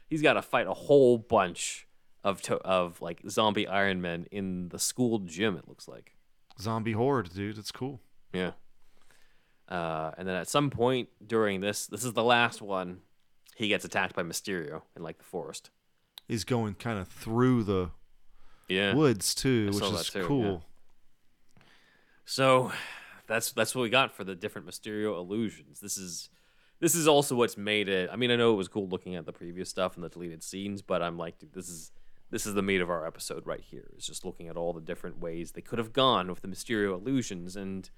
He's 0.07 0.21
got 0.21 0.33
to 0.33 0.41
fight 0.43 0.67
a 0.67 0.73
whole 0.73 1.17
bunch 1.17 1.87
of 2.23 2.41
to- 2.43 2.57
of 2.61 3.01
like 3.01 3.21
zombie 3.27 3.67
Iron 3.67 4.01
Men 4.01 4.27
in 4.31 4.69
the 4.69 4.77
school 4.77 5.19
gym. 5.19 5.55
It 5.57 5.67
looks 5.67 5.87
like. 5.87 6.11
Zombie 6.59 6.91
horde, 6.91 7.33
dude. 7.33 7.57
It's 7.57 7.71
cool. 7.71 8.01
Yeah. 8.33 8.51
Uh, 9.67 10.11
and 10.17 10.27
then 10.27 10.35
at 10.35 10.47
some 10.47 10.69
point 10.69 11.09
during 11.25 11.61
this, 11.61 11.87
this 11.87 12.03
is 12.03 12.13
the 12.13 12.23
last 12.23 12.61
one, 12.61 12.99
he 13.55 13.67
gets 13.67 13.83
attacked 13.85 14.15
by 14.15 14.21
Mysterio 14.23 14.81
in 14.95 15.01
like 15.03 15.17
the 15.17 15.23
forest. 15.23 15.69
He's 16.27 16.43
going 16.43 16.75
kind 16.75 16.99
of 16.99 17.07
through 17.07 17.63
the 17.63 17.91
Yeah. 18.67 18.93
woods 18.93 19.33
too, 19.35 19.69
I 19.71 19.75
which 19.75 19.83
is 19.85 20.09
too, 20.09 20.25
cool. 20.25 20.63
So 22.25 22.71
that's 23.27 23.51
that's 23.51 23.75
what 23.75 23.83
we 23.83 23.89
got 23.89 24.11
for 24.11 24.23
the 24.23 24.35
different 24.35 24.67
Mysterio 24.67 25.17
illusions. 25.17 25.79
This 25.79 25.97
is 25.97 26.29
this 26.79 26.95
is 26.95 27.07
also 27.07 27.35
what's 27.35 27.57
made 27.57 27.87
it. 27.89 28.09
I 28.11 28.15
mean, 28.15 28.31
I 28.31 28.35
know 28.35 28.53
it 28.53 28.57
was 28.57 28.67
cool 28.67 28.87
looking 28.87 29.15
at 29.15 29.25
the 29.25 29.31
previous 29.33 29.69
stuff 29.69 29.95
and 29.95 30.03
the 30.03 30.09
deleted 30.09 30.43
scenes, 30.43 30.81
but 30.81 31.01
I'm 31.01 31.17
like, 31.17 31.39
dude, 31.39 31.53
this 31.53 31.69
is 31.69 31.91
this 32.31 32.45
is 32.45 32.53
the 32.55 32.63
meat 32.63 32.81
of 32.81 32.89
our 32.89 33.05
episode 33.05 33.45
right 33.45 33.61
here. 33.61 33.91
Is 33.97 34.05
just 34.07 34.25
looking 34.25 34.47
at 34.47 34.57
all 34.57 34.73
the 34.73 34.81
different 34.81 35.19
ways 35.19 35.51
they 35.51 35.61
could 35.61 35.79
have 35.79 35.93
gone 35.93 36.27
with 36.27 36.41
the 36.41 36.47
Mysterio 36.47 36.93
illusions, 36.93 37.55
and 37.55 37.89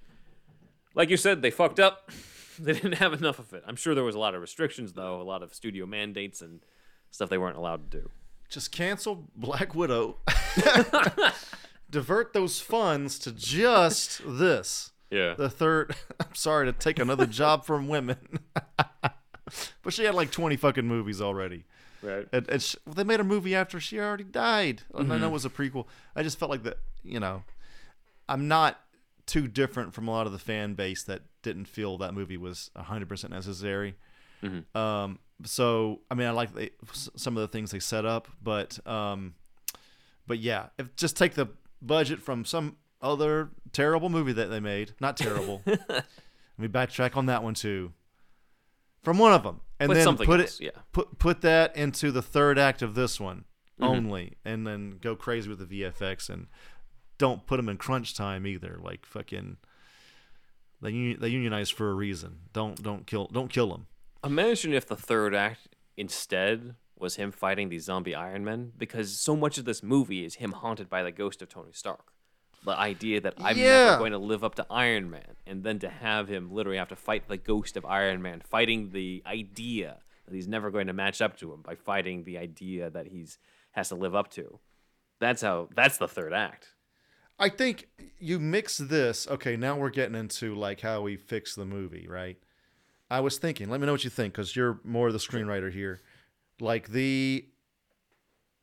like 0.94 1.10
you 1.10 1.16
said, 1.16 1.42
they 1.42 1.50
fucked 1.50 1.80
up. 1.80 2.10
they 2.58 2.72
didn't 2.72 2.94
have 2.94 3.12
enough 3.12 3.38
of 3.38 3.52
it. 3.52 3.62
I'm 3.66 3.76
sure 3.76 3.94
there 3.94 4.04
was 4.04 4.14
a 4.14 4.18
lot 4.18 4.34
of 4.34 4.40
restrictions 4.40 4.92
though, 4.94 5.20
a 5.20 5.22
lot 5.22 5.42
of 5.42 5.54
studio 5.54 5.86
mandates 5.86 6.40
and 6.42 6.60
stuff 7.10 7.28
they 7.30 7.38
weren't 7.38 7.56
allowed 7.56 7.90
to 7.90 8.00
do. 8.00 8.10
Just 8.48 8.72
cancel 8.72 9.28
Black 9.36 9.74
Widow. 9.74 10.18
Divert 11.90 12.32
those 12.34 12.60
funds 12.60 13.18
to 13.20 13.32
just 13.32 14.20
this. 14.26 14.90
Yeah. 15.10 15.34
The 15.34 15.48
third. 15.48 15.94
I'm 16.20 16.34
sorry 16.34 16.66
to 16.66 16.72
take 16.72 16.98
another 16.98 17.24
job 17.26 17.64
from 17.64 17.88
women, 17.88 18.18
but 18.76 19.92
she 19.92 20.04
had 20.04 20.14
like 20.14 20.30
20 20.30 20.56
fucking 20.56 20.86
movies 20.86 21.22
already. 21.22 21.64
right. 22.02 22.26
And, 22.32 22.46
and 22.50 22.62
sh 22.62 22.76
they 22.86 23.04
made 23.04 23.20
a 23.20 23.24
movie 23.24 23.54
after 23.54 23.80
she 23.80 23.98
already 23.98 24.24
died. 24.24 24.82
And 24.94 25.04
Mm-hmm. 25.04 25.12
I 25.12 25.18
know 25.18 25.28
it 25.28 25.32
was 25.32 25.44
a 25.46 25.50
prequel. 25.50 25.86
I 26.14 26.22
just 26.22 26.38
felt 26.38 26.50
like 26.50 26.62
that, 26.64 26.78
you 27.02 27.20
know, 27.20 27.42
I'm 28.28 28.48
not 28.48 28.78
too 29.28 29.46
different 29.46 29.94
from 29.94 30.08
a 30.08 30.10
lot 30.10 30.26
of 30.26 30.32
the 30.32 30.38
fan 30.38 30.74
base 30.74 31.04
that 31.04 31.22
didn't 31.42 31.66
feel 31.66 31.96
that 31.98 32.12
movie 32.14 32.36
was 32.36 32.70
100% 32.76 33.30
necessary. 33.30 33.94
Mm-hmm. 34.42 34.76
Um, 34.76 35.18
so, 35.44 36.00
I 36.10 36.14
mean, 36.14 36.26
I 36.26 36.30
like 36.32 36.52
they, 36.54 36.70
s- 36.90 37.08
some 37.14 37.36
of 37.36 37.40
the 37.42 37.48
things 37.48 37.70
they 37.70 37.78
set 37.78 38.04
up, 38.04 38.26
but, 38.42 38.84
um, 38.86 39.34
but 40.26 40.38
yeah, 40.40 40.66
if 40.78 40.94
just 40.96 41.16
take 41.16 41.34
the 41.34 41.46
budget 41.80 42.20
from 42.20 42.44
some 42.44 42.76
other 43.00 43.50
terrible 43.72 44.08
movie 44.08 44.32
that 44.32 44.46
they 44.46 44.58
made. 44.60 44.94
Not 45.00 45.16
terrible. 45.16 45.62
Let 45.66 46.04
me 46.58 46.66
backtrack 46.68 47.16
on 47.16 47.26
that 47.26 47.42
one 47.44 47.54
too. 47.54 47.92
From 49.04 49.18
one 49.18 49.32
of 49.32 49.44
them, 49.44 49.60
and 49.78 49.88
Put 49.90 49.94
then 49.94 50.16
put 50.16 50.40
else, 50.40 50.58
it, 50.60 50.64
yeah. 50.64 50.82
put 50.92 51.18
put 51.20 51.40
that 51.42 51.76
into 51.76 52.10
the 52.10 52.20
third 52.20 52.58
act 52.58 52.82
of 52.82 52.94
this 52.96 53.20
one 53.20 53.44
Mm-hmm. 53.80 53.84
only, 53.92 54.32
and 54.44 54.66
then 54.66 54.98
go 55.00 55.14
crazy 55.14 55.48
with 55.48 55.60
the 55.60 55.82
VFX 55.82 56.28
and 56.28 56.48
don't 57.18 57.46
put 57.46 57.56
them 57.56 57.68
in 57.68 57.76
crunch 57.76 58.14
time 58.14 58.46
either. 58.46 58.78
Like 58.82 59.04
fucking, 59.06 59.56
they 60.80 60.90
uni- 60.90 61.16
they 61.16 61.28
unionize 61.28 61.70
for 61.70 61.90
a 61.90 61.94
reason. 61.94 62.38
Don't 62.52 62.82
don't 62.82 63.06
kill 63.06 63.26
don't 63.26 63.48
kill 63.52 63.68
them. 63.70 63.86
Imagine 64.24 64.72
if 64.72 64.86
the 64.86 64.96
third 64.96 65.34
act 65.34 65.68
instead 65.96 66.74
was 66.98 67.16
him 67.16 67.30
fighting 67.30 67.68
these 67.68 67.84
zombie 67.84 68.14
Iron 68.14 68.44
Men, 68.44 68.72
because 68.76 69.18
so 69.20 69.36
much 69.36 69.58
of 69.58 69.64
this 69.64 69.82
movie 69.82 70.24
is 70.24 70.36
him 70.36 70.52
haunted 70.52 70.88
by 70.90 71.02
the 71.02 71.12
ghost 71.12 71.42
of 71.42 71.48
Tony 71.48 71.70
Stark. 71.72 72.12
The 72.64 72.72
idea 72.76 73.20
that 73.20 73.34
I'm 73.38 73.56
Yeah. 73.56 73.84
never 73.86 73.98
going 73.98 74.10
to 74.12 74.18
live 74.18 74.42
up 74.42 74.56
to 74.56 74.66
Iron 74.68 75.08
Man, 75.08 75.36
and 75.46 75.62
then 75.62 75.78
to 75.78 75.88
have 75.88 76.26
him 76.28 76.50
literally 76.52 76.78
have 76.78 76.88
to 76.88 76.96
fight 76.96 77.28
the 77.28 77.36
ghost 77.36 77.76
of 77.76 77.84
Iron 77.84 78.20
Man, 78.20 78.40
fighting 78.40 78.90
the 78.90 79.22
idea 79.26 79.98
that 80.26 80.34
he's 80.34 80.48
never 80.48 80.72
going 80.72 80.88
to 80.88 80.92
match 80.92 81.22
up 81.22 81.36
to 81.38 81.52
him 81.52 81.62
by 81.62 81.76
fighting 81.76 82.24
the 82.24 82.36
idea 82.36 82.90
that 82.90 83.06
he's 83.06 83.38
has 83.72 83.90
to 83.90 83.94
live 83.94 84.16
up 84.16 84.28
to. 84.32 84.58
That's 85.20 85.42
how. 85.42 85.68
That's 85.76 85.98
the 85.98 86.08
third 86.08 86.32
act. 86.32 86.74
I 87.38 87.48
think 87.48 87.88
you 88.18 88.38
mix 88.38 88.78
this. 88.78 89.26
Okay, 89.28 89.56
now 89.56 89.76
we're 89.76 89.90
getting 89.90 90.16
into 90.16 90.54
like 90.54 90.80
how 90.80 91.02
we 91.02 91.16
fix 91.16 91.54
the 91.54 91.64
movie, 91.64 92.06
right? 92.08 92.36
I 93.10 93.20
was 93.20 93.38
thinking. 93.38 93.70
Let 93.70 93.80
me 93.80 93.86
know 93.86 93.92
what 93.92 94.04
you 94.04 94.10
think, 94.10 94.34
because 94.34 94.56
you're 94.56 94.80
more 94.84 95.12
the 95.12 95.18
screenwriter 95.18 95.72
here. 95.72 96.00
Like 96.60 96.88
the 96.88 97.46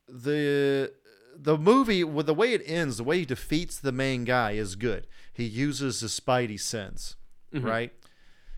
the 0.07 0.93
the 1.37 1.57
movie 1.57 2.03
with 2.03 2.27
the 2.27 2.33
way 2.33 2.53
it 2.53 2.61
ends, 2.65 2.97
the 2.97 3.03
way 3.03 3.19
he 3.19 3.25
defeats 3.25 3.79
the 3.79 3.91
main 3.91 4.23
guy 4.23 4.51
is 4.51 4.75
good. 4.75 5.07
He 5.33 5.43
uses 5.45 5.99
his 5.99 6.17
spidey 6.19 6.59
sense, 6.59 7.15
mm-hmm. 7.53 7.65
right? 7.65 7.93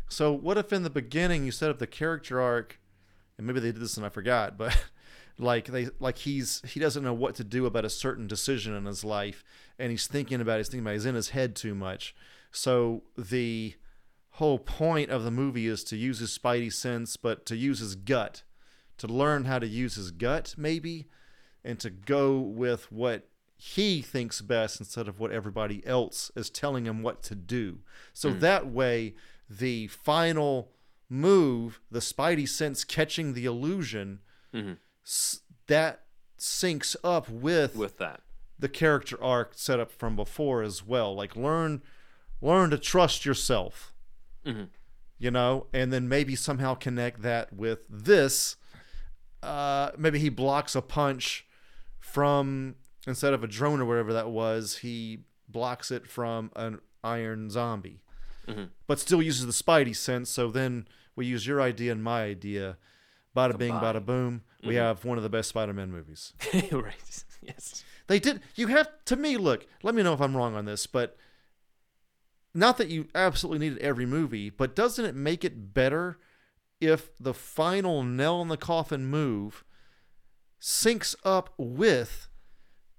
So 0.10 0.32
what 0.32 0.58
if 0.58 0.72
in 0.72 0.84
the 0.84 0.90
beginning 0.90 1.46
you 1.46 1.52
set 1.52 1.70
up 1.70 1.80
the 1.80 1.88
character 1.88 2.40
arc, 2.40 2.80
and 3.38 3.48
maybe 3.48 3.60
they 3.60 3.72
did 3.72 3.82
this 3.82 3.98
and 3.98 4.06
I 4.06 4.10
forgot, 4.10 4.58
but 4.58 4.78
like 5.40 5.68
they 5.68 5.90
like 6.00 6.20
he's 6.20 6.62
he 6.68 6.80
doesn't 6.80 7.04
know 7.04 7.14
what 7.14 7.36
to 7.36 7.44
do 7.44 7.66
about 7.66 7.86
a 7.86 7.90
certain 7.90 8.28
decision 8.28 8.74
in 8.74 8.86
his 8.86 9.04
life, 9.04 9.44
and 9.78 9.92
he's 9.92 10.08
thinking 10.08 10.42
about 10.42 10.56
it, 10.56 10.60
he's 10.60 10.68
thinking 10.70 10.86
about 10.86 10.92
it, 10.92 10.96
he's 10.96 11.06
in 11.06 11.16
his 11.16 11.30
head 11.30 11.56
too 11.56 11.76
much. 11.76 12.16
So 12.52 13.04
the 13.18 13.76
whole 14.32 14.60
point 14.60 15.10
of 15.10 15.24
the 15.24 15.32
movie 15.32 15.68
is 15.68 15.84
to 15.86 15.98
use 15.98 16.20
his 16.20 16.38
spidey 16.38 16.72
sense, 16.72 17.18
but 17.18 17.46
to 17.48 17.56
use 17.56 17.80
his 17.80 17.96
gut, 17.96 18.44
to 18.98 19.08
learn 19.08 19.46
how 19.46 19.60
to 19.60 19.68
use 19.68 19.96
his 19.96 20.12
gut 20.12 20.56
maybe, 20.58 21.08
and 21.64 21.80
to 21.80 21.90
go 21.90 22.40
with 22.40 22.92
what 22.92 23.28
he 23.58 24.02
thinks 24.02 24.42
best 24.42 24.80
instead 24.80 25.08
of 25.08 25.20
what 25.20 25.32
everybody 25.32 25.86
else 25.86 26.32
is 26.36 26.50
telling 26.50 26.86
him 26.86 27.02
what 27.02 27.24
to 27.24 27.36
do. 27.36 27.80
So 28.14 28.32
hmm. 28.32 28.40
that 28.40 28.68
way, 28.68 29.16
the 29.50 29.88
final 29.88 30.72
move, 31.10 31.80
the 31.90 32.00
spidey 32.00 32.48
sense 32.48 32.84
catching 32.84 33.34
the 33.34 33.46
illusion, 33.46 34.20
mm-hmm. 34.54 34.74
S- 35.08 35.40
that 35.68 36.02
syncs 36.38 36.96
up 37.04 37.30
with, 37.30 37.76
With 37.76 37.98
that, 37.98 38.22
the 38.60 38.70
character 38.70 39.18
arc 39.24 39.52
set 39.56 39.80
up 39.80 39.92
from 39.92 40.16
before 40.16 40.62
as 40.62 40.86
well. 40.86 41.16
Like 41.16 41.36
learn, 41.36 41.82
learn 42.42 42.70
to 42.72 42.78
trust 42.78 43.26
yourself. 43.26 43.94
You 45.20 45.32
know, 45.32 45.66
and 45.74 45.92
then 45.92 46.08
maybe 46.08 46.36
somehow 46.36 46.76
connect 46.76 47.22
that 47.24 47.52
with 47.52 47.86
this. 47.90 48.56
Uh, 49.44 49.92
maybe 49.98 50.20
he 50.20 50.30
blocks 50.30 50.76
a 50.76 50.82
punch 50.82 51.46
from 52.00 52.76
instead 53.06 53.34
of 53.34 53.44
a 53.44 53.48
drone 53.48 53.82
or 53.82 53.86
whatever 53.86 54.14
that 54.14 54.30
was, 54.30 54.78
he 54.78 55.24
blocks 55.50 55.92
it 55.92 56.08
from 56.08 56.52
an 56.56 56.80
iron 57.04 57.50
zombie, 57.50 58.02
but 58.88 59.00
still 59.00 59.22
uses 59.22 59.46
the 59.46 59.52
spidey 59.52 59.96
sense. 59.96 60.30
So 60.30 60.50
then 60.52 60.88
we 61.16 61.26
use 61.26 61.46
your 61.48 61.62
idea 61.62 61.92
and 61.92 62.04
my 62.04 62.24
idea. 62.24 62.78
Bada 63.36 63.58
bing, 63.58 63.74
bada 63.74 64.04
boom. 64.04 64.42
We 64.62 64.70
mm-hmm. 64.70 64.78
have 64.78 65.06
one 65.06 65.18
of 65.18 65.24
the 65.24 65.30
best 65.30 65.50
Spider-Man 65.50 65.92
movies. 65.92 66.34
right? 66.72 67.24
Yes. 67.42 67.84
They 68.08 68.20
did. 68.20 68.42
You 68.56 68.68
have 68.68 68.90
to 69.06 69.16
me. 69.16 69.38
Look, 69.38 69.68
let 69.84 69.94
me 69.94 70.02
know 70.02 70.14
if 70.14 70.22
I'm 70.22 70.36
wrong 70.36 70.56
on 70.56 70.66
this, 70.66 70.88
but 70.88 71.18
not 72.54 72.78
that 72.78 72.90
you 72.90 73.08
absolutely 73.14 73.68
needed 73.68 73.82
every 73.84 74.06
movie, 74.06 74.50
but 74.50 74.76
doesn't 74.76 75.06
it 75.06 75.16
make 75.16 75.46
it 75.46 75.74
better 75.74 76.18
if 76.82 77.16
the 77.20 77.34
final 77.34 78.04
nail 78.04 78.42
in 78.42 78.48
the 78.48 78.58
coffin 78.58 79.06
move 79.06 79.64
syncs 80.60 81.16
up 81.24 81.54
with 81.58 82.28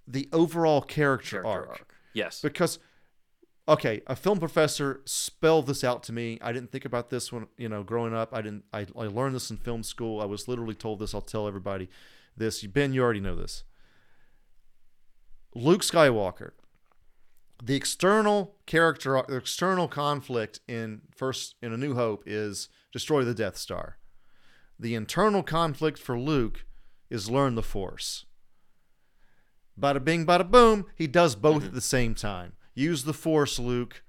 the 0.07 0.29
overall 0.33 0.81
character, 0.81 1.43
Character 1.43 1.49
arc? 1.49 1.69
arc. 1.69 1.95
Yes. 2.15 2.41
Because 2.41 2.79
okay, 3.69 4.01
a 4.07 4.17
film 4.17 4.39
professor 4.39 5.03
spelled 5.05 5.67
this 5.67 5.85
out 5.85 6.03
to 6.05 6.13
me. 6.13 6.39
I 6.41 6.53
didn't 6.53 6.73
think 6.73 6.87
about 6.87 7.11
this 7.11 7.31
when 7.31 7.47
you 7.57 7.69
know 7.69 7.83
growing 7.83 8.15
up. 8.15 8.35
I 8.35 8.41
didn't. 8.43 8.65
I, 8.73 8.87
I 8.97 9.05
learned 9.05 9.35
this 9.35 9.51
in 9.51 9.59
film 9.59 9.83
school. 9.83 10.21
I 10.21 10.25
was 10.25 10.49
literally 10.49 10.75
told 10.75 10.99
this. 10.99 11.15
I'll 11.15 11.21
tell 11.21 11.47
everybody 11.47 11.89
this. 12.37 12.65
Ben, 12.65 12.93
you 12.93 13.03
already 13.03 13.21
know 13.21 13.37
this. 13.37 13.65
Luke 15.55 15.83
Skywalker. 15.83 16.53
The 17.63 17.75
external 17.75 18.55
character, 18.67 19.21
the 19.29 19.37
external 19.37 19.89
conflict 19.89 20.61
in 20.69 21.03
first 21.15 21.57
in 21.61 21.73
A 21.73 21.77
New 21.77 21.95
Hope 21.95 22.23
is 22.25 22.69
destroy 22.93 23.25
the 23.25 23.35
Death 23.35 23.57
Star. 23.57 23.99
The 24.79 24.95
internal 24.95 25.43
conflict 25.43 25.99
for 25.99 26.19
Luke 26.19 26.65
is 27.11 27.29
learn 27.29 27.57
the 27.57 27.63
Force. 27.65 28.27
Bada 29.79 30.05
bing, 30.05 30.25
bada 30.25 30.49
boom. 30.49 30.87
He 30.95 31.09
does 31.09 31.35
both 31.35 31.59
mm-hmm. 31.59 31.67
at 31.67 31.75
the 31.75 31.81
same 31.81 32.15
time. 32.15 32.53
Use 32.79 33.03
the 33.03 33.13
Force, 33.13 33.59
Luke. 33.59 34.05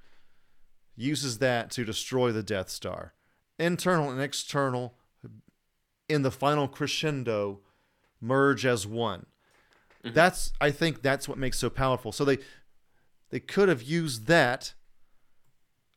Uses 0.96 1.40
that 1.40 1.72
to 1.72 1.84
destroy 1.84 2.32
the 2.32 2.44
Death 2.44 2.70
Star. 2.70 3.14
Internal 3.58 4.12
and 4.12 4.22
external 4.22 4.94
in 6.08 6.22
the 6.22 6.32
final 6.32 6.68
crescendo 6.68 7.62
merge 8.22 8.68
as 8.68 8.86
one. 8.86 9.26
Mm-hmm. 10.04 10.14
That's 10.14 10.54
I 10.62 10.70
think 10.70 11.02
that's 11.02 11.28
what 11.28 11.40
makes 11.40 11.58
so 11.58 11.70
powerful. 11.72 12.12
So 12.12 12.24
they 12.24 12.38
they 13.32 13.40
could 13.40 13.70
have 13.70 13.82
used 13.82 14.28
that. 14.28 14.76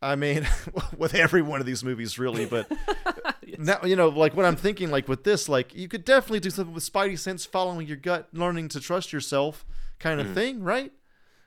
I 0.00 0.16
mean, 0.16 0.48
with 0.96 1.14
every 1.14 1.42
one 1.42 1.60
of 1.60 1.66
these 1.66 1.84
movies, 1.84 2.18
really, 2.18 2.46
but 2.46 2.72
now 3.58 3.80
you 3.84 3.96
know, 3.96 4.08
like 4.08 4.34
what 4.34 4.46
I'm 4.46 4.56
thinking, 4.56 4.90
like 4.90 5.08
with 5.08 5.24
this, 5.24 5.46
like 5.46 5.74
you 5.74 5.88
could 5.88 6.06
definitely 6.06 6.40
do 6.40 6.50
something 6.50 6.74
with 6.74 6.90
Spidey 6.90 7.18
sense, 7.18 7.44
following 7.44 7.86
your 7.86 7.98
gut, 7.98 8.28
learning 8.32 8.68
to 8.68 8.80
trust 8.80 9.12
yourself, 9.12 9.66
kind 9.98 10.20
of 10.20 10.28
mm. 10.28 10.34
thing, 10.34 10.62
right? 10.62 10.92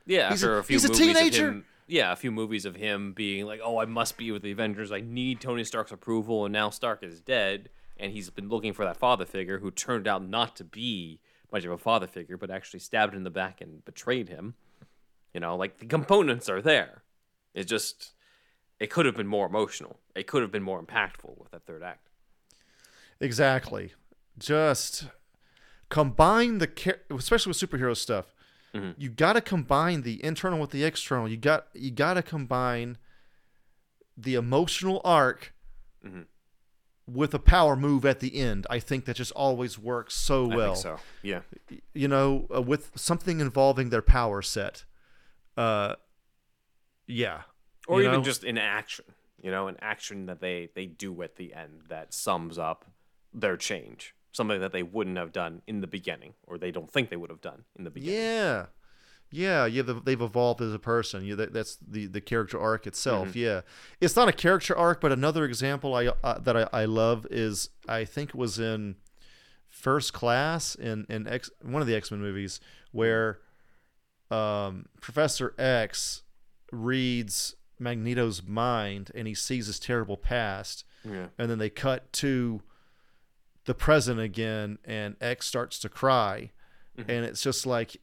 Yeah, 0.06 0.30
He's 0.30 0.44
a- 0.44 0.48
after 0.48 0.58
a, 0.60 0.64
few 0.64 0.74
he's 0.76 0.86
a 0.86 0.90
movies 0.90 1.00
teenager. 1.18 1.48
of 1.48 1.54
him. 1.56 1.66
Yeah, 1.88 2.12
a 2.12 2.16
few 2.16 2.32
movies 2.32 2.66
of 2.66 2.76
him 2.76 3.14
being 3.14 3.46
like, 3.46 3.60
"Oh, 3.64 3.80
I 3.80 3.86
must 3.86 4.18
be 4.18 4.32
with 4.32 4.42
the 4.42 4.52
Avengers. 4.52 4.92
I 4.92 5.02
need 5.02 5.40
Tony 5.42 5.64
Stark's 5.64 5.92
approval." 5.92 6.46
And 6.46 6.54
now 6.54 6.70
Stark 6.72 7.04
is 7.04 7.22
dead, 7.22 7.70
and 7.98 8.12
he's 8.12 8.30
been 8.32 8.50
looking 8.50 8.74
for 8.74 8.86
that 8.86 8.98
father 8.98 9.26
figure 9.26 9.60
who 9.60 9.70
turned 9.72 10.08
out 10.08 10.28
not 10.28 10.56
to 10.58 10.64
be 10.64 11.20
much 11.52 11.64
of 11.64 11.72
a 11.72 11.78
father 11.78 12.08
figure, 12.08 12.38
but 12.38 12.50
actually 12.50 12.80
stabbed 12.80 13.14
him 13.14 13.20
in 13.20 13.24
the 13.24 13.30
back 13.30 13.62
and 13.62 13.86
betrayed 13.86 14.30
him. 14.30 14.56
You 15.34 15.40
know, 15.42 15.56
like 15.56 15.78
the 15.78 15.86
components 15.86 16.50
are 16.50 16.62
there. 16.62 17.04
It 17.54 17.66
just, 17.66 18.14
it 18.80 18.90
could 18.90 19.06
have 19.06 19.16
been 19.16 19.28
more 19.28 19.46
emotional. 19.46 20.00
It 20.16 20.28
could 20.28 20.42
have 20.42 20.52
been 20.52 20.64
more 20.64 20.82
impactful 20.82 21.38
with 21.38 21.52
that 21.52 21.66
third 21.66 21.84
act. 21.84 22.10
Exactly. 23.20 23.94
Just 24.38 25.08
combine 25.90 26.58
the 26.58 26.68
char- 26.68 27.00
especially 27.12 27.52
with 27.52 27.58
superhero 27.58 27.96
stuff. 27.96 28.35
You 28.98 29.10
got 29.10 29.34
to 29.34 29.42
combine 29.42 30.02
the 30.02 30.24
internal 30.24 30.60
with 30.60 30.72
the 30.72 30.84
external. 30.84 31.28
You 31.30 31.38
got 31.38 31.68
you 31.74 31.92
got 31.92 32.16
to 32.16 32.22
combine 32.22 32.98
the 34.18 34.36
emotional 34.36 35.02
arc 35.04 35.54
with 37.08 37.34
a 37.34 37.40
power 37.40 37.76
move 37.76 38.06
at 38.06 38.20
the 38.20 38.36
end. 38.38 38.68
I 38.70 38.80
think 38.80 39.06
that 39.06 39.16
just 39.16 39.32
always 39.32 39.78
works 39.80 40.14
so 40.16 40.52
I 40.52 40.56
well. 40.56 40.74
think 40.74 40.84
so. 40.84 41.00
Yeah. 41.22 41.42
You 41.94 42.08
know, 42.08 42.48
uh, 42.54 42.62
with 42.62 42.92
something 42.96 43.40
involving 43.40 43.90
their 43.90 44.02
power 44.02 44.42
set. 44.42 44.84
Uh, 45.56 45.96
yeah. 47.08 47.42
or 47.88 48.02
You 48.02 48.08
even 48.08 48.20
know? 48.20 48.26
just 48.26 48.44
in 48.44 48.58
action 48.58 49.06
you 49.42 49.52
know 49.52 49.68
an 49.68 49.78
action 49.80 50.26
that 50.26 50.42
they 50.42 50.70
they 50.74 50.88
do 50.88 51.22
at 51.22 51.36
the 51.36 51.54
end 51.54 51.84
that 51.90 52.14
sums 52.14 52.58
up 52.58 52.86
their 53.32 53.56
change 53.56 54.15
something 54.36 54.60
that 54.62 54.72
they 54.72 54.84
wouldn't 54.84 55.18
have 55.18 55.32
done 55.32 55.62
in 55.68 55.82
the 55.82 55.88
beginning 55.88 56.34
or 56.48 56.58
they 56.58 56.72
don't 56.72 56.92
think 56.92 57.10
they 57.10 57.16
would 57.16 57.30
have 57.30 57.42
done 57.42 57.64
in 57.78 57.84
the 57.84 57.90
beginning 57.90 58.20
Yeah, 58.20 58.66
yeah, 59.32 59.66
yeah. 59.66 59.82
they've- 59.82 60.22
evolved 60.22 60.62
as 60.62 60.74
a 60.74 60.80
person. 60.80 61.24
Yeah, 61.26 61.36
that, 61.36 61.54
that's 61.54 61.78
the 61.86 62.06
the 62.08 62.22
character 62.22 62.60
arc 62.60 62.86
itself. 62.88 63.30
Mm-hmm. 63.30 63.40
Yeah, 63.40 63.62
it's 64.02 64.16
not 64.16 64.28
a 64.28 64.34
character 64.34 64.76
arc, 64.78 65.02
but 65.02 65.12
another 65.12 65.46
example 65.46 65.96
I 65.96 66.08
uh, 66.24 66.40
that 66.40 66.56
I, 66.56 66.68
I 66.72 66.86
love 66.86 67.26
is 67.32 67.70
I 67.88 68.06
think 68.06 68.30
it 68.30 68.36
was 68.36 68.60
in 68.60 68.96
First 69.68 70.14
Class 70.14 70.76
in 70.76 71.06
in 71.10 71.28
X 71.28 71.50
one 71.62 71.82
of 71.82 71.88
the 71.88 71.96
X 71.96 72.12
Men 72.12 72.22
movies 72.22 72.60
where 72.92 73.40
um, 74.32 74.86
Professor 75.02 75.54
X 75.58 76.24
reads 76.72 77.56
Magneto's 77.80 78.42
mind 78.44 79.12
and 79.14 79.28
he 79.28 79.34
sees 79.34 79.68
his 79.68 79.80
terrible 79.80 80.18
past, 80.18 80.84
Yeah. 81.04 81.28
and 81.38 81.50
then 81.50 81.58
they 81.60 81.70
cut 81.70 82.12
to 82.14 82.62
the 83.66 83.74
present 83.74 84.20
again, 84.20 84.78
and 84.86 85.16
X 85.22 85.46
starts 85.48 85.80
to 85.80 85.90
cry, 85.90 86.52
Mm-hmm. 86.98 87.12
and 87.12 87.26
it's 87.26 87.42
just 87.42 87.66
like 87.66 87.98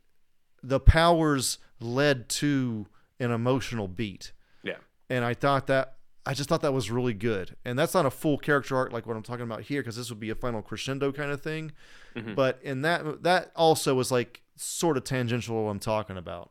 the 0.63 0.79
powers 0.79 1.57
led 1.81 2.29
to 2.29 2.87
an 3.19 3.31
emotional 3.31 3.89
beat, 3.89 4.33
yeah 4.63 4.77
and 5.09 5.25
I 5.25 5.33
thought 5.35 5.67
that 5.69 5.95
I 6.27 6.35
just 6.35 6.49
thought 6.49 6.61
that 6.63 6.73
was 6.75 6.91
really 6.91 7.15
good, 7.15 7.57
and 7.65 7.79
that's 7.79 7.95
not 7.95 8.05
a 8.07 8.11
full 8.11 8.37
character 8.39 8.77
arc 8.77 8.93
like 8.93 9.07
what 9.07 9.17
I'm 9.17 9.23
talking 9.23 9.45
about 9.45 9.63
here, 9.63 9.81
because 9.81 9.97
this 9.97 10.11
would 10.11 10.21
be 10.21 10.29
a 10.31 10.35
final 10.35 10.61
crescendo 10.63 11.11
kind 11.13 11.31
of 11.31 11.41
thing, 11.41 11.73
Mm-hmm. 12.15 12.35
but 12.35 12.59
in 12.63 12.83
that 12.83 13.23
that 13.23 13.51
also 13.57 13.95
was 13.95 14.13
like 14.13 14.43
sort 14.57 14.97
of 14.99 15.05
tangential 15.05 15.57
to 15.57 15.63
what 15.63 15.71
I'm 15.71 15.79
talking 15.81 16.19
about. 16.19 16.51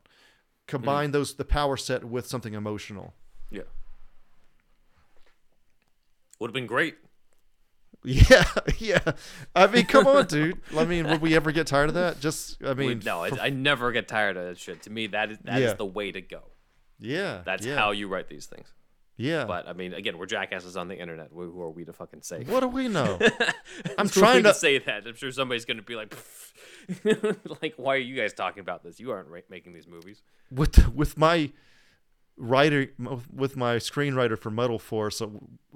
Combine 0.68 1.06
Mm-hmm. 1.10 1.12
those 1.12 1.36
the 1.36 1.46
power 1.46 1.78
set 1.78 2.04
with 2.06 2.26
something 2.26 2.54
emotional. 2.56 3.14
yeah 3.52 3.64
would 6.40 6.50
have 6.50 6.54
been 6.54 6.66
great 6.66 6.96
Yeah, 8.30 8.44
yeah. 8.80 9.11
I 9.56 9.68
mean, 9.68 9.86
come 9.86 10.07
on, 10.07 10.26
dude. 10.28 10.60
I 10.76 10.86
mean, 10.86 11.07
would 11.07 11.22
we 11.22 11.36
ever 11.36 11.52
get 11.52 11.68
tired 11.68 11.90
of 11.90 11.94
that? 11.95 12.19
Just, 12.19 12.64
I 12.64 12.73
mean, 12.73 13.02
no 13.06 13.23
I, 13.23 13.30
I 13.40 13.49
never 13.52 13.91
get 13.91 14.07
tired 14.07 14.38
of 14.38 14.45
that 14.48 14.57
shit 14.57 14.82
to 14.84 14.90
me 14.90 15.06
that 15.07 15.30
is 15.32 15.38
that 15.44 15.61
is 15.61 15.69
Yeah. 15.69 15.73
the 15.76 15.86
way 15.86 16.11
to 16.11 16.22
go 16.22 16.41
yeah, 16.99 17.41
that's 17.45 17.65
yeah, 17.65 17.76
how 17.76 17.91
you 17.91 18.07
write 18.07 18.28
these 18.28 18.45
things 18.45 18.68
Yeah, 19.18 19.45
but 19.45 19.68
i 19.68 19.73
mean 19.73 19.94
again 19.94 20.18
we're 20.19 20.26
jackasses 20.28 20.78
on 20.78 20.88
the 20.88 20.95
internet 20.98 21.30
who 21.34 21.52
who 21.52 21.61
are 21.61 21.69
we 21.72 21.84
to 21.86 21.94
fucking 21.94 22.22
say 22.22 22.44
what 22.44 22.60
do 22.61 22.68
we 22.68 22.88
know? 22.88 23.18
I'm 23.19 23.30
Who 23.30 23.41
are 23.99 24.03
we 24.03 24.10
trying 24.10 24.44
to. 24.44 24.53
say 24.53 24.78
that 24.80 25.06
i'm 25.07 25.15
sure 25.15 25.32
somebody's 25.32 25.65
gonna 25.65 25.82
be 25.82 25.95
like 25.95 26.15
like 27.61 27.73
why 27.78 27.95
are 27.95 27.99
you 27.99 28.15
guys 28.15 28.34
talking 28.34 28.61
about 28.61 28.84
this 28.84 28.99
you 28.99 29.11
aren't 29.11 29.30
ra- 29.30 29.40
making 29.49 29.73
these 29.73 29.88
movies 29.88 30.22
with 30.52 30.94
with 30.94 31.18
my 31.18 31.52
writer 32.38 32.88
with 33.34 33.56
my 33.56 33.76
screenwriter 33.76 34.38
for 34.38 34.49
Metal 34.49 34.80
Force, 34.80 35.22
uh, 35.22 35.28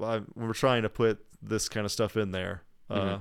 I, 0.01 0.21
we're 0.35 0.53
trying 0.53 0.81
to 0.83 0.89
put 0.89 1.23
this 1.47 1.69
kind 1.69 1.85
of 1.85 1.91
stuff 1.91 2.15
in 2.17 2.31
there. 2.31 2.63
Uh, 2.89 3.19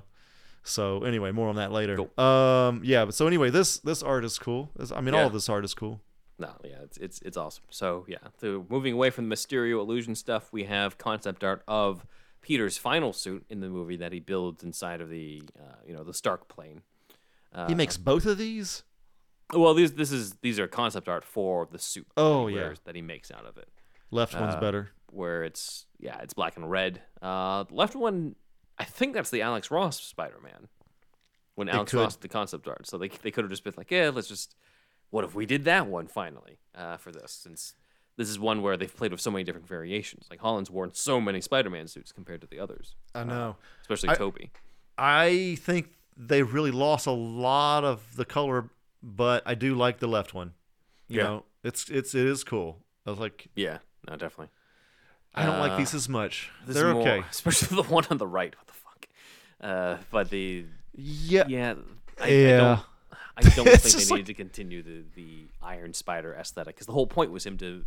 so 0.63 1.05
anyway, 1.05 1.31
more 1.33 1.49
on 1.49 1.57
that 1.57 1.73
later. 1.73 1.99
Um, 2.21 2.81
yeah, 2.85 3.05
but 3.05 3.15
so 3.15 3.27
anyway, 3.27 3.51
this 3.51 3.79
this 3.79 4.03
art 4.03 4.25
is 4.25 4.39
cool. 4.39 4.71
This- 4.77 4.93
I 4.93 5.01
mean, 5.01 5.15
all 5.15 5.21
Yeah. 5.21 5.27
of 5.27 5.33
this 5.33 5.49
art 5.49 5.65
is 5.65 5.75
cool. 5.75 6.01
No, 6.39 6.53
yeah, 6.65 6.79
it's 6.83 6.97
it's 6.99 7.21
it's 7.23 7.37
awesome. 7.37 7.65
So 7.71 8.05
yeah, 8.09 8.19
so 8.41 8.67
moving 8.69 8.93
away 8.95 9.11
from 9.11 9.29
the 9.29 9.35
Mysterio 9.35 9.79
illusion 9.79 10.15
stuff, 10.15 10.53
we 10.53 10.65
have 10.65 10.99
concept 10.99 11.45
art 11.45 11.63
of 11.69 12.05
Peter's 12.43 12.77
final 12.77 13.13
suit 13.13 13.45
in 13.49 13.61
the 13.61 13.69
movie 13.69 13.97
that 13.97 14.13
he 14.13 14.21
builds 14.21 14.65
inside 14.65 15.01
of 15.01 15.09
the 15.09 15.43
uh, 15.59 15.77
you 15.87 15.95
know 15.95 16.03
the 16.03 16.15
Stark 16.15 16.49
plane. 16.49 16.83
Uh, 17.55 17.69
he 17.69 17.75
makes 17.75 17.97
both 17.97 18.27
of 18.27 18.37
these. 18.39 18.83
Well, 19.53 19.75
these 19.75 19.93
this 19.93 20.11
is 20.11 20.35
these 20.43 20.59
are 20.59 20.67
concept 20.67 21.09
art 21.09 21.25
for 21.25 21.69
the 21.71 21.79
suit. 21.79 22.07
Oh, 22.17 22.47
that 22.47 22.53
yeah. 22.57 22.73
that 22.85 22.97
he 22.97 23.03
makes 23.03 23.31
out 23.31 23.47
of 23.47 23.57
it. 23.57 23.69
Left 24.11 24.35
Uh, 24.35 24.41
one's 24.41 24.57
better. 24.57 24.91
Where 25.15 25.45
it's 25.45 25.87
yeah, 25.99 26.19
it's 26.23 26.35
black 26.35 26.57
and 26.57 26.71
red. 26.71 27.01
Uh, 27.23 27.63
the 27.65 27.75
left 27.75 27.95
one, 27.95 28.35
I 28.79 28.85
think 28.85 29.15
that's 29.15 29.31
the 29.31 29.43
Alex 29.43 29.71
Ross 29.71 30.01
Spider 30.01 30.41
Man. 30.43 30.69
When 31.55 31.69
Alex 31.69 31.93
could. 31.93 32.01
Ross 32.01 32.17
did 32.17 32.23
the 32.23 32.29
concept 32.33 32.67
art, 32.67 32.87
so 32.87 32.99
they 32.99 33.09
they 33.09 33.31
could 33.31 33.45
have 33.45 33.51
just 33.51 33.65
been 33.65 33.75
like, 33.77 33.91
yeah, 33.91 34.11
let's 34.13 34.29
just. 34.29 34.55
What 35.11 35.23
if 35.25 35.35
we 35.35 35.47
did 35.47 35.65
that 35.67 35.87
one 35.87 36.09
finally 36.09 36.59
uh, 36.75 36.97
for 36.97 37.13
this? 37.13 37.31
Since 37.33 37.75
this 38.17 38.29
is 38.29 38.39
one 38.39 38.63
where 38.63 38.77
they've 38.77 38.95
played 38.97 39.13
with 39.13 39.21
so 39.21 39.31
many 39.31 39.45
different 39.45 39.69
variations. 39.69 40.27
Like 40.29 40.41
Holland's 40.41 40.71
worn 40.71 40.91
so 40.95 41.21
many 41.21 41.41
Spider-Man 41.41 41.87
suits 41.87 42.11
compared 42.13 42.41
to 42.41 42.47
the 42.49 42.59
others, 42.59 42.97
I 43.15 43.23
know. 43.25 43.57
especially 43.83 44.09
I- 44.11 44.15
Tobey. 44.17 44.51
I 44.99 45.57
think 45.61 45.89
they 46.17 46.43
really 46.43 46.71
lost 46.71 47.07
a 47.07 47.13
lot 47.13 47.85
of 47.85 48.17
the 48.17 48.25
color, 48.25 48.71
but 49.03 49.43
I 49.47 49.55
do 49.55 49.75
like 49.75 49.99
the 49.99 50.07
left 50.09 50.35
one. 50.35 50.55
You 51.09 51.19
Yeah. 51.19 51.23
know, 51.25 51.45
it's 51.63 51.89
it's 51.91 52.15
it 52.15 52.27
is 52.27 52.43
cool. 52.45 52.85
I 53.07 53.11
was 53.11 53.19
like, 53.21 53.49
Yeah, 53.57 53.79
no, 54.09 54.17
definitely. 54.17 54.51
I 55.35 55.45
don't 55.47 55.57
Uh, 55.57 55.61
like 55.69 55.79
these 55.79 55.95
as 55.95 56.09
much. 56.09 56.51
This 56.67 56.77
They're 56.77 56.89
is 56.89 56.95
more- 56.95 57.03
okay. 57.09 57.27
especially 57.31 57.77
the 57.77 57.83
one 57.89 58.05
on 58.11 58.19
the 58.19 58.27
right. 58.27 58.55
What 58.57 58.67
the 58.67 58.73
fuck? 58.73 59.09
Uh, 59.61 59.97
but 60.11 60.31
the 60.31 60.67
Yeah, 60.95 61.45
yeah, 61.49 61.75
I, 62.21 62.29
Yeah. 62.29 62.79
I 63.37 63.43
don't, 63.43 63.53
I 63.53 63.57
don't 63.57 63.65
think 63.81 63.83
they 63.95 64.05
like- 64.05 64.11
needed 64.11 64.27
to 64.27 64.35
continue 64.35 64.83
the 64.83 65.05
the 65.15 65.49
Iron 65.63 65.93
Spider 65.95 66.35
aesthetic 66.35 66.77
because 66.77 66.87
the 66.87 66.93
whole 66.93 67.07
point 67.09 67.31
was 67.33 67.45
him 67.45 67.57
to 67.59 67.85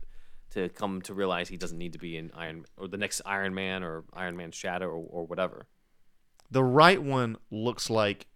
to 0.52 0.70
come 0.70 1.02
to 1.04 1.14
realize 1.14 1.50
he 1.50 1.58
doesn't 1.58 1.78
need 1.78 1.94
to 1.94 2.00
be 2.00 2.18
in 2.18 2.32
Iron 2.36 2.66
or 2.78 2.88
the 2.88 2.98
next 2.98 3.22
Iron 3.26 3.54
Man 3.54 3.84
or 3.84 4.04
Iron 4.14 4.36
Man's 4.38 4.56
shadow 4.56 4.88
or, 4.88 5.06
or 5.10 5.26
whatever. 5.28 5.68
the 6.50 6.64
right 6.64 7.02
one 7.02 7.38
looks 7.52 7.90
like 7.90 8.28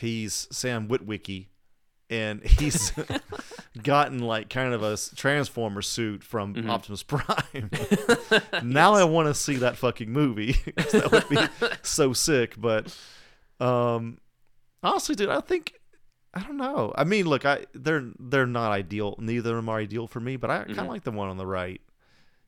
he's 0.00 0.48
Sam 0.50 0.88
Witwicky, 0.88 1.48
and 2.08 2.42
he's 2.42 2.92
gotten 3.80 4.18
like 4.18 4.50
kind 4.50 4.74
of 4.74 4.82
a 4.82 4.96
Transformer 5.16 5.82
suit 5.82 6.22
from 6.22 6.54
Mm-hmm. 6.54 6.70
Optimus 6.70 7.02
Prime. 7.06 7.70
now 8.62 8.94
I 8.94 9.04
want 9.04 9.28
to 9.28 9.34
see 9.34 9.56
that 9.56 9.76
fucking 9.76 10.10
movie. 10.10 10.52
that 10.76 11.10
would 11.12 11.28
be 11.28 11.38
so 11.82 12.12
sick. 12.12 12.54
But 12.60 12.94
um, 13.60 14.18
honestly, 14.82 15.14
dude, 15.14 15.28
I 15.30 15.40
think 15.40 15.74
I 16.34 16.40
don't 16.42 16.56
know. 16.56 16.92
I 16.96 17.04
mean, 17.04 17.26
look, 17.26 17.44
I 17.46 17.66
they're 17.74 18.10
they're 18.18 18.46
not 18.46 18.72
ideal. 18.72 19.16
Neither 19.18 19.50
of 19.50 19.56
them 19.56 19.68
are 19.68 19.78
ideal 19.78 20.06
for 20.06 20.20
me. 20.20 20.36
But 20.36 20.50
I 20.50 20.58
Mm-hmm. 20.60 20.74
kind 20.74 20.86
of 20.86 20.92
like 20.92 21.04
the 21.04 21.10
one 21.12 21.28
on 21.28 21.36
the 21.36 21.46
right, 21.46 21.80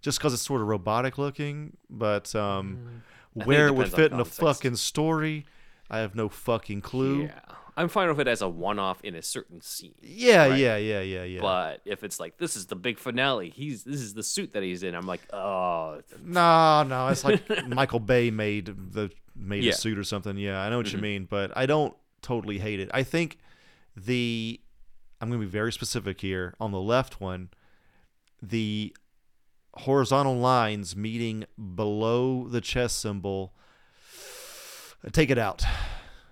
just 0.03 0.19
because 0.19 0.35
it's 0.35 0.43
sort 0.43 0.61
of 0.61 0.67
robotic 0.69 1.19
looking. 1.19 1.77
But 1.91 2.35
um, 2.35 3.03
think 3.35 3.47
where 3.47 3.67
it 3.67 3.71
it 3.71 3.75
would 3.77 3.93
fit 3.93 4.13
in 4.13 4.21
a 4.21 4.25
fucking 4.25 4.77
story, 4.77 5.47
I 5.91 5.99
have 5.99 6.15
no 6.15 6.29
fucking 6.29 6.81
clue. 6.83 7.25
Yeah, 7.25 7.41
I'm 7.77 7.89
fine 7.89 8.09
with 8.09 8.21
it 8.21 8.29
as 8.29 8.41
a 8.41 8.49
one-off 8.49 9.01
in 9.03 9.15
a 9.17 9.23
certain 9.23 9.61
scene. 9.61 9.95
Yeah, 10.01 10.47
Right. 10.49 10.59
yeah, 10.61 10.77
yeah, 10.77 11.01
yeah, 11.01 11.25
yeah. 11.25 11.41
But 11.41 11.81
if 11.85 12.05
it's 12.05 12.21
like 12.21 12.39
this 12.39 12.55
is 12.57 12.67
the 12.67 12.77
big 12.77 12.99
finale, 12.99 13.51
he's 13.51 13.83
this 13.85 14.01
is 14.01 14.15
the 14.15 14.23
suit 14.23 14.53
that 14.53 14.63
he's 14.63 14.83
in. 14.85 14.95
I'm 14.95 15.07
like, 15.07 15.23
oh, 15.33 16.01
no, 16.23 16.83
no, 16.85 17.09
it's 17.09 17.25
like 17.25 17.43
Michael 17.69 18.01
Bay 18.01 18.31
made 18.31 18.67
the 18.93 19.11
made 19.35 19.65
Yeah. 19.65 19.73
a 19.73 19.75
suit 19.75 19.99
or 19.99 20.05
something. 20.05 20.37
Yeah, 20.37 20.61
I 20.61 20.69
know 20.71 20.77
what 20.77 20.93
you 20.93 20.99
Mhm. 20.99 21.03
mean, 21.03 21.25
but 21.29 21.51
I 21.57 21.67
don't 21.67 21.97
totally 22.23 22.59
hate 22.59 22.79
it. 22.81 22.91
I 22.95 23.03
think 23.03 23.39
the 23.97 24.61
I'm 25.21 25.29
going 25.29 25.41
to 25.41 25.47
be 25.47 25.51
very 25.51 25.73
specific 25.73 26.21
here 26.21 26.55
on 26.61 26.71
the 26.71 26.81
left 26.81 27.21
one, 27.21 27.49
the 28.43 28.95
horizontal 29.79 30.37
lines 30.37 30.95
meeting 30.95 31.45
below 31.75 32.47
the 32.49 32.61
chest 32.61 33.01
symbol. 33.01 33.53
take 35.13 35.31
it 35.31 35.39
out, 35.39 35.65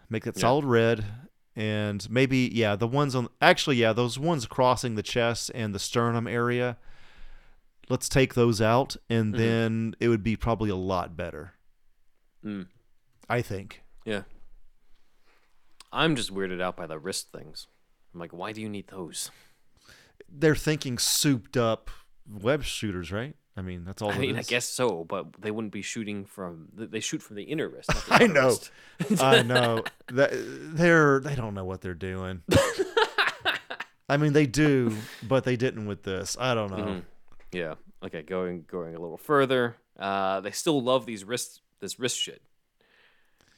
make 0.08 0.26
it 0.26 0.36
solid 0.38 0.64
red, 0.64 1.04
and 1.54 2.08
maybe 2.10 2.50
yeah, 2.52 2.76
the 2.76 2.86
ones 2.86 3.14
on 3.14 3.28
actually 3.40 3.76
yeah, 3.76 3.92
those 3.92 4.18
ones 4.18 4.46
crossing 4.46 4.94
the 4.94 5.02
chest 5.02 5.50
and 5.54 5.74
the 5.74 5.78
sternum 5.78 6.26
area. 6.26 6.76
Let's 7.88 8.08
take 8.08 8.34
those 8.34 8.60
out, 8.60 8.96
and 9.10 9.34
then 9.34 9.94
it 10.00 10.08
would 10.08 10.22
be 10.22 10.36
probably 10.36 10.70
a 10.70 10.76
lot 10.76 11.16
better. 11.16 11.54
Mm. 12.44 12.66
I 13.28 13.42
think. 13.42 13.82
Yeah. 14.04 14.22
I'm 15.92 16.16
just 16.16 16.34
weirded 16.34 16.62
out 16.62 16.76
by 16.76 16.86
the 16.86 16.98
wrist 16.98 17.32
things. 17.32 17.66
I'm 18.14 18.20
like, 18.20 18.32
why 18.32 18.52
do 18.52 18.60
you 18.60 18.68
need 18.68 18.88
those? 18.88 19.30
They're 20.28 20.56
thinking 20.56 20.96
souped 20.96 21.56
up 21.56 21.90
web 22.26 22.62
shooters, 22.62 23.12
right? 23.12 23.34
I 23.56 23.60
mean, 23.62 23.84
that's 23.84 24.00
all. 24.00 24.10
I 24.10 24.14
it 24.14 24.18
mean, 24.20 24.36
I 24.36 24.42
guess 24.42 24.64
so, 24.66 25.04
but 25.04 25.26
they 25.40 25.50
wouldn't 25.50 25.72
be 25.74 25.82
shooting 25.82 26.24
from. 26.24 26.68
They 26.74 27.00
shoot 27.00 27.22
from 27.22 27.36
the 27.36 27.42
inner 27.42 27.68
wrist. 27.68 27.90
not 27.94 28.06
the 28.06 28.14
I 28.24 28.26
know. 28.26 28.46
wrist. 28.48 28.70
I 29.22 29.42
know 29.54 29.84
that 30.08 30.30
they're 30.32 31.20
they 31.20 31.34
don't 31.34 31.52
know 31.54 31.64
what 31.64 31.80
they're 31.82 31.92
doing. 31.94 32.42
I 34.08 34.16
mean, 34.16 34.32
they 34.32 34.46
do, 34.46 34.94
but 35.22 35.44
they 35.44 35.56
didn't 35.56 35.86
with 35.86 36.02
this. 36.02 36.36
I 36.38 36.54
don't 36.54 36.70
know. 36.70 36.76
Mhm. 36.84 37.02
Yeah. 37.52 37.74
Okay. 38.04 38.22
Going 38.22 38.64
going 38.68 38.94
a 38.94 39.00
little 39.00 39.16
further. 39.18 39.76
Uh, 39.98 40.40
they 40.40 40.50
still 40.50 40.82
love 40.82 41.06
these 41.06 41.24
wrist 41.24 41.60
this 41.80 41.98
wrist 41.98 42.18
shit. 42.18 42.42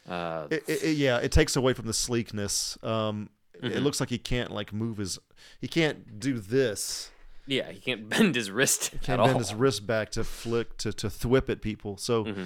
Uh, 0.09 0.49
It, 0.51 0.65
it, 0.69 0.83
it- 0.85 0.97
yeah, 0.97 1.19
it 1.19 1.33
takes 1.33 1.57
away 1.57 1.73
from 1.73 1.87
the 1.87 1.95
sleekness. 1.95 2.77
Um, 2.83 3.31
It 3.55 3.63
Mm-hmm. 3.63 3.79
looks 3.85 4.01
like 4.01 4.11
he 4.11 4.19
can't 4.19 4.51
like 4.51 4.73
move 4.73 4.99
his. 4.99 5.19
He 5.61 5.69
can't 5.69 6.19
do 6.19 6.39
this. 6.41 7.11
Yeah, 7.47 7.71
he 7.71 7.81
can't 7.81 8.09
bend 8.09 8.35
his 8.35 8.51
wrist 8.51 8.91
He 8.93 8.99
Can't 8.99 9.21
bend 9.21 9.33
all. 9.33 9.39
his 9.39 9.55
wrist 9.55 9.87
back 9.87 10.11
to 10.13 10.25
flick 10.25 10.77
to 10.79 10.93
to 10.93 11.09
thwip 11.09 11.49
at 11.49 11.61
people. 11.63 11.97
So. 11.97 12.25
Mm-hmm. 12.25 12.45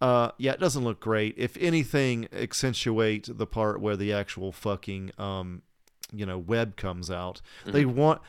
Uh, 0.00 0.30
yeah, 0.36 0.52
it 0.52 0.60
doesn't 0.60 0.84
look 0.84 1.00
great. 1.00 1.34
If 1.38 1.56
anything, 1.56 2.28
accentuate 2.30 3.26
the 3.38 3.46
part 3.46 3.80
where 3.80 3.96
the 3.96 4.12
actual 4.12 4.52
fucking 4.52 5.12
um, 5.16 5.62
you 6.12 6.26
know, 6.26 6.36
web 6.36 6.76
comes 6.76 7.10
out. 7.10 7.40
They 7.64 7.84
Mm-hmm. 7.84 7.96
want 7.96 8.20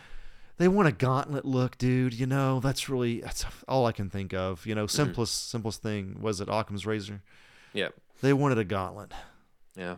they 0.58 0.68
want 0.70 0.88
a 0.88 0.94
gauntlet 0.94 1.44
look, 1.44 1.78
dude. 1.78 2.14
You 2.14 2.28
know, 2.28 2.62
that's 2.62 2.88
really 2.88 3.20
that's 3.20 3.46
all 3.68 3.86
I 3.88 3.92
can 3.92 4.10
think 4.10 4.34
of. 4.34 4.66
You 4.66 4.74
know, 4.76 4.86
Mm-hmm. 4.86 4.96
simplest 4.96 5.50
simplest 5.50 5.82
thing 5.82 6.18
was 6.22 6.40
it 6.40 6.48
Occam's 6.48 6.86
razor. 6.86 7.22
Yeah. 7.74 7.90
They 8.22 8.32
wanted 8.32 8.58
a 8.60 8.64
gauntlet. 8.64 9.12
Yeah. 9.76 9.96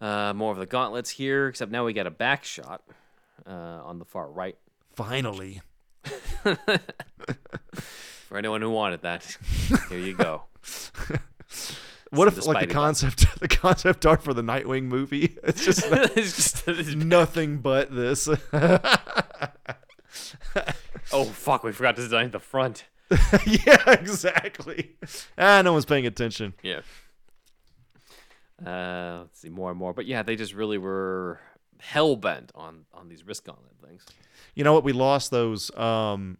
Uh, 0.00 0.32
more 0.34 0.52
of 0.52 0.58
the 0.58 0.66
gauntlets 0.66 1.10
here, 1.10 1.48
except 1.48 1.72
now 1.72 1.84
we 1.84 1.92
got 1.92 2.06
a 2.06 2.10
back 2.12 2.44
shot 2.44 2.82
uh, 3.46 3.50
on 3.84 3.98
the 3.98 4.04
far 4.04 4.30
right. 4.30 4.56
Finally, 4.94 5.60
For 8.28 8.36
anyone 8.36 8.60
who 8.60 8.70
wanted 8.70 9.02
that, 9.02 9.36
here 9.88 9.98
you 9.98 10.14
go. 10.14 10.42
what 12.10 12.28
if 12.28 12.46
like 12.46 12.68
the 12.68 12.72
concept 12.74 13.24
the 13.40 13.48
concept 13.48 14.04
art 14.06 14.22
for 14.22 14.34
the 14.34 14.42
Nightwing 14.42 14.84
movie? 14.84 15.36
It's 15.42 15.64
just 15.64 15.82
It's 15.86 16.36
just- 16.36 16.68
it's- 16.68 16.94
nothing 16.94 17.58
but 17.58 17.94
this. 17.94 18.28
oh 21.12 21.24
fuck, 21.24 21.62
we 21.64 21.72
forgot 21.72 21.96
to 21.96 22.02
design 22.02 22.30
the 22.30 22.40
front. 22.40 22.84
yeah, 23.46 23.82
exactly. 23.90 24.96
Ah, 25.38 25.62
no 25.62 25.72
one's 25.72 25.86
paying 25.86 26.06
attention. 26.06 26.52
Yeah. 26.62 26.80
Uh, 28.64 29.20
let's 29.20 29.40
see 29.40 29.48
more 29.48 29.70
and 29.70 29.78
more, 29.78 29.94
but 29.94 30.04
yeah, 30.06 30.22
they 30.22 30.36
just 30.36 30.52
really 30.52 30.76
were 30.78 31.40
hell 31.80 32.16
bent 32.16 32.50
on 32.54 32.84
on 32.92 33.08
these 33.08 33.24
wrist 33.24 33.44
gauntlet 33.44 33.72
things. 33.86 34.04
You 34.54 34.64
know 34.64 34.72
what? 34.72 34.84
We 34.84 34.92
lost 34.92 35.30
those 35.30 35.74
um, 35.76 36.38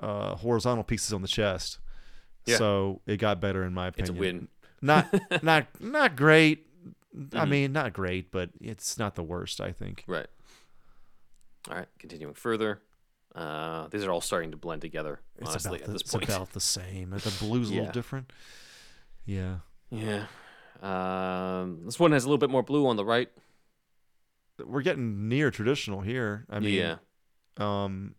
uh, 0.00 0.34
horizontal 0.36 0.84
pieces 0.84 1.12
on 1.12 1.22
the 1.22 1.28
chest, 1.28 1.78
Yeah. 2.46 2.56
so 2.58 3.00
it 3.06 3.18
got 3.18 3.40
better 3.40 3.64
in 3.64 3.72
my 3.74 3.88
opinion. 3.88 4.14
It's 4.14 4.18
a 4.18 4.20
win. 4.20 4.48
Not 4.82 5.14
not 5.42 5.66
not 5.80 6.16
great. 6.16 6.66
I 7.14 7.18
Mm-hmm. 7.18 7.48
mean, 7.50 7.72
not 7.72 7.94
great, 7.94 8.30
but 8.30 8.50
it's 8.60 8.98
not 8.98 9.14
the 9.14 9.22
worst. 9.22 9.60
I 9.60 9.72
think. 9.72 10.04
Right. 10.06 10.26
All 11.70 11.76
right, 11.76 11.88
continuing 11.98 12.34
further. 12.34 12.82
Uh, 13.34 13.88
these 13.88 14.04
are 14.04 14.10
all 14.10 14.20
starting 14.20 14.50
to 14.50 14.56
blend 14.56 14.82
together. 14.82 15.20
It's 15.38 15.48
honestly, 15.48 15.78
about 15.78 15.80
at 15.80 15.86
the, 15.86 15.92
this 15.94 16.02
it's 16.02 16.10
point. 16.12 16.24
about 16.28 16.52
the 16.52 16.60
same. 16.60 17.10
The 17.10 17.34
blue's 17.40 17.70
a 17.70 17.72
Yeah. 17.74 17.78
little 17.80 17.92
different. 17.92 18.32
Yeah, 19.24 19.56
Yeah. 19.90 20.26
Um, 20.82 21.80
this 21.84 21.98
one 21.98 22.12
has 22.12 22.24
a 22.24 22.28
little 22.28 22.38
bit 22.38 22.50
more 22.50 22.62
blue 22.62 22.86
on 22.86 22.96
the 22.96 23.04
right. 23.04 23.28
We're 24.64 24.82
getting 24.82 25.28
near 25.28 25.50
traditional 25.50 26.00
here. 26.00 26.46
I 26.48 26.60
mean, 26.60 26.74
yeah. 26.74 26.96
um, 27.58 28.14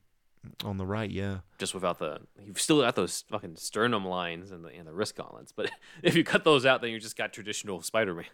on 0.63 0.77
the 0.77 0.85
right, 0.85 1.09
yeah. 1.09 1.39
Just 1.57 1.73
without 1.73 1.99
the, 1.99 2.19
you've 2.43 2.61
still 2.61 2.81
got 2.81 2.95
those 2.95 3.23
fucking 3.29 3.55
sternum 3.55 4.05
lines 4.05 4.51
and 4.51 4.63
the 4.63 4.69
and 4.69 4.87
the 4.87 4.93
wrist 4.93 5.15
gauntlets. 5.15 5.51
But 5.51 5.71
if 6.03 6.15
you 6.15 6.23
cut 6.23 6.43
those 6.43 6.65
out, 6.65 6.81
then 6.81 6.91
you 6.91 6.99
just 6.99 7.17
got 7.17 7.33
traditional 7.33 7.81
Spider-Man, 7.81 8.25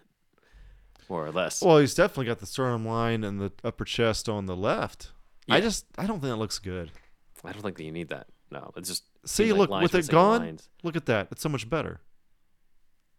more 1.09 1.25
or 1.25 1.31
less. 1.31 1.61
Well, 1.61 1.79
he's 1.79 1.95
definitely 1.95 2.25
got 2.25 2.39
the 2.39 2.45
sternum 2.45 2.85
line 2.85 3.23
and 3.23 3.39
the 3.39 3.51
upper 3.63 3.85
chest 3.85 4.27
on 4.29 4.45
the 4.45 4.55
left. 4.55 5.11
I 5.49 5.59
just, 5.59 5.85
I 5.97 6.05
don't 6.05 6.21
think 6.21 6.31
that 6.31 6.37
looks 6.37 6.57
good. 6.59 6.91
I 7.43 7.51
don't 7.51 7.61
think 7.61 7.75
that 7.75 7.83
you 7.83 7.91
need 7.91 8.07
that. 8.09 8.27
No, 8.49 8.71
it's 8.77 8.87
just 8.87 9.03
See, 9.25 9.51
like 9.51 9.69
look, 9.69 9.81
with 9.81 9.93
it 9.93 9.97
the 9.97 10.03
sake 10.03 10.11
of 10.11 10.11
gone, 10.11 10.39
lines. 10.41 10.69
look 10.83 10.95
at 10.95 11.05
that. 11.07 11.27
It's 11.31 11.41
so 11.41 11.49
much 11.49 11.69
better. 11.69 11.99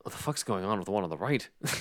What 0.03 0.13
the 0.13 0.23
fuck's 0.23 0.43
going 0.43 0.65
on 0.65 0.79
with 0.79 0.87
the 0.87 0.93
one 0.93 1.05
on 1.05 1.11
the 1.11 1.17
right? 1.17 1.49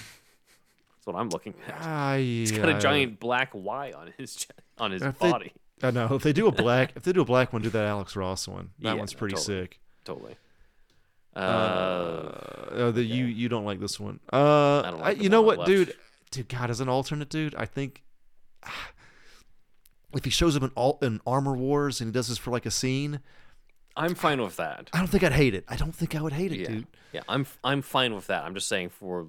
That's 1.06 1.14
what 1.14 1.20
I'm 1.20 1.28
looking 1.30 1.54
at. 1.68 1.76
Ah, 1.82 2.16
He's 2.16 2.54
got 2.54 2.70
a 2.70 2.80
giant 2.80 3.20
black 3.20 3.50
Y 3.54 3.92
on 3.92 4.14
his 4.18 4.48
on 4.78 4.92
his 4.92 5.02
If 5.02 5.20
they- 5.20 5.32
body. 5.32 5.52
I 5.82 5.92
know. 5.92 6.16
If 6.16 6.24
they 6.24 6.32
do 6.32 6.48
a 6.48 6.52
black, 6.64 6.94
if 6.96 7.04
they 7.04 7.12
do 7.12 7.20
a 7.20 7.26
black 7.26 7.52
one, 7.52 7.62
do 7.62 7.70
that 7.72 7.86
Alex 7.86 8.16
Ross 8.16 8.48
one. 8.48 8.70
That 8.80 8.94
Yeah, 8.94 9.00
one's 9.00 9.14
pretty 9.14 9.36
totally. 9.36 9.64
sick. 9.64 9.80
Totally. 10.06 10.36
Uh, 11.36 11.40
Uh, 11.40 12.92
the, 12.92 13.04
you 13.04 13.26
you 13.26 13.50
don't 13.50 13.66
like 13.66 13.82
this 13.82 14.00
one. 14.00 14.22
Uh, 14.32 14.80
I 14.82 14.92
don't 14.92 15.00
like 15.02 15.18
the 15.18 15.24
you 15.24 15.30
know 15.30 15.42
what, 15.42 15.58
left. 15.60 15.68
dude? 15.68 15.94
Dude, 16.32 16.48
God, 16.48 16.70
as 16.70 16.80
an 16.80 16.88
alternate, 16.88 17.30
dude, 17.30 17.54
I 17.56 17.66
think 17.66 18.02
if 20.14 20.24
he 20.24 20.30
shows 20.30 20.56
up 20.56 20.64
in 20.64 20.70
all 20.76 21.00
in 21.02 21.20
Armor 21.28 21.56
Wars 21.58 22.00
and 22.00 22.08
he 22.08 22.12
does 22.14 22.28
this 22.30 22.38
for 22.38 22.52
like 22.52 22.66
a 22.66 22.72
scene, 22.72 23.20
I'm 23.98 24.16
fine 24.16 24.42
with 24.42 24.56
that. 24.58 24.90
I 24.94 25.00
don't 25.00 25.08
think 25.08 25.24
I'd 25.24 25.34
hate 25.34 25.54
it. 25.54 25.66
I 25.68 25.76
don't 25.76 25.94
think 25.94 26.16
I 26.16 26.22
would 26.22 26.34
hate 26.34 26.52
it, 26.54 26.60
yeah, 26.60 26.68
dude. 26.68 26.88
yeah, 27.12 27.22
I'm 27.28 27.46
I'm 27.64 27.82
fine 27.82 28.16
with 28.16 28.28
that. 28.28 28.44
I'm 28.46 28.54
just 28.54 28.68
saying 28.70 28.90
for 28.90 29.28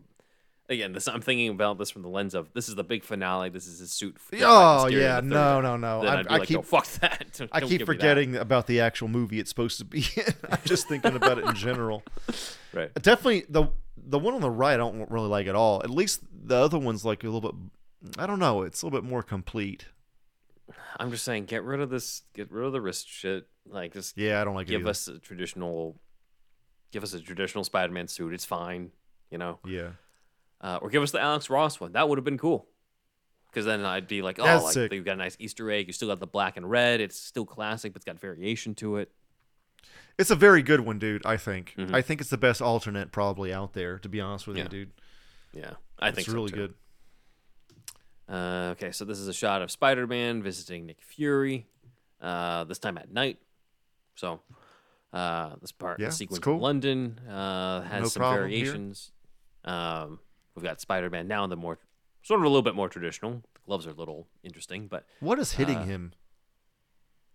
again, 0.68 0.92
this 0.92 1.08
I'm 1.08 1.20
thinking 1.20 1.48
about 1.50 1.78
this 1.78 1.90
from 1.90 2.02
the 2.02 2.08
lens 2.08 2.34
of 2.34 2.52
this 2.54 2.68
is 2.68 2.74
the 2.74 2.84
big 2.84 3.04
finale. 3.04 3.48
This 3.50 3.66
is 3.66 3.78
his 3.78 3.92
suit. 3.92 4.18
for- 4.18 4.36
Oh 4.40 4.86
yeah, 4.86 5.20
no, 5.22 5.60
no, 5.60 5.76
no. 5.76 6.02
I, 6.02 6.20
I'd 6.20 6.30
like, 6.30 6.42
oh, 6.42 6.44
keep 6.44 6.56
no, 6.56 6.62
fuck 6.62 6.86
that. 7.00 7.40
I 7.52 7.60
keep 7.60 7.70
me 7.70 7.76
that. 7.78 7.86
forgetting 7.86 8.36
about 8.36 8.66
the 8.66 8.80
actual 8.80 9.08
movie 9.08 9.38
it's 9.38 9.50
supposed 9.50 9.78
to 9.78 9.84
be 9.84 10.06
in. 10.16 10.34
I'm 10.50 10.58
just 10.64 10.88
thinking 10.88 11.16
about 11.16 11.38
it 11.38 11.44
in 11.44 11.54
general. 11.54 12.02
Right. 12.72 12.92
Definitely 12.94 13.44
the 13.48 13.68
the 13.96 14.18
one 14.18 14.34
on 14.34 14.40
the 14.40 14.50
right 14.50 14.74
I 14.74 14.78
don't 14.78 15.08
really 15.08 15.28
like 15.28 15.46
at 15.46 15.54
all. 15.54 15.80
At 15.84 15.90
least 15.90 16.22
the 16.32 16.56
other 16.56 16.76
one's 16.76 17.04
like 17.04 17.22
a 17.22 17.28
little 17.28 17.40
bit 17.40 17.54
I 18.18 18.26
don't 18.26 18.40
know, 18.40 18.62
it's 18.62 18.82
a 18.82 18.86
little 18.86 19.00
bit 19.00 19.08
more 19.08 19.22
complete. 19.22 19.86
I'm 20.98 21.10
just 21.10 21.24
saying, 21.24 21.44
get 21.44 21.62
rid 21.62 21.80
of 21.80 21.90
this. 21.90 22.22
Get 22.34 22.50
rid 22.50 22.66
of 22.66 22.72
the 22.72 22.80
wrist 22.80 23.08
shit. 23.08 23.46
Like, 23.66 23.92
just 23.92 24.16
Yeah, 24.16 24.40
I 24.40 24.44
don't 24.44 24.54
like 24.54 24.66
give 24.66 24.86
us 24.86 25.06
a 25.08 25.18
traditional. 25.18 25.96
Give 26.92 27.02
us 27.02 27.14
a 27.14 27.20
traditional 27.20 27.64
Spider-Man 27.64 28.08
suit. 28.08 28.32
It's 28.32 28.44
fine. 28.44 28.90
You 29.30 29.38
know. 29.38 29.58
Yeah. 29.66 29.90
Uh, 30.60 30.78
or 30.82 30.90
give 30.90 31.02
us 31.02 31.10
the 31.10 31.20
Alex 31.20 31.50
Ross 31.50 31.80
one. 31.80 31.92
That 31.92 32.08
would 32.08 32.18
have 32.18 32.24
been 32.24 32.38
cool. 32.38 32.66
Because 33.50 33.66
then 33.66 33.84
I'd 33.84 34.08
be 34.08 34.20
like, 34.22 34.38
oh, 34.40 34.44
That's 34.44 34.64
like 34.64 34.74
sick. 34.74 34.92
you've 34.92 35.04
got 35.04 35.12
a 35.12 35.16
nice 35.16 35.36
Easter 35.38 35.70
egg. 35.70 35.86
You 35.86 35.92
still 35.92 36.08
got 36.08 36.18
the 36.18 36.26
black 36.26 36.56
and 36.56 36.68
red. 36.68 37.00
It's 37.00 37.16
still 37.18 37.46
classic, 37.46 37.92
but 37.92 37.98
it's 37.98 38.04
got 38.04 38.18
variation 38.18 38.74
to 38.76 38.96
it. 38.96 39.12
It's 40.18 40.30
a 40.30 40.34
very 40.36 40.62
good 40.62 40.80
one, 40.80 40.98
dude, 40.98 41.24
I 41.24 41.36
think. 41.36 41.74
Mhm. 41.78 41.94
I 41.94 42.02
think 42.02 42.20
it's 42.20 42.30
the 42.30 42.36
best 42.38 42.60
alternate 42.60 43.12
probably 43.12 43.52
out 43.52 43.72
there, 43.74 43.98
to 44.00 44.08
be 44.08 44.20
honest 44.20 44.46
with 44.48 44.56
Yeah. 44.56 44.64
you, 44.64 44.68
dude. 44.68 44.92
Yeah, 45.52 45.74
I 46.00 46.08
It's 46.08 46.16
think 46.16 46.26
It's 46.28 46.34
really 46.34 46.50
too. 46.50 46.56
good. 46.56 46.74
Uh, 48.28 48.70
okay, 48.72 48.90
so 48.90 49.04
this 49.04 49.18
is 49.18 49.28
a 49.28 49.32
shot 49.32 49.60
of 49.62 49.70
Spider-Man 49.70 50.42
visiting 50.42 50.86
Nick 50.86 51.00
Fury. 51.02 51.66
Uh, 52.20 52.64
this 52.64 52.78
time 52.78 52.96
at 52.96 53.12
night. 53.12 53.38
So 54.14 54.40
uh, 55.12 55.56
this 55.60 55.72
part, 55.72 56.00
Yeah, 56.00 56.06
the 56.06 56.12
sequence 56.12 56.42
cool. 56.42 56.54
in 56.54 56.60
London, 56.60 57.18
uh, 57.28 57.82
has 57.82 58.02
No 58.02 58.08
some 58.08 58.22
variations. 58.34 59.12
Um, 59.64 60.20
we've 60.54 60.64
got 60.64 60.80
Spider-Man 60.80 61.26
now 61.28 61.44
in 61.44 61.50
the 61.50 61.56
more 61.56 61.78
sort 62.22 62.40
of 62.40 62.44
a 62.44 62.48
little 62.48 62.62
bit 62.62 62.74
more 62.74 62.88
traditional. 62.88 63.42
The 63.54 63.60
gloves 63.66 63.86
are 63.86 63.90
a 63.90 63.94
little 63.94 64.28
interesting, 64.42 64.86
but 64.88 65.04
What 65.20 65.38
is 65.38 65.52
hitting 65.52 65.78
Uh, 65.78 65.84
him? 65.84 66.12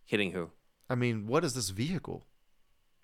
hitting 0.05 0.31
who? 0.31 0.49
I 0.89 0.95
mean, 0.95 1.27
what 1.27 1.43
is 1.43 1.53
this 1.53 1.69
vehicle? 1.69 2.25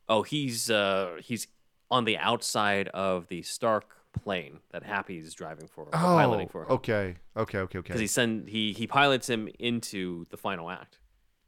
Oh, 0.08 0.24
he's 0.24 0.70
uh 0.70 1.18
he's 1.24 1.48
on 1.92 2.06
the 2.06 2.18
outside 2.18 2.88
of 2.90 3.28
the 3.28 3.42
Stark 3.44 3.92
plane 4.14 4.60
that 4.72 4.84
Happy's 4.84 5.34
driving 5.34 5.68
for, 5.68 5.84
or 5.86 5.92
piloting 5.92 6.48
for. 6.48 6.66
Oh, 6.70 6.76
okay. 6.76 7.16
Okay, 7.36 7.60
okay, 7.60 7.80
Because 7.80 8.00
he 8.02 8.08
send 8.08 8.48
he 8.50 8.74
he 8.74 8.88
pilots 8.88 9.30
him 9.30 9.50
into 9.60 10.26
the 10.30 10.38
final 10.38 10.70
act. 10.70 11.00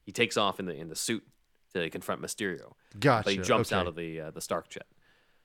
He 0.05 0.11
takes 0.11 0.37
off 0.37 0.59
in 0.59 0.65
the 0.65 0.73
in 0.75 0.89
the 0.89 0.95
suit 0.95 1.23
to 1.73 1.89
confront 1.89 2.21
Mysterio, 2.21 2.73
Gotcha. 2.99 3.23
but 3.25 3.33
he 3.33 3.39
jumps 3.39 3.71
okay. 3.71 3.79
out 3.79 3.87
of 3.87 3.95
the 3.95 4.21
uh, 4.21 4.31
the 4.31 4.41
Stark 4.41 4.69
jet. 4.69 4.85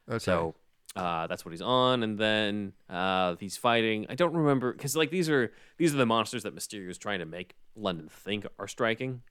Okay. 0.09 0.19
So 0.19 0.55
uh, 0.95 1.27
that's 1.27 1.45
what 1.45 1.53
he's 1.53 1.63
on, 1.63 2.03
and 2.03 2.19
then 2.19 2.73
uh, 2.89 3.37
he's 3.41 3.57
fighting. 3.57 4.07
I 4.09 4.15
don't 4.15 4.35
remember 4.35 4.73
because 4.73 4.97
like 4.97 5.11
these 5.11 5.31
are 5.31 5.53
these 5.79 5.95
are 5.95 5.99
the 5.99 6.07
monsters 6.07 6.43
that 6.43 6.55
Mysterio 6.55 6.91
is 6.91 6.99
trying 6.99 7.21
to 7.21 7.27
make 7.27 7.55
London 7.75 8.09
think 8.09 8.47
are 8.59 8.69
striking. 8.69 9.23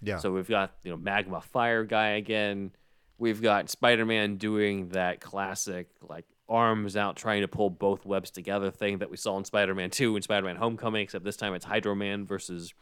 yeah. 0.00 0.18
So 0.18 0.32
we've 0.32 0.48
got 0.48 0.72
you 0.82 0.90
know 0.90 0.96
magma 0.96 1.40
fire 1.40 1.84
guy 1.84 2.10
again. 2.10 2.72
We've 3.18 3.40
got 3.40 3.68
Spider 3.70 4.04
Man 4.06 4.36
doing 4.36 4.88
that 4.90 5.20
classic 5.20 5.88
like 6.02 6.24
arms 6.48 6.96
out 6.96 7.16
trying 7.16 7.40
to 7.42 7.48
pull 7.48 7.70
both 7.70 8.04
webs 8.04 8.30
together 8.30 8.70
thing 8.70 8.98
that 8.98 9.10
we 9.10 9.16
saw 9.16 9.38
in 9.38 9.44
Spider-Man 9.44 9.88
2 9.90 10.14
and 10.14 10.22
Spider-Man 10.22 10.56
Homecoming, 10.56 11.02
except 11.02 11.24
this 11.24 11.36
time 11.36 11.54
it's 11.54 11.64
Hydro 11.64 11.94
Man 11.94 12.26
versus 12.26 12.74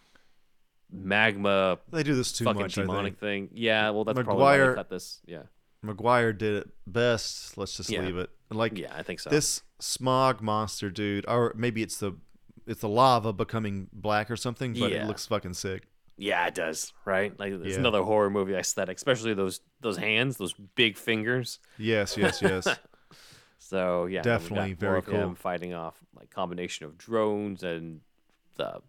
magma 0.90 1.78
They 1.90 2.02
do 2.02 2.14
this 2.14 2.32
too 2.32 2.44
fucking 2.44 2.62
much. 2.62 2.78
I 2.78 2.82
demonic 2.82 3.18
think. 3.18 3.50
thing. 3.50 3.58
Yeah, 3.58 3.90
well 3.90 4.04
that's 4.04 4.20
probably 4.20 4.42
why 4.42 4.58
they 4.58 4.74
cut 4.74 4.90
this. 4.90 5.20
Yeah. 5.26 5.42
Maguire 5.82 6.32
did 6.32 6.54
it 6.62 6.70
best. 6.86 7.58
Let's 7.58 7.76
just 7.76 7.90
Yeah. 7.90 8.02
leave 8.02 8.16
it. 8.16 8.30
Like 8.50 8.76
Yeah, 8.78 8.94
I 8.96 9.02
think 9.02 9.20
so. 9.20 9.30
this 9.30 9.62
smog 9.80 10.40
monster 10.40 10.90
dude, 10.90 11.24
or 11.28 11.52
maybe 11.56 11.82
it's 11.82 11.98
the 11.98 12.12
it's 12.66 12.80
the 12.80 12.88
lava 12.88 13.32
becoming 13.32 13.88
black 13.92 14.30
or 14.30 14.36
something, 14.36 14.72
but 14.74 14.92
Yeah. 14.92 15.02
it 15.04 15.08
looks 15.08 15.26
fucking 15.26 15.54
sick. 15.54 15.88
Yeah, 16.16 16.46
it 16.46 16.54
does, 16.54 16.92
right? 17.04 17.36
Like 17.38 17.52
it's 17.54 17.72
Yeah. 17.74 17.78
another 17.80 18.02
horror 18.02 18.30
movie 18.30 18.54
aesthetic, 18.54 18.96
especially 18.96 19.34
those 19.34 19.60
those 19.80 19.96
hands, 19.96 20.36
those 20.36 20.52
big 20.52 20.96
fingers. 20.96 21.58
Yes, 21.78 22.16
yes, 22.16 22.40
yes. 22.40 22.68
So 23.58 24.06
yeah, 24.06 24.22
Definitely 24.22 24.74
very 24.74 25.02
cool. 25.02 25.34
fighting 25.34 25.72
off 25.72 25.96
like 26.14 26.30
combination 26.30 26.84
of 26.84 26.98
drones 26.98 27.62
and 27.62 28.00
the, 28.56 28.82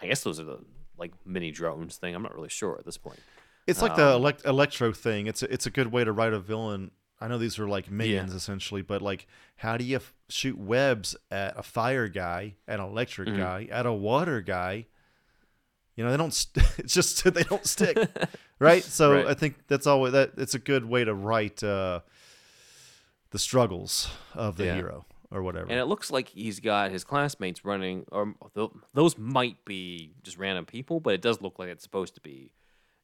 I 0.00 0.06
guess 0.06 0.24
those 0.24 0.40
are 0.40 0.44
the 0.44 0.58
like 0.98 1.12
mini 1.24 1.50
drones 1.52 1.96
thing. 1.98 2.14
I'm 2.14 2.22
not 2.22 2.34
really 2.34 2.48
sure 2.48 2.76
at 2.78 2.84
this 2.84 2.96
point. 2.98 3.20
It's 3.66 3.80
like 3.82 3.92
Um, 3.92 3.96
the 3.98 4.12
elect- 4.12 4.44
electro 4.44 4.92
thing. 4.92 5.26
It's 5.26 5.42
a, 5.42 5.52
it's 5.52 5.66
a 5.66 5.70
good 5.70 5.90
way 5.92 6.04
to 6.04 6.12
write 6.12 6.32
a 6.32 6.40
villain. 6.40 6.90
I 7.20 7.28
know 7.28 7.38
these 7.38 7.58
are 7.58 7.66
like 7.68 7.90
minions 7.90 8.34
essentially, 8.34 8.82
but 8.82 9.00
like, 9.00 9.26
how 9.56 9.76
do 9.78 9.84
you 9.84 9.96
f- 9.96 10.12
shoot 10.28 10.58
webs 10.58 11.16
at 11.30 11.58
a 11.58 11.62
fire 11.62 12.08
guy, 12.08 12.56
at 12.68 12.80
an 12.80 12.84
electric 12.86 13.28
Mm-hmm. 13.28 13.38
guy, 13.38 13.68
at 13.70 13.86
a 13.86 13.92
water 13.92 14.40
guy? 14.42 14.86
You 15.96 16.04
know, 16.04 16.10
they 16.10 16.16
don't. 16.16 16.34
St- 16.34 16.66
it's 16.78 16.92
just 16.92 17.22
they 17.34 17.44
don't 17.44 17.64
stick, 17.66 17.96
right? 18.58 18.82
So 18.84 19.12
Right. 19.14 19.26
I 19.26 19.34
think 19.34 19.54
that's 19.68 19.86
always 19.86 20.12
that. 20.12 20.32
It's 20.36 20.54
a 20.54 20.58
good 20.58 20.84
way 20.84 21.04
to 21.04 21.14
write 21.14 21.62
uh, 21.62 22.00
the 23.30 23.38
struggles 23.38 24.08
of 24.34 24.56
the 24.56 24.66
Yeah. 24.66 24.74
hero 24.74 25.06
or 25.30 25.42
whatever. 25.42 25.66
And 25.70 25.78
it 25.80 25.86
looks 25.86 26.10
like 26.10 26.28
he's 26.28 26.60
got 26.60 26.90
his 26.90 27.04
classmates 27.04 27.64
running, 27.64 28.04
or 28.12 28.34
th- 28.54 28.70
those 28.92 29.16
might 29.16 29.64
be 29.64 30.12
just 30.22 30.36
random 30.38 30.66
people, 30.66 31.00
but 31.00 31.14
it 31.14 31.22
does 31.22 31.40
look 31.40 31.58
like 31.58 31.68
it's 31.68 31.82
supposed 31.82 32.14
to 32.16 32.20
be 32.20 32.50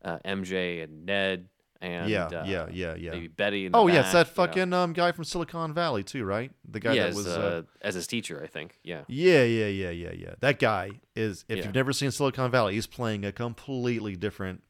uh, 0.05 0.18
MJ 0.24 0.82
and 0.85 1.05
Ned 1.06 1.48
and 1.82 2.10
Yeah, 2.10 2.27
uh, 2.27 2.44
yeah, 2.47 2.66
yeah, 2.70 2.94
yeah. 2.94 3.10
maybe 3.12 3.28
Betty. 3.28 3.70
Oh 3.72 3.86
yes, 3.86 4.06
back, 4.06 4.12
that 4.12 4.27
know. 4.28 4.47
fucking 4.47 4.72
um, 4.72 4.93
guy 4.93 5.12
from 5.12 5.24
Silicon 5.24 5.72
Valley 5.72 6.02
too, 6.02 6.24
right? 6.24 6.51
The 6.68 6.81
guy 6.81 6.93
yeah, 6.94 7.02
that 7.05 7.09
as, 7.10 7.16
was. 7.16 7.27
uh, 7.27 7.40
uh, 7.40 7.62
as 7.82 7.94
his 7.94 8.06
teacher, 8.06 8.40
I 8.43 8.47
think. 8.47 8.78
Yeah, 8.85 9.02
Yeah, 9.09 9.44
yeah, 9.44 9.66
yeah, 9.66 9.90
yeah, 9.90 10.12
yeah. 10.12 10.35
That 10.40 10.59
guy 10.59 10.90
is. 11.16 11.44
If 11.48 11.59
Yeah. 11.59 11.64
you've 11.64 11.74
never 11.74 11.93
seen 11.93 12.10
Silicon 12.10 12.51
Valley, 12.51 12.74
he's 12.74 12.86
playing 12.86 13.24
a 13.24 13.32
completely 13.32 14.16
different 14.16 14.62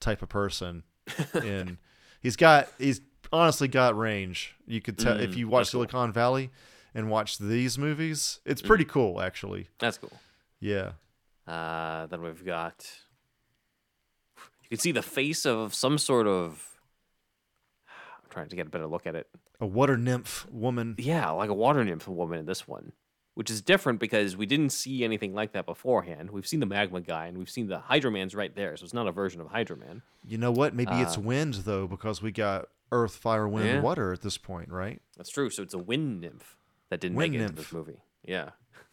type 0.00 0.22
of 0.22 0.28
person. 0.28 0.82
and 1.32 1.78
he's 2.20 2.36
got. 2.36 2.68
He's 2.78 3.00
honestly 3.32 3.68
got 3.68 3.96
range. 3.96 4.54
You 4.66 4.80
could 4.80 4.98
tell 4.98 5.18
if 5.20 5.30
Mm, 5.32 5.36
you 5.36 5.48
watch 5.48 5.60
that's 5.66 5.70
cool. 5.72 5.80
Silicon 5.82 6.12
Valley 6.12 6.50
and 6.94 7.08
watch 7.10 7.38
these 7.38 7.78
movies. 7.78 8.40
It's 8.44 8.62
pretty 8.62 8.84
Mm. 8.84 8.88
cool, 8.88 9.20
actually. 9.20 9.68
that's 9.78 9.98
cool. 9.98 10.12
Yeah. 10.60 10.92
Uh, 11.46 12.06
then 12.06 12.20
we've 12.22 12.44
got. 12.44 12.84
You 14.70 14.76
can 14.76 14.82
see 14.82 14.92
the 14.92 15.02
face 15.02 15.46
of 15.46 15.74
some 15.74 15.98
sort 15.98 16.26
of. 16.26 16.64
I'm 17.88 18.30
trying 18.30 18.48
to 18.48 18.56
get 18.56 18.66
a 18.66 18.70
better 18.70 18.86
look 18.86 19.06
at 19.06 19.14
it. 19.14 19.26
A 19.60 19.66
water 19.66 19.96
nymph 19.96 20.46
woman. 20.50 20.94
Yeah, 20.98 21.30
like 21.30 21.50
a 21.50 21.54
water 21.54 21.84
nymph 21.84 22.06
woman 22.06 22.38
in 22.40 22.46
this 22.46 22.68
one, 22.68 22.92
which 23.34 23.50
is 23.50 23.62
different 23.62 23.98
because 23.98 24.36
we 24.36 24.44
didn't 24.46 24.70
see 24.70 25.04
anything 25.04 25.34
like 25.34 25.52
that 25.52 25.64
beforehand. 25.66 26.30
We've 26.30 26.46
seen 26.46 26.60
the 26.60 26.66
magma 26.66 27.00
guy 27.00 27.26
and 27.26 27.38
we've 27.38 27.48
seen 27.50 27.66
the 27.68 27.78
Hydro 27.78 28.10
Man's 28.10 28.34
right 28.34 28.54
there, 28.54 28.76
so 28.76 28.84
it's 28.84 28.94
not 28.94 29.08
a 29.08 29.12
version 29.12 29.40
of 29.40 29.48
Hydro 29.48 29.76
Man. 29.76 30.02
You 30.26 30.36
know 30.38 30.52
what? 30.52 30.74
Maybe 30.74 30.92
it's 31.00 31.16
Uh, 31.16 31.22
wind 31.22 31.54
though, 31.54 31.86
because 31.86 32.20
we 32.22 32.30
got 32.30 32.68
earth, 32.92 33.16
fire, 33.16 33.48
wind, 33.48 33.66
Yeah. 33.68 33.80
water 33.80 34.12
at 34.12 34.20
this 34.20 34.36
point, 34.38 34.68
right? 34.70 35.00
That's 35.16 35.30
true. 35.30 35.48
So 35.50 35.62
it's 35.62 35.74
a 35.74 35.78
wind 35.78 36.20
nymph 36.20 36.56
that 36.90 37.00
didn't 37.00 37.16
Wind 37.16 37.32
make 37.32 37.40
it 37.40 37.44
into 37.44 37.56
this 37.56 37.72
movie. 37.72 38.02
Yeah. 38.24 38.50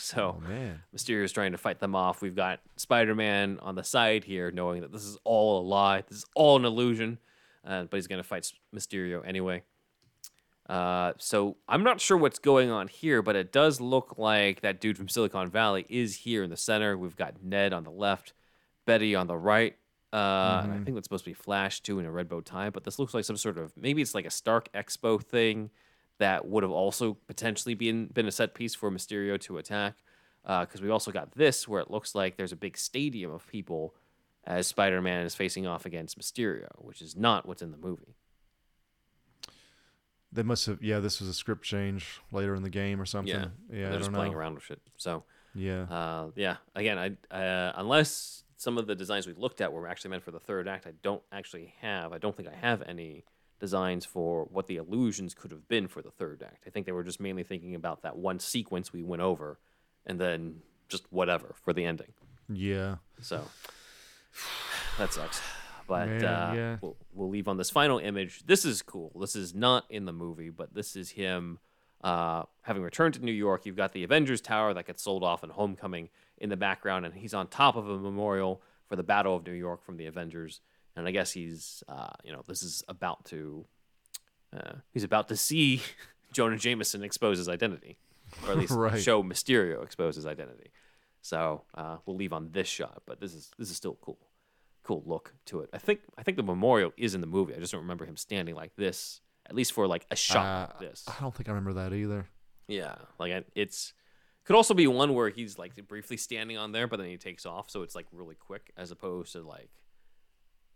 So 0.00 0.36
Oh 0.38 0.48
man. 0.48 0.82
Mysterio's 0.96 1.32
trying 1.32 1.52
to 1.52 1.58
fight 1.58 1.78
them 1.78 1.94
off. 1.94 2.22
We've 2.22 2.34
got 2.34 2.60
Spider 2.76 3.14
Man 3.14 3.58
on 3.60 3.74
the 3.74 3.84
side 3.84 4.24
here, 4.24 4.50
knowing 4.50 4.80
that 4.80 4.92
this 4.92 5.04
is 5.04 5.18
all 5.24 5.60
a 5.60 5.64
lie. 5.64 6.02
This 6.08 6.18
is 6.18 6.24
all 6.34 6.56
an 6.56 6.64
illusion. 6.64 7.18
Uh, 7.64 7.84
but 7.84 7.98
he's 7.98 8.06
going 8.06 8.22
to 8.22 8.26
fight 8.26 8.50
Mysterio 8.74 9.26
anyway. 9.26 9.62
Uh, 10.66 11.12
so 11.18 11.56
I'm 11.68 11.82
not 11.82 12.00
sure 12.00 12.16
what's 12.16 12.38
going 12.38 12.70
on 12.70 12.88
here, 12.88 13.22
but 13.22 13.36
it 13.36 13.52
does 13.52 13.80
look 13.80 14.14
like 14.16 14.60
that 14.60 14.80
dude 14.80 14.96
from 14.96 15.08
Silicon 15.08 15.50
Valley 15.50 15.84
is 15.88 16.16
here 16.16 16.42
in 16.42 16.50
the 16.50 16.56
center. 16.56 16.96
We've 16.96 17.16
got 17.16 17.42
Ned 17.42 17.72
on 17.72 17.84
the 17.84 17.90
left, 17.90 18.32
Betty 18.86 19.14
on 19.14 19.26
the 19.26 19.36
right. 19.36 19.76
Uh, 20.12 20.60
and 20.64 20.72
I 20.72 20.78
think 20.82 20.94
that's 20.94 21.06
supposed 21.06 21.24
to 21.24 21.30
be 21.30 21.34
Flash 21.34 21.80
too 21.80 21.98
in 21.98 22.06
a 22.06 22.10
red 22.10 22.28
bow 22.28 22.40
tie, 22.40 22.70
but 22.70 22.84
this 22.84 22.98
looks 22.98 23.14
like 23.14 23.24
some 23.24 23.36
sort 23.36 23.58
of 23.58 23.76
maybe 23.76 24.00
it's 24.00 24.14
like 24.14 24.26
a 24.26 24.30
Stark 24.30 24.72
Expo 24.72 25.22
thing 25.22 25.70
that 26.20 26.46
would 26.46 26.62
have 26.62 26.70
also 26.72 27.14
potentially 27.26 27.74
been 27.74 28.06
been 28.06 28.26
a 28.26 28.32
set 28.32 28.54
piece 28.54 28.74
for 28.74 28.90
Mysterio 28.90 29.38
to 29.40 29.58
attack. 29.58 29.96
Because 30.42 30.80
we 30.80 30.88
also 30.88 31.10
got 31.10 31.32
this 31.32 31.68
where 31.68 31.82
it 31.82 31.90
looks 31.90 32.14
like 32.14 32.36
there's 32.38 32.52
a 32.52 32.56
big 32.56 32.78
stadium 32.78 33.30
of 33.30 33.46
people 33.46 33.94
as 34.44 34.66
Spider-Man 34.66 35.26
is 35.26 35.34
facing 35.34 35.66
off 35.66 35.84
against 35.84 36.18
Mysterio, 36.18 36.68
which 36.78 37.02
is 37.02 37.14
not 37.14 37.46
what's 37.46 37.60
in 37.60 37.72
the 37.72 37.76
movie. 37.76 38.16
They 40.32 40.42
must 40.42 40.66
have. 40.66 40.82
Yeah, 40.82 41.00
this 41.00 41.20
was 41.20 41.28
a 41.28 41.34
script 41.34 41.64
change 41.64 42.20
later 42.32 42.54
in 42.54 42.62
the 42.62 42.70
game 42.70 43.00
or 43.00 43.04
something. 43.06 43.34
Yeah, 43.34 43.48
Yeah, 43.70 43.86
I 43.86 43.90
they're 43.90 43.98
just 43.98 44.10
don't 44.10 44.14
playing 44.14 44.32
know. 44.32 44.38
around 44.38 44.54
with 44.54 44.70
it. 44.70 44.80
So 44.96 45.24
Yeah. 45.54 45.82
uh, 45.82 46.30
yeah, 46.36 46.56
again, 46.74 46.98
I 47.30 47.34
uh, 47.36 47.72
unless 47.76 48.44
some 48.56 48.78
of 48.78 48.86
the 48.86 48.94
designs 48.94 49.26
we 49.26 49.32
looked 49.34 49.60
at 49.60 49.72
were 49.72 49.88
actually 49.88 50.10
meant 50.10 50.22
for 50.22 50.30
the 50.30 50.38
third 50.40 50.68
act, 50.68 50.86
I 50.86 50.92
don't 51.02 51.22
actually 51.32 51.74
have. 51.80 52.12
I 52.12 52.18
don't 52.18 52.36
think 52.36 52.48
I 52.48 52.54
have 52.54 52.82
any 52.82 53.24
designs 53.60 54.04
for 54.04 54.44
what 54.50 54.66
the 54.66 54.76
illusions 54.76 55.34
could 55.34 55.50
have 55.50 55.68
been 55.68 55.86
for 55.86 56.02
the 56.02 56.10
third 56.10 56.42
act. 56.42 56.64
I 56.66 56.70
think 56.70 56.86
they 56.86 56.92
were 56.92 57.04
just 57.04 57.20
mainly 57.20 57.44
thinking 57.44 57.74
about 57.74 58.02
that 58.02 58.16
one 58.16 58.40
sequence 58.40 58.92
we 58.92 59.02
went 59.02 59.22
over, 59.22 59.58
and 60.06 60.20
then 60.20 60.56
just 60.88 61.04
whatever 61.10 61.54
for 61.62 61.72
the 61.72 61.84
ending. 61.84 62.12
yeah. 62.48 62.96
So 63.20 63.44
that 64.98 65.12
sucks. 65.12 65.40
But 65.86 66.08
Man, 66.08 66.24
uh, 66.24 66.52
yeah. 66.54 66.76
we'll, 66.80 66.96
we'll 67.12 67.28
leave 67.28 67.48
on 67.48 67.56
this 67.56 67.68
final 67.70 67.98
image. 67.98 68.46
This 68.46 68.64
is 68.64 68.80
cool. 68.80 69.12
This 69.20 69.34
is 69.34 69.54
not 69.54 69.84
in 69.90 70.04
the 70.04 70.12
movie, 70.12 70.50
but 70.50 70.72
this 70.72 70.94
is 70.94 71.10
him 71.10 71.58
uh, 72.02 72.44
having 72.62 72.82
returned 72.82 73.14
to 73.14 73.24
New 73.24 73.32
York. 73.32 73.66
You've 73.66 73.76
got 73.76 73.92
the 73.92 74.04
Avengers 74.04 74.40
Tower 74.40 74.72
that 74.74 74.86
gets 74.86 75.02
sold 75.02 75.24
off 75.24 75.42
in 75.42 75.50
Homecoming 75.50 76.08
in 76.38 76.48
the 76.48 76.56
background, 76.56 77.04
and 77.04 77.14
he's 77.14 77.34
on 77.34 77.48
top 77.48 77.76
of 77.76 77.88
a 77.88 77.98
memorial 77.98 78.62
for 78.86 78.96
the 78.96 79.02
Battle 79.02 79.36
of 79.36 79.44
New 79.44 79.52
York 79.52 79.82
from 79.84 79.96
the 79.96 80.06
Avengers. 80.06 80.60
And 80.96 81.06
I 81.06 81.10
guess 81.12 81.32
he's, 81.32 81.82
uh, 81.88 82.10
you 82.24 82.32
know, 82.32 82.42
this 82.46 82.62
is 82.62 82.82
about 82.88 83.24
to, 83.26 83.64
uh, 84.56 84.72
he's 84.92 85.04
about 85.04 85.28
to 85.28 85.36
see 85.36 85.82
Jonah 86.32 86.56
Jameson 86.58 87.02
expose 87.04 87.38
his 87.38 87.48
identity, 87.48 87.98
or 88.44 88.52
at 88.52 88.58
least 88.58 88.72
Right. 88.76 89.00
show 89.00 89.22
Mysterio 89.22 89.82
expose 89.84 90.16
his 90.16 90.26
identity. 90.26 90.70
So 91.22 91.62
uh, 91.74 91.98
we'll 92.06 92.16
leave 92.16 92.32
on 92.32 92.50
this 92.52 92.66
shot, 92.68 93.02
but 93.06 93.20
this 93.20 93.34
is 93.34 93.50
this 93.58 93.70
is 93.70 93.76
still 93.76 93.98
cool, 94.00 94.18
cool 94.82 95.02
look 95.06 95.34
to 95.46 95.60
it. 95.60 95.70
I 95.72 95.78
think 95.78 96.00
I 96.16 96.22
think 96.22 96.36
the 96.36 96.42
memorial 96.42 96.92
is 96.96 97.14
in 97.14 97.20
the 97.20 97.26
movie. 97.26 97.54
I 97.54 97.58
just 97.58 97.72
don't 97.72 97.82
remember 97.82 98.04
him 98.06 98.16
standing 98.16 98.54
like 98.54 98.74
this, 98.76 99.20
at 99.46 99.54
least 99.54 99.72
for 99.72 99.86
like 99.86 100.06
a 100.10 100.16
shot 100.16 100.46
Uh, 100.46 100.60
like 100.80 100.90
this. 100.90 101.04
I 101.06 101.20
don't 101.20 101.34
think 101.34 101.48
I 101.48 101.52
remember 101.52 101.74
that 101.74 101.92
either. 101.92 102.26
Yeah, 102.68 102.94
like 103.18 103.44
it's 103.54 103.92
could 104.44 104.56
also 104.56 104.72
be 104.74 104.86
one 104.86 105.12
where 105.14 105.28
he's 105.28 105.58
like 105.58 105.74
briefly 105.86 106.16
standing 106.16 106.56
on 106.56 106.72
there, 106.72 106.86
but 106.88 106.98
then 106.98 107.08
he 107.08 107.18
takes 107.18 107.44
off, 107.44 107.68
so 107.70 107.82
it's 107.82 107.94
like 107.94 108.06
really 108.12 108.34
quick, 108.34 108.72
as 108.76 108.90
opposed 108.90 109.32
to 109.32 109.42
like 109.42 109.68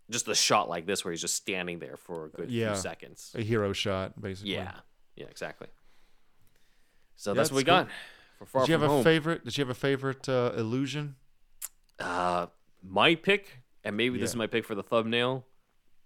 just 0.09 0.27
a 0.27 0.35
shot 0.35 0.69
like 0.69 0.85
this 0.85 1.03
where 1.03 1.11
he's 1.11 1.21
just 1.21 1.35
standing 1.35 1.79
there 1.79 1.97
for 1.97 2.25
a 2.25 2.29
good 2.29 2.51
Yeah. 2.51 2.73
few 2.73 2.81
seconds. 2.81 3.31
A 3.35 3.41
hero 3.41 3.73
shot, 3.73 4.19
basically. 4.21 4.53
Yeah, 4.53 4.79
yeah, 5.15 5.25
exactly. 5.25 5.67
So 7.15 7.31
Yeah, 7.31 7.35
that's 7.37 7.51
what 7.51 7.57
we 7.57 7.63
that's 7.63 7.87
got 7.87 7.93
for 8.37 8.45
Far 8.45 8.61
Did 8.63 8.67
you 8.69 8.73
have 8.73 8.83
a 8.83 8.87
Home. 8.87 9.03
favorite? 9.03 9.45
Did 9.45 9.57
you 9.57 9.61
have 9.63 9.69
a 9.69 9.73
favorite 9.73 10.27
uh, 10.29 10.51
illusion? 10.55 11.15
Uh, 11.99 12.47
my 12.83 13.15
pick, 13.15 13.61
and 13.83 13.95
maybe 13.95 14.19
this 14.19 14.31
is 14.31 14.35
my 14.35 14.47
pick 14.47 14.65
for 14.65 14.75
the 14.75 14.83
thumbnail: 14.83 15.45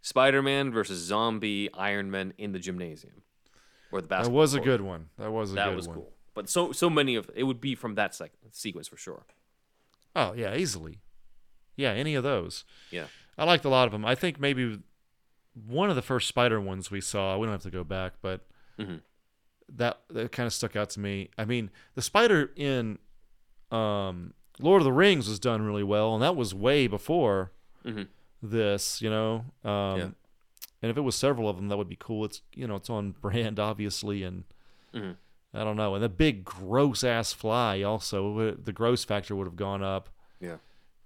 Spider-Man 0.02 0.72
versus 0.72 1.00
Zombie 1.00 1.70
Iron 1.74 2.12
Man 2.12 2.34
in 2.38 2.52
the 2.52 2.60
gymnasium, 2.60 3.24
or 3.92 4.02
the 4.02 4.08
basketball. 4.08 4.34
That 4.36 4.42
was 4.42 4.54
a 4.54 4.60
good 4.60 4.82
one. 4.82 5.10
That 5.18 5.32
was 5.32 5.52
a 5.52 5.56
That 5.56 5.70
good 5.70 5.76
was 5.76 5.88
one. 5.88 5.98
cool. 5.98 6.14
But 6.36 6.48
so 6.50 6.72
so 6.72 6.90
many 6.90 7.16
of 7.16 7.30
it 7.36 7.44
would 7.44 7.60
be 7.60 7.74
from 7.76 7.96
that 7.96 8.14
sec- 8.16 8.32
sequence 8.52 8.88
for 8.88 8.98
sure. 8.98 9.26
Oh 10.16 10.34
yeah, 10.34 10.56
easily. 10.56 11.02
Yeah, 11.76 11.92
any 11.92 12.14
of 12.14 12.24
those. 12.24 12.66
Yeah. 12.92 13.06
I 13.40 13.46
liked 13.46 13.66
a 13.66 13.70
lot 13.70 13.86
of 13.86 13.92
them. 13.92 14.06
I 14.06 14.16
think 14.16 14.40
maybe 14.40 14.80
one 15.68 15.90
of 15.90 15.96
the 15.96 16.02
first 16.02 16.28
Spider 16.28 16.60
ones 16.62 16.92
we 16.92 17.02
saw. 17.02 17.38
We 17.38 17.46
don't 17.48 17.54
have 17.54 17.64
to 17.64 17.72
go 17.72 17.84
back, 17.84 18.14
but 18.22 18.46
Mhm. 18.78 19.02
that 19.70 20.02
that 20.10 20.32
kind 20.32 20.46
of 20.48 20.54
stuck 20.54 20.76
out 20.76 20.90
to 20.92 21.00
me. 21.00 21.30
I 21.38 21.46
mean, 21.46 21.72
the 21.96 22.02
Spider 22.02 22.52
in 22.56 23.00
um, 23.72 24.34
Lord 24.60 24.82
of 24.82 24.86
the 24.86 24.92
Rings 24.94 25.28
was 25.30 25.40
done 25.40 25.62
really 25.62 25.84
well, 25.84 26.14
and 26.16 26.24
that 26.24 26.36
was 26.36 26.54
way 26.56 26.88
before 26.88 27.52
Mhm. 27.86 28.08
this. 28.42 29.02
You 29.02 29.10
know. 29.10 29.46
Um, 29.64 29.98
Yeah. 30.00 30.10
And 30.82 30.90
if 30.90 30.96
it 30.98 31.02
was 31.02 31.16
several 31.16 31.50
of 31.50 31.58
them, 31.58 31.68
that 31.68 31.76
would 31.78 31.90
be 31.90 31.98
cool. 32.00 32.24
It's 32.26 32.42
you 32.56 32.66
know 32.68 32.76
it's 32.76 32.90
on 32.90 33.12
brand 33.22 33.60
obviously, 33.60 34.24
and 34.24 34.44
Mhm. 34.94 35.18
I 35.54 35.64
don't 35.64 35.76
know. 35.76 35.94
And 35.96 36.04
the 36.04 36.10
big 36.10 36.44
gross 36.46 37.04
ass 37.04 37.34
fly 37.34 37.82
also 37.84 38.52
the 38.56 38.74
gross 38.74 39.04
factor 39.04 39.36
would 39.36 39.46
have 39.46 39.56
gone 39.56 39.84
up 39.84 40.10
Yeah. 40.40 40.58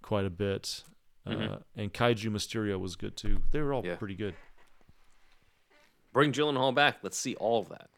quite 0.01 0.25
a 0.25 0.29
bit. 0.29 0.83
Uh, 1.25 1.29
Mhm. 1.31 1.63
and 1.75 1.93
Kaiju 1.93 2.29
Mysterio 2.31 2.79
was 2.79 2.95
good 2.95 3.15
too. 3.15 3.41
They 3.51 3.61
were 3.61 3.73
all 3.73 3.85
Yeah. 3.85 3.95
pretty 3.95 4.15
good. 4.15 4.35
Bring 6.11 6.31
Gyllenhaal 6.31 6.75
back. 6.75 6.97
Let's 7.01 7.17
see 7.17 7.35
all 7.35 7.59
of 7.61 7.69
that. 7.69 7.89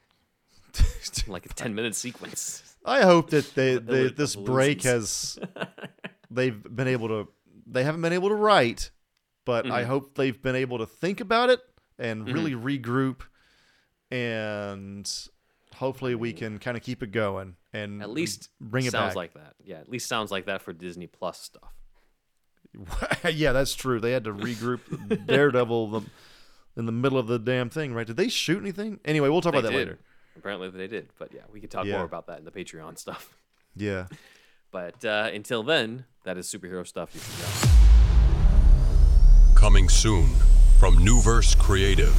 like 1.27 1.45
a 1.45 1.49
ten 1.49 1.73
minute 1.75 1.95
sequence. 1.95 2.75
I 2.85 3.01
hope 3.01 3.29
that 3.31 3.55
they, 3.55 3.77
they 3.79 4.09
this 4.09 4.35
break 4.35 4.83
has 4.83 5.39
they've 6.29 6.61
been 6.75 6.87
able 6.87 7.07
to 7.09 7.27
they 7.67 7.83
haven't 7.83 8.01
been 8.01 8.13
able 8.13 8.29
to 8.29 8.35
write, 8.35 8.91
but 9.43 9.69
I 9.71 9.83
Mhm. 9.83 9.87
hope 9.87 10.15
they've 10.15 10.39
been 10.39 10.55
able 10.55 10.77
to 10.77 10.85
think 10.85 11.19
about 11.19 11.49
it 11.49 11.61
and 11.97 12.27
Mhm. 12.27 12.33
really 12.33 12.51
regroup 12.53 13.21
and 14.11 15.11
hopefully 15.75 16.13
we 16.15 16.31
can 16.31 16.59
kind 16.59 16.77
of 16.77 16.83
keep 16.83 17.01
it 17.03 17.11
going 17.11 17.55
and 17.73 18.01
At 18.01 18.09
least 18.11 18.49
bring 18.61 18.85
it 18.85 18.91
sounds 18.91 19.09
back. 19.11 19.15
like 19.15 19.33
that. 19.33 19.55
Yeah, 19.63 19.79
at 19.79 19.89
least 19.89 20.07
sounds 20.07 20.29
like 20.31 20.45
that 20.45 20.61
for 20.61 20.73
Disney 20.73 21.07
Plus 21.07 21.41
stuff. 21.41 21.73
yeah, 23.33 23.51
that's 23.51 23.75
true. 23.75 23.99
They 23.99 24.11
had 24.11 24.23
to 24.25 24.33
regroup 24.33 25.25
Daredevil 25.27 25.87
the, 25.89 26.01
in 26.77 26.85
the 26.85 26.91
middle 26.91 27.17
of 27.17 27.27
the 27.27 27.39
damn 27.39 27.69
thing, 27.69 27.93
right? 27.93 28.05
Did 28.07 28.17
they 28.17 28.27
shoot 28.29 28.59
anything? 28.61 28.99
Anyway, 29.05 29.29
we'll 29.29 29.41
talk 29.41 29.53
They 29.53 29.59
about 29.59 29.71
that 29.71 29.77
did. 29.77 29.87
later. 29.87 29.99
Apparently 30.37 30.69
they 30.69 30.87
did, 30.87 31.09
but 31.17 31.31
yeah, 31.33 31.41
we 31.51 31.59
could 31.61 31.71
talk 31.71 31.85
Yeah. 31.85 31.95
more 31.97 32.05
about 32.05 32.27
that 32.27 32.39
in 32.39 32.45
the 32.45 32.51
Patreon 32.51 32.97
stuff. 32.97 33.35
Yeah. 33.77 34.07
But 34.71 35.03
uh, 35.03 35.29
until 35.33 35.61
then, 35.63 36.05
that 36.23 36.37
is 36.37 36.47
superhero 36.47 36.87
stuff 36.87 37.09
you 37.13 37.19
should 37.19 37.39
know. 37.39 37.71
Coming 39.53 39.89
soon 39.89 40.29
from 40.79 40.95
Newverse 40.99 41.57
Creative. 41.57 42.15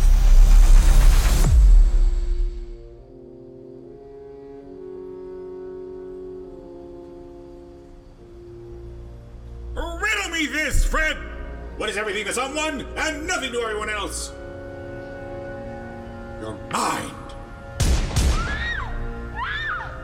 Riddle 10.66 10.80
this, 10.80 10.84
Fred! 10.84 11.16
What 11.76 11.88
is 11.88 11.97
everything 11.97 12.24
to 12.24 12.32
someone 12.32 12.80
and 12.97 13.24
nothing 13.24 13.52
to 13.52 13.60
everyone 13.60 13.88
else? 13.88 14.32
Your 16.40 16.59
mind. 16.72 17.12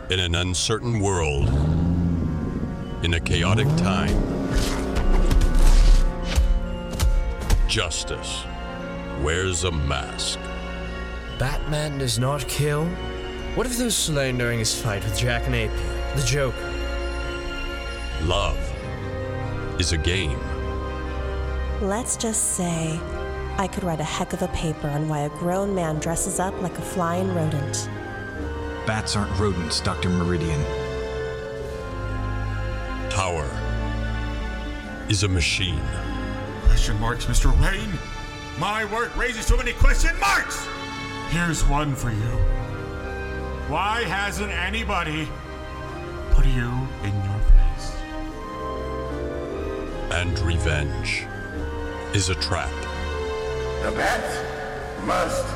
In 0.08 0.20
an 0.20 0.36
uncertain 0.36 1.00
world, 1.00 1.48
in 3.02 3.14
a 3.14 3.20
chaotic 3.20 3.66
time, 3.76 4.16
justice 7.66 8.44
wears 9.20 9.64
a 9.64 9.72
mask. 9.72 10.38
Batman 11.40 11.98
does 11.98 12.20
not 12.20 12.46
kill? 12.46 12.86
What 13.56 13.66
if 13.66 13.76
he 13.78 13.82
was 13.82 13.96
slain 13.96 14.38
during 14.38 14.60
his 14.60 14.80
fight 14.80 15.02
with 15.02 15.18
Jack 15.18 15.48
Napier, 15.48 16.14
the 16.14 16.22
Joker? 16.22 16.72
Love 18.22 18.58
is 19.80 19.90
a 19.90 19.98
game. 19.98 20.38
Let's 21.82 22.16
just 22.16 22.52
say 22.54 23.00
I 23.56 23.66
could 23.66 23.82
write 23.82 23.98
a 23.98 24.04
heck 24.04 24.32
of 24.32 24.40
a 24.40 24.46
paper 24.48 24.86
on 24.86 25.08
why 25.08 25.22
a 25.22 25.28
grown 25.30 25.74
man 25.74 25.98
dresses 25.98 26.38
up 26.38 26.54
like 26.62 26.78
a 26.78 26.80
flying 26.80 27.34
rodent. 27.34 27.88
Bats 28.86 29.16
aren't 29.16 29.36
rodents, 29.36 29.80
Dr. 29.80 30.08
Meridian. 30.08 30.62
Tower 33.10 33.50
is 35.08 35.24
a 35.24 35.28
machine. 35.28 35.82
Question 36.66 37.00
marks, 37.00 37.24
Mr. 37.24 37.50
Wayne? 37.60 37.98
My 38.60 38.84
work 38.84 39.16
raises 39.16 39.44
so 39.44 39.56
many 39.56 39.72
question 39.72 40.16
marks! 40.20 40.64
Here's 41.30 41.64
one 41.64 41.96
for 41.96 42.10
you. 42.10 42.30
Why 43.66 44.04
hasn't 44.04 44.52
anybody 44.52 45.28
put 46.30 46.46
you 46.46 46.70
in 47.02 47.12
your 47.24 47.40
place? 47.50 47.96
And 50.12 50.38
revenge 50.38 51.26
is 52.14 52.28
a 52.28 52.34
trap. 52.34 52.70
The 53.82 53.90
bat 53.92 55.04
must 55.04 55.46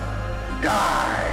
die. 0.63 1.33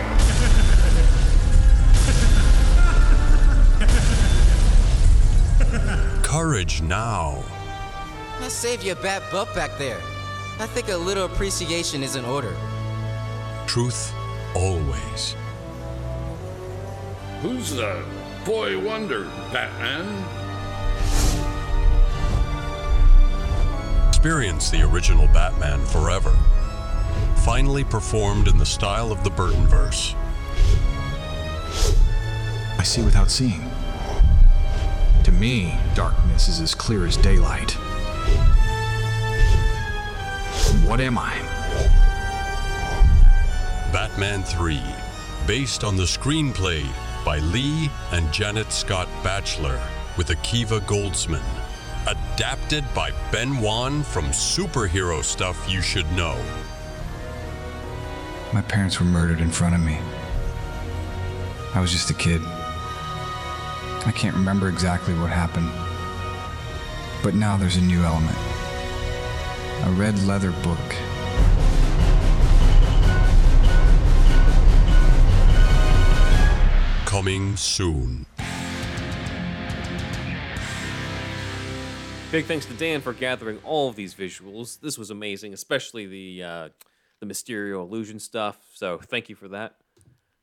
Courage 6.21 6.81
now. 6.81 7.41
I 8.41 8.49
saved 8.49 8.83
you 8.83 8.91
a 8.91 8.95
bad 8.95 9.23
butt 9.31 9.53
back 9.55 9.77
there. 9.77 10.01
I 10.59 10.65
think 10.67 10.89
a 10.89 10.97
little 10.97 11.25
appreciation 11.25 12.03
is 12.03 12.17
in 12.17 12.25
order. 12.25 12.53
Truth 13.65 14.13
always. 14.53 15.37
Who's 17.41 17.75
the 17.75 18.03
boy 18.45 18.77
wonder, 18.77 19.23
Batman? 19.53 20.42
Experience 24.23 24.69
the 24.69 24.81
original 24.83 25.27
Batman 25.27 25.81
forever. 25.87 26.33
Finally 27.43 27.83
performed 27.83 28.47
in 28.47 28.57
the 28.57 28.65
style 28.65 29.11
of 29.11 29.21
the 29.25 29.29
Burtonverse. 29.29 30.15
I 32.79 32.83
see 32.83 33.03
without 33.03 33.29
seeing. 33.29 33.69
To 35.25 35.31
me, 35.33 35.77
darkness 35.93 36.47
is 36.47 36.61
as 36.61 36.73
clear 36.73 37.05
as 37.05 37.17
daylight. 37.17 37.71
What 40.87 41.01
am 41.01 41.17
I? 41.17 41.37
Batman 43.91 44.43
3, 44.43 44.81
based 45.45 45.83
on 45.83 45.97
the 45.97 46.03
screenplay 46.03 46.87
by 47.25 47.39
Lee 47.39 47.91
and 48.13 48.31
Janet 48.31 48.71
Scott 48.71 49.09
Batchelor 49.21 49.81
with 50.15 50.29
Akiva 50.29 50.79
Goldsman. 50.79 51.43
Adapted 52.07 52.83
by 52.93 53.11
Ben 53.31 53.61
Wan 53.61 54.03
from 54.03 54.25
Superhero 54.25 55.23
Stuff 55.23 55.65
You 55.69 55.81
Should 55.81 56.11
Know. 56.13 56.37
My 58.51 58.61
parents 58.61 58.99
were 58.99 59.05
murdered 59.05 59.39
in 59.39 59.49
front 59.49 59.75
of 59.75 59.81
me. 59.81 59.97
I 61.73 61.79
was 61.79 61.91
just 61.91 62.09
a 62.09 62.13
kid. 62.13 62.41
I 62.45 64.13
can't 64.15 64.35
remember 64.35 64.67
exactly 64.67 65.13
what 65.13 65.29
happened. 65.29 65.71
But 67.23 67.35
now 67.35 67.57
there's 67.57 67.77
a 67.77 67.81
new 67.81 68.03
element 68.03 68.37
a 69.85 69.91
red 69.91 70.17
leather 70.23 70.51
book. 70.63 70.79
Coming 77.05 77.57
soon. 77.57 78.25
Big 82.33 82.45
thanks 82.45 82.65
to 82.65 82.73
Dan 82.73 82.99
for 82.99 83.13
gathering 83.13 83.59
all 83.63 83.89
of 83.89 83.95
these 83.95 84.15
visuals. 84.15 84.79
This 84.79 84.97
was 84.97 85.11
amazing, 85.11 85.53
especially 85.53 86.07
the 86.07 86.43
uh, 86.43 86.69
the 87.19 87.27
Mysterio 87.27 87.81
illusion 87.81 88.17
stuff. 88.17 88.57
So 88.73 88.97
thank 88.97 89.29
you 89.29 89.35
for 89.35 89.47
that. 89.49 89.75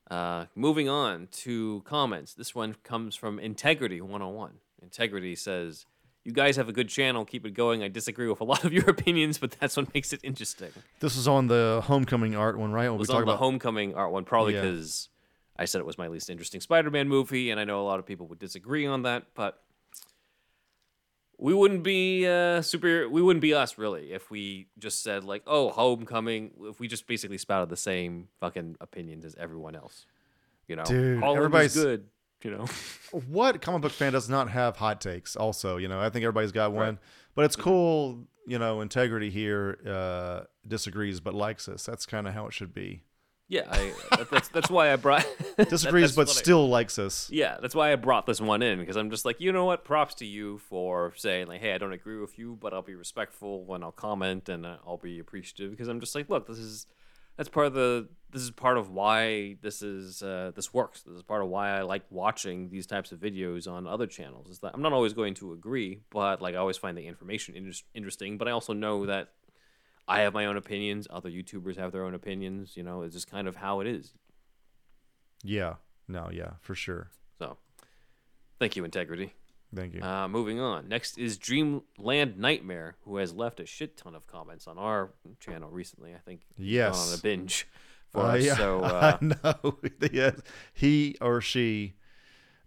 Uh, 0.08 0.44
moving 0.54 0.88
on 0.88 1.26
to 1.32 1.82
comments. 1.84 2.32
This 2.32 2.54
one 2.54 2.76
comes 2.84 3.16
from 3.16 3.40
Integrity 3.40 4.00
101. 4.00 4.52
Integrity 4.80 5.34
says, 5.34 5.84
"You 6.22 6.30
guys 6.30 6.54
have 6.54 6.68
a 6.68 6.72
good 6.72 6.88
channel. 6.88 7.24
Keep 7.24 7.44
it 7.44 7.54
going. 7.54 7.82
I 7.82 7.88
disagree 7.88 8.28
with 8.28 8.40
a 8.40 8.44
lot 8.44 8.64
of 8.64 8.72
your 8.72 8.84
opinions, 8.88 9.38
but 9.38 9.50
that's 9.58 9.76
what 9.76 9.92
makes 9.92 10.12
it 10.12 10.20
interesting." 10.22 10.70
This 11.00 11.16
was 11.16 11.26
on 11.26 11.48
the 11.48 11.80
homecoming 11.86 12.36
art 12.36 12.56
one, 12.56 12.70
right? 12.70 12.86
When 12.88 12.94
It 12.94 12.98
was 13.00 13.10
on 13.10 13.16
the 13.16 13.22
about 13.32 13.38
Homecoming 13.40 13.96
art 13.96 14.12
one, 14.12 14.24
probably 14.24 14.54
Yeah. 14.54 14.60
because 14.60 15.08
I 15.56 15.64
said 15.64 15.80
it 15.80 15.86
was 15.86 15.98
my 15.98 16.06
least 16.06 16.30
interesting 16.30 16.60
Spider-Man 16.60 17.08
movie, 17.08 17.50
and 17.50 17.58
I 17.58 17.64
know 17.64 17.80
a 17.80 17.82
lot 17.82 17.98
of 17.98 18.06
people 18.06 18.28
would 18.28 18.38
disagree 18.38 18.86
on 18.86 19.02
that, 19.02 19.34
but 19.34 19.60
we 21.40 21.54
wouldn't 21.54 21.82
be 21.82 22.26
uh, 22.26 22.60
super. 22.62 23.08
We 23.08 23.22
wouldn't 23.22 23.40
be 23.40 23.54
us 23.54 23.78
really 23.78 24.12
if 24.12 24.30
we 24.30 24.66
just 24.78 25.02
said 25.02 25.24
like, 25.24 25.42
"Oh, 25.46 25.70
Homecoming." 25.70 26.50
If 26.62 26.78
we 26.78 26.86
just 26.86 27.06
basically 27.06 27.38
spouted 27.38 27.70
the 27.70 27.76
same 27.76 28.28
fucking 28.40 28.76
opinions 28.80 29.24
as 29.24 29.34
everyone 29.36 29.74
else, 29.74 30.06
you 30.68 30.76
know, 30.76 30.84
Dude, 30.84 31.20
Holland 31.20 31.38
is 31.38 31.44
everybody's- 31.44 31.74
good. 31.74 32.04
You 32.42 32.52
know, 32.52 32.64
what 33.28 33.60
comic 33.60 33.82
book 33.82 33.92
fan 33.92 34.12
does 34.14 34.30
not 34.30 34.48
have 34.48 34.76
hot 34.76 35.00
takes? 35.02 35.36
Also, 35.36 35.76
you 35.76 35.88
know, 35.88 36.00
I 36.00 36.08
think 36.08 36.22
everybody's 36.24 36.52
got 36.52 36.72
one, 36.72 36.98
but 37.34 37.44
it's 37.44 37.56
cool. 37.56 38.26
You 38.46 38.58
know, 38.58 38.80
integrity 38.80 39.28
here 39.28 39.78
uh, 39.86 40.46
disagrees 40.66 41.20
but 41.20 41.34
likes 41.34 41.68
us. 41.68 41.84
That's 41.84 42.06
kind 42.06 42.26
of 42.26 42.32
how 42.32 42.46
it 42.46 42.54
should 42.54 42.72
be. 42.72 43.02
Yeah, 43.50 43.64
I, 43.68 43.92
that's 44.30 44.48
that's 44.48 44.70
why 44.70 44.92
I 44.92 44.96
brought 44.96 45.26
Disagrees 45.58 46.14
that's 46.14 46.16
but 46.16 46.28
what 46.28 46.36
I- 46.36 46.40
still 46.40 46.68
likes 46.68 46.98
us. 46.98 47.28
Yeah, 47.30 47.58
that's 47.60 47.74
why 47.74 47.92
I 47.92 47.96
brought 47.96 48.24
this 48.24 48.40
one 48.40 48.62
in 48.62 48.78
because 48.78 48.96
I'm 48.96 49.10
just 49.10 49.24
like, 49.24 49.40
you 49.40 49.52
know 49.52 49.64
what? 49.66 49.84
Props 49.84 50.14
to 50.16 50.24
you 50.24 50.58
for 50.70 51.12
saying 51.16 51.48
like, 51.48 51.60
hey, 51.60 51.74
I 51.74 51.78
don't 51.78 51.92
agree 51.92 52.18
with 52.18 52.38
you, 52.38 52.56
but 52.60 52.72
I'll 52.72 52.80
be 52.80 52.94
respectful 52.94 53.64
when 53.64 53.82
I'll 53.82 53.92
comment 53.92 54.48
and 54.48 54.64
uh, 54.64 54.76
I'll 54.86 54.96
be 54.96 55.18
appreciative 55.18 55.70
because 55.72 55.88
I'm 55.88 56.00
just 56.00 56.14
like, 56.14 56.30
look, 56.30 56.46
this 56.46 56.58
is 56.58 56.86
that's 57.36 57.48
part 57.48 57.66
of 57.66 57.74
the 57.74 58.08
this 58.30 58.42
is 58.42 58.50
part 58.52 58.78
of 58.78 58.90
why 58.90 59.56
this 59.62 59.82
is 59.82 60.22
uh, 60.22 60.52
this 60.54 60.72
works. 60.72 61.02
This 61.02 61.16
is 61.16 61.22
part 61.22 61.42
of 61.42 61.48
why 61.48 61.70
I 61.70 61.82
like 61.82 62.02
watching 62.10 62.70
these 62.70 62.86
types 62.86 63.10
of 63.10 63.18
videos 63.18 63.66
on 63.70 63.86
other 63.86 64.06
channels. 64.06 64.48
Is 64.48 64.60
that 64.60 64.72
I'm 64.74 64.82
not 64.82 64.92
always 64.92 65.12
going 65.14 65.34
to 65.34 65.52
agree, 65.52 66.00
but 66.10 66.40
like 66.40 66.54
I 66.54 66.58
always 66.58 66.76
find 66.76 66.96
the 66.96 67.06
information 67.06 67.56
inter- 67.56 67.72
interesting. 67.94 68.38
But 68.38 68.46
I 68.46 68.52
also 68.52 68.72
know 68.72 69.06
that 69.06 69.30
I 70.08 70.20
have 70.20 70.34
my 70.34 70.46
own 70.46 70.56
opinions. 70.56 71.06
Other 71.10 71.30
YouTubers 71.30 71.76
have 71.76 71.92
their 71.92 72.04
own 72.04 72.14
opinions. 72.14 72.76
You 72.76 72.82
know, 72.82 73.02
it's 73.02 73.14
just 73.14 73.30
kind 73.30 73.46
of 73.48 73.56
how 73.56 73.80
it 73.80 73.86
is. 73.86 74.12
Yeah. 75.42 75.74
No. 76.08 76.28
Yeah. 76.32 76.52
For 76.60 76.74
sure. 76.74 77.10
So, 77.38 77.56
thank 78.58 78.76
you, 78.76 78.84
Integrity. 78.84 79.32
Thank 79.74 79.94
you. 79.94 80.02
Uh, 80.02 80.26
moving 80.26 80.58
on. 80.58 80.88
Next 80.88 81.16
is 81.16 81.38
Dreamland 81.38 82.36
Nightmare, 82.38 82.96
who 83.04 83.18
has 83.18 83.32
left 83.32 83.60
a 83.60 83.66
shit 83.66 83.96
ton 83.96 84.16
of 84.16 84.26
comments 84.26 84.66
on 84.66 84.78
our 84.78 85.12
channel 85.38 85.70
recently. 85.70 86.12
I 86.12 86.18
think 86.18 86.40
Yes. 86.58 87.12
on 87.12 87.16
a 87.18 87.22
binge 87.22 87.68
for 88.10 88.22
Uh, 88.22 88.36
us. 88.36 88.44
yeah, 88.44 88.56
So 88.56 88.80
uh, 88.82 89.18
I 89.22 89.24
know. 89.24 89.78
yeah, 90.12 90.32
he 90.74 91.16
or 91.20 91.40
she. 91.40 91.94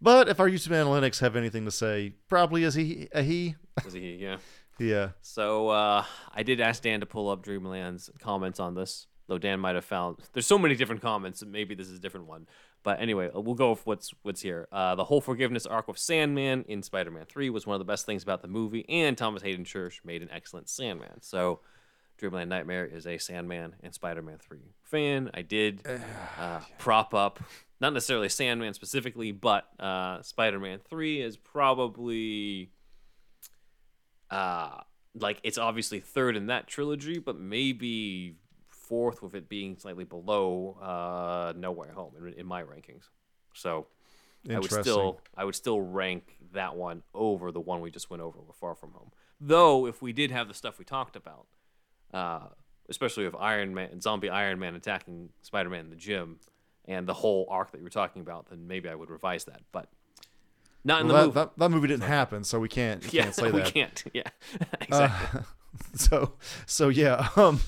But 0.02 0.30
if 0.30 0.40
our 0.40 0.48
YouTube 0.50 0.70
analytics 0.72 1.20
have 1.20 1.36
anything 1.36 1.66
to 1.66 1.72
say, 1.72 2.14
probably 2.30 2.64
is 2.64 2.74
he 2.76 3.10
a 3.14 3.22
he. 3.22 3.56
was 3.84 3.94
he? 3.94 4.16
Yeah. 4.16 4.38
Yeah. 4.80 5.10
So 5.22 5.70
uh, 5.70 6.06
I 6.34 6.44
did 6.44 6.62
ask 6.62 6.82
Dan 6.84 7.00
to 7.02 7.06
pull 7.06 7.30
up 7.30 7.44
Dreamland's 7.44 8.10
comments 8.20 8.60
on 8.60 8.76
this, 8.76 9.08
though 9.28 9.38
Dan 9.38 9.60
might 9.60 9.76
have 9.76 9.86
found 9.86 10.18
there's 10.34 10.48
so 10.48 10.58
many 10.58 10.76
different 10.76 11.02
comments, 11.02 11.42
and 11.42 11.52
maybe 11.52 11.76
this 11.76 11.88
is 11.88 11.98
a 11.98 12.02
different 12.02 12.28
one. 12.28 12.48
But 12.84 13.00
anyway, 13.00 13.30
uh, 13.34 13.40
we'll 13.40 13.56
go 13.56 13.72
with 13.72 13.86
what's 13.86 14.14
what's 14.24 14.42
here. 14.42 14.68
Uh, 14.72 14.96
the 14.96 15.06
whole 15.06 15.22
forgiveness 15.22 15.66
arc 15.66 15.88
with 15.88 15.98
Sandman 15.98 16.66
in 16.68 16.84
Spider-Man 16.84 17.26
3 17.28 17.50
was 17.50 17.66
one 17.66 17.76
of 17.76 17.80
the 17.80 17.86
best 17.86 18.06
things 18.06 18.24
about 18.24 18.42
the 18.42 18.48
movie, 18.48 18.86
and 18.90 19.18
Thomas 19.18 19.42
Haden 19.42 19.66
Church 19.66 20.02
made 20.04 20.22
an 20.22 20.30
excellent 20.32 20.68
Sandman. 20.68 21.22
So 21.22 21.62
Dreamland 22.18 22.50
Nightmare 22.50 22.86
is 22.86 23.08
a 23.08 23.18
Sandman 23.18 23.76
and 23.82 23.94
Spider-Man 23.94 24.38
3 24.40 24.60
fan. 24.84 25.32
I 25.34 25.44
did 25.44 25.82
uh, 26.40 26.60
prop 26.78 27.14
up, 27.14 27.40
not 27.80 27.94
necessarily 27.94 28.30
Sandman 28.30 28.74
specifically, 28.74 29.32
but 29.32 29.68
uh, 29.80 30.22
Spider-Man 30.22 30.80
3 30.90 31.22
is 31.22 31.38
probably 31.38 32.70
uh 34.34 34.82
like 35.16 35.40
it's 35.44 35.58
obviously 35.58 36.00
third 36.00 36.36
in 36.36 36.48
that 36.48 36.68
trilogy, 36.68 37.20
but 37.20 37.40
maybe 37.40 38.36
fourth 38.70 39.22
with 39.22 39.36
it 39.36 39.48
being 39.48 39.78
slightly 39.78 40.04
below 40.04 40.78
uh 40.82 41.54
No 41.56 41.72
Way 41.72 41.90
Home 41.94 42.14
in, 42.20 42.34
in 42.34 42.46
my 42.46 42.64
rankings. 42.64 43.10
So 43.54 43.88
I 44.50 44.60
would 44.60 44.72
still 44.72 45.20
I 45.38 45.46
would 45.46 45.56
still 45.56 45.80
rank 45.82 46.38
that 46.54 46.76
one 46.76 47.04
over 47.14 47.52
the 47.52 47.62
one 47.62 47.82
we 47.82 47.92
just 47.92 48.10
went 48.10 48.22
over 48.22 48.40
with 48.40 48.56
Far 48.56 48.76
From 48.76 48.92
Home. 48.92 49.12
Though 49.40 49.88
if 49.88 50.02
we 50.02 50.14
did 50.14 50.32
have 50.32 50.48
the 50.48 50.54
stuff 50.54 50.80
we 50.80 50.86
talked 50.86 51.16
about, 51.16 51.48
uh, 52.14 52.48
especially 52.90 53.26
with 53.26 53.36
Iron 53.36 53.74
Man, 53.74 54.02
zombie 54.02 54.30
Iron 54.30 54.60
Man 54.60 54.76
attacking 54.76 55.30
Spider 55.42 55.70
Man 55.70 55.82
in 55.82 55.90
the 55.90 55.96
gym, 55.96 56.40
and 56.86 57.08
the 57.08 57.14
whole 57.14 57.48
arc 57.50 57.72
that 57.72 57.78
you 57.78 57.84
were 57.84 57.90
talking 57.90 58.22
about, 58.22 58.50
then 58.50 58.68
maybe 58.68 58.90
I 58.90 58.96
would 58.96 59.10
revise 59.10 59.46
that. 59.46 59.62
But 59.72 59.90
not 60.84 61.02
in 61.02 61.08
Well, 61.08 61.16
the 61.16 61.22
that, 61.22 61.26
movie. 61.28 61.34
That, 61.34 61.60
that 61.60 61.70
movie 61.70 61.88
didn't 61.88 62.04
happen, 62.08 62.44
so 62.44 62.60
we 62.60 62.70
can't. 62.70 63.04
We 63.04 63.10
yeah, 63.12 63.24
can't 63.24 63.36
say 63.36 63.52
we 63.52 63.60
that. 63.62 63.74
can't. 63.74 64.04
Yeah, 64.14 64.24
Uh, 64.62 64.66
exactly. 64.82 65.42
so 65.96 66.34
so 66.66 66.90
yeah. 66.90 67.30
Um. 67.36 67.60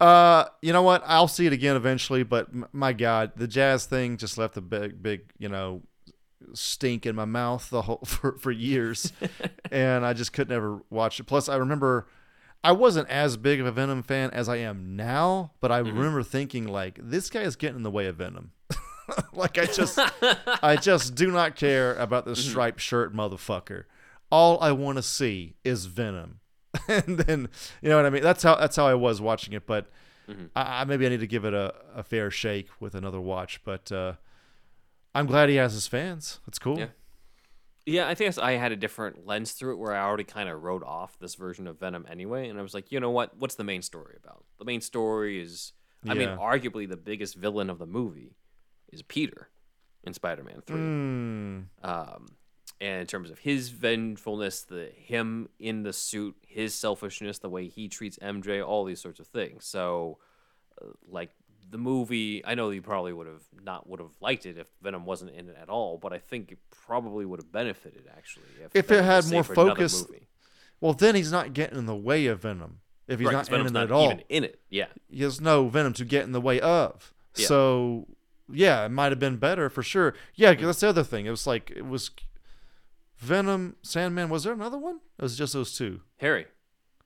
Uh. 0.00 0.44
You 0.62 0.72
know 0.72 0.82
what? 0.82 1.02
I'll 1.06 1.28
see 1.28 1.46
it 1.46 1.52
again 1.52 1.76
eventually. 1.76 2.22
But 2.22 2.48
m- 2.48 2.66
my 2.72 2.92
God, 2.92 3.32
the 3.36 3.46
jazz 3.48 3.86
thing 3.86 4.16
just 4.16 4.36
left 4.38 4.56
a 4.56 4.60
big, 4.60 5.02
big, 5.02 5.32
you 5.38 5.48
know, 5.48 5.82
stink 6.52 7.06
in 7.06 7.14
my 7.16 7.24
mouth 7.24 7.68
the 7.70 7.82
whole 7.82 8.02
for 8.04 8.36
for 8.38 8.50
years, 8.50 9.12
and 9.70 10.04
I 10.04 10.12
just 10.12 10.32
could 10.32 10.48
never 10.48 10.80
watch 10.90 11.20
it. 11.20 11.24
Plus, 11.24 11.48
I 11.48 11.56
remember. 11.56 12.06
I 12.66 12.72
wasn't 12.72 13.10
as 13.10 13.36
big 13.36 13.60
of 13.60 13.66
a 13.66 13.72
Venom 13.72 14.02
fan 14.02 14.30
as 14.30 14.48
I 14.48 14.56
am 14.56 14.96
now, 14.96 15.52
but 15.60 15.70
I 15.70 15.82
Mm-hmm. 15.82 15.98
remember 15.98 16.22
thinking 16.22 16.66
like 16.66 16.98
this 16.98 17.28
guy 17.28 17.42
is 17.42 17.56
getting 17.56 17.76
in 17.76 17.82
the 17.82 17.90
way 17.90 18.06
of 18.06 18.16
Venom. 18.16 18.52
like 19.32 19.58
I 19.58 19.66
just 19.66 19.98
I 20.62 20.76
just 20.76 21.14
do 21.14 21.30
not 21.30 21.56
care 21.56 21.94
about 21.96 22.24
Mm-hmm. 22.24 22.34
this 22.34 22.44
striped 22.44 22.80
shirt 22.80 23.14
motherfucker. 23.14 23.84
All 24.30 24.58
I 24.60 24.72
want 24.72 24.96
to 24.98 25.02
see 25.02 25.54
is 25.64 25.86
Venom. 25.86 26.40
and 26.88 27.18
then 27.18 27.48
you 27.82 27.88
know 27.88 27.96
what 27.96 28.06
I 28.06 28.10
mean? 28.10 28.22
That's 28.22 28.42
how 28.42 28.56
that's 28.56 28.76
how 28.76 28.86
I 28.86 28.94
was 28.94 29.20
watching 29.20 29.52
it, 29.54 29.66
but 29.66 29.90
Mm-hmm. 30.26 30.46
I, 30.56 30.80
I 30.80 30.84
maybe 30.84 31.04
I 31.04 31.10
need 31.10 31.20
to 31.20 31.26
give 31.26 31.44
it 31.44 31.52
a, 31.52 31.74
a 31.94 32.02
fair 32.02 32.30
shake 32.30 32.68
with 32.80 32.94
another 32.94 33.20
watch, 33.20 33.60
but 33.62 33.92
uh 33.92 34.14
I'm 35.14 35.26
glad 35.26 35.50
he 35.50 35.56
has 35.56 35.74
his 35.74 35.86
fans. 35.86 36.40
That's 36.46 36.58
cool. 36.58 36.78
Yeah. 36.78 36.86
Yeah, 37.86 38.08
I 38.08 38.14
think 38.14 38.38
I 38.38 38.52
had 38.52 38.72
a 38.72 38.76
different 38.76 39.26
lens 39.26 39.52
through 39.52 39.74
it 39.74 39.76
where 39.76 39.92
I 39.94 40.02
already 40.02 40.24
kind 40.24 40.48
of 40.48 40.62
wrote 40.62 40.82
off 40.82 41.18
this 41.18 41.34
version 41.34 41.66
of 41.66 41.78
Venom 41.78 42.06
anyway, 42.10 42.48
and 42.48 42.58
I 42.58 42.62
was 42.62 42.72
like, 42.72 42.90
you 42.90 42.98
know 42.98 43.10
what? 43.10 43.36
What's 43.36 43.56
the 43.56 43.64
main 43.64 43.82
story 43.82 44.16
about? 44.24 44.44
The 44.58 44.64
main 44.64 44.80
story 44.80 45.38
is, 45.42 45.74
I 46.08 46.14
mean, 46.14 46.30
arguably 46.30 46.88
the 46.88 46.96
biggest 46.96 47.34
villain 47.34 47.68
of 47.68 47.78
the 47.78 47.84
movie 47.86 48.36
is 48.94 49.02
Peter 49.02 49.48
in 50.04 50.14
Spider-Man 50.14 50.62
Three. 50.66 50.76
Mm. 50.76 51.64
Um, 51.82 52.26
and 52.80 53.00
in 53.00 53.06
terms 53.06 53.30
of 53.30 53.38
his 53.38 53.68
vengefulness, 53.70 54.62
the 54.62 54.90
him 54.94 55.48
in 55.58 55.82
the 55.82 55.92
suit, 55.92 56.36
his 56.46 56.74
selfishness, 56.74 57.38
the 57.38 57.48
way 57.48 57.68
he 57.68 57.88
treats 57.88 58.18
MJ, 58.18 58.66
all 58.66 58.84
these 58.84 59.00
sorts 59.00 59.20
of 59.20 59.26
things. 59.26 59.64
So, 59.64 60.18
uh, 60.80 60.86
like 61.08 61.30
the 61.70 61.78
movie, 61.78 62.44
I 62.44 62.54
know 62.54 62.70
you 62.70 62.82
probably 62.82 63.12
would 63.12 63.26
have 63.26 63.42
not 63.62 63.88
would 63.88 64.00
have 64.00 64.12
liked 64.20 64.46
it 64.46 64.58
if 64.58 64.66
Venom 64.82 65.06
wasn't 65.06 65.30
in 65.32 65.48
it 65.48 65.56
at 65.60 65.68
all, 65.68 65.98
but 65.98 66.12
I 66.12 66.18
think 66.18 66.52
it 66.52 66.58
probably 66.70 67.24
would 67.24 67.40
have 67.40 67.50
benefited 67.50 68.08
actually 68.16 68.44
if, 68.62 68.74
If 68.74 68.90
it 68.90 69.02
had 69.02 69.24
more 69.24 69.42
saved 69.42 69.46
for 69.46 69.52
another 69.54 69.70
focus, 69.70 70.04
well 70.80 70.92
then 70.92 71.14
he's 71.14 71.32
not 71.32 71.54
getting 71.54 71.78
in 71.78 71.86
the 71.86 71.96
way 71.96 72.26
of 72.26 72.42
Venom. 72.42 72.80
If 73.06 73.18
he's 73.18 73.26
Right, 73.26 73.34
not 73.34 73.48
in 73.48 73.66
it 73.66 73.72
not 73.72 73.84
at 73.84 73.92
all. 73.92 74.06
even 74.06 74.22
in 74.28 74.44
it. 74.44 74.60
Yeah. 74.70 74.86
He 75.10 75.22
has 75.22 75.40
no 75.40 75.68
Venom 75.68 75.92
to 75.94 76.04
get 76.04 76.24
in 76.24 76.32
the 76.32 76.40
way 76.40 76.60
of. 76.60 77.12
Yeah. 77.36 77.46
So 77.46 78.08
yeah, 78.52 78.84
it 78.84 78.90
might 78.90 79.12
have 79.12 79.18
been 79.18 79.36
better 79.36 79.68
for 79.70 79.82
sure. 79.82 80.14
Yeah, 80.34 80.54
'cause 80.54 80.64
that's 80.66 80.80
the 80.80 80.88
other 80.88 81.04
thing. 81.04 81.26
It 81.26 81.30
was 81.30 81.46
like 81.46 81.70
it 81.70 81.86
was 81.86 82.10
Venom, 83.18 83.76
Sandman. 83.82 84.28
Was 84.28 84.44
there 84.44 84.52
another 84.52 84.78
one? 84.78 84.96
It 85.18 85.22
was 85.22 85.36
just 85.38 85.52
those 85.52 85.76
two. 85.76 86.00
Harry, 86.18 86.46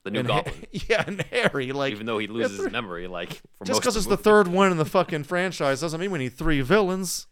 the 0.04 0.10
new 0.10 0.20
And 0.20 0.30
Ha- 0.30 0.42
Goblin. 0.42 0.66
yeah, 0.88 1.04
and 1.06 1.22
Harry. 1.30 1.72
Like 1.72 1.92
even 1.92 2.06
though 2.06 2.18
he 2.18 2.26
loses 2.26 2.58
his 2.58 2.72
memory, 2.72 3.06
like 3.06 3.40
for 3.58 3.64
just 3.64 3.80
because 3.80 3.96
it's 3.96 4.06
the 4.06 4.16
the 4.16 4.22
third 4.22 4.48
one 4.52 4.70
in 4.72 4.78
the 4.78 4.84
fucking 4.84 5.24
franchise 5.24 5.80
doesn't 5.80 6.00
mean 6.00 6.10
we 6.10 6.18
need 6.18 6.32
three 6.34 6.60
villains. 6.60 7.26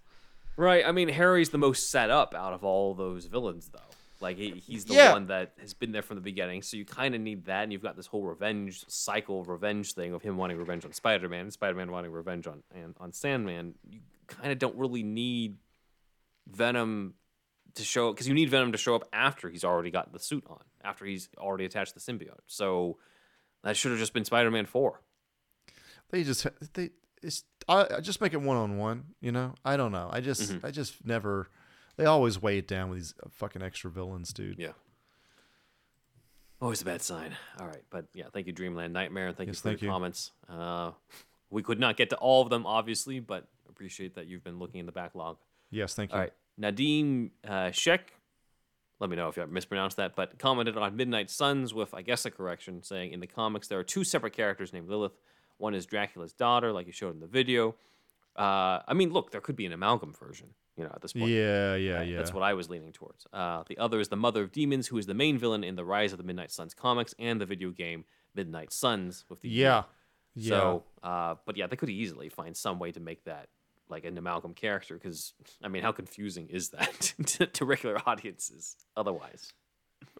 Right. 0.58 0.86
I 0.86 0.92
mean, 0.92 1.08
Harry's 1.08 1.50
the 1.50 1.58
most 1.58 1.90
set 1.90 2.08
up 2.08 2.34
out 2.34 2.54
of 2.54 2.64
all 2.64 2.94
those 2.94 3.26
villains, 3.26 3.68
though. 3.68 3.80
Like 4.20 4.36
he, 4.38 4.50
he's 4.52 4.84
the 4.86 4.94
Yeah. 4.94 5.12
one 5.12 5.26
that 5.26 5.52
has 5.60 5.74
been 5.74 5.92
there 5.92 6.02
from 6.02 6.16
the 6.16 6.22
beginning, 6.22 6.62
so 6.62 6.76
you 6.76 6.84
kind 6.86 7.14
of 7.14 7.20
need 7.20 7.44
that, 7.46 7.64
and 7.64 7.72
you've 7.72 7.82
got 7.82 7.96
this 7.96 8.06
whole 8.06 8.22
revenge 8.24 8.84
cycle, 8.88 9.44
revenge 9.44 9.92
thing 9.92 10.14
of 10.14 10.22
him 10.22 10.36
wanting 10.38 10.56
revenge 10.56 10.84
on 10.86 10.92
Spider-Man, 10.92 11.40
and 11.40 11.52
Spider-Man 11.52 11.90
wanting 11.90 12.10
revenge 12.12 12.46
on 12.46 12.62
and 12.74 12.94
on 12.98 13.12
Sandman. 13.12 13.74
You 13.88 14.00
kind 14.26 14.50
of 14.52 14.58
don't 14.58 14.76
really 14.76 15.02
need 15.02 15.58
Venom 16.46 17.14
to 17.74 17.82
show 17.84 18.12
because 18.12 18.26
you 18.28 18.34
need 18.34 18.48
Venom 18.48 18.72
to 18.72 18.78
show 18.78 18.94
up 18.94 19.06
after 19.12 19.48
he's 19.50 19.64
already 19.64 19.90
got 19.90 20.12
the 20.12 20.18
suit 20.18 20.44
on, 20.48 20.60
after 20.82 21.04
he's 21.04 21.28
already 21.36 21.64
attached 21.64 21.94
the 21.94 22.00
symbiote. 22.00 22.40
So 22.46 22.98
that 23.64 23.76
should 23.76 23.90
have 23.90 24.00
just 24.00 24.12
been 24.14 24.24
Spider-Man 24.24 24.66
Four. 24.66 25.02
They 26.10 26.22
just 26.24 26.46
they 26.74 26.90
it's 27.22 27.44
I, 27.68 27.86
I 27.96 28.00
just 28.00 28.20
make 28.20 28.32
it 28.32 28.40
one 28.40 28.56
on 28.56 28.78
one. 28.78 29.04
You 29.20 29.32
know, 29.32 29.54
I 29.64 29.76
don't 29.76 29.92
know. 29.92 30.08
I 30.10 30.20
just 30.20 30.52
Mhm. 30.52 30.64
I 30.64 30.70
just 30.70 31.04
never. 31.04 31.48
They 31.96 32.04
always 32.04 32.40
weigh 32.40 32.58
it 32.58 32.68
down 32.68 32.90
with 32.90 32.98
these 32.98 33.14
fucking 33.30 33.62
extra 33.62 33.90
villains, 33.90 34.32
dude. 34.32 34.58
Yeah. 34.58 34.72
Always 36.60 36.80
a 36.82 36.84
bad 36.86 37.02
sign. 37.02 37.36
All 37.60 37.66
right, 37.66 37.82
but 37.90 38.06
yeah, 38.14 38.24
thank 38.32 38.46
you, 38.46 38.52
Dreamland 38.52 38.92
Nightmare, 38.92 39.28
and 39.28 39.36
thank 39.36 39.48
Yes, 39.48 39.56
you 39.56 39.60
for 39.60 39.68
thank 39.68 39.82
your 39.82 39.88
you. 39.88 39.92
comments. 39.92 40.32
Uh, 40.48 40.92
we 41.50 41.62
could 41.62 41.78
not 41.78 41.96
get 41.96 42.10
to 42.10 42.16
all 42.16 42.42
of 42.42 42.48
them, 42.50 42.64
obviously, 42.66 43.20
but 43.20 43.46
appreciate 43.68 44.14
that 44.14 44.26
you've 44.26 44.42
been 44.42 44.58
looking 44.58 44.80
in 44.80 44.86
the 44.86 44.92
backlog. 44.92 45.36
Yes, 45.70 45.94
thank 45.94 46.10
you. 46.12 46.14
All 46.16 46.20
right, 46.22 46.32
Nadim 46.58 47.30
uh, 47.46 47.66
Sheck, 47.72 48.00
let 49.00 49.10
me 49.10 49.16
know 49.16 49.28
if 49.28 49.36
I 49.38 49.44
mispronounced 49.44 49.98
that, 49.98 50.16
but 50.16 50.38
commented 50.38 50.78
on 50.78 50.96
Midnight 50.96 51.28
Suns 51.30 51.74
with, 51.74 51.92
I 51.92 52.00
guess, 52.00 52.24
a 52.24 52.30
correction, 52.30 52.82
saying 52.82 53.12
in 53.12 53.20
the 53.20 53.26
comics 53.26 53.68
there 53.68 53.78
are 53.78 53.84
two 53.84 54.02
separate 54.04 54.32
characters 54.32 54.72
named 54.72 54.88
Lilith. 54.88 55.12
One 55.58 55.74
is 55.74 55.84
Dracula's 55.84 56.32
daughter, 56.32 56.72
like 56.72 56.86
you 56.86 56.92
showed 56.92 57.14
in 57.14 57.20
the 57.20 57.26
video. 57.26 57.74
Uh, 58.34 58.80
I 58.88 58.94
mean, 58.94 59.12
look, 59.12 59.30
there 59.30 59.40
could 59.42 59.56
be 59.56 59.66
an 59.66 59.72
amalgam 59.72 60.14
version, 60.14 60.48
you 60.76 60.84
know, 60.84 60.90
at 60.94 61.00
this 61.00 61.12
point. 61.12 61.30
Yeah, 61.30 61.74
yeah, 61.74 61.96
Right, 61.98 62.08
yeah. 62.08 62.16
That's 62.18 62.32
what 62.32 62.42
I 62.42 62.54
was 62.54 62.68
leaning 62.68 62.92
towards. 62.92 63.26
Uh, 63.32 63.64
the 63.66 63.78
other 63.78 63.98
is 64.00 64.08
the 64.08 64.16
Mother 64.16 64.42
of 64.42 64.52
Demons, 64.52 64.88
who 64.88 64.98
is 64.98 65.06
the 65.06 65.14
main 65.14 65.38
villain 65.38 65.64
in 65.64 65.76
the 65.76 65.84
Rise 65.84 66.12
of 66.12 66.18
the 66.18 66.24
Midnight 66.24 66.50
Suns 66.50 66.74
comics 66.74 67.14
and 67.18 67.40
the 67.40 67.46
video 67.46 67.70
game 67.70 68.04
Midnight 68.34 68.72
Suns 68.72 69.24
with 69.28 69.40
the 69.40 69.48
Yeah. 69.48 69.84
yeah. 70.34 70.48
So, 70.48 70.84
uh, 71.02 71.36
but 71.46 71.56
yeah, 71.56 71.66
they 71.66 71.76
could 71.76 71.90
easily 71.90 72.28
find 72.28 72.56
some 72.56 72.78
way 72.78 72.92
to 72.92 73.00
make 73.00 73.24
that 73.24 73.48
like 73.88 74.04
an 74.04 74.18
amalgam 74.18 74.52
character 74.52 74.94
because 74.94 75.32
I 75.62 75.68
mean, 75.68 75.82
how 75.82 75.92
confusing 75.92 76.48
is 76.48 76.70
that 76.70 77.12
to, 77.26 77.46
to 77.46 77.64
regular 77.64 78.00
audiences 78.06 78.76
otherwise? 78.96 79.52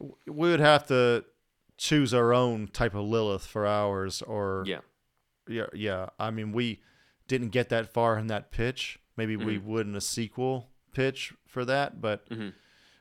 we 0.01 0.33
would 0.33 0.61
have 0.61 0.87
to 0.87 1.25
choose 1.77 2.15
our 2.15 2.33
own 2.33 2.69
type 2.69 2.95
of 2.95 3.05
Lilith 3.05 3.45
for 3.45 3.67
ours, 3.67 4.23
or 4.23 4.65
Yeah. 4.67 4.81
yeah, 5.49 5.67
yeah. 5.75 6.09
I 6.19 6.31
mean, 6.31 6.53
we 6.53 6.81
didn't 7.29 7.51
get 7.51 7.69
that 7.69 7.93
far 7.93 8.19
in 8.19 8.29
that 8.29 8.51
pitch. 8.51 8.99
Maybe 9.17 9.37
we 9.37 9.57
Mm-hmm. 9.59 9.69
would 9.69 9.87
in 9.87 9.95
a 9.97 10.01
sequel 10.01 10.71
pitch 10.93 11.33
for 11.47 11.65
that, 11.65 12.01
but 12.01 12.29
Mhm. 12.31 12.53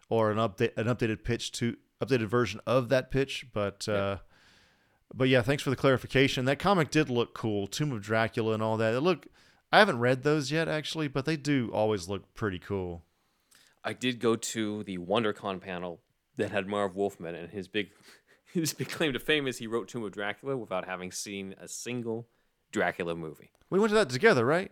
or 0.09 0.31
an 0.31 0.37
update, 0.37 0.77
an 0.77 0.87
updated 0.87 1.23
pitch 1.23 1.51
to 1.53 1.77
updated 2.01 2.27
version 2.27 2.59
of 2.65 2.89
that 2.89 3.11
pitch. 3.11 3.47
But 3.53 3.87
uh, 3.89 4.17
but 5.13 5.29
yeah, 5.29 5.41
thanks 5.41 5.63
for 5.63 5.69
the 5.69 5.75
clarification. 5.75 6.45
That 6.45 6.59
comic 6.59 6.89
did 6.89 7.09
look 7.09 7.33
cool, 7.33 7.67
Tomb 7.67 7.91
of 7.91 8.01
Dracula 8.01 8.53
and 8.53 8.63
all 8.63 8.77
that. 8.77 8.93
It 8.93 9.01
look. 9.01 9.27
I 9.71 9.79
haven't 9.79 9.99
read 9.99 10.23
those 10.23 10.51
yet, 10.51 10.67
actually, 10.69 11.07
but 11.09 11.25
they 11.25 11.35
do 11.35 11.69
always 11.73 12.07
look 12.07 12.33
pretty 12.33 12.59
cool. 12.59 13.03
I 13.83 13.93
did 13.93 14.19
go 14.19 14.35
to 14.35 14.83
the 14.83 14.97
WonderCon 14.99 15.59
panel 15.59 16.01
that 16.37 16.51
had 16.51 16.65
Marv 16.67 16.95
Wolfman, 16.95 17.35
and 17.35 17.49
his 17.51 17.67
big 17.67 17.89
his 18.53 18.73
big 18.73 18.89
claim 18.89 19.11
to 19.13 19.19
fame 19.19 19.47
is 19.47 19.57
he 19.57 19.67
wrote 19.67 19.87
Tomb 19.89 20.03
of 20.03 20.11
Dracula 20.13 20.55
without 20.55 20.85
having 20.85 21.11
seen 21.11 21.55
a 21.59 21.67
single 21.67 22.27
Dracula 22.71 23.15
movie. 23.15 23.51
We 23.69 23.79
went 23.79 23.89
to 23.91 23.95
that 23.95 24.09
together, 24.09 24.45
right? 24.45 24.71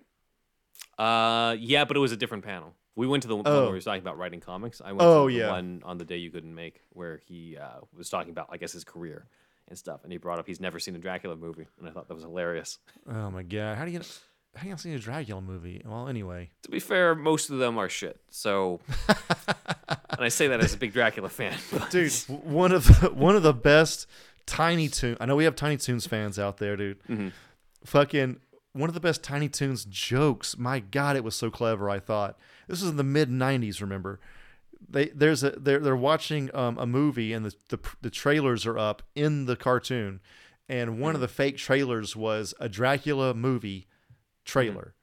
Uh, 0.97 1.55
yeah, 1.59 1.85
but 1.85 1.97
it 1.97 1.99
was 1.99 2.11
a 2.11 2.17
different 2.17 2.43
panel. 2.43 2.73
We 2.95 3.07
went 3.07 3.23
to 3.23 3.27
the 3.27 3.35
one 3.35 3.47
Oh. 3.47 3.61
where 3.61 3.69
he 3.69 3.75
was 3.75 3.85
talking 3.85 4.01
about 4.01 4.17
writing 4.17 4.39
comics. 4.39 4.79
I 4.83 4.91
went 4.91 5.01
Oh, 5.01 5.27
to 5.27 5.33
the 5.33 5.39
yeah. 5.39 5.49
one 5.51 5.81
on 5.83 5.97
the 5.97 6.05
day 6.05 6.17
you 6.17 6.29
couldn't 6.29 6.53
make, 6.53 6.81
where 6.89 7.17
he 7.27 7.57
uh, 7.57 7.79
was 7.95 8.09
talking 8.09 8.29
about, 8.31 8.47
I 8.51 8.57
guess, 8.57 8.71
his 8.73 8.83
career 8.83 9.25
and 9.67 9.77
stuff. 9.77 10.03
And 10.03 10.11
he 10.11 10.17
brought 10.19 10.37
up 10.39 10.45
he's 10.45 10.59
never 10.59 10.77
seen 10.79 10.95
a 10.95 10.99
Dracula 10.99 11.35
movie, 11.35 11.65
and 11.79 11.87
I 11.89 11.91
thought 11.91 12.07
that 12.07 12.13
was 12.13 12.23
hilarious. 12.23 12.77
Oh 13.09 13.31
my 13.31 13.41
god, 13.43 13.77
how 13.77 13.85
do 13.85 13.91
you? 13.91 14.01
I 14.55 14.59
haven't 14.59 14.77
seen 14.79 14.93
a 14.93 14.99
Dracula 14.99 15.41
movie. 15.41 15.81
Well, 15.83 16.07
anyway, 16.07 16.51
To 16.61 16.69
be 16.69 16.79
fair, 16.79 17.15
most 17.15 17.49
of 17.49 17.57
them 17.57 17.79
are 17.79 17.89
shit. 17.89 18.21
So, 18.29 18.81
and 19.07 20.19
I 20.19 20.29
say 20.29 20.47
that 20.49 20.59
as 20.59 20.75
a 20.75 20.77
big 20.77 20.93
Dracula 20.93 21.29
fan. 21.29 21.57
but- 21.71 21.89
dude, 21.89 22.11
w- 22.27 22.39
one 22.55 22.71
of 22.71 22.85
the, 22.85 23.09
one 23.11 23.35
of 23.35 23.41
the 23.41 23.53
best 23.53 24.05
Tiny 24.45 24.89
Toon. 24.89 25.17
I 25.19 25.25
know 25.25 25.35
we 25.35 25.45
have 25.45 25.55
Tiny 25.55 25.77
Toons 25.77 26.05
fans 26.05 26.37
out 26.37 26.57
there, 26.57 26.75
dude. 26.77 27.31
Fucking 27.85 28.37
one 28.73 28.89
of 28.89 28.93
the 28.93 28.99
best 28.99 29.23
Tiny 29.23 29.47
Toons 29.47 29.85
jokes. 29.85 30.57
My 30.57 30.79
God, 30.79 31.15
it 31.15 31.23
was 31.23 31.35
so 31.35 31.49
clever. 31.49 31.89
I 31.89 31.99
thought 31.99 32.37
this 32.67 32.81
was 32.81 32.89
in 32.89 32.97
the 32.97 33.03
mid 33.03 33.29
'90s. 33.29 33.81
Remember, 33.81 34.19
they 34.89 35.05
there's 35.07 35.43
a 35.43 35.51
they're 35.51 35.79
they're 35.79 35.95
watching 35.95 36.53
um, 36.55 36.77
a 36.77 36.85
movie 36.85 37.33
and 37.33 37.45
the, 37.45 37.55
the 37.69 37.79
the 38.01 38.09
trailers 38.09 38.65
are 38.65 38.77
up 38.77 39.03
in 39.15 39.45
the 39.45 39.55
cartoon, 39.55 40.19
and 40.67 40.99
one 40.99 41.15
of 41.15 41.21
the 41.21 41.27
mm. 41.27 41.31
fake 41.31 41.57
trailers 41.57 42.15
was 42.15 42.53
a 42.59 42.67
Dracula 42.67 43.33
movie 43.33 43.87
trailer, 44.43 44.95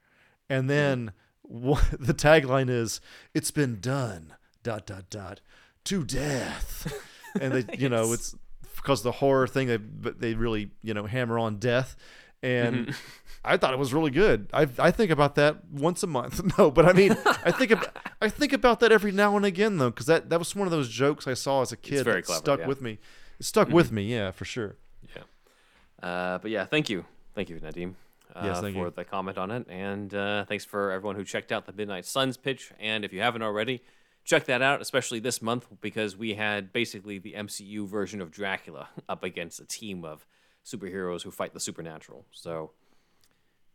mm-hmm. 0.51 0.53
and 0.53 0.71
then 0.71 1.13
mm-hmm. 1.49 1.69
wha- 1.69 1.81
the 1.99 2.15
tagline 2.15 2.69
is 2.69 3.01
"It's 3.35 3.51
been 3.51 3.81
done." 3.81 4.35
Dot 4.63 4.85
dot 4.85 5.09
dot 5.09 5.41
to 5.85 6.05
death, 6.05 6.93
and 7.41 7.55
they 7.55 7.77
you 7.79 7.89
know 7.89 8.13
it's 8.13 8.35
because 8.77 9.03
the 9.03 9.13
horror 9.13 9.47
thing 9.47 9.69
they 9.69 9.79
but 9.79 10.21
they 10.21 10.35
really 10.35 10.71
you 10.83 10.93
know 10.93 11.07
hammer 11.07 11.39
on 11.39 11.57
death, 11.57 11.97
and 12.43 12.95
I 13.45 13.57
thought 13.57 13.73
it 13.73 13.79
was 13.79 13.93
really 13.95 14.11
good. 14.11 14.49
I 14.53 14.69
I 14.79 14.91
think 14.91 15.11
about 15.11 15.35
that 15.37 15.65
once 15.71 16.03
a 16.03 16.07
month. 16.07 16.41
No, 16.59 16.71
but 16.71 16.87
I 16.87 16.93
mean 16.93 17.17
I 17.45 17.51
think 17.51 17.73
ab- 17.73 17.97
I 18.21 18.29
think 18.29 18.53
about 18.53 18.81
that 18.81 18.93
every 18.93 19.13
now 19.13 19.37
and 19.37 19.47
again 19.47 19.79
though, 19.79 19.91
because 19.91 20.07
that 20.07 20.31
that 20.31 20.39
was 20.39 20.55
one 20.55 20.67
of 20.67 20.73
those 20.73 20.89
jokes 20.89 21.27
I 21.27 21.35
saw 21.35 21.63
as 21.63 21.73
a 21.73 21.77
kid 21.77 22.05
very 22.05 22.21
that 22.21 22.27
clever, 22.27 22.41
stuck 22.41 22.61
yeah. 22.61 22.67
with 22.67 22.81
me. 22.81 22.99
It 23.39 23.47
stuck 23.47 23.69
with 23.69 23.91
me, 23.93 24.03
yeah, 24.03 24.31
for 24.33 24.45
sure. 24.45 24.77
Yeah, 25.15 26.07
uh, 26.07 26.39
but 26.39 26.51
yeah, 26.51 26.67
thank 26.67 26.91
you, 26.91 27.07
thank 27.35 27.49
you, 27.49 27.57
Nadim, 27.57 27.95
uh, 28.35 28.43
Yes, 28.45 28.61
thank 28.61 28.75
for 28.75 28.87
you. 28.87 28.93
the 28.95 29.05
comment 29.05 29.39
on 29.39 29.51
it, 29.51 29.67
and 29.71 30.13
uh, 30.13 30.45
thanks 30.45 30.65
for 30.67 30.91
everyone 30.91 31.17
who 31.17 31.25
checked 31.25 31.51
out 31.51 31.65
the 31.65 31.73
Midnight 31.73 32.05
Suns 32.05 32.37
pitch. 32.37 32.73
And 32.79 33.03
if 33.05 33.13
you 33.15 33.21
haven't 33.21 33.43
already, 33.43 33.83
check 34.25 34.45
that 34.47 34.61
out, 34.61 34.83
especially 34.83 35.21
this 35.21 35.41
month 35.41 35.67
because 35.81 36.17
we 36.17 36.35
had 36.35 36.73
basically 36.73 37.19
the 37.19 37.33
MCU 37.33 37.87
version 37.89 38.21
of 38.21 38.31
Dracula 38.31 38.89
up 39.09 39.25
against 39.25 39.61
a 39.61 39.65
team 39.65 40.05
of 40.05 40.27
superheroes 40.65 41.23
who 41.23 41.31
fight 41.31 41.55
the 41.55 41.61
supernatural. 41.61 42.27
So 42.31 42.73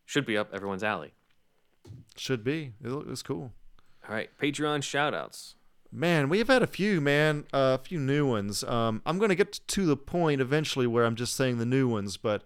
should 0.05 0.25
be 0.25 0.37
up 0.37 0.53
everyone's 0.53 0.83
alley. 0.83 1.13
Should 2.15 2.43
be. 2.43 2.73
It, 2.83 2.89
was 2.89 3.21
cool. 3.21 3.51
All 4.07 4.15
right, 4.15 4.29
Patreon 4.39 4.79
shoutouts. 4.79 5.55
Man, 5.91 6.29
we 6.29 6.39
have 6.39 6.47
had 6.47 6.61
a 6.61 6.67
few, 6.67 6.99
man, 6.99 7.45
uh, 7.53 7.77
a 7.79 7.83
few 7.83 7.99
new 7.99 8.27
ones. 8.27 8.63
Um, 8.63 9.01
I'm 9.05 9.17
going 9.17 9.29
to 9.29 9.35
get 9.35 9.59
to 9.67 9.85
the 9.85 9.95
point 9.95 10.41
eventually 10.41 10.87
where 10.87 11.05
I'm 11.05 11.15
just 11.15 11.35
saying 11.35 11.57
the 11.57 11.65
new 11.65 11.87
ones, 11.87 12.17
but 12.17 12.43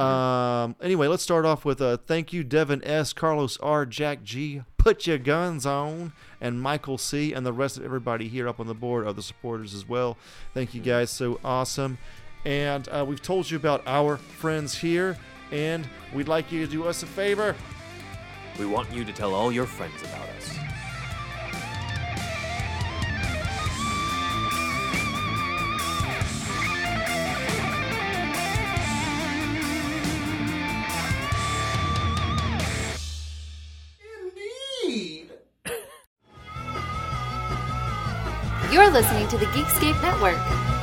um, 0.00 0.76
anyway, 0.80 1.08
let's 1.08 1.22
start 1.22 1.44
off 1.44 1.64
with 1.64 1.80
a 1.80 1.98
thank 1.98 2.32
you, 2.32 2.42
Devin 2.42 2.82
S, 2.84 3.12
Carlos 3.12 3.58
R, 3.58 3.84
Jack 3.84 4.22
G, 4.22 4.62
Put 4.78 5.06
Your 5.06 5.18
Guns 5.18 5.66
On, 5.66 6.12
and 6.40 6.62
Michael 6.62 6.96
C, 6.96 7.34
and 7.34 7.44
the 7.44 7.52
rest 7.52 7.76
of 7.76 7.84
everybody 7.84 8.28
here 8.28 8.48
up 8.48 8.60
on 8.60 8.66
the 8.66 8.74
board, 8.74 9.06
other 9.06 9.20
supporters 9.20 9.74
as 9.74 9.86
well. 9.86 10.16
Thank 10.54 10.74
you 10.74 10.80
guys, 10.80 11.10
so 11.10 11.38
awesome. 11.44 11.98
And 12.44 12.88
uh, 12.88 13.04
we've 13.06 13.22
told 13.22 13.50
you 13.50 13.56
about 13.56 13.82
our 13.86 14.16
friends 14.16 14.74
here, 14.74 15.16
and 15.52 15.86
we'd 16.14 16.28
like 16.28 16.50
you 16.50 16.64
to 16.64 16.70
do 16.70 16.84
us 16.84 17.02
a 17.02 17.06
favor. 17.06 17.54
We 18.58 18.66
want 18.66 18.90
you 18.92 19.04
to 19.04 19.12
tell 19.12 19.34
all 19.34 19.52
your 19.52 19.66
friends 19.66 20.00
about 20.02 20.28
us. 20.30 20.56
Indeed. 34.84 35.30
You're 38.72 38.90
listening 38.90 39.28
to 39.28 39.36
the 39.36 39.46
Geekscape 39.46 40.00
Network. 40.02 40.79